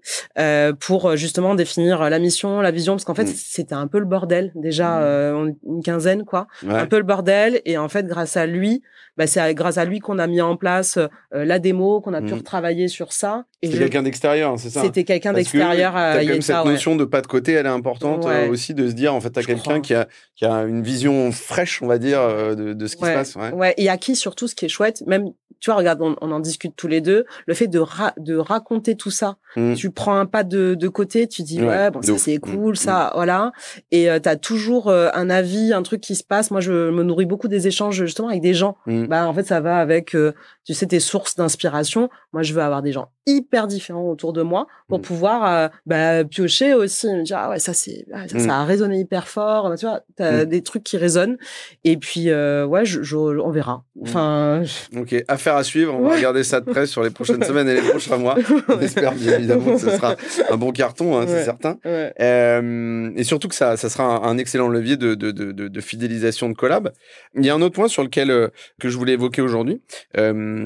pour 0.80 1.16
justement 1.16 1.56
définir 1.56 2.10
la 2.10 2.20
mission, 2.20 2.62
la 2.62 2.72
vision, 2.72 2.94
parce 2.94 3.06
qu'en 3.06 3.16
fait 3.16 3.24
mm. 3.24 3.34
c'était 3.36 3.76
un 3.76 3.88
peu 3.88 4.00
le 4.00 4.06
bordel 4.06 4.52
déjà 4.56 5.00
mm. 5.00 5.56
une 5.68 5.84
quinzaine 5.84 6.26
quoi, 6.26 6.48
un 6.68 6.86
peu 6.86 6.98
le 6.98 7.04
bordel 7.04 7.62
et 7.66 7.78
en 7.78 7.90
fait 7.90 8.06
grâce 8.06 8.38
à 8.38 8.46
lui, 8.46 8.82
bah, 9.18 9.28
c'est 9.28 9.54
grâce 9.54 9.78
à 9.78 9.86
lui 9.86 10.00
qu'on 10.00 10.18
a 10.18 10.28
mis 10.28 10.40
en 10.40 10.56
place 10.56 10.98
la 11.32 11.60
démo, 11.60 12.02
qu'on 12.02 12.14
a 12.14 12.22
pu 12.22 12.34
mm. 12.34 12.38
retravailler 12.38 12.88
sur 12.88 13.12
ça. 13.12 13.46
C'était 13.62 13.78
quelqu'un 13.78 14.04
d'extérieur, 14.04 14.58
c'est 14.58 14.70
ça? 14.70 14.82
C'était 14.82 15.04
quelqu'un 15.04 15.34
d'extérieur. 15.34 15.94
T'as 15.94 16.20
quand 16.20 16.26
même 16.26 16.42
cette 16.42 16.66
notion 16.66 16.96
de 16.96 17.06
pas 17.06 17.22
de 17.22 17.28
côté, 17.28 17.54
elle 17.54 17.66
est 17.66 17.70
importante 17.70 18.26
aussi 18.50 18.74
de 18.74 18.88
se 18.88 18.94
dire 18.94 19.14
en 19.14 19.22
fait 19.22 19.32
t'as 19.32 19.44
quelqu'un 19.44 19.82
qui 19.82 19.94
a 19.94 20.08
qui 20.36 20.46
a 20.46 20.64
une 20.64 20.84
vision 20.84 21.32
fraîche, 21.32 21.82
on 21.82 21.88
va 21.88 21.98
dire, 21.98 22.22
de, 22.56 22.74
de 22.74 22.88
ce 22.88 22.96
qui 22.96 23.06
se 23.06 23.12
passe. 23.12 23.36
Ouais. 23.36 23.74
Et 23.78 23.90
à 23.90 23.98
qui 23.98 24.16
surtout 24.16 24.48
ce 24.48 24.56
qui 24.56 24.66
est 24.66 24.70
chouette, 24.70 25.04
même 25.08 25.32
tu 25.60 25.70
vois, 25.70 25.78
regarde, 25.78 26.02
on, 26.02 26.16
on, 26.22 26.32
en 26.32 26.40
discute 26.40 26.76
tous 26.76 26.88
les 26.88 27.02
deux. 27.02 27.26
Le 27.46 27.54
fait 27.54 27.68
de, 27.68 27.84
de 28.18 28.36
raconter 28.38 28.59
tout 28.98 29.12
ça, 29.12 29.38
mmh. 29.56 29.74
tu 29.74 29.92
prends 29.92 30.16
un 30.16 30.26
pas 30.26 30.44
de, 30.44 30.76
de 30.76 30.88
côté, 30.88 31.28
tu 31.28 31.44
dis 31.44 31.62
ouais, 31.62 31.92
bon 31.92 32.02
ça 32.02 32.18
c'est 32.18 32.38
mmh. 32.38 32.40
cool, 32.40 32.78
ça 32.78 33.08
mmh. 33.08 33.12
voilà. 33.16 33.52
Et 33.92 34.10
euh, 34.10 34.20
tu 34.20 34.30
as 34.30 34.36
toujours 34.36 34.88
euh, 34.88 35.10
un 35.14 35.30
avis, 35.30 35.74
un 35.74 35.84
truc 35.84 36.02
qui 36.02 36.16
se 36.16 36.24
passe. 36.24 36.52
Moi, 36.52 36.62
je 36.62 36.90
me 36.90 37.04
nourris 37.04 37.26
beaucoup 37.26 37.48
des 37.48 37.68
échanges 37.68 37.96
justement 37.96 38.30
avec 38.30 38.42
des 38.42 38.54
gens. 38.54 38.78
Bah 38.86 39.28
en 39.28 39.34
fait, 39.34 39.44
ça 39.44 39.62
va 39.62 39.78
avec 39.78 40.16
euh, 40.16 40.34
tu 40.70 40.76
sais 40.76 40.86
tes 40.86 41.00
sources 41.00 41.36
d'inspiration. 41.36 42.12
Moi, 42.32 42.44
je 42.44 42.54
veux 42.54 42.62
avoir 42.62 42.84
des 42.84 42.92
gens 42.92 43.10
hyper 43.26 43.66
différents 43.66 44.08
autour 44.08 44.34
de 44.34 44.44
moi 44.44 44.68
pour 44.88 45.02
pouvoir 45.02 45.72
bah, 45.88 46.24
piocher 46.24 46.74
aussi, 46.74 47.08
me 47.08 47.24
dire 47.24 47.38
ah 47.40 47.50
ouais 47.52 47.60
ça 47.60 47.74
c'est 47.74 48.06
ah, 48.12 48.28
ça, 48.28 48.60
a 48.60 48.66
résonné 48.66 49.00
hyper 49.00 49.28
fort. 49.28 49.76
Tu 49.78 49.86
vois, 49.86 50.02
t'as 50.16 50.46
des 50.46 50.62
trucs 50.62 50.84
qui 50.84 50.98
résonnent. 50.98 51.38
Et 51.84 51.98
puis 51.98 52.32
ouais, 52.32 52.86
je, 52.86 53.02
je, 53.02 53.16
on 53.16 53.50
verra. 53.50 53.84
Enfin. 54.02 54.64
Ok, 54.96 55.16
affaire 55.28 55.56
à 55.56 55.64
suivre. 55.64 55.96
On 55.96 56.08
va 56.08 56.16
regarder 56.16 56.44
ça 56.44 56.62
de 56.62 56.70
près 56.70 56.86
sur 56.86 57.04
les 57.04 57.10
prochaines 57.10 57.44
semaines 57.50 57.68
et 57.68 57.76
les 57.76 57.90
prochains 57.90 58.18
mois. 58.18 58.36
On 58.68 58.80
espère 58.80 59.14
bien 59.14 59.38
évidemment 59.38 59.74
que 59.74 59.82
ce 59.82 59.90
sera 59.90 60.16
un 60.50 60.58
bon 60.58 60.72
carton, 60.72 61.18
hein, 61.18 61.26
c'est 61.28 61.44
certain. 61.44 61.78
Euh, 61.86 63.12
et 63.16 63.24
surtout 63.24 63.48
que 63.48 63.56
ça, 63.56 63.78
ça 63.78 63.90
sera 63.90 64.28
un, 64.28 64.38
excellent 64.38 64.70
levier 64.70 64.98
de, 64.98 65.16
de, 65.16 65.32
de, 65.32 65.52
de, 65.52 65.82
fidélisation 65.82 66.50
de 66.50 66.54
collab. 66.54 66.92
Il 67.36 67.46
y 67.46 67.50
a 67.50 67.56
un 67.56 67.62
autre 67.62 67.76
point 67.76 67.88
sur 67.88 68.04
lequel 68.04 68.32
euh, 68.32 68.48
que 68.80 68.90
je 68.90 68.98
voulais 68.98 69.14
évoquer 69.14 69.42
aujourd'hui. 69.42 69.82
Euh, 70.18 70.59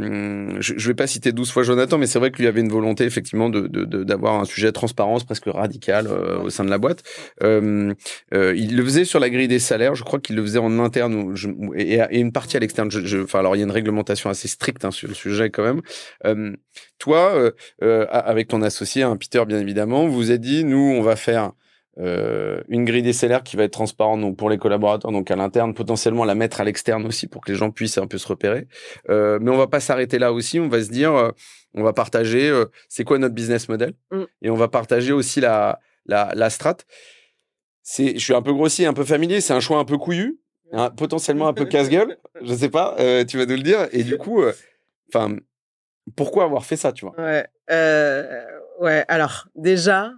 je, 0.60 0.74
je 0.78 0.88
vais 0.88 0.94
pas 0.94 1.08
citer 1.08 1.32
12 1.32 1.52
fois 1.52 1.64
Jonathan, 1.64 1.98
mais 1.98 2.08
c'est 2.08 2.20
vrai 2.20 2.32
qu'il 2.32 2.46
y 2.46 2.48
avait 2.48 2.62
une 2.62 2.70
volonté 2.70 3.04
effectivement 3.06 3.50
de 3.50 3.68
d'avoir 4.04 4.40
un 4.40 4.46
sujet 4.46 4.68
de 4.68 4.72
transparence 4.72 5.24
presque 5.24 5.46
radical 5.48 6.08
euh, 6.08 6.40
au 6.40 6.50
sein 6.50 6.64
de 6.64 6.70
la 6.70 6.78
boîte. 6.78 7.04
Euh, 7.44 7.94
il 8.32 8.76
le 8.76 8.84
faisait 8.84 9.06
sur 9.06 9.20
la 9.20 9.30
grille 9.30 9.48
des 9.48 9.60
salaires. 9.60 9.96
Je 9.96 10.04
crois 10.04 10.20
qu'il 10.20 10.36
le 10.36 10.42
faisait 10.42 10.60
en 10.60 10.80
interne 10.80 11.36
et, 11.76 11.96
et, 11.96 12.20
une 12.20 12.32
partie 12.32 12.58
à 12.58 12.60
l'externe. 12.60 12.90
Enfin, 13.24 13.40
alors 13.40 13.56
il 13.56 13.60
y 13.60 13.62
a 13.62 13.66
une 13.66 13.72
réglementation 13.72 14.30
assez 14.30 14.48
stricte 14.48 14.86
hein, 14.86 14.92
sur 14.92 15.08
le 15.08 15.14
sujet 15.14 15.50
quand 15.50 15.64
même. 15.64 15.82
Euh, 16.26 16.56
toi, 17.00 17.34
euh, 17.36 17.52
euh, 17.82 18.06
avec 18.10 18.48
ton 18.48 18.62
associé, 18.62 19.04
hein, 19.04 19.18
Peter, 19.18 19.44
bien 19.46 19.60
évidemment, 19.60 20.08
vous 20.08 20.30
avez 20.30 20.40
dit, 20.40 20.64
nous, 20.64 20.78
on 20.78 21.02
va 21.02 21.16
faire 21.16 21.52
une 21.98 22.86
grille 22.86 23.04
des 23.04 23.14
salaires 23.14 23.44
qui 23.44 23.56
va 23.56 23.64
être 23.64 23.74
transparente 23.74 24.22
donc, 24.22 24.38
pour 24.38 24.50
les 24.50 24.58
collaborateurs, 24.58 25.12
donc 25.12 25.30
à 25.30 25.36
l'interne, 25.36 25.74
potentiellement 25.74 26.26
la 26.26 26.36
mettre 26.36 26.62
à 26.62 26.64
l'externe 26.64 27.06
aussi 27.06 27.28
pour 27.28 27.42
que 27.42 27.52
les 27.52 27.58
gens 27.58 27.72
puissent 27.72 27.98
un 27.98 28.08
peu 28.08 28.18
se 28.18 28.28
repérer. 28.28 28.68
mais 29.10 29.50
on 29.50 29.58
va 29.58 29.68
pas 29.68 29.80
s'arrêter 29.80 30.20
là 30.20 30.34
aussi. 30.34 30.60
On 30.60 30.70
va 30.70 30.84
se 30.84 30.90
dire, 30.90 31.32
on 31.76 31.84
va 31.84 31.94
partager 31.94 32.52
c'est 32.90 33.04
quoi 33.04 33.18
notre 33.20 33.36
business 33.36 33.70
model 33.70 33.94
mm. 34.12 34.24
et 34.42 34.50
on 34.50 34.56
va 34.56 34.68
partager 34.68 35.14
aussi 35.14 35.40
la 35.40 35.80
la, 36.06 36.32
la 36.36 36.50
strat. 36.50 36.78
C'est, 37.82 38.14
je 38.18 38.24
suis 38.24 38.34
un 38.34 38.42
peu 38.42 38.54
grossier, 38.54 38.86
un 38.86 38.94
peu 38.94 39.04
familier. 39.04 39.40
C'est 39.42 39.54
un 39.54 39.60
choix 39.60 39.78
un 39.78 39.86
peu 39.86 39.98
couillu, 39.98 40.40
hein, 40.72 40.90
potentiellement 40.90 41.48
un 41.48 41.54
peu 41.54 41.66
casse-gueule. 41.66 42.18
Je 42.42 42.54
sais 42.54 42.70
pas. 42.70 42.96
tu 43.28 43.38
vas 43.38 43.46
nous 43.46 43.56
le 43.56 43.62
dire. 43.62 43.88
Et 43.92 44.04
du 44.04 44.18
coup, 44.18 44.42
Enfin, 45.14 45.36
pourquoi 46.16 46.46
avoir 46.46 46.66
fait 46.66 46.76
ça, 46.76 46.92
tu 46.92 47.06
vois? 47.06 47.16
Ouais. 47.20 47.48
Euh, 47.70 48.44
ouais. 48.80 49.06
Alors 49.08 49.48
déjà, 49.56 50.12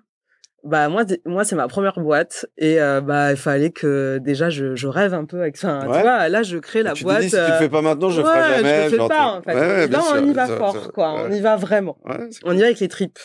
bah 0.65 0.89
moi, 0.89 1.03
moi 1.25 1.43
c'est 1.43 1.55
ma 1.55 1.67
première 1.67 1.99
boîte 1.99 2.47
et 2.57 2.81
euh, 2.81 2.99
bah 2.99 3.31
il 3.31 3.37
fallait 3.37 3.69
que 3.69 4.17
déjà 4.21 4.49
je, 4.49 4.75
je 4.75 4.87
rêve 4.87 5.13
un 5.13 5.25
peu 5.25 5.39
avec 5.39 5.57
ça. 5.57 5.79
Tu 5.83 5.87
vois, 5.87 6.27
là 6.27 6.43
je 6.43 6.57
crée 6.57 6.83
la 6.83 6.93
tu 6.93 7.03
boîte. 7.03 7.19
Te 7.19 7.23
dis, 7.23 7.29
si 7.29 7.35
tu 7.35 7.41
le 7.51 7.57
fais 7.57 7.69
pas 7.69 7.81
maintenant, 7.81 8.09
je 8.09 8.21
le 8.21 8.27
ferai 8.27 8.55
jamais. 8.55 8.89
Je 8.89 8.95
le 8.95 9.01
fais 9.01 9.07
pas 9.07 9.25
en 9.27 9.41
fait. 9.41 9.53
Ouais, 9.53 9.87
là 9.87 9.99
on 10.15 10.27
y 10.27 10.33
va 10.33 10.47
fort, 10.47 10.91
quoi. 10.91 11.23
On 11.23 11.31
y 11.31 11.39
va 11.39 11.55
vraiment. 11.55 11.97
on 12.43 12.53
y 12.53 12.59
va 12.59 12.65
avec 12.65 12.79
les 12.79 12.87
tripes. 12.87 13.19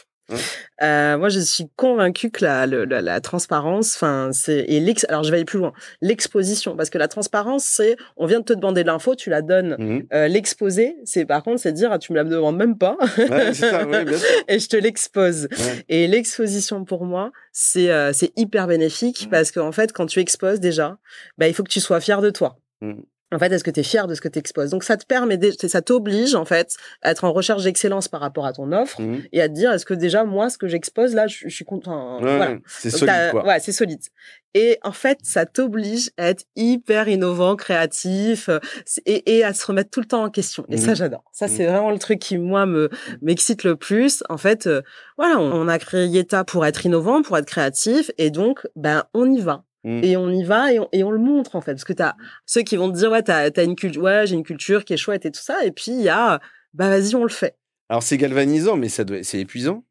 Euh, 0.82 1.18
moi, 1.18 1.28
je 1.28 1.40
suis 1.40 1.68
convaincue 1.76 2.30
que 2.30 2.44
la, 2.44 2.66
la, 2.66 3.02
la 3.02 3.20
transparence, 3.20 3.94
enfin, 3.94 4.30
c'est 4.32 4.64
et 4.68 4.80
l'ex. 4.80 5.04
Alors, 5.08 5.22
je 5.22 5.30
vais 5.30 5.38
aller 5.38 5.44
plus 5.44 5.58
loin. 5.58 5.72
L'exposition, 6.00 6.76
parce 6.76 6.90
que 6.90 6.98
la 6.98 7.08
transparence, 7.08 7.64
c'est 7.64 7.96
on 8.16 8.26
vient 8.26 8.40
de 8.40 8.44
te 8.44 8.52
demander 8.52 8.82
de 8.82 8.86
l'info, 8.86 9.14
tu 9.14 9.30
la 9.30 9.42
donnes. 9.42 9.76
Mmh. 9.78 10.02
Euh, 10.12 10.28
l'exposer, 10.28 10.96
c'est 11.04 11.24
par 11.24 11.42
contre, 11.42 11.60
c'est 11.60 11.72
dire 11.72 11.92
ah, 11.92 11.98
tu 11.98 12.12
me 12.12 12.18
la 12.18 12.24
demandes 12.24 12.56
même 12.56 12.78
pas, 12.78 12.96
ouais, 13.18 13.54
ça, 13.54 13.84
bien 13.84 14.06
sûr. 14.16 14.28
et 14.48 14.58
je 14.58 14.68
te 14.68 14.76
l'expose. 14.76 15.48
Et 15.88 16.06
l'exposition 16.06 16.84
pour 16.84 17.04
moi, 17.04 17.32
c'est 17.52 17.90
euh, 17.90 18.12
c'est 18.12 18.32
hyper 18.36 18.66
bénéfique 18.66 19.26
mmh. 19.26 19.30
parce 19.30 19.52
qu'en 19.52 19.72
fait, 19.72 19.92
quand 19.92 20.06
tu 20.06 20.20
exposes 20.20 20.60
déjà, 20.60 20.98
bah, 21.38 21.48
il 21.48 21.54
faut 21.54 21.62
que 21.62 21.70
tu 21.70 21.80
sois 21.80 22.00
fier 22.00 22.22
de 22.22 22.30
toi. 22.30 22.58
En 23.32 23.38
fait, 23.38 23.52
est-ce 23.52 23.62
que 23.62 23.70
tu 23.70 23.80
es 23.80 23.84
fier 23.84 24.06
de 24.08 24.14
ce 24.14 24.20
que 24.20 24.28
tu 24.28 24.38
exposes 24.38 24.70
Donc 24.70 24.82
ça 24.82 24.96
te 24.96 25.06
permet, 25.06 25.38
ça 25.52 25.82
t'oblige 25.82 26.34
en 26.34 26.44
fait 26.44 26.76
à 27.02 27.12
être 27.12 27.24
en 27.24 27.32
recherche 27.32 27.62
d'excellence 27.62 28.08
par 28.08 28.20
rapport 28.20 28.44
à 28.44 28.52
ton 28.52 28.72
offre 28.72 29.00
mmh. 29.00 29.22
et 29.32 29.40
à 29.40 29.48
te 29.48 29.54
dire 29.54 29.72
est-ce 29.72 29.86
que 29.86 29.94
déjà 29.94 30.24
moi 30.24 30.50
ce 30.50 30.58
que 30.58 30.66
j'expose 30.66 31.14
là, 31.14 31.26
je, 31.28 31.48
suis 31.48 31.64
content. 31.64 32.20
voilà. 32.20 32.58
C'est 32.66 32.90
solide. 32.90 33.14
Quoi. 33.30 33.46
Ouais, 33.46 33.60
c'est 33.60 33.72
solide. 33.72 34.00
Et 34.54 34.78
en 34.82 34.90
fait, 34.90 35.18
ça 35.22 35.46
t'oblige 35.46 36.10
à 36.16 36.30
être 36.30 36.44
hyper 36.56 37.06
innovant, 37.06 37.54
créatif 37.54 38.48
euh, 38.48 38.58
et, 39.06 39.36
et, 39.36 39.44
à 39.44 39.54
se 39.54 39.64
remettre 39.64 39.90
tout 39.90 40.00
le 40.00 40.06
temps 40.06 40.24
en 40.24 40.30
question. 40.30 40.66
Et 40.68 40.76
ça, 40.76 40.92
mmh. 40.92 40.96
j'adore. 40.96 41.24
Ça, 41.32 41.46
mmh. 41.46 41.50
c'est 41.50 41.66
vraiment 41.66 41.90
le 41.92 41.98
truc 41.98 42.18
qui 42.18 42.36
moi 42.36 42.66
me 42.66 42.90
m'excite 43.22 43.62
le 43.62 43.76
plus. 43.76 44.24
En 44.28 44.38
fait, 44.38 44.66
euh, 44.66 44.82
voilà, 45.16 45.38
on, 45.38 45.52
on, 45.52 45.68
a 45.68 45.78
créé 45.78 46.06
Yeta 46.06 46.42
pour 46.42 46.66
être 46.66 46.84
innovant, 46.84 47.22
pour 47.22 47.38
être 47.38 47.46
créatif, 47.46 48.10
et 48.18 48.30
donc, 48.30 48.66
ben, 48.74 49.04
on 49.14 49.30
y 49.30 49.40
va. 49.40 49.64
Mmh. 49.84 50.04
Et 50.04 50.16
on 50.16 50.30
y 50.30 50.44
va 50.44 50.72
et 50.72 50.78
on, 50.78 50.88
et 50.92 51.02
on, 51.04 51.10
le 51.10 51.18
montre 51.18 51.56
en 51.56 51.60
fait. 51.60 51.72
Parce 51.72 51.84
que 51.84 51.92
tu 51.92 52.02
as 52.02 52.16
ceux 52.44 52.62
qui 52.62 52.76
vont 52.76 52.90
te 52.90 52.96
dire, 52.96 53.10
ouais, 53.10 53.22
t'as 53.22 53.50
as 53.54 53.62
une 53.62 53.76
culture, 53.76 54.02
ouais, 54.02 54.26
j'ai 54.26 54.34
une 54.34 54.42
culture 54.42 54.84
qui 54.84 54.92
est 54.92 54.98
chouette 54.98 55.24
et 55.24 55.30
tout 55.30 55.40
ça. 55.40 55.64
Et 55.64 55.72
puis 55.72 55.92
il 55.92 56.02
y 56.02 56.08
a, 56.08 56.40
bah 56.74 56.88
vas-y, 56.88 57.14
on 57.14 57.22
le 57.22 57.30
fait. 57.30 57.56
Alors 57.88 58.02
c'est 58.02 58.18
galvanisant, 58.18 58.76
mais 58.76 58.88
ça 58.88 59.04
doit, 59.04 59.22
c'est 59.22 59.40
épuisant. 59.40 59.84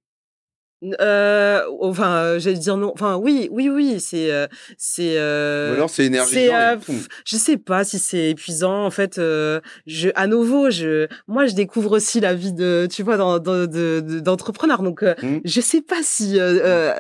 Euh, 1.02 1.62
enfin, 1.82 2.16
euh, 2.16 2.40
j'allais 2.40 2.58
dire 2.58 2.78
non. 2.78 2.92
Enfin, 2.94 3.18
oui, 3.18 3.50
oui, 3.52 3.68
oui, 3.70 4.00
c'est, 4.00 4.32
euh, 4.32 4.48
c'est. 4.78 5.18
Euh, 5.18 5.72
Ou 5.72 5.74
alors 5.76 5.90
c'est 5.90 6.06
énergisant. 6.06 6.40
Euh, 6.54 6.78
je 7.26 7.36
sais 7.36 7.58
pas 7.58 7.84
si 7.84 8.00
c'est 8.00 8.30
épuisant. 8.30 8.86
En 8.86 8.92
fait, 8.92 9.16
je, 9.18 10.10
à 10.16 10.28
nouveau, 10.28 10.70
je, 10.70 11.08
moi, 11.28 11.48
je 11.48 11.54
découvre 11.54 11.92
aussi 11.92 12.22
la 12.22 12.34
vie 12.34 12.54
de, 12.54 12.88
tu 12.90 13.04
vois, 13.04 13.18
d'entrepreneur. 13.18 14.82
Donc, 14.82 15.02
mmh. 15.02 15.40
je 15.44 15.62
sais 15.62 15.82
pas 15.82 16.02
si, 16.02 16.40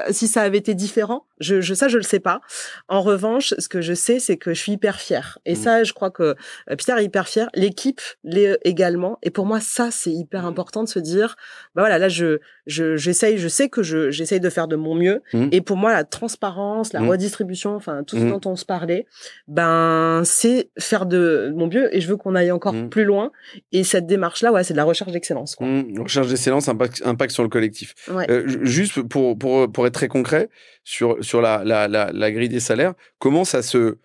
si 0.09 0.27
ça 0.27 0.41
avait 0.41 0.57
été 0.57 0.73
différent. 0.73 1.25
Je, 1.39 1.61
je, 1.61 1.73
ça, 1.73 1.87
je 1.87 1.95
le 1.95 2.03
sais 2.03 2.19
pas. 2.19 2.41
En 2.89 3.01
revanche, 3.01 3.53
ce 3.57 3.69
que 3.69 3.79
je 3.79 3.93
sais, 3.93 4.19
c'est 4.19 4.35
que 4.35 4.53
je 4.53 4.59
suis 4.59 4.73
hyper 4.73 4.99
fière. 4.99 5.39
Et 5.45 5.53
mmh. 5.53 5.55
ça, 5.55 5.83
je 5.85 5.93
crois 5.93 6.11
que 6.11 6.35
Peter 6.67 6.95
est 6.97 7.05
hyper 7.05 7.29
fier. 7.29 7.49
L'équipe 7.55 8.01
l'est 8.25 8.59
également. 8.65 9.19
Et 9.23 9.29
pour 9.29 9.45
moi, 9.45 9.61
ça, 9.61 9.89
c'est 9.89 10.11
hyper 10.11 10.43
mmh. 10.43 10.47
important 10.47 10.83
de 10.83 10.89
se 10.89 10.99
dire, 10.99 11.37
bah 11.75 11.83
voilà, 11.83 11.97
là, 11.97 12.09
je, 12.09 12.39
je, 12.67 12.97
j'essaye, 12.97 13.37
je 13.37 13.47
sais 13.47 13.68
que 13.69 13.83
je 13.83 14.11
j'essaye 14.11 14.39
de 14.39 14.49
faire 14.49 14.67
de 14.67 14.75
mon 14.75 14.95
mieux. 14.95 15.21
Mmh. 15.33 15.47
Et 15.51 15.61
pour 15.61 15.77
moi, 15.77 15.93
la 15.93 16.03
transparence, 16.03 16.93
la 16.93 16.99
mmh. 17.01 17.09
redistribution, 17.09 17.75
enfin 17.75 18.03
tout 18.03 18.17
ce 18.17 18.23
mmh. 18.23 18.31
dont 18.31 18.51
on 18.51 18.55
se 18.55 18.65
parlait, 18.65 19.05
ben 19.47 20.21
c'est 20.25 20.69
faire 20.77 21.05
de 21.05 21.53
mon 21.55 21.67
mieux. 21.67 21.95
Et 21.95 22.01
je 22.01 22.07
veux 22.07 22.17
qu'on 22.17 22.35
aille 22.35 22.51
encore 22.51 22.75
plus 22.89 23.05
loin. 23.05 23.31
Et 23.71 23.83
cette 23.83 24.07
démarche-là, 24.07 24.51
ouais, 24.51 24.63
c'est 24.63 24.73
de 24.73 24.77
la 24.77 24.83
recherche 24.83 25.11
d'excellence. 25.11 25.55
Recherche 25.99 26.27
d'excellence, 26.27 26.67
impact, 26.67 27.01
impact 27.05 27.31
sur 27.31 27.43
le 27.43 27.49
collectif. 27.49 27.93
Euh, 28.09 28.43
juste 28.63 29.01
pour, 29.03 29.37
pour 29.37 29.71
pour 29.71 29.87
être 29.87 29.93
très 29.93 30.07
concret 30.07 30.49
sur 30.83 31.23
sur 31.23 31.41
la, 31.41 31.63
la, 31.63 31.87
la, 31.87 32.11
la 32.11 32.31
grille 32.31 32.49
des 32.49 32.59
salaires, 32.59 32.93
comment 33.19 33.45
ça 33.45 33.61
se 33.61 33.97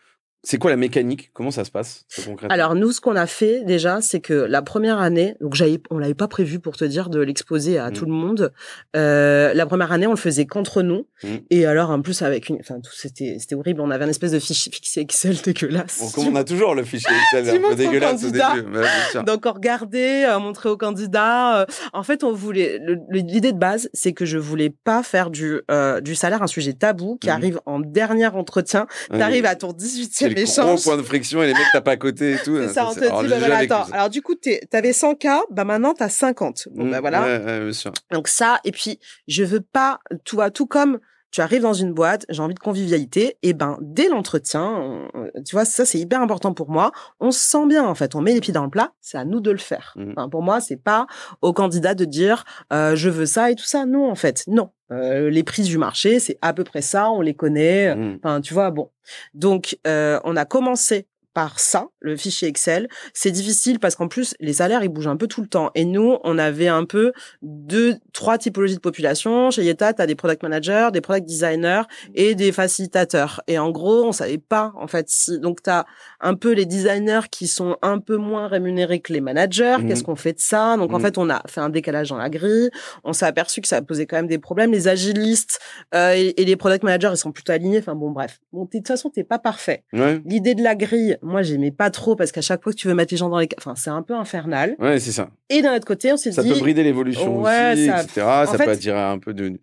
c'est 0.45 0.59
quoi 0.59 0.71
la 0.71 0.77
mécanique? 0.77 1.31
Comment 1.33 1.51
ça 1.51 1.65
se 1.65 1.71
passe 1.71 2.05
Alors 2.51 2.75
nous, 2.75 2.93
ce 2.93 3.01
qu'on 3.01 3.17
a 3.17 3.27
fait 3.27 3.65
déjà, 3.65 4.03
c'est 4.03 4.21
que 4.21 4.35
la 4.35 4.61
première 4.61 4.99
année, 4.99 5.37
donc 5.41 5.57
on 5.91 5.99
l'avait 5.99 6.15
pas 6.15 6.29
prévu 6.29 6.59
pour 6.59 6.77
te 6.77 6.85
dire 6.85 7.09
de 7.09 7.19
l'exposer 7.21 7.79
à 7.79 7.89
mmh. 7.89 7.93
tout 7.95 8.05
le 8.05 8.13
monde. 8.13 8.53
Euh, 8.95 9.55
la 9.55 9.65
première 9.65 9.91
année, 9.91 10.07
on 10.07 10.11
le 10.11 10.17
faisait 10.17 10.45
contre 10.45 10.83
nous, 10.83 11.07
mmh. 11.23 11.29
et 11.49 11.65
alors 11.65 11.89
en 11.91 12.03
plus 12.03 12.21
avec 12.21 12.51
une, 12.51 12.59
enfin 12.61 12.77
tout 12.81 12.93
c'était 12.95 13.39
c'était 13.41 13.55
horrible. 13.55 13.81
On 13.81 13.91
avait 13.91 14.05
un 14.05 14.09
espèce 14.09 14.33
de 14.33 14.39
fichier 14.39 14.71
fixé 14.71 15.01
Excel 15.01 15.37
dégueulasse. 15.43 16.01
Donc 16.01 16.27
on 16.27 16.37
a 16.37 16.45
toujours 16.45 16.75
le 16.75 16.85
fichier 16.85 17.11
Excel 17.33 17.57
un 17.57 17.69
peu 17.71 17.75
dégueulasse 17.75 18.25
au 18.25 18.31
début. 18.31 19.25
donc 19.25 19.47
on 19.47 19.53
regardait, 19.53 20.27
on 20.31 20.41
montrait 20.41 20.69
aux 20.69 20.77
candidats. 20.77 21.63
Euh, 21.63 21.67
en 21.95 22.03
fait, 22.03 22.23
on 22.23 22.33
voulait 22.33 22.81
l'idée 23.11 23.53
de 23.53 23.59
base, 23.59 23.89
c'est 23.95 24.13
que 24.13 24.27
je 24.27 24.37
voulais 24.37 24.71
pas 24.71 25.03
faire 25.03 25.31
du 25.31 25.63
euh, 25.71 26.03
du 26.03 26.15
salaire 26.15 26.43
un 26.43 26.49
sujet 26.49 26.75
tabou 26.75 27.17
qui 27.19 27.29
mmh. 27.29 27.33
arrive 27.33 27.61
en 27.65 27.81
dernier 27.81 28.27
entretien. 28.27 28.87
T'arrives 29.11 29.47
à 29.47 29.55
ton 29.55 29.73
18e 29.73 30.34
les 30.35 30.45
gros 30.45 30.77
points 30.77 30.97
de 30.97 31.03
friction 31.03 31.43
et 31.43 31.47
les 31.47 31.55
mecs 31.55 31.67
tapent 31.73 31.89
à 31.89 31.97
côté 31.97 32.33
et 32.33 32.39
tout. 32.39 32.57
C'est 32.57 32.69
ça, 32.69 32.89
on 32.89 32.95
te 32.95 33.01
dit, 33.01 33.09
bah, 33.31 33.39
voilà, 33.39 33.59
attends. 33.59 33.87
Alors, 33.93 34.11
du 34.11 34.23
coup, 34.23 34.35
t'avais 34.71 34.93
100 34.93 35.15
cas, 35.15 35.43
bah, 35.51 35.65
maintenant, 35.65 35.95
t'as 35.95 36.09
50. 36.09 36.69
Bon, 36.73 36.89
bah, 36.89 36.99
mmh, 36.99 37.01
voilà. 37.01 37.23
Ouais, 37.23 37.45
ouais, 37.45 37.61
bien 37.61 37.73
sûr. 37.73 37.93
Donc, 38.13 38.29
ça, 38.29 38.61
et 38.65 38.73
puis, 38.73 38.99
je 39.29 39.45
veux 39.45 39.61
pas, 39.61 40.01
tout, 40.25 40.41
tout 40.53 40.67
comme, 40.67 40.99
tu 41.35 41.41
arrives 41.41 41.63
dans 41.63 41.73
une 41.73 41.93
boîte, 41.93 42.27
j'ai 42.29 42.41
envie 42.41 42.55
de 42.55 42.61
convivialité, 42.61 43.39
et 43.43 43.55
ben 43.55 43.77
dès 43.81 44.09
l'entretien, 44.09 45.09
tu 45.45 45.57
vois, 45.57 45.65
ça 45.65 45.85
c'est 45.85 45.99
hyper 45.99 46.21
important 46.21 46.55
pour 46.55 46.71
moi. 46.71 46.93
On 47.19 47.33
se 47.33 47.41
sent 47.41 47.67
bien 47.67 47.85
en 47.85 47.97
fait, 47.97 48.15
on 48.15 48.21
met 48.21 48.33
les 48.33 48.41
pieds 48.41 48.53
dans 48.53 48.63
le 48.63 48.71
plat, 48.71 48.93
c'est 49.01 49.19
à 49.19 49.25
nous 49.25 49.41
de 49.41 49.51
le 49.51 49.59
faire. 49.59 49.97
Enfin, 50.13 50.29
pour 50.29 50.43
moi, 50.43 50.61
c'est 50.61 50.77
pas 50.77 51.09
au 51.43 51.53
candidat 51.53 51.97
de 51.97 52.05
dire 52.05 52.45
euh, 52.73 52.95
je 52.95 53.11
veux 53.11 53.27
ça 53.27 53.51
et 53.51 53.57
tout 53.57 53.65
ça. 53.65 53.85
Non, 53.85 54.09
en 54.09 54.15
fait, 54.15 54.45
non. 54.47 54.71
Euh, 54.93 55.29
les 55.29 55.43
prix 55.43 55.65
du 55.65 55.77
marché, 55.77 56.21
c'est 56.21 56.39
à 56.41 56.53
peu 56.53 56.63
près 56.63 56.83
ça, 56.83 57.11
on 57.11 57.21
les 57.21 57.35
connaît. 57.35 57.97
Mhm. 57.97 58.21
Enfin, 58.23 58.41
tu 58.41 58.55
vois, 58.55 58.71
bon. 58.71 58.91
Donc, 59.33 59.77
euh, 59.89 60.21
on 60.23 60.37
a 60.37 60.45
commencé 60.45 61.09
par 61.35 61.59
ça, 61.61 61.89
le 62.01 62.17
fichier 62.17 62.49
Excel. 62.49 62.89
C'est 63.13 63.31
difficile 63.33 63.81
parce 63.81 63.97
qu'en 63.97 64.09
plus, 64.09 64.35
les 64.41 64.53
salaires, 64.55 64.83
ils 64.85 64.89
bougent 64.89 65.09
un 65.09 65.17
peu 65.17 65.27
tout 65.27 65.41
le 65.43 65.49
temps. 65.49 65.71
Et 65.75 65.85
nous, 65.85 66.17
on 66.23 66.39
avait 66.39 66.69
un 66.69 66.85
peu 66.85 67.13
deux, 67.43 67.97
trois 68.13 68.39
typologies 68.39 68.77
de 68.77 68.81
population. 68.81 69.51
Chez 69.51 69.65
Yeta, 69.65 69.93
tu 69.93 70.01
as 70.01 70.07
des 70.07 70.15
product 70.15 70.43
managers, 70.45 70.89
des 70.93 71.01
product 71.01 71.27
designers 71.27 71.83
et 72.15 72.35
des 72.35 72.53
facilitateurs. 72.53 73.43
Et 73.49 73.59
en 73.59 73.71
gros, 73.71 74.05
on 74.05 74.13
savait 74.13 74.39
pas, 74.39 74.73
en 74.77 74.87
fait, 74.87 75.07
si, 75.09 75.39
donc 75.41 75.63
tu 75.63 75.71
as 75.71 75.85
un 76.21 76.35
peu 76.35 76.53
les 76.53 76.67
designers 76.67 77.29
qui 77.31 77.49
sont 77.49 77.77
un 77.83 77.99
peu 77.99 78.17
moins 78.17 78.47
rémunérés 78.49 79.01
que 79.01 79.13
les 79.13 79.21
managers. 79.21 79.77
Mhm. 79.81 79.89
Qu'est-ce 79.89 80.05
qu'on 80.05 80.17
fait 80.17 80.33
de 80.35 80.41
ça? 80.41 80.77
Donc, 80.77 80.93
en 80.93 80.99
Mhm. 80.99 81.03
fait, 81.05 81.19
on 81.19 81.29
a 81.31 81.43
fait 81.47 81.61
un 81.61 81.69
décalage 81.71 82.11
dans 82.11 82.17
la 82.17 82.31
grille. 82.31 82.71
On 83.03 83.13
s'est 83.13 83.27
aperçu 83.27 83.61
que 83.61 83.69
ça 83.69 83.83
posait 83.83 84.07
quand 84.07 84.17
même 84.17 84.27
des 84.29 84.39
problèmes. 84.39 84.71
Les 84.73 84.89
agilistes 84.89 85.59
euh, 85.95 86.15
et, 86.15 86.41
et 86.41 86.45
les 86.45 86.57
product 86.57 86.85
managers, 86.85 87.11
ils 87.13 87.17
sont 87.17 87.33
plutôt 87.33 87.53
alignés. 87.53 87.79
Enfin, 87.79 87.95
bon, 87.95 88.11
bref. 88.13 88.39
Bon, 88.53 88.65
de 88.65 88.71
toute 88.71 88.87
façon, 88.87 89.11
t'es 89.11 89.25
pas 89.25 89.39
parfait. 89.39 89.83
Ouais, 89.93 90.21
L'idée 90.25 90.55
de 90.55 90.63
la 90.63 90.75
grille, 90.75 91.19
moi, 91.25 91.43
j'aimais 91.43 91.71
pas 91.73 91.91
trop 91.91 92.15
parce 92.17 92.31
qu'à 92.33 92.41
chaque 92.43 92.63
fois 92.63 92.73
que 92.73 92.79
tu 92.79 92.87
veux 92.87 92.95
mettre 92.95 93.13
les 93.13 93.19
gens 93.19 93.29
dans 93.29 93.39
les, 93.39 93.49
enfin, 93.59 93.75
c'est 93.77 93.91
un 93.91 94.03
peu 94.03 94.15
infernal. 94.15 94.77
ouais, 94.79 95.01
c'est 95.01 95.11
ça. 95.13 95.31
Et 95.51 95.63
d'un 95.63 95.75
autre 95.75 95.87
côté, 95.87 96.13
on 96.13 96.17
s'est 96.17 96.33
Ça 96.33 96.43
dit, 96.43 96.53
peut 96.53 96.59
brider 96.61 96.83
l'évolution 96.85 97.41
Ouais, 97.43 97.73
aussi, 97.73 97.87
ça- 97.87 98.03
etc. 98.03 98.21
en 98.23 98.47
Ça 98.47 98.59
fait- 98.59 98.65
peut 98.65 98.71
attirer 98.71 99.01
un 99.01 99.19
peu 99.19 99.35
de 99.35 99.59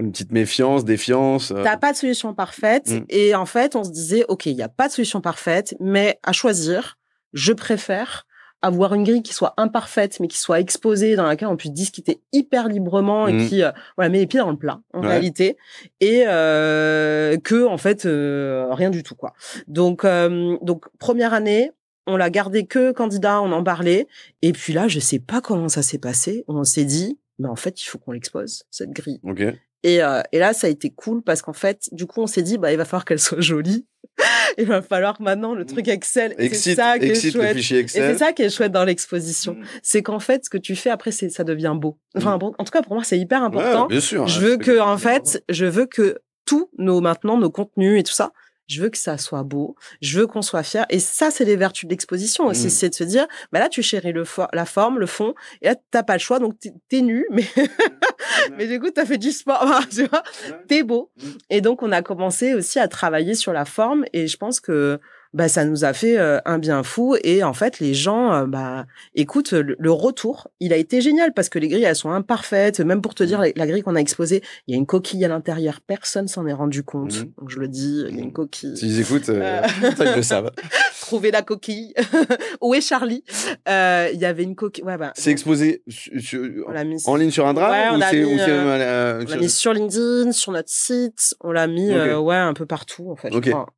une 0.00 0.10
petite 0.10 0.32
méfiance, 0.32 0.84
défiance. 0.86 1.50
euh. 1.50 1.62
T'as 1.62 1.76
pas 1.76 1.92
de 1.92 1.96
solution 1.98 2.32
parfaite. 2.32 2.88
Mm. 2.90 3.04
Et 3.10 3.34
en 3.34 3.44
fait, 3.44 3.76
on 3.76 3.84
se 3.84 3.90
disait, 3.90 4.24
OK, 4.28 4.46
il 4.46 4.56
n'y 4.56 4.62
a 4.62 4.68
pas 4.70 4.88
de 4.88 4.92
solution 4.94 5.20
parfaite, 5.20 5.74
mais 5.80 6.18
à 6.22 6.32
choisir, 6.32 6.96
je 7.34 7.52
préfère 7.52 8.26
avoir 8.62 8.94
une 8.94 9.02
grille 9.04 9.22
qui 9.22 9.34
soit 9.34 9.54
imparfaite, 9.56 10.20
mais 10.20 10.28
qui 10.28 10.38
soit 10.38 10.60
exposée, 10.60 11.16
dans 11.16 11.26
laquelle 11.26 11.48
on 11.48 11.56
puisse 11.56 11.72
discuter 11.72 12.20
hyper 12.32 12.68
librement 12.68 13.26
et 13.28 13.32
Mm. 13.32 13.48
qui, 13.48 13.62
euh, 13.62 13.70
voilà, 13.96 14.08
met 14.08 14.18
les 14.18 14.26
pieds 14.26 14.40
dans 14.40 14.50
le 14.50 14.56
plat, 14.56 14.80
en 14.94 15.02
Ouais. 15.02 15.08
réalité. 15.08 15.56
Et, 16.00 16.24
euh, 16.28 17.36
que, 17.38 17.66
en 17.66 17.76
fait, 17.78 18.06
euh, 18.06 18.68
rien 18.72 18.90
du 18.90 19.02
tout, 19.02 19.14
quoi. 19.16 19.32
Donc, 19.68 20.04
euh, 20.04 20.56
donc, 20.62 20.84
première 20.98 21.34
année, 21.34 21.70
on 22.06 22.16
l'a 22.16 22.30
gardé 22.30 22.66
que 22.66 22.92
candidat, 22.92 23.40
on 23.42 23.52
en 23.52 23.62
parlait. 23.62 24.06
Et 24.42 24.52
puis 24.52 24.72
là, 24.72 24.88
je 24.88 24.98
sais 25.00 25.18
pas 25.20 25.40
comment 25.40 25.68
ça 25.68 25.82
s'est 25.82 25.98
passé. 25.98 26.44
On 26.48 26.64
s'est 26.64 26.84
dit, 26.84 27.18
mais 27.38 27.48
en 27.48 27.56
fait, 27.56 27.80
il 27.80 27.84
faut 27.86 27.98
qu'on 27.98 28.12
l'expose, 28.12 28.64
cette 28.70 28.90
grille. 28.90 29.20
Ok. 29.24 29.42
Et, 29.82 30.02
euh, 30.02 30.22
et 30.32 30.38
là, 30.38 30.52
ça 30.52 30.66
a 30.66 30.70
été 30.70 30.90
cool 30.90 31.22
parce 31.22 31.42
qu'en 31.42 31.52
fait, 31.52 31.88
du 31.92 32.06
coup, 32.06 32.20
on 32.20 32.26
s'est 32.26 32.42
dit, 32.42 32.58
bah, 32.58 32.72
il 32.72 32.76
va 32.76 32.84
falloir 32.84 33.04
qu'elle 33.04 33.18
soit 33.18 33.40
jolie. 33.40 33.86
il 34.58 34.66
va 34.66 34.82
falloir 34.82 35.16
que 35.16 35.22
maintenant 35.22 35.54
le 35.54 35.64
truc 35.64 35.88
Excel. 35.88 36.32
et 36.32 36.36
C'est 36.36 36.44
Excite, 36.44 36.76
ça 36.76 36.98
qui 36.98 37.06
est 37.06 37.30
chouette. 37.32 37.56
Et 37.56 37.78
Excel. 37.78 38.12
c'est 38.12 38.18
ça 38.18 38.32
qui 38.32 38.42
est 38.42 38.50
chouette 38.50 38.72
dans 38.72 38.84
l'exposition. 38.84 39.54
Mm. 39.54 39.64
C'est 39.82 40.02
qu'en 40.02 40.18
fait, 40.18 40.44
ce 40.44 40.50
que 40.50 40.58
tu 40.58 40.76
fais 40.76 40.90
après, 40.90 41.10
c'est 41.10 41.28
ça 41.30 41.44
devient 41.44 41.74
beau. 41.76 41.98
Enfin, 42.16 42.38
bon, 42.38 42.54
en 42.58 42.64
tout 42.64 42.70
cas, 42.70 42.82
pour 42.82 42.94
moi, 42.94 43.04
c'est 43.04 43.18
hyper 43.18 43.42
important. 43.42 43.82
Ouais, 43.82 43.88
bien 43.88 44.00
sûr. 44.00 44.26
je 44.26 44.38
hein, 44.38 44.42
veux 44.42 44.56
que, 44.56 44.80
en 44.80 44.98
fait, 44.98 45.42
je 45.48 45.66
veux 45.66 45.86
que 45.86 46.18
tous 46.44 46.68
nos, 46.78 47.00
maintenant, 47.00 47.38
nos 47.38 47.50
contenus 47.50 48.00
et 48.00 48.02
tout 48.02 48.12
ça, 48.12 48.32
je 48.72 48.82
veux 48.82 48.88
que 48.88 48.98
ça 48.98 49.18
soit 49.18 49.42
beau, 49.42 49.76
je 50.00 50.18
veux 50.20 50.26
qu'on 50.26 50.42
soit 50.42 50.62
fier. 50.62 50.86
Et 50.88 50.98
ça, 50.98 51.30
c'est 51.30 51.44
les 51.44 51.56
vertus 51.56 51.84
de 51.86 51.90
l'exposition 51.90 52.46
aussi. 52.46 52.66
Mm. 52.66 52.70
C'est 52.70 52.88
de 52.90 52.94
se 52.94 53.04
dire, 53.04 53.26
bah 53.52 53.58
là, 53.60 53.68
tu 53.68 53.82
chéris 53.82 54.12
le 54.12 54.24
fo- 54.24 54.48
la 54.52 54.64
forme, 54.64 54.98
le 54.98 55.06
fond, 55.06 55.34
et 55.60 55.66
là, 55.68 55.76
t'as 55.90 56.02
pas 56.02 56.14
le 56.14 56.18
choix, 56.20 56.38
donc 56.38 56.54
t'es- 56.88 57.02
nu, 57.02 57.26
mais, 57.30 57.44
mais 58.56 58.66
du 58.66 58.80
coup, 58.80 58.90
t'as 58.90 59.04
fait 59.06 59.18
du 59.18 59.32
sport, 59.32 59.66
tu 59.90 60.04
vois, 60.06 60.22
t'es 60.68 60.82
beau. 60.82 61.10
Mm. 61.16 61.28
Et 61.50 61.60
donc, 61.60 61.82
on 61.82 61.92
a 61.92 62.02
commencé 62.02 62.54
aussi 62.54 62.78
à 62.78 62.88
travailler 62.88 63.34
sur 63.34 63.52
la 63.52 63.64
forme, 63.64 64.04
et 64.12 64.26
je 64.26 64.36
pense 64.36 64.60
que, 64.60 65.00
bah, 65.34 65.48
ça 65.48 65.64
nous 65.64 65.84
a 65.84 65.92
fait 65.92 66.18
euh, 66.18 66.38
un 66.44 66.58
bien 66.58 66.82
fou. 66.82 67.16
Et 67.24 67.42
en 67.42 67.52
fait, 67.54 67.80
les 67.80 67.94
gens, 67.94 68.32
euh, 68.32 68.46
bah, 68.46 68.86
écoute, 69.14 69.52
le, 69.52 69.76
le 69.78 69.90
retour, 69.90 70.48
il 70.60 70.72
a 70.72 70.76
été 70.76 71.00
génial 71.00 71.32
parce 71.32 71.48
que 71.48 71.58
les 71.58 71.68
grilles, 71.68 71.84
elles 71.84 71.96
sont 71.96 72.10
imparfaites. 72.10 72.80
Même 72.80 73.00
pour 73.02 73.14
te 73.14 73.22
dire, 73.24 73.40
la, 73.40 73.48
la 73.56 73.66
grille 73.66 73.82
qu'on 73.82 73.96
a 73.96 74.00
exposée, 74.00 74.42
il 74.66 74.72
y 74.72 74.74
a 74.74 74.78
une 74.78 74.86
coquille 74.86 75.24
à 75.24 75.28
l'intérieur. 75.28 75.80
Personne 75.86 76.28
s'en 76.28 76.46
est 76.46 76.52
rendu 76.52 76.82
compte. 76.82 77.14
Mhm. 77.16 77.32
Donc, 77.38 77.50
je 77.50 77.58
le 77.58 77.68
dis, 77.68 78.04
il 78.08 78.14
y 78.14 78.18
a 78.18 78.20
une 78.22 78.26
Mhm. 78.26 78.32
coquille. 78.32 78.76
S'ils 78.76 79.00
écoutent, 79.00 79.28
euh, 79.30 79.62
Euh. 79.82 79.90
ça, 79.96 80.04
ils 80.12 80.16
le 80.16 80.22
savent. 80.22 80.50
Trouver 81.00 81.30
la 81.30 81.42
coquille. 81.42 81.94
Où 82.60 82.74
est 82.74 82.80
Charlie? 82.80 83.24
Euh, 83.68 84.08
Il 84.14 84.20
y 84.20 84.24
avait 84.24 84.42
une 84.44 84.54
coquille. 84.56 84.84
Ouais, 84.84 84.96
bah, 84.96 85.12
C'est 85.14 85.30
exposé 85.30 85.82
su- 85.88 86.20
su- 86.20 86.62
en 87.06 87.16
ligne 87.16 87.30
sur 87.30 87.46
un 87.46 87.54
drap 87.54 87.70
Ouais, 87.70 87.84
on 87.92 87.96
l'a 87.98 88.12
mis, 88.12 88.18
euh, 88.40 89.26
sur- 89.26 89.38
mis 89.40 89.48
sur 89.50 89.72
LinkedIn, 89.72 90.32
sur 90.32 90.52
notre 90.52 90.68
site, 90.68 91.34
on 91.40 91.52
l'a 91.52 91.66
mis 91.66 91.90
ouais 91.92 92.36
un 92.36 92.54
peu 92.54 92.66
partout 92.66 93.10
en 93.10 93.16
fait. 93.16 93.30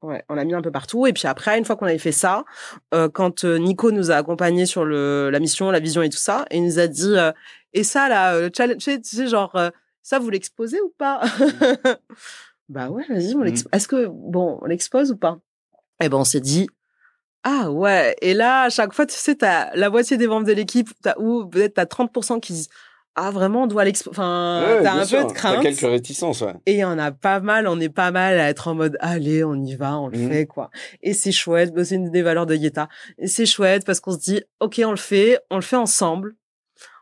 Ouais, 0.03 0.23
on 0.29 0.35
l'a 0.35 0.45
mis 0.45 0.55
un 0.55 0.63
peu 0.63 0.71
partout 0.71 1.07
et 1.07 1.13
puis 1.13 1.27
après 1.27 1.44
une 1.49 1.65
fois 1.65 1.77
qu'on 1.77 1.87
avait 1.87 1.99
fait 1.99 2.13
ça, 2.13 2.45
euh, 2.95 3.09
quand 3.09 3.45
euh, 3.45 3.59
Nico 3.59 3.91
nous 3.93 4.11
a 4.11 4.17
accompagnés 4.17 4.67
sur 4.67 4.85
le 4.85 5.31
la 5.31 5.41
mission, 5.41 5.71
la 5.71 5.81
vision 5.81 6.03
et 6.03 6.09
tout 6.11 6.17
ça, 6.19 6.45
et 6.51 6.57
il 6.59 6.65
nous 6.65 6.79
a 6.79 6.87
dit 6.87 7.17
euh, 7.17 7.33
et 7.73 7.85
ça 7.85 8.09
là, 8.09 8.39
le 8.41 8.51
challenge, 8.57 8.79
tu 8.79 8.91
sais, 8.91 9.01
tu 9.01 9.17
sais, 9.17 9.27
genre 9.27 9.55
euh, 9.57 9.71
ça 10.03 10.19
vous 10.19 10.31
l'exposez 10.31 10.81
ou 10.81 10.93
pas 10.97 11.21
Bah 12.69 12.89
ouais, 12.89 13.05
vas-y, 13.09 13.35
on 13.35 13.39
Mhm. 13.39 13.45
l'expose. 13.45 13.71
Est-ce 13.73 13.89
que 13.89 14.07
bon, 14.07 14.59
on 14.63 14.67
l'expose 14.67 15.11
ou 15.13 15.17
pas? 15.17 15.39
Eh 16.03 16.09
ben 16.09 16.17
on 16.19 16.25
s'est 16.25 16.41
dit 16.41 16.69
ah 17.47 17.71
ouais, 17.71 18.17
et 18.23 18.33
là, 18.33 18.63
à 18.63 18.71
chaque 18.71 18.95
fois, 18.95 19.05
tu 19.05 19.15
sais, 19.19 19.35
t'as 19.35 19.75
la 19.77 19.91
moitié 19.91 20.17
des 20.17 20.27
membres 20.27 20.47
de 20.47 20.53
l'équipe, 20.55 20.89
ou 21.19 21.45
peut-être 21.45 21.75
t'as 21.75 21.85
30% 21.85 22.41
qui 22.41 22.55
disent, 22.55 22.71
ah 23.17 23.31
vraiment, 23.31 23.63
on 23.63 23.67
doit 23.67 23.85
l'exposer. 23.85 24.11
Enfin, 24.17 24.65
Ouais, 24.67 24.83
t'as 24.83 24.95
un 24.95 25.05
sûr. 25.05 25.21
peu 25.21 25.27
de 25.29 25.33
crainte. 25.33 25.57
T'as 25.57 25.63
quelques 25.63 25.81
réticences, 25.81 26.41
ouais. 26.41 26.55
Et 26.67 26.73
il 26.75 26.79
y 26.79 26.85
en 26.85 26.99
a 26.99 27.13
pas 27.13 27.41
mal, 27.41 27.67
on 27.69 27.79
est 27.81 27.89
pas 27.89 28.11
mal 28.11 28.39
à 28.39 28.49
être 28.49 28.69
en 28.69 28.75
mode, 28.75 28.97
allez, 29.01 29.45
on 29.45 29.55
y 29.55 29.75
va, 29.77 29.99
on 29.99 30.09
le 30.09 30.19
Mhm. 30.19 30.29
fait, 30.29 30.47
quoi. 30.47 30.71
Et 31.03 31.13
c'est 31.15 31.33
chouette, 31.33 31.73
bah, 31.75 31.85
c'est 31.85 31.95
une 31.95 32.11
des 32.11 32.23
valeurs 32.23 32.47
de 32.47 32.55
Yeta. 32.57 32.89
Et 33.19 33.27
c'est 33.29 33.47
chouette 33.47 33.85
parce 33.87 34.01
qu'on 34.01 34.13
se 34.13 34.19
dit, 34.19 34.43
ok, 34.61 34.81
on 34.85 34.91
le 34.91 34.97
fait, 34.97 35.39
on 35.51 35.57
le 35.57 35.63
fait 35.63 35.77
ensemble. 35.77 36.35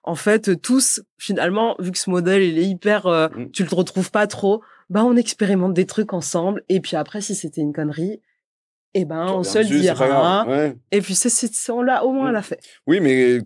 En 0.05 0.15
fait, 0.17 0.61
tous, 0.61 1.01
finalement, 1.19 1.77
vu 1.79 1.93
que 1.93 1.99
ce 1.99 2.11
modèle, 2.11 2.43
il 2.43 2.59
est 2.59 2.67
hyper, 2.67 3.07
euh, 3.07 3.29
Mhm. 3.35 3.51
tu 3.53 3.63
le 3.65 3.75
retrouves 3.75 4.11
pas 4.11 4.27
trop, 4.27 4.63
bah, 4.91 5.05
on 5.05 5.17
expérimente 5.17 5.73
des 5.75 5.87
trucs 5.87 6.13
ensemble. 6.13 6.63
Et 6.69 6.81
puis 6.81 6.97
après, 6.97 7.21
si 7.21 7.35
c'était 7.35 7.61
une 7.61 7.73
connerie, 7.73 8.21
eh 8.95 9.05
ben, 9.07 9.27
on 9.29 9.43
se 9.43 9.57
le 9.59 9.65
dira. 9.65 10.45
Ouais. 10.47 10.77
Et 10.91 11.01
puis, 11.01 11.15
c'est, 11.15 11.71
on 11.71 11.81
l'a, 11.81 12.05
au 12.05 12.13
moins, 12.13 12.27
on 12.27 12.31
Mm. 12.31 12.35
l'a 12.35 12.43
fait. 12.43 12.61
Oui, 12.87 13.01
mais 13.01 13.39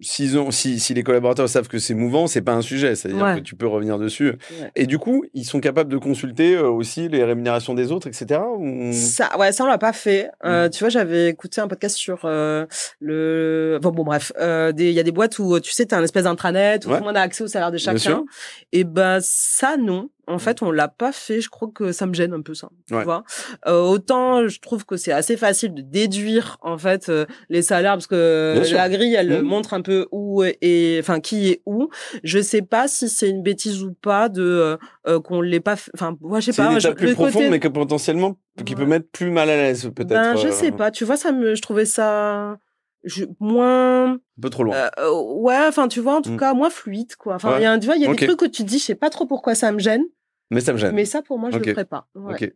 s'ils 0.00 0.38
ont, 0.38 0.50
si, 0.50 0.78
si 0.80 0.94
les 0.94 1.02
collaborateurs 1.02 1.48
savent 1.48 1.68
que 1.68 1.78
c'est 1.78 1.94
mouvant, 1.94 2.26
c'est 2.26 2.42
pas 2.42 2.52
un 2.54 2.62
sujet. 2.62 2.94
C'est-à-dire 2.94 3.22
Ouais. 3.24 3.34
que 3.36 3.40
tu 3.40 3.54
peux 3.56 3.66
revenir 3.66 3.98
dessus. 3.98 4.28
Ouais. 4.60 4.70
Et 4.76 4.86
du 4.86 4.98
coup, 4.98 5.24
ils 5.34 5.44
sont 5.44 5.60
capables 5.60 5.90
de 5.90 5.98
consulter 5.98 6.54
euh, 6.56 6.68
aussi 6.68 7.08
les 7.08 7.24
rémunérations 7.24 7.74
des 7.74 7.92
autres, 7.92 8.06
etc. 8.08 8.40
ou- 8.58 8.92
Ça, 8.92 9.36
ouais, 9.38 9.52
ça 9.52 9.64
on 9.64 9.66
l'a 9.68 9.78
pas 9.78 9.92
fait. 9.92 10.30
Euh, 10.44 10.66
Mm. 10.66 10.70
Tu 10.70 10.80
vois, 10.80 10.88
j'avais 10.88 11.28
écouté 11.28 11.60
un 11.60 11.68
podcast 11.68 11.96
sur 11.96 12.20
euh, 12.24 12.66
le. 13.00 13.78
Bon, 13.82 13.90
bon, 13.90 14.04
bref, 14.04 14.32
euh, 14.38 14.72
il 14.76 14.90
y 14.90 15.00
a 15.00 15.02
des 15.02 15.12
boîtes 15.12 15.38
où 15.38 15.58
tu 15.60 15.70
sais, 15.72 15.86
t'as 15.86 15.98
un 15.98 16.02
espèce 16.02 16.24
d'intranet 16.24 16.84
où 16.84 16.88
Ouais. 16.90 16.96
tout 16.96 17.00
le 17.02 17.06
monde 17.06 17.16
a 17.16 17.22
accès 17.22 17.44
au 17.44 17.46
salaire 17.46 17.70
de 17.70 17.78
chacun. 17.78 18.24
Et 18.72 18.84
ben 18.84 19.18
ça, 19.22 19.76
non. 19.76 20.08
En 20.28 20.38
fait, 20.38 20.60
on 20.62 20.70
l'a 20.72 20.88
pas 20.88 21.12
fait. 21.12 21.40
Je 21.40 21.48
crois 21.48 21.68
que 21.72 21.92
ça 21.92 22.06
me 22.06 22.12
gêne 22.14 22.32
un 22.32 22.42
peu 22.42 22.54
ça. 22.54 22.68
Tu 22.88 22.94
Ouais. 22.94 23.04
vois. 23.04 23.22
Euh, 23.66 23.80
autant, 23.80 24.48
je 24.48 24.58
trouve 24.60 24.84
que 24.84 24.96
c'est 24.96 25.12
assez 25.12 25.36
facile 25.36 25.72
de 25.74 25.82
déduire 25.82 26.56
en 26.62 26.78
fait 26.78 27.08
euh, 27.08 27.26
les 27.48 27.62
salaires 27.62 27.92
parce 27.92 28.06
que 28.08 28.52
Bien 28.54 28.64
sûr. 28.64 28.76
la 28.76 28.88
grille, 28.88 29.14
elle 29.14 29.40
Mm. 29.40 29.42
montre 29.42 29.74
un 29.74 29.82
peu 29.82 30.08
où 30.10 30.42
et 30.44 30.96
enfin 31.00 31.20
qui 31.20 31.48
est 31.50 31.62
où. 31.66 31.88
Je 32.24 32.40
sais 32.40 32.62
pas 32.62 32.88
si 32.88 33.08
c'est 33.08 33.30
une 33.30 33.42
bêtise 33.42 33.82
ou 33.84 33.92
pas 33.94 34.28
de 34.28 34.42
euh, 34.42 34.76
euh, 35.06 35.20
qu'on 35.20 35.40
l'ait 35.40 35.60
pas. 35.60 35.76
fait- 35.76 35.90
Enfin, 35.94 36.16
moi, 36.20 36.40
je 36.40 36.46
sais 36.46 36.52
C'est 36.52 36.62
pas. 36.62 36.76
étape 36.78 36.96
plus 36.96 37.14
côté- 37.14 37.30
profonde, 37.30 37.50
mais 37.50 37.60
que 37.60 37.68
potentiellement, 37.68 38.36
qui 38.64 38.74
peut 38.74 38.82
Ouais. 38.82 38.88
mettre 38.88 39.08
plus 39.12 39.30
mal 39.30 39.48
à 39.48 39.56
l'aise, 39.56 39.90
peut-être. 39.94 40.08
ben, 40.08 40.34
je 40.36 40.48
euh, 40.48 40.50
sais 40.50 40.72
pas. 40.72 40.90
Tu 40.90 41.04
vois, 41.04 41.16
ça 41.16 41.30
me, 41.32 41.54
je 41.54 41.62
trouvais 41.62 41.84
ça 41.84 42.58
je, 43.04 43.24
moins. 43.38 44.14
Un 44.14 44.18
peu 44.42 44.50
trop 44.50 44.64
loin. 44.64 44.74
euh, 44.74 44.88
euh, 44.98 45.10
ouais, 45.36 45.60
enfin, 45.68 45.86
tu 45.86 46.00
vois, 46.00 46.16
en 46.16 46.22
tout 46.22 46.32
Mm. 46.32 46.38
cas, 46.38 46.54
moins 46.54 46.70
fluide, 46.70 47.14
quoi. 47.14 47.36
Enfin, 47.36 47.52
Ouais. 47.52 47.60
il 47.60 47.62
y 47.62 47.66
a, 47.66 47.78
tu 47.78 47.86
vois, 47.86 47.94
il 47.94 48.02
y 48.02 48.06
a 48.06 48.12
des 48.12 48.26
trucs 48.26 48.42
où 48.42 48.48
tu 48.48 48.64
te 48.64 48.68
dis, 48.68 48.78
je 48.80 48.84
sais 48.84 48.94
pas 48.96 49.10
trop 49.10 49.26
pourquoi 49.26 49.54
ça 49.54 49.70
me 49.70 49.78
gêne, 49.78 50.02
mais 50.50 50.60
ça 50.60 50.72
me 50.72 50.78
gêne. 50.78 50.94
mais 50.94 51.04
ça, 51.04 51.22
pour 51.22 51.38
moi, 51.38 51.50
je 51.50 51.56
Ok. 51.58 51.66
le 51.66 51.72
ferais 51.72 51.84
pas. 51.84 52.06
Ouais. 52.14 52.34
Ok. 52.34 52.52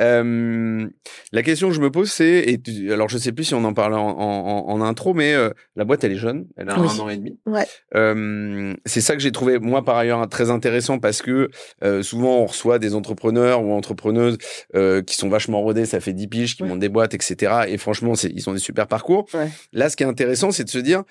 Euh, 0.00 0.88
la 1.32 1.42
question 1.42 1.68
que 1.68 1.74
je 1.74 1.80
me 1.80 1.90
pose, 1.90 2.10
c'est, 2.10 2.38
et 2.48 2.60
tu- 2.60 2.92
alors 2.92 3.08
je 3.08 3.18
sais 3.18 3.32
plus 3.32 3.44
si 3.44 3.54
on 3.54 3.64
en 3.64 3.74
parle 3.74 3.94
en, 3.94 4.08
en- 4.08 4.68
en 4.68 4.80
intro, 4.80 5.12
mais 5.14 5.34
euh, 5.34 5.50
la 5.76 5.84
boîte 5.84 6.04
elle 6.04 6.12
est 6.12 6.16
jeune, 6.16 6.46
elle 6.56 6.70
a 6.70 6.80
Oui. 6.80 6.88
un 6.90 6.98
an 7.00 7.08
et 7.08 7.16
demi. 7.16 7.38
Ouais. 7.46 7.66
Euh, 7.94 8.74
c'est 8.86 9.00
ça 9.00 9.14
que 9.14 9.20
j'ai 9.20 9.32
trouvé 9.32 9.58
moi 9.58 9.84
par 9.84 9.96
ailleurs 9.96 10.26
très 10.28 10.50
intéressant 10.50 10.98
parce 10.98 11.20
que 11.22 11.50
euh, 11.84 12.02
souvent 12.02 12.38
on 12.38 12.46
reçoit 12.46 12.78
des 12.78 12.94
entrepreneurs 12.94 13.62
ou 13.62 13.72
entrepreneuses 13.72 14.38
euh, 14.74 15.02
qui 15.02 15.14
sont 15.16 15.28
vachement 15.28 15.60
rodés, 15.60 15.84
ça 15.86 16.00
fait 16.00 16.12
10 16.14 16.28
piges, 16.28 16.56
qui 16.56 16.62
Ouais. 16.62 16.68
montent 16.68 16.78
des 16.80 16.88
boîtes, 16.88 17.14
etc. 17.14 17.64
Et 17.68 17.76
franchement, 17.78 18.14
ils 18.14 18.48
ont 18.48 18.52
des 18.54 18.58
super 18.58 18.86
parcours. 18.86 19.26
Ouais. 19.34 19.48
Là, 19.72 19.90
ce 19.90 19.96
qui 19.96 20.02
est 20.02 20.06
intéressant, 20.06 20.50
c'est 20.50 20.64
de 20.64 20.70
se 20.70 20.78
dire, 20.78 21.02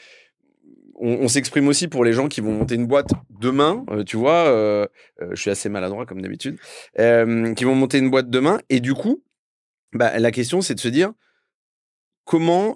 on, 1.01 1.27
s'exprime 1.27 1.67
aussi 1.67 1.87
pour 1.87 2.03
les 2.03 2.13
gens 2.13 2.27
qui 2.27 2.41
vont 2.41 2.53
monter 2.53 2.75
une 2.75 2.85
boîte 2.85 3.09
demain, 3.29 3.83
euh, 3.89 4.03
tu 4.03 4.17
vois. 4.17 4.47
euh, 4.47 4.85
euh, 5.21 5.29
je 5.31 5.41
suis 5.41 5.49
assez 5.49 5.67
maladroit 5.67 6.05
comme 6.05 6.21
d'habitude, 6.21 6.59
qui 6.95 7.63
vont 7.63 7.75
monter 7.75 7.97
une 7.97 8.11
boîte 8.11 8.29
demain. 8.29 8.59
Et 8.69 8.79
du 8.79 8.93
coup, 8.93 9.23
bah, 9.93 10.17
la 10.19 10.31
question, 10.31 10.61
c'est 10.61 10.75
de 10.75 10.79
se 10.79 10.87
dire 10.87 11.11
comment 12.23 12.75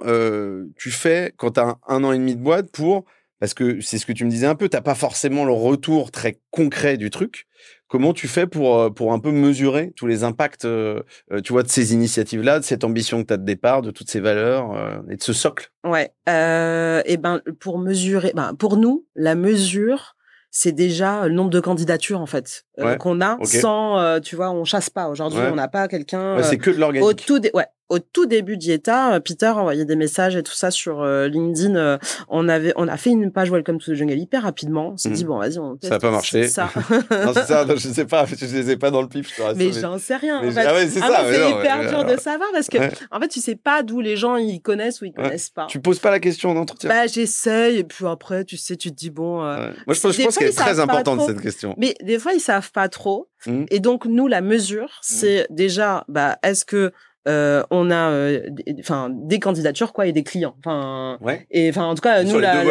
tu 0.76 0.92
fais 0.92 1.34
quand 1.38 1.52
tu 1.52 1.60
as 1.60 1.78
un 1.88 2.04
an 2.04 2.12
et 2.12 2.18
demi 2.18 2.36
de 2.36 2.42
boîte 2.42 2.72
pour 2.72 3.06
parce 3.40 3.54
que 3.54 3.82
c'est 3.82 3.98
ce 3.98 4.06
que 4.06 4.14
tu 4.14 4.26
me 4.26 4.30
disais 4.30 4.48
un 4.48 4.56
peu, 4.56 4.70
t'as 4.70 4.82
pas 4.82 4.96
forcément 4.96 5.46
le 5.46 5.52
retour 5.52 6.12
très 6.12 6.40
concret 6.52 6.98
du 6.98 7.10
truc. 7.10 7.48
Comment 7.88 8.14
tu 8.14 8.28
fais 8.28 8.48
pour, 8.48 8.80
euh, 8.80 8.90
pour 8.90 9.14
un 9.14 9.20
peu 9.20 9.32
mesurer 9.32 9.94
tous 9.96 10.08
les 10.08 10.24
impacts, 10.24 10.66
euh, 10.66 11.02
euh, 11.32 11.42
tu 11.42 11.54
vois, 11.54 11.64
de 11.64 11.68
ces 11.68 11.94
initiatives-là, 11.94 12.60
de 12.60 12.64
cette 12.64 12.84
ambition 12.84 13.22
que 13.22 13.28
tu 13.28 13.34
as 13.34 13.38
de 13.38 13.46
départ, 13.46 13.82
de 13.82 13.92
toutes 13.92 14.10
ces 14.10 14.20
valeurs 14.20 15.04
et 15.10 15.18
de 15.18 15.24
ce 15.24 15.34
socle? 15.34 15.72
Ouais. 15.84 16.12
et 16.28 17.18
ben 17.18 17.42
pour 17.60 17.78
mesurer, 17.78 18.32
ben 18.36 18.54
pour 18.56 18.78
nous, 18.78 19.06
la 19.16 19.36
mesure, 19.36 20.16
c'est 20.50 20.72
déjà 20.72 21.28
le 21.28 21.34
nombre 21.34 21.50
de 21.50 21.60
candidatures 21.60 22.22
en 22.22 22.26
fait 22.26 22.66
qu'on 23.00 23.22
a 23.22 23.38
sans, 23.44 24.20
tu 24.22 24.36
vois, 24.36 24.52
on 24.52 24.64
chasse 24.64 24.90
pas. 24.90 25.08
Aujourd'hui, 25.10 25.42
on 25.52 25.56
n'a 25.56 25.68
pas 25.68 25.88
quelqu'un. 25.88 26.42
c'est 26.42 26.58
que 26.58 26.72
de 26.72 26.78
l'organique. 26.78 27.08
Au 27.08 27.14
tout, 27.14 27.42
ouais, 27.54 27.66
au 27.90 28.00
tout 28.00 28.26
début 28.26 28.58
d'IETA, 28.58 29.14
euh, 29.14 29.20
Peter 29.20 29.48
envoyait 29.48 29.86
des 29.86 29.96
messages 29.96 30.36
et 30.36 30.42
tout 30.42 30.54
ça 30.54 30.72
sur 30.72 31.02
euh, 31.02 31.28
LinkedIn. 31.28 31.76
Euh, 31.76 31.98
on 32.30 32.50
avait, 32.50 32.74
on 32.78 32.88
a 32.88 32.98
fait 32.98 33.12
une 33.12 33.32
page 33.32 33.52
Welcome 33.52 33.80
to 33.80 33.92
the 33.92 33.96
Jungle 33.96 34.18
hyper 34.18 34.44
rapidement. 34.44 34.94
On 34.94 34.98
s'est 34.98 35.12
dit 35.12 35.24
mhm. 35.24 35.30
bon, 35.30 35.40
vas-y, 35.40 35.60
on 35.60 35.78
Ça 35.82 35.90
n'a 35.90 36.00
pas 36.00 36.10
marché. 36.10 36.48
Ça. 36.48 36.72
non, 36.90 37.34
c'est 37.34 37.46
ça. 37.46 37.66
je 37.68 37.76
sais 37.76 38.06
pas. 38.06 38.26
Je 38.26 38.46
les 38.46 38.72
ai 38.72 38.78
pas 38.78 38.90
dans 38.90 39.02
le 39.02 39.08
pif. 39.08 39.36
Je 39.38 39.56
mais 39.56 39.72
j'en 39.72 40.00
sais 40.00 40.16
rien. 40.16 40.40
En 40.40 40.52
fait. 40.52 40.66
Ah 40.66 40.74
ouais, 40.74 40.88
c'est 40.88 41.02
ah 41.04 41.08
ça. 41.08 41.26
C'est 41.30 41.52
hyper 41.52 41.90
dur 41.90 42.06
de 42.06 42.20
savoir 42.20 42.50
parce 42.52 42.70
que 42.70 42.78
en 43.12 43.20
fait, 43.20 43.28
tu 43.28 43.40
sais 43.40 43.56
pas 43.56 43.84
d'où 43.84 44.02
les 44.02 44.16
gens 44.16 44.38
ils 44.38 44.62
connaissent 44.62 45.02
ou 45.02 45.06
ils 45.06 45.14
connaissent 45.14 45.52
pas. 45.52 45.68
Tu 45.68 45.80
poses 45.80 46.00
pas 46.00 46.12
la 46.12 46.20
question 46.20 46.52
en 46.52 46.58
entretien. 46.58 46.90
Bah, 46.90 47.06
j'essaye 47.06 47.78
et 47.78 47.84
puis 47.84 48.06
après, 48.08 48.46
tu 48.46 48.58
sais, 48.58 48.76
tu 48.76 48.90
te 48.90 48.96
dis 48.96 49.12
bon. 49.12 49.42
Moi, 49.42 49.74
je 49.90 50.00
pense, 50.00 50.16
je 50.16 50.24
pense 50.24 50.38
qu'elle 50.38 50.48
est 50.48 50.58
très 50.58 50.80
importante 50.80 51.22
cette 51.28 51.42
question. 51.42 51.76
Mais 51.78 51.94
des 52.02 52.18
fois, 52.18 52.34
ils 52.34 52.40
savent 52.40 52.72
pas 52.72 52.90
trop. 52.90 53.30
Mmh. 53.46 53.66
Et 53.70 53.80
donc, 53.80 54.06
nous, 54.06 54.28
la 54.28 54.42
mesure, 54.42 54.86
mmh. 54.86 55.02
c'est 55.02 55.48
déjà, 55.52 56.04
bah, 56.08 56.38
est-ce 56.42 56.66
que 56.66 56.92
euh, 57.28 57.64
on 57.72 57.90
a 57.90 58.12
euh, 58.12 58.50
enfin 58.80 59.10
des 59.12 59.40
candidatures 59.40 59.94
quoi 59.94 60.06
et 60.06 60.12
des 60.12 60.22
clients 60.22 60.54
enfin 60.60 61.18
ouais. 61.22 61.48
et 61.50 61.68
enfin 61.70 61.86
en 61.86 61.96
tout 61.96 62.02
cas 62.02 62.24
nous 62.24 62.38
la, 62.38 62.64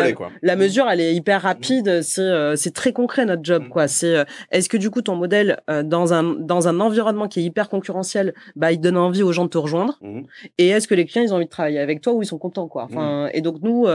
la, 0.42 0.56
mesure 0.56 0.88
elle 0.88 1.00
est 1.00 1.12
hyper 1.12 1.42
rapide 1.42 2.02
c'est 2.02 2.20
euh, 2.20 2.54
c'est 2.54 2.72
très 2.72 2.92
concret 2.92 3.26
notre 3.26 3.42
job 3.42 3.64
mm. 3.64 3.68
quoi 3.68 3.88
c'est 3.88 4.24
est-ce 4.52 4.68
que 4.68 4.76
du 4.76 4.90
coup 4.90 5.02
ton 5.02 5.16
modèle 5.16 5.60
dans 5.82 6.14
un 6.14 6.22
dans 6.22 6.68
un 6.68 6.78
environnement 6.78 7.26
qui 7.26 7.40
est 7.40 7.42
hyper 7.42 7.68
concurrentiel 7.68 8.32
bah 8.54 8.70
il 8.70 8.80
donne 8.80 8.96
envie 8.96 9.24
aux 9.24 9.32
gens 9.32 9.44
de 9.44 9.50
te 9.50 9.58
rejoindre 9.58 9.98
mm. 10.02 10.20
et 10.58 10.68
est-ce 10.68 10.86
que 10.86 10.94
les 10.94 11.04
clients 11.04 11.24
ils 11.24 11.32
ont 11.32 11.36
envie 11.36 11.46
de 11.46 11.50
travailler 11.50 11.80
avec 11.80 12.00
toi 12.00 12.12
ou 12.12 12.22
ils 12.22 12.26
sont 12.26 12.38
contents 12.38 12.68
quoi 12.68 12.84
enfin 12.84 13.24
mm. 13.24 13.30
et 13.34 13.40
donc 13.40 13.56
nous 13.60 13.88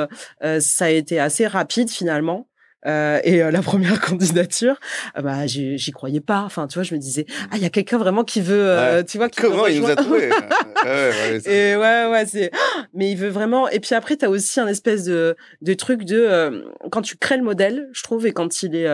ça 0.59 0.85
a 0.85 0.89
été 0.89 1.21
assez 1.21 1.47
rapide 1.47 1.89
finalement 1.89 2.48
euh, 2.85 3.19
et 3.23 3.41
euh, 3.41 3.51
la 3.51 3.61
première 3.61 3.99
candidature, 4.01 4.79
euh, 5.17 5.21
bah 5.21 5.47
j'y 5.47 5.91
croyais 5.91 6.21
pas. 6.21 6.41
Enfin, 6.41 6.67
tu 6.67 6.75
vois, 6.75 6.83
je 6.83 6.93
me 6.93 6.99
disais, 6.99 7.25
ah, 7.51 7.57
il 7.57 7.61
y 7.61 7.65
a 7.65 7.69
quelqu'un 7.69 7.97
vraiment 7.97 8.23
qui 8.23 8.41
veut, 8.41 9.03
tu 9.07 9.17
vois, 9.17 9.29
qui 9.29 9.41
comment 9.41 9.67
il 9.67 9.81
nous 9.81 9.89
a 9.89 9.95
trouvé 9.95 10.29
ouais, 10.85 11.41
Et 11.45 11.75
ouais, 11.75 12.07
ouais, 12.09 12.25
c'est. 12.25 12.51
Mais 12.93 13.11
il 13.11 13.17
veut 13.17 13.29
vraiment. 13.29 13.67
Et 13.69 13.79
puis 13.79 13.95
après, 13.95 14.17
tu 14.17 14.25
as 14.25 14.29
aussi 14.29 14.59
un 14.59 14.67
espèce 14.67 15.03
de 15.03 15.35
de 15.61 15.73
truc 15.73 16.03
de 16.05 16.65
quand 16.91 17.01
tu 17.01 17.17
crées 17.17 17.37
le 17.37 17.43
modèle, 17.43 17.89
je 17.91 18.03
trouve, 18.03 18.25
et 18.25 18.31
quand 18.31 18.63
il 18.63 18.75
est 18.75 18.87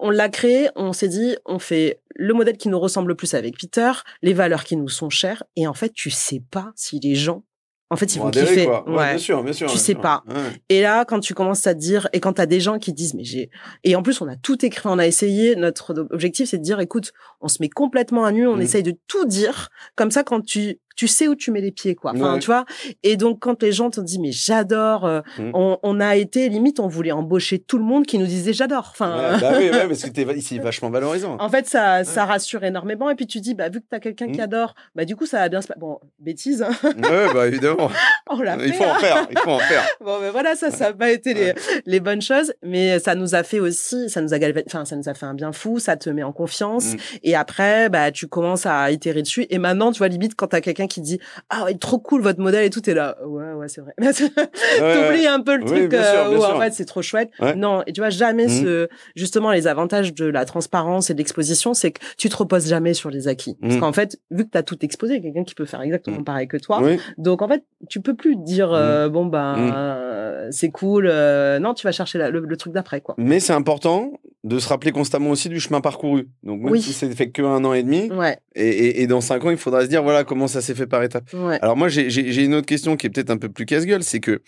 on 0.00 0.10
l'a 0.10 0.28
créé, 0.28 0.68
on 0.76 0.92
s'est 0.92 1.08
dit, 1.08 1.36
on 1.46 1.58
fait 1.58 2.00
le 2.14 2.34
modèle 2.34 2.56
qui 2.56 2.68
nous 2.68 2.78
ressemble 2.80 3.08
le 3.08 3.14
plus 3.14 3.34
avec 3.34 3.56
Peter, 3.58 3.92
les 4.22 4.34
valeurs 4.34 4.64
qui 4.64 4.76
nous 4.76 4.88
sont 4.88 5.08
chères, 5.08 5.44
et 5.56 5.66
en 5.66 5.72
fait, 5.72 5.92
tu 5.92 6.10
sais 6.10 6.42
pas 6.50 6.72
si 6.74 7.00
les 7.00 7.14
gens 7.14 7.44
en 7.90 7.96
fait, 7.96 8.14
ils 8.14 8.18
vont 8.18 8.30
kiffer. 8.30 8.66
Quoi. 8.66 8.88
Ouais, 8.88 9.10
bien 9.10 9.18
sûr, 9.18 9.42
bien 9.42 9.52
sûr. 9.52 9.70
Tu 9.70 9.78
sais 9.78 9.94
pas. 9.94 10.22
Et 10.68 10.82
là, 10.82 11.04
quand 11.04 11.20
tu 11.20 11.34
commences 11.34 11.66
à 11.66 11.74
te 11.74 11.78
dire, 11.78 12.08
et 12.12 12.20
quand 12.20 12.34
t'as 12.34 12.46
des 12.46 12.60
gens 12.60 12.78
qui 12.78 12.92
disent, 12.92 13.14
mais 13.14 13.24
j'ai, 13.24 13.50
et 13.84 13.96
en 13.96 14.02
plus, 14.02 14.20
on 14.20 14.28
a 14.28 14.36
tout 14.36 14.64
écrit, 14.64 14.88
on 14.88 14.98
a 14.98 15.06
essayé, 15.06 15.56
notre 15.56 15.94
objectif, 16.10 16.50
c'est 16.50 16.58
de 16.58 16.62
dire, 16.62 16.80
écoute, 16.80 17.12
on 17.40 17.48
se 17.48 17.58
met 17.60 17.68
complètement 17.68 18.24
à 18.24 18.32
nu, 18.32 18.46
on 18.46 18.56
mmh. 18.56 18.62
essaye 18.62 18.82
de 18.82 18.94
tout 19.06 19.24
dire. 19.24 19.70
Comme 19.96 20.10
ça, 20.10 20.22
quand 20.22 20.44
tu 20.44 20.78
tu 20.98 21.06
sais 21.06 21.28
où 21.28 21.36
tu 21.36 21.52
mets 21.52 21.60
les 21.60 21.70
pieds, 21.70 21.94
quoi. 21.94 22.10
Enfin, 22.12 22.40
tu 22.40 22.46
vois. 22.46 22.64
Et 23.04 23.16
donc, 23.16 23.38
quand 23.38 23.62
les 23.62 23.70
gens 23.70 23.88
te 23.88 24.00
disent, 24.00 24.18
mais 24.18 24.32
j'adore, 24.32 25.04
euh, 25.04 25.20
mmh. 25.38 25.50
on, 25.54 25.78
on, 25.84 26.00
a 26.00 26.16
été 26.16 26.48
limite, 26.48 26.80
on 26.80 26.88
voulait 26.88 27.12
embaucher 27.12 27.60
tout 27.60 27.78
le 27.78 27.84
monde 27.84 28.04
qui 28.04 28.18
nous 28.18 28.26
disait 28.26 28.52
j'adore. 28.52 28.88
Enfin. 28.90 29.38
bah 29.40 29.52
oui, 29.58 29.70
ouais, 29.72 29.86
parce 29.86 30.02
que 30.02 30.10
t'es 30.10 30.24
ici 30.36 30.58
vachement 30.58 30.90
valorisant. 30.90 31.36
En 31.38 31.48
fait, 31.50 31.68
ça, 31.68 32.02
ça 32.02 32.24
rassure 32.24 32.64
énormément. 32.64 33.10
Et 33.10 33.14
puis 33.14 33.28
tu 33.28 33.38
dis, 33.38 33.54
bah 33.54 33.68
vu 33.68 33.80
que 33.80 33.86
t'as 33.88 34.00
quelqu'un 34.00 34.26
qui 34.26 34.40
mmh. 34.40 34.42
adore, 34.42 34.74
bah 34.96 35.04
du 35.04 35.14
coup, 35.14 35.24
ça 35.24 35.38
va 35.38 35.48
bien 35.48 35.62
se 35.62 35.68
passer. 35.68 35.78
Bon, 35.78 36.00
bêtise. 36.18 36.62
Hein. 36.62 36.72
ouais, 36.82 37.32
bah 37.32 37.46
évidemment. 37.46 37.92
on 38.28 38.42
l'a 38.42 38.56
Il 38.66 38.74
faut 38.74 38.82
en 38.82 38.96
hein. 38.96 38.98
faire. 38.98 39.28
Il 39.30 39.38
faut 39.38 39.50
en 39.52 39.60
faire. 39.60 39.86
bon, 40.00 40.18
mais 40.20 40.30
voilà, 40.30 40.56
ça, 40.56 40.72
ça 40.72 40.86
n'a 40.86 40.94
pas 40.94 41.12
été 41.12 41.32
les, 41.32 41.54
les, 41.86 42.00
bonnes 42.00 42.22
choses, 42.22 42.52
mais 42.64 42.98
ça 42.98 43.14
nous 43.14 43.36
a 43.36 43.44
fait 43.44 43.60
aussi, 43.60 44.10
ça 44.10 44.20
nous 44.20 44.34
a 44.34 44.38
enfin, 44.66 44.84
ça 44.84 44.96
nous 44.96 45.08
a 45.08 45.14
fait 45.14 45.26
un 45.26 45.34
bien 45.34 45.52
fou. 45.52 45.78
Ça 45.78 45.96
te 45.96 46.10
met 46.10 46.24
en 46.24 46.32
confiance. 46.32 46.94
Mmh. 46.94 46.98
Et 47.22 47.36
après, 47.36 47.88
bah 47.88 48.10
tu 48.10 48.26
commences 48.26 48.66
à 48.66 48.90
itérer 48.90 49.22
dessus. 49.22 49.46
Et 49.48 49.58
maintenant, 49.58 49.92
tu 49.92 49.98
vois, 49.98 50.08
limite, 50.08 50.34
quand 50.34 50.48
t'as 50.48 50.60
quelqu'un 50.60 50.87
qui 50.88 51.00
dit, 51.00 51.20
ah 51.50 51.66
trop 51.78 51.98
cool 51.98 52.22
votre 52.22 52.40
modèle 52.40 52.64
et 52.64 52.70
tout, 52.70 52.88
est 52.88 52.94
là. 52.94 53.16
Ouais, 53.24 53.52
ouais, 53.52 53.68
c'est 53.68 53.80
vrai. 53.80 53.94
T'oublies 54.00 55.26
un 55.26 55.40
peu 55.40 55.56
le 55.56 55.64
truc 55.64 55.94
euh, 55.94 56.36
où 56.36 56.42
en 56.42 56.58
fait 56.58 56.72
c'est 56.72 56.84
trop 56.84 57.02
chouette. 57.02 57.30
Non, 57.56 57.82
et 57.86 57.92
tu 57.92 58.00
vois 58.00 58.10
jamais 58.10 58.46
mmh. 58.46 58.62
ce, 58.62 58.88
justement 59.14 59.52
les 59.52 59.66
avantages 59.66 60.14
de 60.14 60.26
la 60.26 60.44
transparence 60.44 61.10
et 61.10 61.14
de 61.14 61.18
l'exposition, 61.18 61.74
c'est 61.74 61.92
que 61.92 62.00
tu 62.16 62.28
te 62.28 62.36
reposes 62.36 62.68
jamais 62.68 62.94
sur 62.94 63.10
les 63.10 63.28
acquis. 63.28 63.56
Parce 63.60 63.76
mmh. 63.76 63.80
qu'en 63.80 63.92
fait, 63.92 64.18
vu 64.30 64.44
que 64.44 64.50
tu 64.50 64.58
as 64.58 64.62
tout 64.62 64.78
exposé, 64.84 65.20
quelqu'un 65.20 65.44
qui 65.44 65.54
peut 65.54 65.66
faire 65.66 65.82
exactement 65.82 66.20
mmh. 66.20 66.24
pareil 66.24 66.48
que 66.48 66.56
toi. 66.56 66.82
Donc 67.16 67.42
en 67.42 67.48
fait, 67.48 67.62
tu 67.88 68.00
peux 68.00 68.14
plus 68.14 68.36
dire 68.36 68.72
euh, 68.72 69.08
bon 69.08 69.26
ben 69.26 70.08
c'est 70.50 70.70
cool. 70.70 71.08
Euh, 71.10 71.58
non, 71.58 71.74
tu 71.74 71.86
vas 71.86 71.92
chercher 71.92 72.18
le, 72.18 72.56
truc 72.56 72.72
d'après 72.72 73.00
quoi. 73.00 73.14
Mais 73.18 73.40
c'est 73.40 73.52
important 73.52 74.12
de 74.44 74.58
se 74.58 74.68
rappeler 74.68 74.92
constamment 74.92 75.30
aussi 75.30 75.48
du 75.48 75.60
chemin 75.60 75.80
parcouru. 75.80 76.28
Donc 76.42 76.60
même 76.62 76.76
si 76.78 76.92
c'est 76.92 77.10
fait 77.10 77.30
que 77.30 77.42
un 77.42 77.64
an 77.64 77.72
et 77.72 77.82
demi, 77.82 78.10
et, 78.54 79.02
et, 79.02 79.06
dans 79.06 79.20
cinq 79.20 79.44
ans, 79.44 79.50
il 79.50 79.56
faudra 79.56 79.82
se 79.82 79.86
dire 79.86 80.02
voilà 80.02 80.24
comment 80.24 80.46
ça 80.46 80.60
s'est 80.60 80.74
fait 80.78 80.86
par 80.86 81.02
étapes. 81.02 81.32
Alors 81.60 81.76
moi, 81.76 81.88
j'ai 81.88 82.44
une 82.44 82.54
autre 82.54 82.66
question 82.66 82.96
qui 82.96 83.06
est 83.06 83.10
peut-être 83.10 83.30
un 83.30 83.36
peu 83.38 83.48
plus 83.48 83.66
casse-gueule, 83.66 84.02
c'est 84.02 84.20
que 84.20 84.42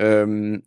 euh, 0.00 0.58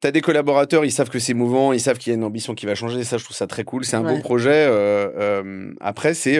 tu 0.00 0.08
as 0.08 0.10
des 0.10 0.20
collaborateurs, 0.20 0.84
ils 0.84 0.90
savent 0.90 1.10
que 1.10 1.18
c'est 1.18 1.34
mouvant, 1.34 1.72
ils 1.72 1.80
savent 1.80 1.98
qu'il 1.98 2.10
y 2.10 2.14
a 2.14 2.16
une 2.16 2.24
ambition 2.24 2.54
qui 2.54 2.66
va 2.66 2.74
changer, 2.74 3.04
ça 3.04 3.16
je 3.18 3.24
trouve 3.24 3.36
ça 3.36 3.46
très 3.46 3.64
cool, 3.64 3.84
c'est 3.84 3.96
un 3.96 4.02
bon 4.02 4.20
projet. 4.20 4.66
Euh, 4.68 5.08
euh, 5.16 5.72
après, 5.80 6.14
c'est 6.14 6.38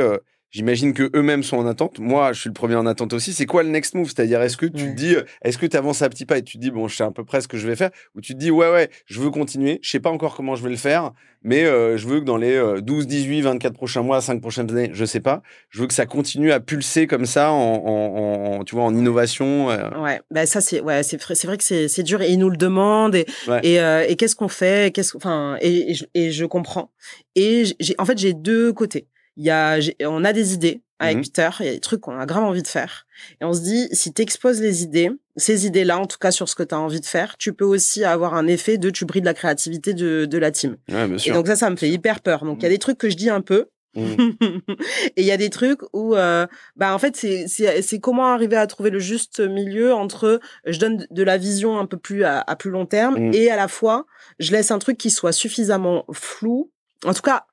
J'imagine 0.55 0.94
que 0.94 1.11
eux-mêmes 1.16 1.42
sont 1.42 1.57
en 1.57 1.66
attente. 1.66 1.98
Moi, 1.98 2.32
je 2.32 2.42
suis 2.42 2.48
le 2.48 2.55
premier 2.55 2.76
en 2.76 2.86
attente 2.86 3.12
aussi. 3.12 3.32
C'est 3.32 3.44
quoi 3.44 3.64
le 3.64 3.70
next 3.70 3.94
move? 3.94 4.07
C'est-à-dire, 4.07 4.40
est-ce 4.40 4.57
que 4.57 4.66
tu 4.66 4.84
te 4.84 4.94
dis, 4.94 5.16
est-ce 5.42 5.59
que 5.59 5.66
tu 5.66 5.76
avances 5.76 6.00
à 6.02 6.09
petit 6.09 6.26
pas 6.26 6.38
et 6.38 6.42
tu 6.42 6.59
te 6.59 6.62
dis, 6.62 6.70
bon, 6.70 6.86
je 6.86 6.94
sais 6.94 7.02
à 7.02 7.11
peu 7.11 7.24
près 7.24 7.40
ce 7.40 7.48
que 7.48 7.57
je 7.57 7.66
vais 7.66 7.74
faire? 7.74 7.90
Ou 8.14 8.20
tu 8.20 8.34
te 8.34 8.38
dis, 8.38 8.52
ouais, 8.52 8.70
ouais, 8.70 8.88
je 9.07 9.20
veux 9.20 9.30
continuer. 9.30 9.80
Je 9.82 9.90
sais 9.90 9.98
pas 9.98 10.11
encore 10.11 10.36
comment 10.36 10.55
je 10.55 10.62
vais 10.62 10.70
le 10.70 10.76
faire, 10.76 11.11
mais 11.42 11.64
euh, 11.64 11.96
je 11.96 12.07
veux 12.07 12.20
que 12.20 12.24
dans 12.24 12.36
les 12.36 12.80
12, 12.80 13.09
18, 13.09 13.40
24 13.40 13.72
prochains 13.74 14.02
mois, 14.02 14.20
5 14.20 14.40
prochaines 14.40 14.70
années, 14.70 14.90
je 14.92 15.05
sais 15.05 15.18
pas, 15.18 15.42
je 15.70 15.80
veux 15.80 15.88
que 15.88 15.92
ça 15.92 16.07
continue 16.07 16.52
à 16.52 16.61
pulser 16.61 17.09
comme 17.09 17.26
ça 17.26 17.50
en, 17.50 18.62
tu 18.64 18.76
vois, 18.76 18.84
en 18.84 18.94
innovation. 18.94 19.72
Euh. 19.72 19.90
Ouais, 20.00 20.20
bah 20.30 20.46
ça, 20.46 20.61
c'est 20.61 20.80
ouais, 20.80 21.02
c'est 21.02 21.20
vrai, 21.20 21.34
vrai 21.34 21.59
que 21.59 21.64
c'est 21.64 22.02
dur 22.05 22.22
et 22.22 22.30
ils 22.30 22.38
nous 22.38 22.50
le 22.50 22.57
demandent. 22.57 23.16
Et, 23.16 23.26
et, 23.64 23.80
euh, 23.80 24.07
et 24.09 24.14
qu'est-ce 24.14 24.36
qu'on 24.36 24.46
fait? 24.46 24.94
Qu'est-ce, 24.94 25.16
enfin, 25.16 25.59
et, 25.61 25.90
et, 25.90 25.94
je, 25.94 26.05
et 26.14 26.30
je 26.30 26.44
comprends. 26.44 26.92
Et 27.34 27.64
j'ai, 27.80 27.96
en 27.98 28.05
fait, 28.05 28.18
j'ai 28.18 28.34
deux 28.34 28.72
côtés. 28.72 29.09
Il 29.37 29.45
y 29.45 29.51
a, 29.51 29.78
on 30.03 30.24
a 30.24 30.32
des 30.32 30.55
idées 30.55 30.82
avec 31.01 31.18
mmh 31.18 31.22
Peter, 31.22 31.51
il 31.61 31.66
y 31.66 31.68
a 31.68 31.72
des 31.72 31.80
trucs 31.80 32.01
qu'on 32.01 32.18
a 32.18 32.26
grave 32.26 32.45
envie 32.45 32.62
de 32.62 32.68
faire. 32.68 33.07
Et 33.41 33.45
on 33.45 33.53
se 33.53 33.61
dit, 33.61 33.89
si 33.93 34.12
tu 34.12 34.22
exposes 34.22 34.61
les 34.61 34.82
idées, 34.82 35.11
ces 35.37 35.66
idées-là, 35.66 35.99
en 35.99 36.07
tout 36.07 36.18
cas 36.18 36.30
sur 36.30 36.49
ce 36.49 36.55
que 36.55 36.62
tu 36.62 36.74
as 36.74 36.78
envie 36.78 37.01
de 37.01 37.07
faire, 37.07 37.37
tu 37.37 37.53
peux 37.53 37.64
aussi 37.64 38.05
avoir 38.05 38.35
un 38.35 38.47
effet 38.47 38.78
de 38.78 38.91
tu 38.91 39.05
brides 39.05 39.24
la 39.24 39.35
créativité 39.35 39.93
de, 39.95 40.24
de 40.24 40.39
la 40.39 40.51
team. 40.51 40.76
Ouais, 40.89 41.09
bien 41.09 41.18
sûr. 41.18 41.32
Et 41.32 41.37
donc 41.37 41.47
ça, 41.49 41.57
ça 41.57 41.70
me 41.70 41.76
fait 41.76 41.91
hyper 41.91 42.20
peur. 42.20 42.45
Donc 42.45 42.59
il 42.61 42.62
y 42.62 42.66
a 42.66 42.68
mmh. 42.68 42.72
des 42.72 42.78
trucs 42.78 42.99
que 42.99 43.11
je 43.11 43.16
dis 43.16 43.30
un 43.30 43.41
peu. 43.41 43.66
Mmh. 43.97 44.30
et 45.16 45.22
il 45.22 45.24
y 45.24 45.32
a 45.32 45.37
des 45.37 45.51
trucs 45.51 45.80
où, 45.93 46.14
euh, 46.14 46.47
bah 46.76 46.95
en 46.95 46.99
fait, 46.99 47.16
c'est 47.16 47.47
c'est 47.49 48.01
comment 48.01 48.26
arriver 48.26 48.57
à 48.57 48.66
trouver 48.66 48.91
le 48.91 48.99
juste 48.99 49.41
milieu 49.41 49.95
entre 49.95 50.41
je 50.66 50.78
donne 50.78 51.07
de 51.11 51.22
la 51.22 51.39
vision 51.39 51.78
un 51.78 51.87
peu 51.87 51.97
plus 51.97 52.24
à, 52.24 52.41
à 52.41 52.57
plus 52.57 52.70
long 52.70 52.87
terme 52.87 53.32
et 53.32 53.51
à 53.51 53.57
la 53.57 53.68
fois 53.68 54.07
je 54.41 54.51
laisse 54.51 54.72
un 54.72 54.80
truc 54.80 54.99
qui 54.99 55.11
soit 55.11 55.32
suffisamment 55.32 56.07
flou, 56.12 56.72
en 57.05 57.14
tout 57.14 57.22
cas 57.22 57.47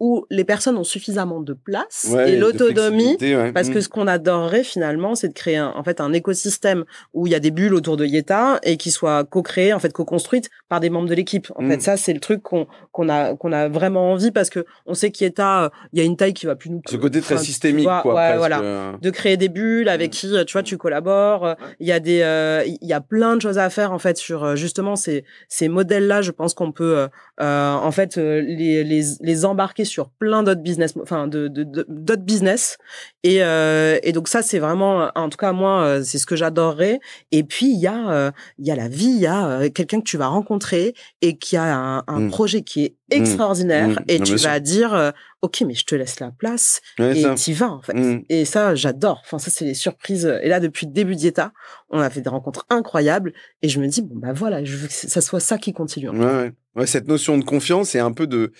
où 0.00 0.26
les 0.28 0.44
personnes 0.44 0.76
ont 0.76 0.84
suffisamment 0.84 1.40
de 1.40 1.52
place 1.52 2.12
et 2.26 2.36
l'autonomie 2.36 3.16
parce 3.54 3.68
que 3.68 3.78
mm. 3.78 3.82
ce 3.82 3.88
qu'on 3.88 4.08
adorerait 4.08 4.64
finalement 4.64 5.14
c'est 5.14 5.28
de 5.28 5.32
créer 5.32 5.56
un, 5.56 5.72
en 5.76 5.84
fait 5.84 6.00
un 6.00 6.12
écosystème 6.12 6.84
où 7.12 7.28
il 7.28 7.30
y 7.30 7.36
a 7.36 7.40
des 7.40 7.52
bulles 7.52 7.74
autour 7.74 7.96
de 7.96 8.04
Yeta 8.04 8.58
et 8.64 8.76
qui 8.76 8.90
soient 8.90 9.22
co-créées 9.24 9.72
en 9.72 9.78
fait 9.78 9.92
co-construites 9.92 10.50
par 10.68 10.80
des 10.80 10.90
membres 10.90 11.08
de 11.08 11.14
l'équipe 11.14 11.52
en 11.54 11.68
fait 11.68 11.76
mm. 11.76 11.80
ça 11.80 11.96
c'est 11.96 12.12
le 12.12 12.18
truc 12.18 12.42
qu'on 12.42 12.66
qu'on 12.90 13.08
a 13.08 13.36
qu'on 13.36 13.52
a 13.52 13.68
vraiment 13.68 14.10
envie 14.10 14.32
parce 14.32 14.50
que 14.50 14.64
on 14.84 14.94
sait 14.94 15.12
qu'Yeta 15.12 15.70
il 15.92 16.00
y 16.00 16.02
a 16.02 16.04
une 16.04 16.16
taille 16.16 16.34
qui 16.34 16.46
va 16.46 16.56
plus 16.56 16.70
nous 16.70 16.82
ce 16.88 16.96
côté 16.96 17.20
très 17.20 17.38
systémique 17.38 17.88
quoi 18.02 18.36
voilà 18.36 18.60
euh. 18.62 18.92
de 19.00 19.10
créer 19.10 19.36
des 19.36 19.48
bulles 19.48 19.88
avec 19.88 20.08
mm. 20.08 20.14
qui 20.14 20.44
tu 20.46 20.52
vois 20.52 20.64
tu 20.64 20.76
collabores 20.76 21.54
il 21.78 21.86
y 21.86 21.92
a 21.92 22.00
des 22.00 22.22
euh, 22.22 22.64
il 22.66 22.88
y 22.88 22.92
a 22.92 23.00
plein 23.00 23.36
de 23.36 23.42
choses 23.42 23.58
à 23.58 23.70
faire 23.70 23.92
en 23.92 24.00
fait 24.00 24.16
sur 24.16 24.42
euh, 24.42 24.56
justement 24.56 24.96
ces 24.96 25.24
ces 25.48 25.68
modèles 25.68 26.08
là 26.08 26.20
je 26.20 26.32
pense 26.32 26.52
qu'on 26.52 26.72
peut 26.72 27.06
en 27.38 27.90
fait 27.92 28.16
les, 28.16 28.82
les 28.82 29.02
les 29.20 29.44
embarquer 29.44 29.83
sur 29.84 30.10
plein 30.10 30.42
d'autres 30.42 30.62
business, 30.62 30.94
enfin 31.00 31.26
de 31.26 31.48
d'autres 31.48 32.22
business. 32.22 32.78
Et, 33.22 33.42
euh, 33.42 33.98
et 34.02 34.12
donc 34.12 34.28
ça, 34.28 34.42
c'est 34.42 34.58
vraiment, 34.58 35.10
en 35.14 35.28
tout 35.28 35.38
cas 35.38 35.52
moi, 35.52 35.82
euh, 35.82 36.02
c'est 36.04 36.18
ce 36.18 36.26
que 36.26 36.36
j'adorerais. 36.36 37.00
Et 37.32 37.44
puis 37.44 37.66
il 37.66 37.80
y 37.80 37.86
a 37.86 38.10
euh, 38.10 38.30
il 38.58 38.66
y 38.66 38.70
a 38.70 38.76
la 38.76 38.88
vie, 38.88 39.06
il 39.06 39.20
y 39.20 39.26
a 39.26 39.68
quelqu'un 39.70 40.00
que 40.00 40.04
tu 40.04 40.16
vas 40.16 40.28
rencontrer 40.28 40.94
et 41.22 41.36
qui 41.36 41.56
a 41.56 41.64
un, 41.64 42.04
un 42.06 42.20
mmh. 42.20 42.30
projet 42.30 42.62
qui 42.62 42.84
est 42.84 42.94
mmh. 43.10 43.22
extraordinaire 43.22 43.88
mmh. 43.88 44.04
et 44.08 44.20
tu 44.20 44.36
vas 44.36 44.60
dire 44.60 45.12
ok 45.42 45.62
mais 45.66 45.74
je 45.74 45.84
te 45.84 45.94
laisse 45.94 46.20
la 46.20 46.30
place 46.30 46.80
et 46.98 47.24
tu 47.36 47.52
vas 47.52 47.70
en 47.70 47.82
fait 47.82 47.94
et 48.28 48.44
ça 48.44 48.74
j'adore 48.74 49.20
enfin 49.24 49.38
ça 49.38 49.50
c'est 49.50 49.66
les 49.66 49.74
surprises 49.74 50.24
et 50.42 50.48
là 50.48 50.58
depuis 50.58 50.86
le 50.86 50.92
début 50.92 51.14
d'Ieta 51.14 51.52
on 51.90 52.00
a 52.00 52.08
fait 52.08 52.22
des 52.22 52.30
rencontres 52.30 52.64
incroyables 52.70 53.32
et 53.62 53.68
je 53.68 53.78
me 53.78 53.86
dis 53.86 54.00
bon 54.00 54.16
bah 54.16 54.32
voilà 54.32 54.64
je 54.64 54.76
veux 54.76 54.88
que 54.88 54.92
ça 54.92 55.20
soit 55.20 55.40
ça 55.40 55.58
qui 55.58 55.72
continue 55.72 56.08
ouais, 56.08 56.24
ouais. 56.24 56.52
ouais 56.76 56.86
cette 56.86 57.08
notion 57.08 57.36
de 57.36 57.44
confiance 57.44 57.94
et 57.94 57.98
un 57.98 58.12
peu 58.12 58.26
de 58.26 58.52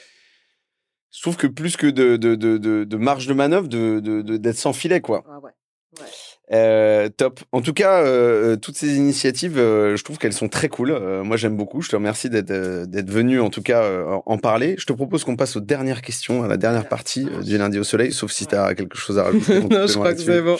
je 1.14 1.22
trouve 1.22 1.36
que 1.36 1.46
plus 1.46 1.76
que 1.76 1.86
de, 1.86 2.16
de, 2.16 2.34
de, 2.34 2.58
de 2.58 2.96
marge 2.96 3.26
de 3.28 3.34
manœuvre, 3.34 3.68
d'être 3.68 4.00
de, 4.00 4.20
de, 4.20 4.52
sans 4.52 4.72
filet, 4.72 5.00
quoi. 5.00 5.24
Ah 5.28 5.38
ouais. 5.38 5.52
Ouais. 6.00 6.06
Euh, 6.52 7.08
top. 7.08 7.40
En 7.52 7.62
tout 7.62 7.72
cas, 7.72 8.02
euh, 8.02 8.56
toutes 8.56 8.76
ces 8.76 8.96
initiatives, 8.96 9.56
euh, 9.58 9.96
je 9.96 10.04
trouve 10.04 10.18
qu'elles 10.18 10.34
sont 10.34 10.48
très 10.48 10.68
cool. 10.68 10.90
Euh, 10.90 11.22
moi, 11.22 11.36
j'aime 11.36 11.56
beaucoup. 11.56 11.80
Je 11.80 11.88
te 11.88 11.96
remercie 11.96 12.28
d'être 12.28 12.84
d'être 12.84 13.10
venu, 13.10 13.40
en 13.40 13.48
tout 13.48 13.62
cas, 13.62 13.88
en 14.26 14.38
parler. 14.38 14.74
Je 14.76 14.84
te 14.86 14.92
propose 14.92 15.24
qu'on 15.24 15.36
passe 15.36 15.56
aux 15.56 15.60
dernières 15.60 16.02
questions, 16.02 16.42
à 16.42 16.48
la 16.48 16.56
dernière 16.56 16.88
partie 16.88 17.26
du 17.42 17.56
lundi 17.56 17.78
au 17.78 17.84
soleil, 17.84 18.12
sauf 18.12 18.32
si 18.32 18.46
tu 18.46 18.54
as 18.56 18.74
quelque 18.74 18.98
chose 18.98 19.18
à 19.18 19.24
rajouter. 19.24 19.60
non, 19.70 19.86
je 19.86 19.94
crois 19.94 20.14
que 20.14 20.20
c'est 20.20 20.42
bon. 20.42 20.56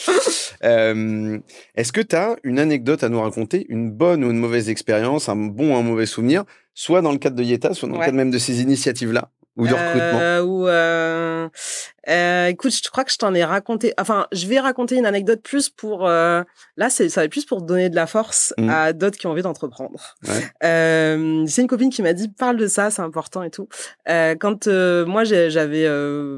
Est-ce 1.75 1.93
que 1.93 2.01
tu 2.01 2.17
as 2.17 2.37
une 2.45 2.59
anecdote 2.59 3.03
à 3.03 3.09
nous 3.09 3.21
raconter, 3.21 3.67
une 3.69 3.91
bonne 3.91 4.25
ou 4.25 4.31
une 4.31 4.39
mauvaise 4.39 4.71
expérience, 4.71 5.29
un 5.29 5.37
bon 5.37 5.75
ou 5.75 5.77
un 5.77 5.83
mauvais 5.83 6.07
souvenir, 6.07 6.45
soit 6.73 7.03
dans 7.03 7.13
le 7.13 7.19
cadre 7.19 7.37
de 7.37 7.43
Yeta, 7.43 7.75
soit 7.75 7.89
dans 7.89 7.99
le 7.99 8.05
cadre 8.05 8.17
même 8.17 8.31
de 8.31 8.39
ces 8.39 8.63
initiatives-là? 8.63 9.31
Ou 9.57 9.67
de 9.67 9.73
recrutement 9.73 10.21
euh, 10.21 10.43
ou 10.43 10.67
euh, 10.67 11.49
euh, 12.09 12.47
écoute, 12.49 12.73
je 12.73 12.91
crois 12.91 13.05
que 13.05 13.13
je 13.13 13.19
t'en 13.19 13.35
ai 13.35 13.45
raconté. 13.45 13.95
Enfin, 13.99 14.27
je 14.33 14.47
vais 14.47 14.61
raconter 14.61 14.97
une 14.97 15.07
anecdote 15.07 15.43
plus 15.43 15.71
pour. 15.71 16.07
Euh, 16.07 16.43
là, 16.77 16.91
c'est 16.91 17.09
ça 17.09 17.21
va 17.21 17.25
être 17.27 17.31
plus 17.31 17.47
pour 17.47 17.63
donner 17.63 17.89
de 17.89 17.95
la 17.97 18.07
force 18.07 18.53
mmh. 18.59 18.69
à 18.69 18.93
d'autres 18.93 19.17
qui 19.17 19.27
ont 19.27 19.31
envie 19.31 19.43
d'entreprendre. 19.43 20.17
Ouais. 20.27 20.45
Euh, 20.65 21.45
c'est 21.47 21.63
une 21.63 21.69
copine 21.69 21.91
qui 21.91 22.03
m'a 22.03 22.13
dit 22.13 22.29
parle 22.29 22.57
de 22.57 22.67
ça, 22.67 22.91
c'est 22.91 23.03
important 23.03 23.43
et 23.43 23.51
tout. 23.51 23.69
Euh, 24.09 24.35
quand 24.39 24.67
moi 24.69 25.25
j'avais 25.25 25.89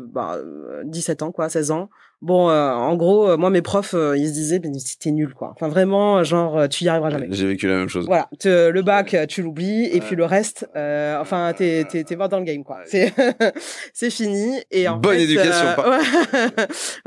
bah, 0.09 0.39
17 0.85 1.23
ans, 1.23 1.33
quoi, 1.33 1.49
16 1.49 1.71
ans. 1.71 1.89
Bon, 2.23 2.49
euh, 2.49 2.71
en 2.71 2.97
gros, 2.97 3.29
euh, 3.29 3.37
moi, 3.37 3.51
mes 3.51 3.61
profs, 3.61 3.93
euh, 3.95 4.17
ils 4.17 4.29
se 4.29 4.33
disaient, 4.33 4.59
mais 4.59 4.79
c'était 4.79 5.11
nul, 5.11 5.35
quoi. 5.35 5.53
Enfin, 5.55 5.69
vraiment, 5.69 6.25
genre, 6.25 6.67
tu 6.69 6.85
y 6.85 6.89
arriveras 6.89 7.11
jamais. 7.11 7.29
J'ai 7.31 7.47
vécu 7.47 7.69
la 7.69 7.77
même 7.77 7.89
chose. 7.89 8.07
Voilà, 8.07 8.29
le 8.45 8.81
bac, 8.81 9.15
tu 9.29 9.43
l'oublies, 9.43 9.85
et 9.85 10.01
puis 10.01 10.17
le 10.17 10.25
reste, 10.25 10.67
enfin, 10.75 11.53
t'es 11.57 11.85
t'es 11.85 12.17
mort 12.17 12.29
dans 12.29 12.39
le 12.39 12.45
game, 12.45 12.65
quoi. 12.65 12.79
C'est 12.87 13.13
c'est 13.93 14.11
fini. 14.11 14.61
Et 14.71 14.89
en 14.89 14.97
bonne 14.97 15.19
éducation, 15.19 15.67
pas. 15.77 16.01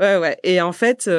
ouais, 0.00 0.16
ouais. 0.18 0.36
Et 0.44 0.60
en 0.60 0.72
fait, 0.72 1.10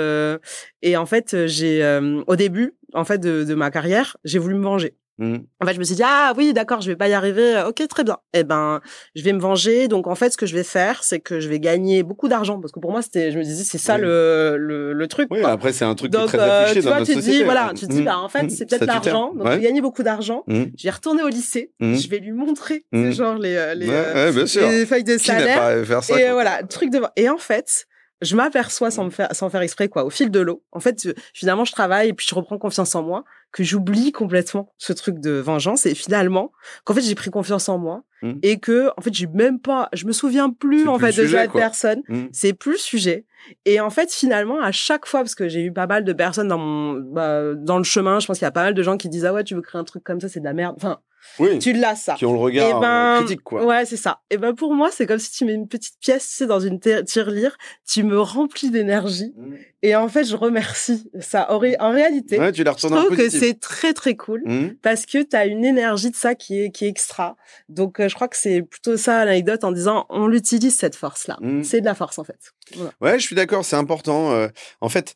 et 0.81 0.97
en 0.97 1.05
fait, 1.05 1.47
j'ai 1.47 1.99
au 2.27 2.35
début, 2.35 2.75
en 2.93 3.03
fait, 3.03 3.17
de, 3.17 3.43
de 3.43 3.55
ma 3.55 3.71
carrière, 3.71 4.17
j'ai 4.23 4.39
voulu 4.39 4.55
me 4.55 4.63
venger. 4.63 4.95
Mmh. 5.21 5.37
En 5.61 5.67
fait, 5.67 5.75
je 5.75 5.79
me 5.79 5.83
suis 5.83 5.93
dit 5.93 6.01
ah 6.03 6.33
oui, 6.35 6.51
d'accord, 6.51 6.81
je 6.81 6.89
vais 6.89 6.95
pas 6.95 7.07
y 7.07 7.13
arriver. 7.13 7.61
Ok, 7.67 7.87
très 7.87 8.03
bien. 8.03 8.17
Eh 8.33 8.43
ben, 8.43 8.81
je 9.15 9.23
vais 9.23 9.33
me 9.33 9.39
venger. 9.39 9.87
Donc 9.87 10.07
en 10.07 10.15
fait, 10.15 10.31
ce 10.31 10.37
que 10.37 10.47
je 10.47 10.55
vais 10.55 10.63
faire, 10.63 11.03
c'est 11.03 11.19
que 11.19 11.39
je 11.39 11.47
vais 11.47 11.59
gagner 11.59 12.01
beaucoup 12.01 12.27
d'argent 12.27 12.59
parce 12.59 12.71
que 12.71 12.79
pour 12.79 12.91
moi, 12.91 13.03
c'était, 13.03 13.31
je 13.31 13.37
me 13.37 13.43
disais, 13.43 13.63
c'est 13.63 13.77
ça 13.77 13.99
le, 13.99 14.57
le, 14.57 14.93
le 14.93 15.07
truc. 15.07 15.27
Oui, 15.29 15.43
après 15.43 15.73
c'est 15.73 15.85
un 15.85 15.93
truc 15.93 16.11
donc, 16.11 16.29
qui 16.29 16.35
est 16.35 16.39
très 16.39 16.49
affiché 16.49 16.79
euh, 16.79 16.81
tu 16.81 16.87
dans 16.87 16.95
vois, 16.95 17.05
tu 17.05 17.15
dis 17.17 17.43
voilà, 17.43 17.71
tu 17.75 17.85
te 17.85 17.91
dis 17.91 18.01
mmh. 18.01 18.05
bah 18.05 18.17
en 18.17 18.29
fait, 18.29 18.49
c'est 18.49 18.65
peut-être 18.65 18.85
l'argent. 18.85 19.33
Donc 19.35 19.47
je 19.47 19.53
vais 19.57 19.61
gagner 19.61 19.81
beaucoup 19.81 20.01
d'argent. 20.01 20.43
Mmh. 20.47 20.63
Je 20.75 20.83
vais 20.83 20.89
retourner 20.89 21.21
au 21.21 21.29
lycée. 21.29 21.71
Je 21.79 22.09
vais 22.09 22.17
lui 22.17 22.31
montrer 22.31 22.83
genre 22.91 23.37
les 23.37 23.55
euh, 23.55 23.75
les, 23.75 23.89
euh, 23.89 24.31
les 24.31 24.85
feuilles 24.87 25.03
de 25.03 25.19
salaire. 25.19 25.85
Faire 25.85 26.03
ça, 26.03 26.19
et 26.19 26.31
voilà, 26.31 26.63
truc 26.63 26.89
de 26.89 26.99
et 27.15 27.29
en 27.29 27.37
fait, 27.37 27.85
je 28.21 28.35
m'aperçois 28.35 28.91
sans 28.91 29.05
me 29.05 29.09
faire 29.09 29.29
sans 29.33 29.49
faire 29.49 29.61
exprès 29.61 29.89
quoi 29.89 30.05
au 30.05 30.09
fil 30.09 30.29
de 30.29 30.39
l'eau. 30.39 30.63
En 30.71 30.79
fait 30.79 31.09
finalement 31.33 31.65
je 31.65 31.71
travaille 31.71 32.09
et 32.09 32.13
puis 32.13 32.25
je 32.29 32.35
reprends 32.35 32.57
confiance 32.57 32.93
en 32.95 33.03
moi 33.03 33.23
que 33.51 33.63
j'oublie 33.63 34.11
complètement 34.11 34.73
ce 34.77 34.93
truc 34.93 35.19
de 35.19 35.31
vengeance. 35.31 35.85
Et 35.85 35.95
finalement 35.95 36.51
qu'en 36.83 36.93
fait 36.93 37.01
j'ai 37.01 37.15
pris 37.15 37.31
confiance 37.31 37.67
en 37.69 37.77
moi 37.77 38.03
mmh. 38.21 38.31
et 38.43 38.59
que 38.59 38.89
en 38.97 39.01
fait 39.01 39.13
j'ai 39.13 39.27
même 39.27 39.59
pas 39.59 39.89
je 39.93 40.05
me 40.05 40.11
souviens 40.11 40.49
plus 40.49 40.87
en 40.87 40.99
fait 40.99 41.15
de 41.15 41.27
cette 41.27 41.51
personne. 41.51 42.01
Mmh. 42.07 42.25
c'est 42.31 42.53
plus 42.53 42.73
le 42.73 42.77
sujet. 42.77 43.25
Et 43.65 43.79
en 43.79 43.89
fait 43.89 44.11
finalement 44.11 44.61
à 44.61 44.71
chaque 44.71 45.05
fois 45.05 45.21
parce 45.21 45.35
que 45.35 45.49
j'ai 45.49 45.63
eu 45.63 45.73
pas 45.73 45.87
mal 45.87 46.03
de 46.03 46.13
personnes 46.13 46.47
dans 46.47 46.59
mon 46.59 46.93
bah, 46.93 47.55
dans 47.55 47.77
le 47.77 47.83
chemin 47.83 48.19
je 48.19 48.27
pense 48.27 48.37
qu'il 48.37 48.45
y 48.45 48.47
a 48.47 48.51
pas 48.51 48.63
mal 48.63 48.73
de 48.73 48.83
gens 48.83 48.97
qui 48.97 49.09
disent 49.09 49.25
ah 49.25 49.33
ouais 49.33 49.43
tu 49.43 49.55
veux 49.55 49.61
créer 49.61 49.79
un 49.79 49.83
truc 49.83 50.03
comme 50.03 50.21
ça 50.21 50.29
c'est 50.29 50.39
de 50.39 50.45
la 50.45 50.53
merde. 50.53 50.75
Enfin 50.77 50.99
oui. 51.39 51.59
Tu 51.59 51.73
l'as 51.73 51.95
ça. 51.95 52.15
Qui 52.15 52.25
ont 52.25 52.33
le 52.33 52.39
regard 52.39 52.77
eh 52.77 52.79
ben, 52.79 53.17
critique 53.19 53.43
quoi. 53.43 53.65
Ouais, 53.65 53.85
c'est 53.85 53.97
ça. 53.97 54.21
Et 54.29 54.37
ben 54.37 54.53
pour 54.53 54.73
moi, 54.73 54.89
c'est 54.91 55.05
comme 55.05 55.19
si 55.19 55.31
tu 55.31 55.45
mets 55.45 55.53
une 55.53 55.67
petite 55.67 55.99
pièce, 55.99 56.41
dans 56.41 56.59
une 56.59 56.79
tirelire, 56.79 57.57
tu 57.87 58.03
me 58.03 58.19
remplis 58.19 58.69
d'énergie 58.69 59.33
mmh. 59.35 59.55
et 59.83 59.95
en 59.95 60.07
fait, 60.07 60.23
je 60.23 60.35
remercie 60.35 61.09
ça. 61.19 61.51
En, 61.51 61.59
réalité, 61.59 62.39
ouais, 62.39 62.51
tu 62.51 62.63
la 62.63 62.73
je 62.77 62.87
trouve 62.87 63.15
que 63.15 63.29
c'est 63.29 63.59
très 63.59 63.93
très 63.93 64.15
cool 64.15 64.41
mmh. 64.45 64.75
parce 64.81 65.05
que 65.05 65.21
tu 65.21 65.35
as 65.35 65.45
une 65.45 65.65
énergie 65.65 66.11
de 66.11 66.15
ça 66.15 66.35
qui 66.35 66.59
est 66.59 66.71
qui 66.71 66.85
est 66.85 66.89
extra. 66.89 67.35
Donc 67.69 67.99
euh, 67.99 68.07
je 68.07 68.15
crois 68.15 68.27
que 68.27 68.37
c'est 68.37 68.61
plutôt 68.61 68.97
ça 68.97 69.25
l'anecdote 69.25 69.63
en 69.63 69.71
disant 69.71 70.05
on 70.09 70.27
l'utilise 70.27 70.75
cette 70.75 70.95
force 70.95 71.27
là. 71.27 71.37
Mmh. 71.41 71.63
C'est 71.63 71.81
de 71.81 71.85
la 71.85 71.95
force 71.95 72.19
en 72.19 72.23
fait. 72.23 72.53
Ouais, 73.01 73.19
je 73.19 73.25
suis 73.25 73.35
d'accord, 73.35 73.65
c'est 73.65 73.75
important. 73.75 74.31
Euh, 74.31 74.47
en 74.81 74.89
fait, 74.89 75.15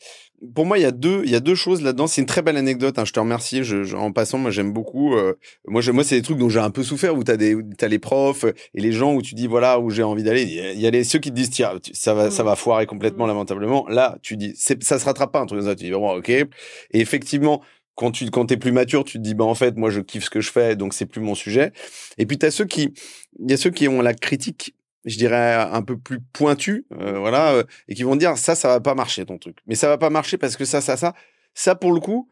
pour 0.54 0.66
moi, 0.66 0.78
il 0.78 0.82
y 0.82 0.86
a 0.86 0.92
deux, 0.92 1.22
il 1.26 1.32
y 1.32 1.36
a 1.36 1.40
deux 1.40 1.56
choses 1.56 1.82
là-dedans. 1.82 2.08
C'est 2.08 2.22
une 2.22 2.28
très 2.28 2.42
belle 2.42 2.58
anecdote. 2.58 3.00
Hein, 3.00 3.06
je 3.06 3.14
te 3.14 3.20
remercie. 3.20 3.64
Je, 3.64 3.96
en 3.96 4.12
passant, 4.12 4.38
moi, 4.38 4.52
j'aime 4.52 4.74
beaucoup. 4.74 5.16
Euh, 5.16 5.34
moi, 5.68 5.82
je, 5.82 5.92
moi, 5.92 6.04
c'est 6.04 6.16
des 6.16 6.22
trucs 6.22 6.38
dont 6.38 6.50
j'ai 6.50 6.60
un 6.60 6.70
peu 6.70 6.84
souffert 6.84 7.16
où 7.16 7.24
t'as 7.24 7.38
des, 7.38 7.56
t'as 7.78 7.88
les 7.88 8.00
profs 8.00 8.44
et 8.46 8.82
les 8.82 8.92
gens 8.92 9.14
où 9.14 9.22
tu 9.22 9.36
dis 9.36 9.48
voilà 9.48 9.80
où 9.80 9.90
j'ai 9.90 10.04
envie 10.04 10.24
d'aller. 10.24 10.44
Il 10.44 10.80
y 10.80 10.88
a 10.88 10.92
les 10.92 11.04
ceux 11.04 11.20
qui 11.20 11.30
te 11.30 11.36
disent 11.36 11.50
tiens, 11.50 11.74
ça 11.94 12.14
va, 12.14 12.32
ça 12.32 12.44
va 12.44 12.56
foirer 12.56 12.86
complètement 12.86 13.26
lamentablement. 13.26 13.88
Là, 13.88 14.18
tu 14.22 14.38
dis 14.38 14.54
ça 14.56 15.00
se 15.00 15.06
rattrape 15.06 15.32
pas 15.32 15.40
un 15.40 15.46
truc 15.46 15.62
comme 15.62 15.70
ça. 15.70 15.76
Tu 15.76 15.86
dis 15.86 15.92
bon, 15.92 16.18
ok. 16.18 16.30
Et 16.30 16.48
effectivement, 16.94 17.62
quand 17.96 18.12
tu 18.12 18.30
quand 18.30 18.46
t'es 18.46 18.58
plus 18.58 18.72
mature, 18.72 19.04
tu 19.04 19.18
te 19.18 19.24
dis 19.24 19.34
bah 19.34 19.46
en 19.46 19.56
fait 19.56 19.78
moi 19.78 19.90
je 19.90 20.02
kiffe 20.02 20.26
ce 20.26 20.30
que 20.30 20.42
je 20.42 20.52
fais 20.52 20.76
donc 20.76 20.94
c'est 20.94 21.06
plus 21.06 21.22
mon 21.22 21.34
sujet. 21.34 21.72
Et 22.18 22.26
puis 22.26 22.38
t'as 22.38 22.52
ceux 22.52 22.66
qui 22.66 22.94
il 23.40 23.50
y 23.50 23.54
a 23.54 23.58
ceux 23.58 23.70
qui 23.72 23.88
ont 23.88 24.02
la 24.02 24.14
critique 24.14 24.75
je 25.06 25.18
dirais 25.18 25.54
un 25.54 25.82
peu 25.82 25.98
plus 25.98 26.20
pointu, 26.20 26.86
euh, 27.00 27.20
voilà, 27.20 27.54
euh, 27.54 27.64
et 27.88 27.96
qui 27.96 28.04
vont 28.04 28.16
dire 28.16 28.38
ça, 28.38 28.56
ça 28.56 28.68
va 28.68 28.80
pas 28.80 28.96
marcher 28.96 29.26
ton 29.26 29.38
truc. 29.38 29.58
Mais 29.68 29.76
ça 29.76 29.88
va 29.88 29.98
pas 29.98 30.10
marcher 30.10 30.38
parce 30.38 30.58
que 30.58 30.66
ça, 30.66 30.82
ça, 30.82 30.98
ça, 30.98 31.14
ça 31.54 31.76
pour 31.76 31.94
le 31.94 32.00
coup, 32.00 32.30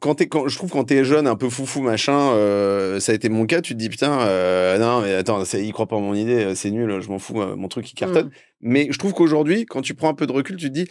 quand 0.00 0.16
t'es, 0.16 0.28
quand 0.28 0.48
je 0.48 0.56
trouve 0.56 0.70
quand 0.70 0.84
t'es 0.84 1.04
jeune, 1.04 1.26
un 1.26 1.36
peu 1.36 1.48
foufou 1.48 1.80
machin, 1.80 2.32
euh, 2.32 3.00
ça 3.00 3.12
a 3.12 3.14
été 3.14 3.28
mon 3.28 3.46
cas. 3.46 3.60
Tu 3.62 3.74
te 3.74 3.78
dis 3.78 3.88
putain, 3.88 4.18
non 4.78 5.00
mais 5.00 5.14
attends, 5.14 5.44
il 5.44 5.72
croit 5.72 5.86
pas 5.86 5.96
en 5.96 6.00
mon 6.00 6.14
idée, 6.14 6.54
c'est 6.54 6.70
nul, 6.70 7.00
je 7.00 7.08
m'en 7.08 7.18
fous, 7.18 7.34
mon 7.34 7.68
truc 7.68 7.90
il 7.90 7.94
cartonne. 7.94 8.26
Mmh. 8.26 8.30
Mais 8.60 8.88
je 8.90 8.98
trouve 8.98 9.14
qu'aujourd'hui, 9.14 9.64
quand 9.64 9.80
tu 9.80 9.94
prends 9.94 10.08
un 10.08 10.14
peu 10.14 10.26
de 10.26 10.32
recul, 10.32 10.56
tu 10.56 10.68
te 10.68 10.74
dis 10.74 10.88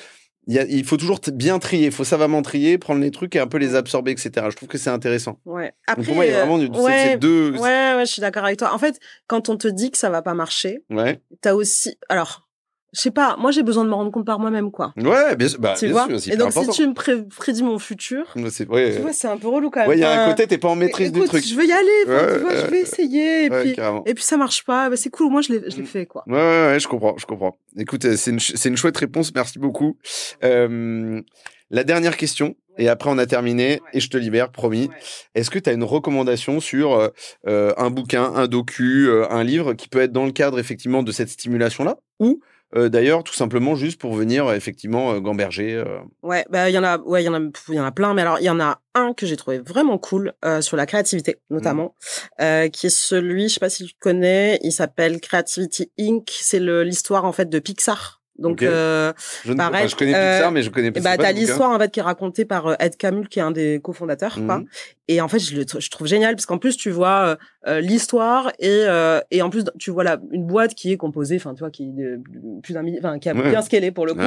il, 0.52 0.84
faut 0.84 0.98
toujours 0.98 1.20
bien 1.34 1.60
trier, 1.60 1.88
il 1.88 1.92
faut 1.92 2.04
savamment 2.04 2.42
trier, 2.42 2.78
prendre 2.78 3.02
les 3.02 3.12
trucs 3.12 3.36
et 3.36 3.40
un 3.40 3.48
peu 3.48 3.58
les 3.58 3.76
absorber, 3.76 4.12
etc. 4.12 4.32
Je 4.50 4.56
trouve 4.56 4.70
que 4.70 4.78
c'est 4.78 4.90
intéressant. 4.90 5.40
Ouais. 5.46 5.74
Après, 5.88 6.04
pour 6.04 6.16
moi, 6.16 6.26
il 6.26 6.32
y 6.32 6.34
a 6.34 6.46
vraiment 6.46 6.58
ouais, 6.58 7.18
deux. 7.18 7.52
Ouais, 7.52 7.96
ouais, 7.96 8.06
je 8.06 8.12
suis 8.12 8.22
d'accord 8.22 8.46
avec 8.46 8.58
toi. 8.58 8.74
En 8.74 8.78
fait, 8.78 9.00
quand 9.28 9.50
on 9.50 9.58
te 9.58 9.68
dit 9.68 9.92
que 9.92 9.98
ça 9.98 10.10
va 10.10 10.22
pas 10.22 10.34
marcher, 10.34 10.84
ouais. 10.90 11.22
t'as 11.42 11.54
aussi. 11.54 11.98
Alors, 12.10 12.48
je 12.94 13.00
sais 13.00 13.12
pas, 13.12 13.38
moi 13.38 13.52
j'ai 13.52 13.64
besoin 13.64 13.86
de 13.86 13.90
me 13.90 13.94
rendre 13.96 14.12
compte 14.12 14.26
par 14.26 14.40
moi-même 14.40 14.70
quoi. 14.72 14.94
Ouais, 14.98 15.36
bien 15.36 15.48
sûr, 15.48 15.60
bah, 15.60 15.76
tu 15.78 15.86
bien 15.86 15.94
vois? 15.94 16.20
sûr, 16.20 16.34
Et 16.34 16.38
donc 16.38 16.52
si 16.52 16.68
tu 16.70 16.88
me 16.88 16.94
prédis 17.30 17.64
mon 17.64 17.80
futur, 17.80 18.26
ouais, 18.36 18.96
tu 18.96 19.02
vois, 19.02 19.14
c'est 19.14 19.28
un 19.28 19.38
peu 19.38 19.48
relou 19.48 19.70
quand 19.70 19.80
même. 19.82 19.90
Ouais, 19.90 19.98
il 19.98 20.02
y 20.02 20.04
a 20.04 20.26
un 20.26 20.30
côté 20.30 20.48
t'es 20.48 20.58
pas 20.58 20.68
en 20.70 20.76
maîtrise 20.76 21.10
écoute, 21.10 21.22
du 21.22 21.28
truc. 21.28 21.46
Je 21.46 21.56
veux 21.56 21.66
y 21.66 21.72
aller, 21.72 21.88
tu 22.06 22.42
vois, 22.42 22.56
je 22.56 22.68
vais 22.68 22.82
essayer 22.82 23.46
et 23.46 23.50
puis 23.50 23.76
et 24.06 24.14
puis 24.14 24.24
ça 24.24 24.38
marche 24.38 24.66
pas, 24.66 24.90
bah, 24.90 24.98
c'est 24.98 25.10
cool, 25.10 25.32
moi 25.32 25.42
je 25.42 25.54
l'ai 25.54 25.70
je 25.72 25.78
l'ai 25.78 25.86
fait 25.86 26.06
quoi. 26.06 26.24
Ouais, 26.28 26.34
ouais, 26.34 26.68
ouais, 26.72 26.80
je 26.80 26.88
comprends, 26.88 27.16
je 27.18 27.26
comprends. 27.26 27.58
Écoute, 27.78 28.04
euh, 28.06 28.16
c'est 28.18 28.32
une 28.32 28.40
c'est 28.40 28.70
une 28.70 28.78
chouette 28.78 28.98
réponse, 28.98 29.32
merci 29.34 29.60
beaucoup. 29.60 29.98
Euh, 30.44 31.22
la 31.70 31.84
dernière 31.86 32.18
question, 32.18 32.56
et 32.78 32.90
après 32.90 33.10
on 33.10 33.18
a 33.18 33.26
terminé, 33.26 33.82
et 33.94 34.02
je 34.02 34.10
te 34.10 34.18
libère, 34.18 34.52
promis. 34.52 34.90
Est-ce 35.36 35.50
que 35.50 35.60
tu 35.60 35.70
as 35.70 35.74
une 35.74 35.86
recommandation 35.86 36.60
sur 36.60 36.94
euh, 36.94 37.08
euh, 37.48 37.74
un 37.78 37.90
bouquin, 37.90 38.24
un 38.24 38.48
docu, 38.48 39.10
un 39.30 39.44
livre 39.46 39.74
qui 39.74 39.88
peut 39.88 40.02
être 40.02 40.12
dans 40.12 40.26
le 40.26 40.34
cadre 40.34 40.60
effectivement 40.60 41.02
de 41.04 41.12
cette 41.14 41.30
stimulation-là, 41.30 41.96
ou 42.20 42.42
euh, 42.76 42.90
d'ailleurs, 42.90 43.24
tout 43.24 43.34
simplement 43.34 43.76
juste 43.76 44.00
pour 44.00 44.14
venir 44.14 44.48
euh, 44.48 44.56
effectivement 44.56 45.14
euh, 45.14 45.20
gamberger. 45.20 45.84
Ouais, 46.22 46.46
bah 46.50 46.70
il 46.70 46.74
y 46.74 46.78
en 46.78 46.84
a, 46.84 46.98
ouais, 47.00 47.24
il 47.24 47.26
y 47.26 47.30
en 47.30 47.34
a, 47.34 47.50
il 47.70 47.76
y 47.76 47.80
en 47.80 47.86
a 47.86 47.92
plein, 47.92 48.14
mais 48.14 48.22
alors 48.22 48.40
il 48.40 48.46
y 48.46 48.50
en 48.50 48.60
a 48.60 48.80
un 48.96 49.14
que 49.14 49.26
j'ai 49.26 49.38
trouvé 49.38 49.60
vraiment 49.60 49.98
cool 49.98 50.34
sur 50.62 50.76
la 50.76 50.86
créativité 50.86 51.40
notamment, 51.50 51.96
mmh. 52.40 52.70
qui 52.72 52.88
est 52.88 52.96
celui, 52.96 53.48
je 53.48 53.54
sais 53.56 53.60
pas 53.60 53.70
si 53.70 53.86
tu 53.86 53.94
connais, 54.00 54.60
il 54.64 54.72
s'appelle 54.72 55.22
Creativity 55.22 55.92
Inc. 56.00 56.30
C'est 56.30 56.60
l'histoire 56.60 57.26
en 57.26 57.32
fait 57.32 57.50
de 57.50 57.60
Pixar. 57.60 58.22
Donc, 58.42 58.64
euh, 58.64 59.14
je, 59.46 59.54
pareil, 59.54 59.88
je 59.88 59.96
connais 59.96 60.14
Pixar, 60.14 60.52
mais 60.52 60.64
je 60.64 60.70
connais 60.70 60.92
pas. 60.92 61.00
Bah, 61.00 61.18
t'as 61.18 61.32
l'histoire 61.32 61.70
en 61.70 61.80
fait 61.80 61.92
qui 61.92 62.00
est 62.00 62.04
racontée 62.04 62.46
par 62.46 62.76
Ed 62.80 62.98
Camul, 62.98 63.30
qui 63.30 63.40
est 63.40 63.44
un 63.44 63.52
des 63.52 63.80
cofondateurs, 63.82 64.38
quoi. 64.46 64.64
Et 65.12 65.20
en 65.20 65.28
fait, 65.28 65.40
je 65.40 65.56
le 65.56 65.66
je 65.68 65.90
trouve 65.90 66.08
génial 66.08 66.36
parce 66.36 66.46
qu'en 66.46 66.58
plus, 66.58 66.78
tu 66.78 66.90
vois 66.90 67.38
euh, 67.68 67.82
l'histoire 67.82 68.52
et 68.60 68.86
et 69.30 69.42
en 69.42 69.50
plus, 69.50 69.66
tu 69.78 69.92
vois 69.92 70.06
là 70.06 70.20
une 70.32 70.46
boîte 70.46 70.74
qui 70.74 70.92
est 70.92 70.98
composée, 70.98 71.36
enfin, 71.36 71.54
tu 71.54 71.60
vois, 71.60 71.70
qui 71.70 71.84
est 71.84 72.18
plus 72.64 72.74
d'un 72.74 72.86
enfin, 72.98 73.20
qui 73.20 73.28
a 73.28 73.34
bien 73.34 73.62
scalé 73.62 73.92
pour 73.92 74.06
le 74.06 74.14
coup. 74.14 74.22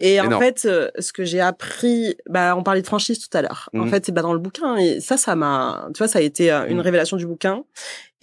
Et 0.00 0.20
en 0.20 0.40
fait, 0.40 0.60
ce 0.60 1.12
que 1.12 1.24
j'ai 1.24 1.40
appris, 1.40 2.16
bah, 2.28 2.56
on 2.56 2.62
parlait 2.64 2.82
de 2.82 2.86
franchise 2.86 3.20
tout 3.20 3.36
à 3.36 3.42
l'heure. 3.42 3.70
En 3.74 3.84
mmh. 3.84 3.88
fait, 3.88 4.06
c'est 4.06 4.12
bah, 4.12 4.22
dans 4.22 4.32
le 4.32 4.40
bouquin 4.40 4.76
et 4.76 5.00
ça, 5.00 5.16
ça 5.16 5.36
m'a, 5.36 5.88
tu 5.94 5.98
vois, 5.98 6.08
ça 6.08 6.18
a 6.18 6.22
été 6.22 6.50
une 6.50 6.78
mmh. 6.78 6.80
révélation 6.80 7.16
du 7.16 7.26
bouquin. 7.26 7.62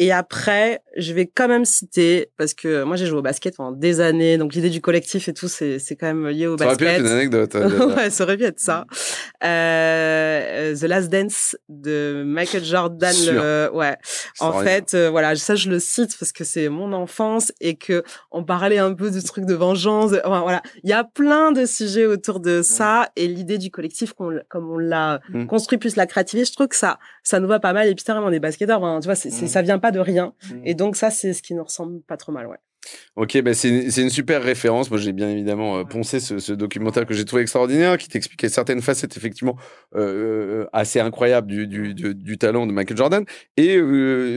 Et 0.01 0.12
après, 0.12 0.82
je 0.97 1.14
vais 1.14 1.28
quand 1.28 1.47
même 1.47 1.64
citer, 1.64 2.32
parce 2.36 2.55
que 2.55 2.82
moi 2.82 2.95
j'ai 2.95 3.05
joué 3.05 3.20
au 3.20 3.22
basket 3.22 3.55
pendant 3.55 3.72
des 3.72 3.99
années, 3.99 4.39
donc 4.39 4.55
l'idée 4.55 4.72
du 4.72 4.82
collectif 4.82 5.28
et 5.28 5.34
tout, 5.34 5.47
c'est, 5.47 5.78
c'est 5.78 5.95
quand 5.95 6.07
même 6.07 6.28
lié 6.28 6.47
au 6.47 6.57
ça 6.57 6.66
basket. 6.66 6.88
Ça 6.88 6.93
aurait 6.93 6.97
pu 6.97 7.05
être 7.05 7.12
une 7.12 7.18
anecdote. 7.18 7.55
Ouais, 7.95 8.09
ça 8.09 8.24
aurait 8.24 8.38
pu 8.38 8.45
être 8.45 8.59
ça. 8.59 8.88
Euh, 9.43 10.76
The 10.76 10.84
Last 10.86 11.09
Dance 11.09 11.55
de 11.70 12.01
Michael 12.26 12.64
Jordan. 12.64 13.16
Le, 13.28 13.70
ouais. 13.74 13.97
En 14.39 14.54
fait, 14.54 14.93
euh, 14.93 15.10
voilà, 15.10 15.36
ça 15.36 15.56
je 15.56 15.70
le 15.70 15.80
cite 15.80 16.18
parce 16.20 16.32
que 16.32 16.43
c'est 16.43 16.70
mon 16.70 16.93
enfance 16.93 17.52
et 17.62 17.76
que 17.76 18.04
on 18.32 18.43
parlait 18.43 18.78
un 18.78 18.93
peu 18.93 19.12
du 19.12 19.24
truc 19.24 19.45
de 19.45 19.54
vengeance. 19.54 20.12
Enfin, 20.24 20.41
voilà, 20.41 20.62
il 20.84 20.89
y 20.89 20.93
a 20.93 21.04
plein 21.04 21.52
de 21.52 21.66
sujets 21.66 22.06
autour 22.06 22.39
de 22.39 22.62
ça 22.62 23.10
et 23.16 23.28
l'idée 23.28 23.58
du 23.58 23.72
collectif, 23.72 24.14
comme 24.14 24.72
on 24.72 24.78
l'a 24.78 25.22
mm. 25.30 25.45
construit 25.45 25.78
plus 25.78 25.95
la 25.95 26.06
créativité, 26.06 26.45
je 26.45 26.54
trouve 26.54 26.68
que 26.68 26.76
ça, 26.76 26.99
ça 27.24 27.39
nous 27.39 27.47
va 27.47 27.60
pas 27.60 27.74
mal. 27.74 27.88
Et 27.88 27.95
puis, 27.95 28.06
on 28.10 28.32
est 28.32 28.39
basketteurs, 28.39 28.84
hein, 28.84 28.99
tu 28.99 29.06
vois, 29.06 29.16
c'est, 29.16 29.30
mm. 29.30 29.47
ça 29.47 29.62
vient 29.62 29.80
pas 29.80 29.91
de 29.91 29.99
rien. 29.99 30.34
Mm. 30.49 30.62
Et 30.66 30.74
donc 30.74 30.95
ça, 30.95 31.12
c'est 31.12 31.34
ce 31.34 31.41
qui 31.41 31.54
nous 31.54 31.64
ressemble 31.64 32.02
pas 32.02 32.18
trop 32.18 32.32
mal, 32.32 32.47
ouais. 32.47 32.58
Ok, 33.15 33.39
bah 33.41 33.53
c'est 33.53 33.69
une 33.69 34.09
super 34.09 34.41
référence. 34.41 34.89
Moi, 34.89 34.99
j'ai 34.99 35.13
bien 35.13 35.29
évidemment 35.29 35.77
euh, 35.77 35.84
poncé 35.84 36.19
ce, 36.19 36.53
documentaire 36.53 37.05
que 37.05 37.13
j'ai 37.13 37.25
trouvé 37.25 37.41
extraordinaire, 37.41 37.97
qui 37.97 38.07
t'expliquait 38.07 38.49
certaines 38.49 38.82
facettes 38.82 39.17
effectivement 39.17 39.57
euh, 39.95 40.63
euh, 40.63 40.69
assez 40.73 40.99
incroyables 40.99 41.47
du, 41.47 41.67
du, 41.67 41.93
du, 41.93 42.38
talent 42.38 42.65
de 42.65 42.71
Michael 42.71 42.97
Jordan, 42.97 43.25
et 43.57 43.79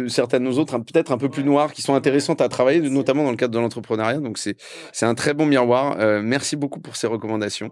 certaines 0.08 0.46
autres 0.46 0.76
peut-être 0.78 1.12
un 1.12 1.18
peu 1.18 1.28
plus 1.28 1.44
noires, 1.44 1.72
qui 1.72 1.82
sont 1.82 1.94
intéressantes 1.94 2.40
à 2.40 2.48
travailler, 2.48 2.80
notamment 2.80 3.24
dans 3.24 3.30
le 3.30 3.36
cadre 3.36 3.54
de 3.54 3.58
l'entrepreneuriat. 3.58 4.18
Donc 4.18 4.38
c'est 4.38 4.56
c'est 4.92 5.06
un 5.06 5.14
très 5.14 5.34
bon 5.34 5.46
miroir. 5.46 5.96
merci 6.22 6.56
beaucoup 6.56 6.80
pour 6.80 6.96
ces 6.96 7.06
recommandations. 7.06 7.70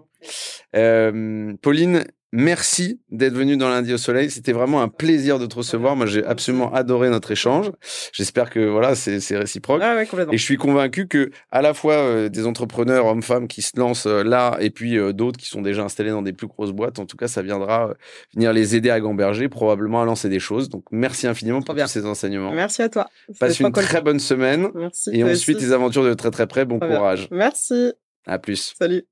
Pauline, 0.73 2.05
Merci 2.35 2.99
d'être 3.11 3.35
venu 3.35 3.57
dans 3.57 3.69
lundi 3.69 3.93
au 3.93 3.99
soleil. 3.99 4.31
C'était 4.31 4.53
vraiment 4.53 4.81
un 4.81 4.87
plaisir 4.87 5.37
de 5.37 5.45
te 5.45 5.55
recevoir. 5.55 5.95
Moi, 5.95 6.07
j'ai 6.07 6.25
absolument 6.25 6.73
adoré 6.73 7.11
notre 7.11 7.29
échange. 7.29 7.69
J'espère 8.11 8.49
que 8.49 8.59
voilà, 8.59 8.95
c'est 8.95 9.37
réciproque. 9.37 9.83
Ah 9.83 10.01
et 10.01 10.37
je 10.37 10.43
suis 10.43 10.57
convaincu 10.57 11.07
que 11.07 11.29
à 11.51 11.61
la 11.61 11.75
fois 11.75 11.93
euh, 11.93 12.29
des 12.29 12.47
entrepreneurs 12.47 13.05
hommes-femmes 13.05 13.47
qui 13.47 13.61
se 13.61 13.79
lancent 13.79 14.07
euh, 14.07 14.23
là, 14.23 14.57
et 14.59 14.71
puis 14.71 14.97
euh, 14.97 15.13
d'autres 15.13 15.37
qui 15.37 15.47
sont 15.47 15.61
déjà 15.61 15.83
installés 15.83 16.09
dans 16.09 16.23
des 16.23 16.33
plus 16.33 16.47
grosses 16.47 16.71
boîtes. 16.71 16.97
En 16.97 17.05
tout 17.05 17.17
cas, 17.17 17.27
ça 17.27 17.43
viendra 17.43 17.93
venir 18.33 18.51
les 18.51 18.75
aider 18.75 18.89
à 18.89 18.99
gamberger, 18.99 19.47
probablement 19.47 20.01
à 20.01 20.05
lancer 20.05 20.27
des 20.27 20.39
choses. 20.39 20.69
Donc, 20.69 20.85
merci 20.89 21.27
infiniment 21.27 21.61
pour 21.61 21.75
tous 21.75 21.87
ces 21.87 22.03
enseignements. 22.07 22.51
Merci 22.51 22.81
à 22.81 22.89
toi. 22.89 23.09
Passe 23.39 23.59
une 23.59 23.71
très 23.71 24.01
bonne 24.01 24.19
semaine. 24.19 24.69
Merci. 24.73 25.11
Et 25.13 25.23
on 25.23 25.35
suit 25.35 25.55
tes 25.55 25.71
aventures 25.71 26.03
de 26.03 26.15
très 26.15 26.31
très 26.31 26.47
près. 26.47 26.65
Bon 26.65 26.79
courage. 26.79 27.27
Merci. 27.29 27.93
À 28.25 28.39
plus. 28.39 28.73
Salut. 28.79 29.05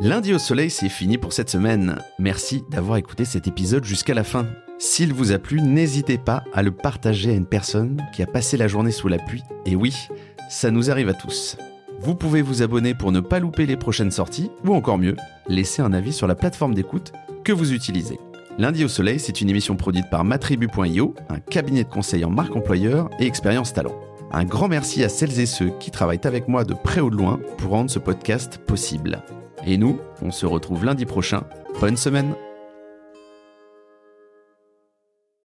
Lundi 0.00 0.34
au 0.34 0.38
soleil, 0.38 0.68
c'est 0.68 0.90
fini 0.90 1.16
pour 1.16 1.32
cette 1.32 1.48
semaine. 1.48 1.96
Merci 2.18 2.62
d'avoir 2.70 2.98
écouté 2.98 3.24
cet 3.24 3.48
épisode 3.48 3.84
jusqu'à 3.84 4.12
la 4.12 4.24
fin. 4.24 4.46
S'il 4.78 5.14
vous 5.14 5.32
a 5.32 5.38
plu, 5.38 5.62
n'hésitez 5.62 6.18
pas 6.18 6.44
à 6.52 6.62
le 6.62 6.70
partager 6.70 7.30
à 7.30 7.34
une 7.34 7.46
personne 7.46 7.96
qui 8.12 8.22
a 8.22 8.26
passé 8.26 8.58
la 8.58 8.68
journée 8.68 8.90
sous 8.90 9.08
la 9.08 9.16
pluie. 9.16 9.42
Et 9.64 9.74
oui, 9.74 9.96
ça 10.50 10.70
nous 10.70 10.90
arrive 10.90 11.08
à 11.08 11.14
tous. 11.14 11.56
Vous 11.98 12.14
pouvez 12.14 12.42
vous 12.42 12.60
abonner 12.60 12.92
pour 12.92 13.10
ne 13.10 13.20
pas 13.20 13.38
louper 13.38 13.64
les 13.64 13.78
prochaines 13.78 14.10
sorties, 14.10 14.50
ou 14.66 14.74
encore 14.74 14.98
mieux, 14.98 15.16
laisser 15.48 15.80
un 15.80 15.94
avis 15.94 16.12
sur 16.12 16.26
la 16.26 16.34
plateforme 16.34 16.74
d'écoute 16.74 17.12
que 17.42 17.52
vous 17.54 17.72
utilisez. 17.72 18.20
Lundi 18.58 18.84
au 18.84 18.88
soleil, 18.88 19.18
c'est 19.18 19.40
une 19.40 19.48
émission 19.48 19.76
produite 19.76 20.10
par 20.10 20.24
matribu.io, 20.24 21.14
un 21.30 21.40
cabinet 21.40 21.84
de 21.84 21.88
conseil 21.88 22.22
en 22.26 22.30
marque 22.30 22.54
employeur 22.54 23.08
et 23.18 23.26
expérience 23.26 23.72
talent. 23.72 23.98
Un 24.30 24.44
grand 24.44 24.68
merci 24.68 25.02
à 25.04 25.08
celles 25.08 25.40
et 25.40 25.46
ceux 25.46 25.70
qui 25.80 25.90
travaillent 25.90 26.20
avec 26.24 26.48
moi 26.48 26.64
de 26.64 26.74
près 26.74 27.00
ou 27.00 27.08
de 27.08 27.16
loin 27.16 27.40
pour 27.56 27.70
rendre 27.70 27.90
ce 27.90 27.98
podcast 27.98 28.58
possible. 28.58 29.22
Et 29.66 29.76
nous, 29.76 29.98
on 30.22 30.30
se 30.30 30.46
retrouve 30.46 30.84
lundi 30.84 31.04
prochain. 31.04 31.42
Bonne 31.80 31.96
semaine 31.96 32.34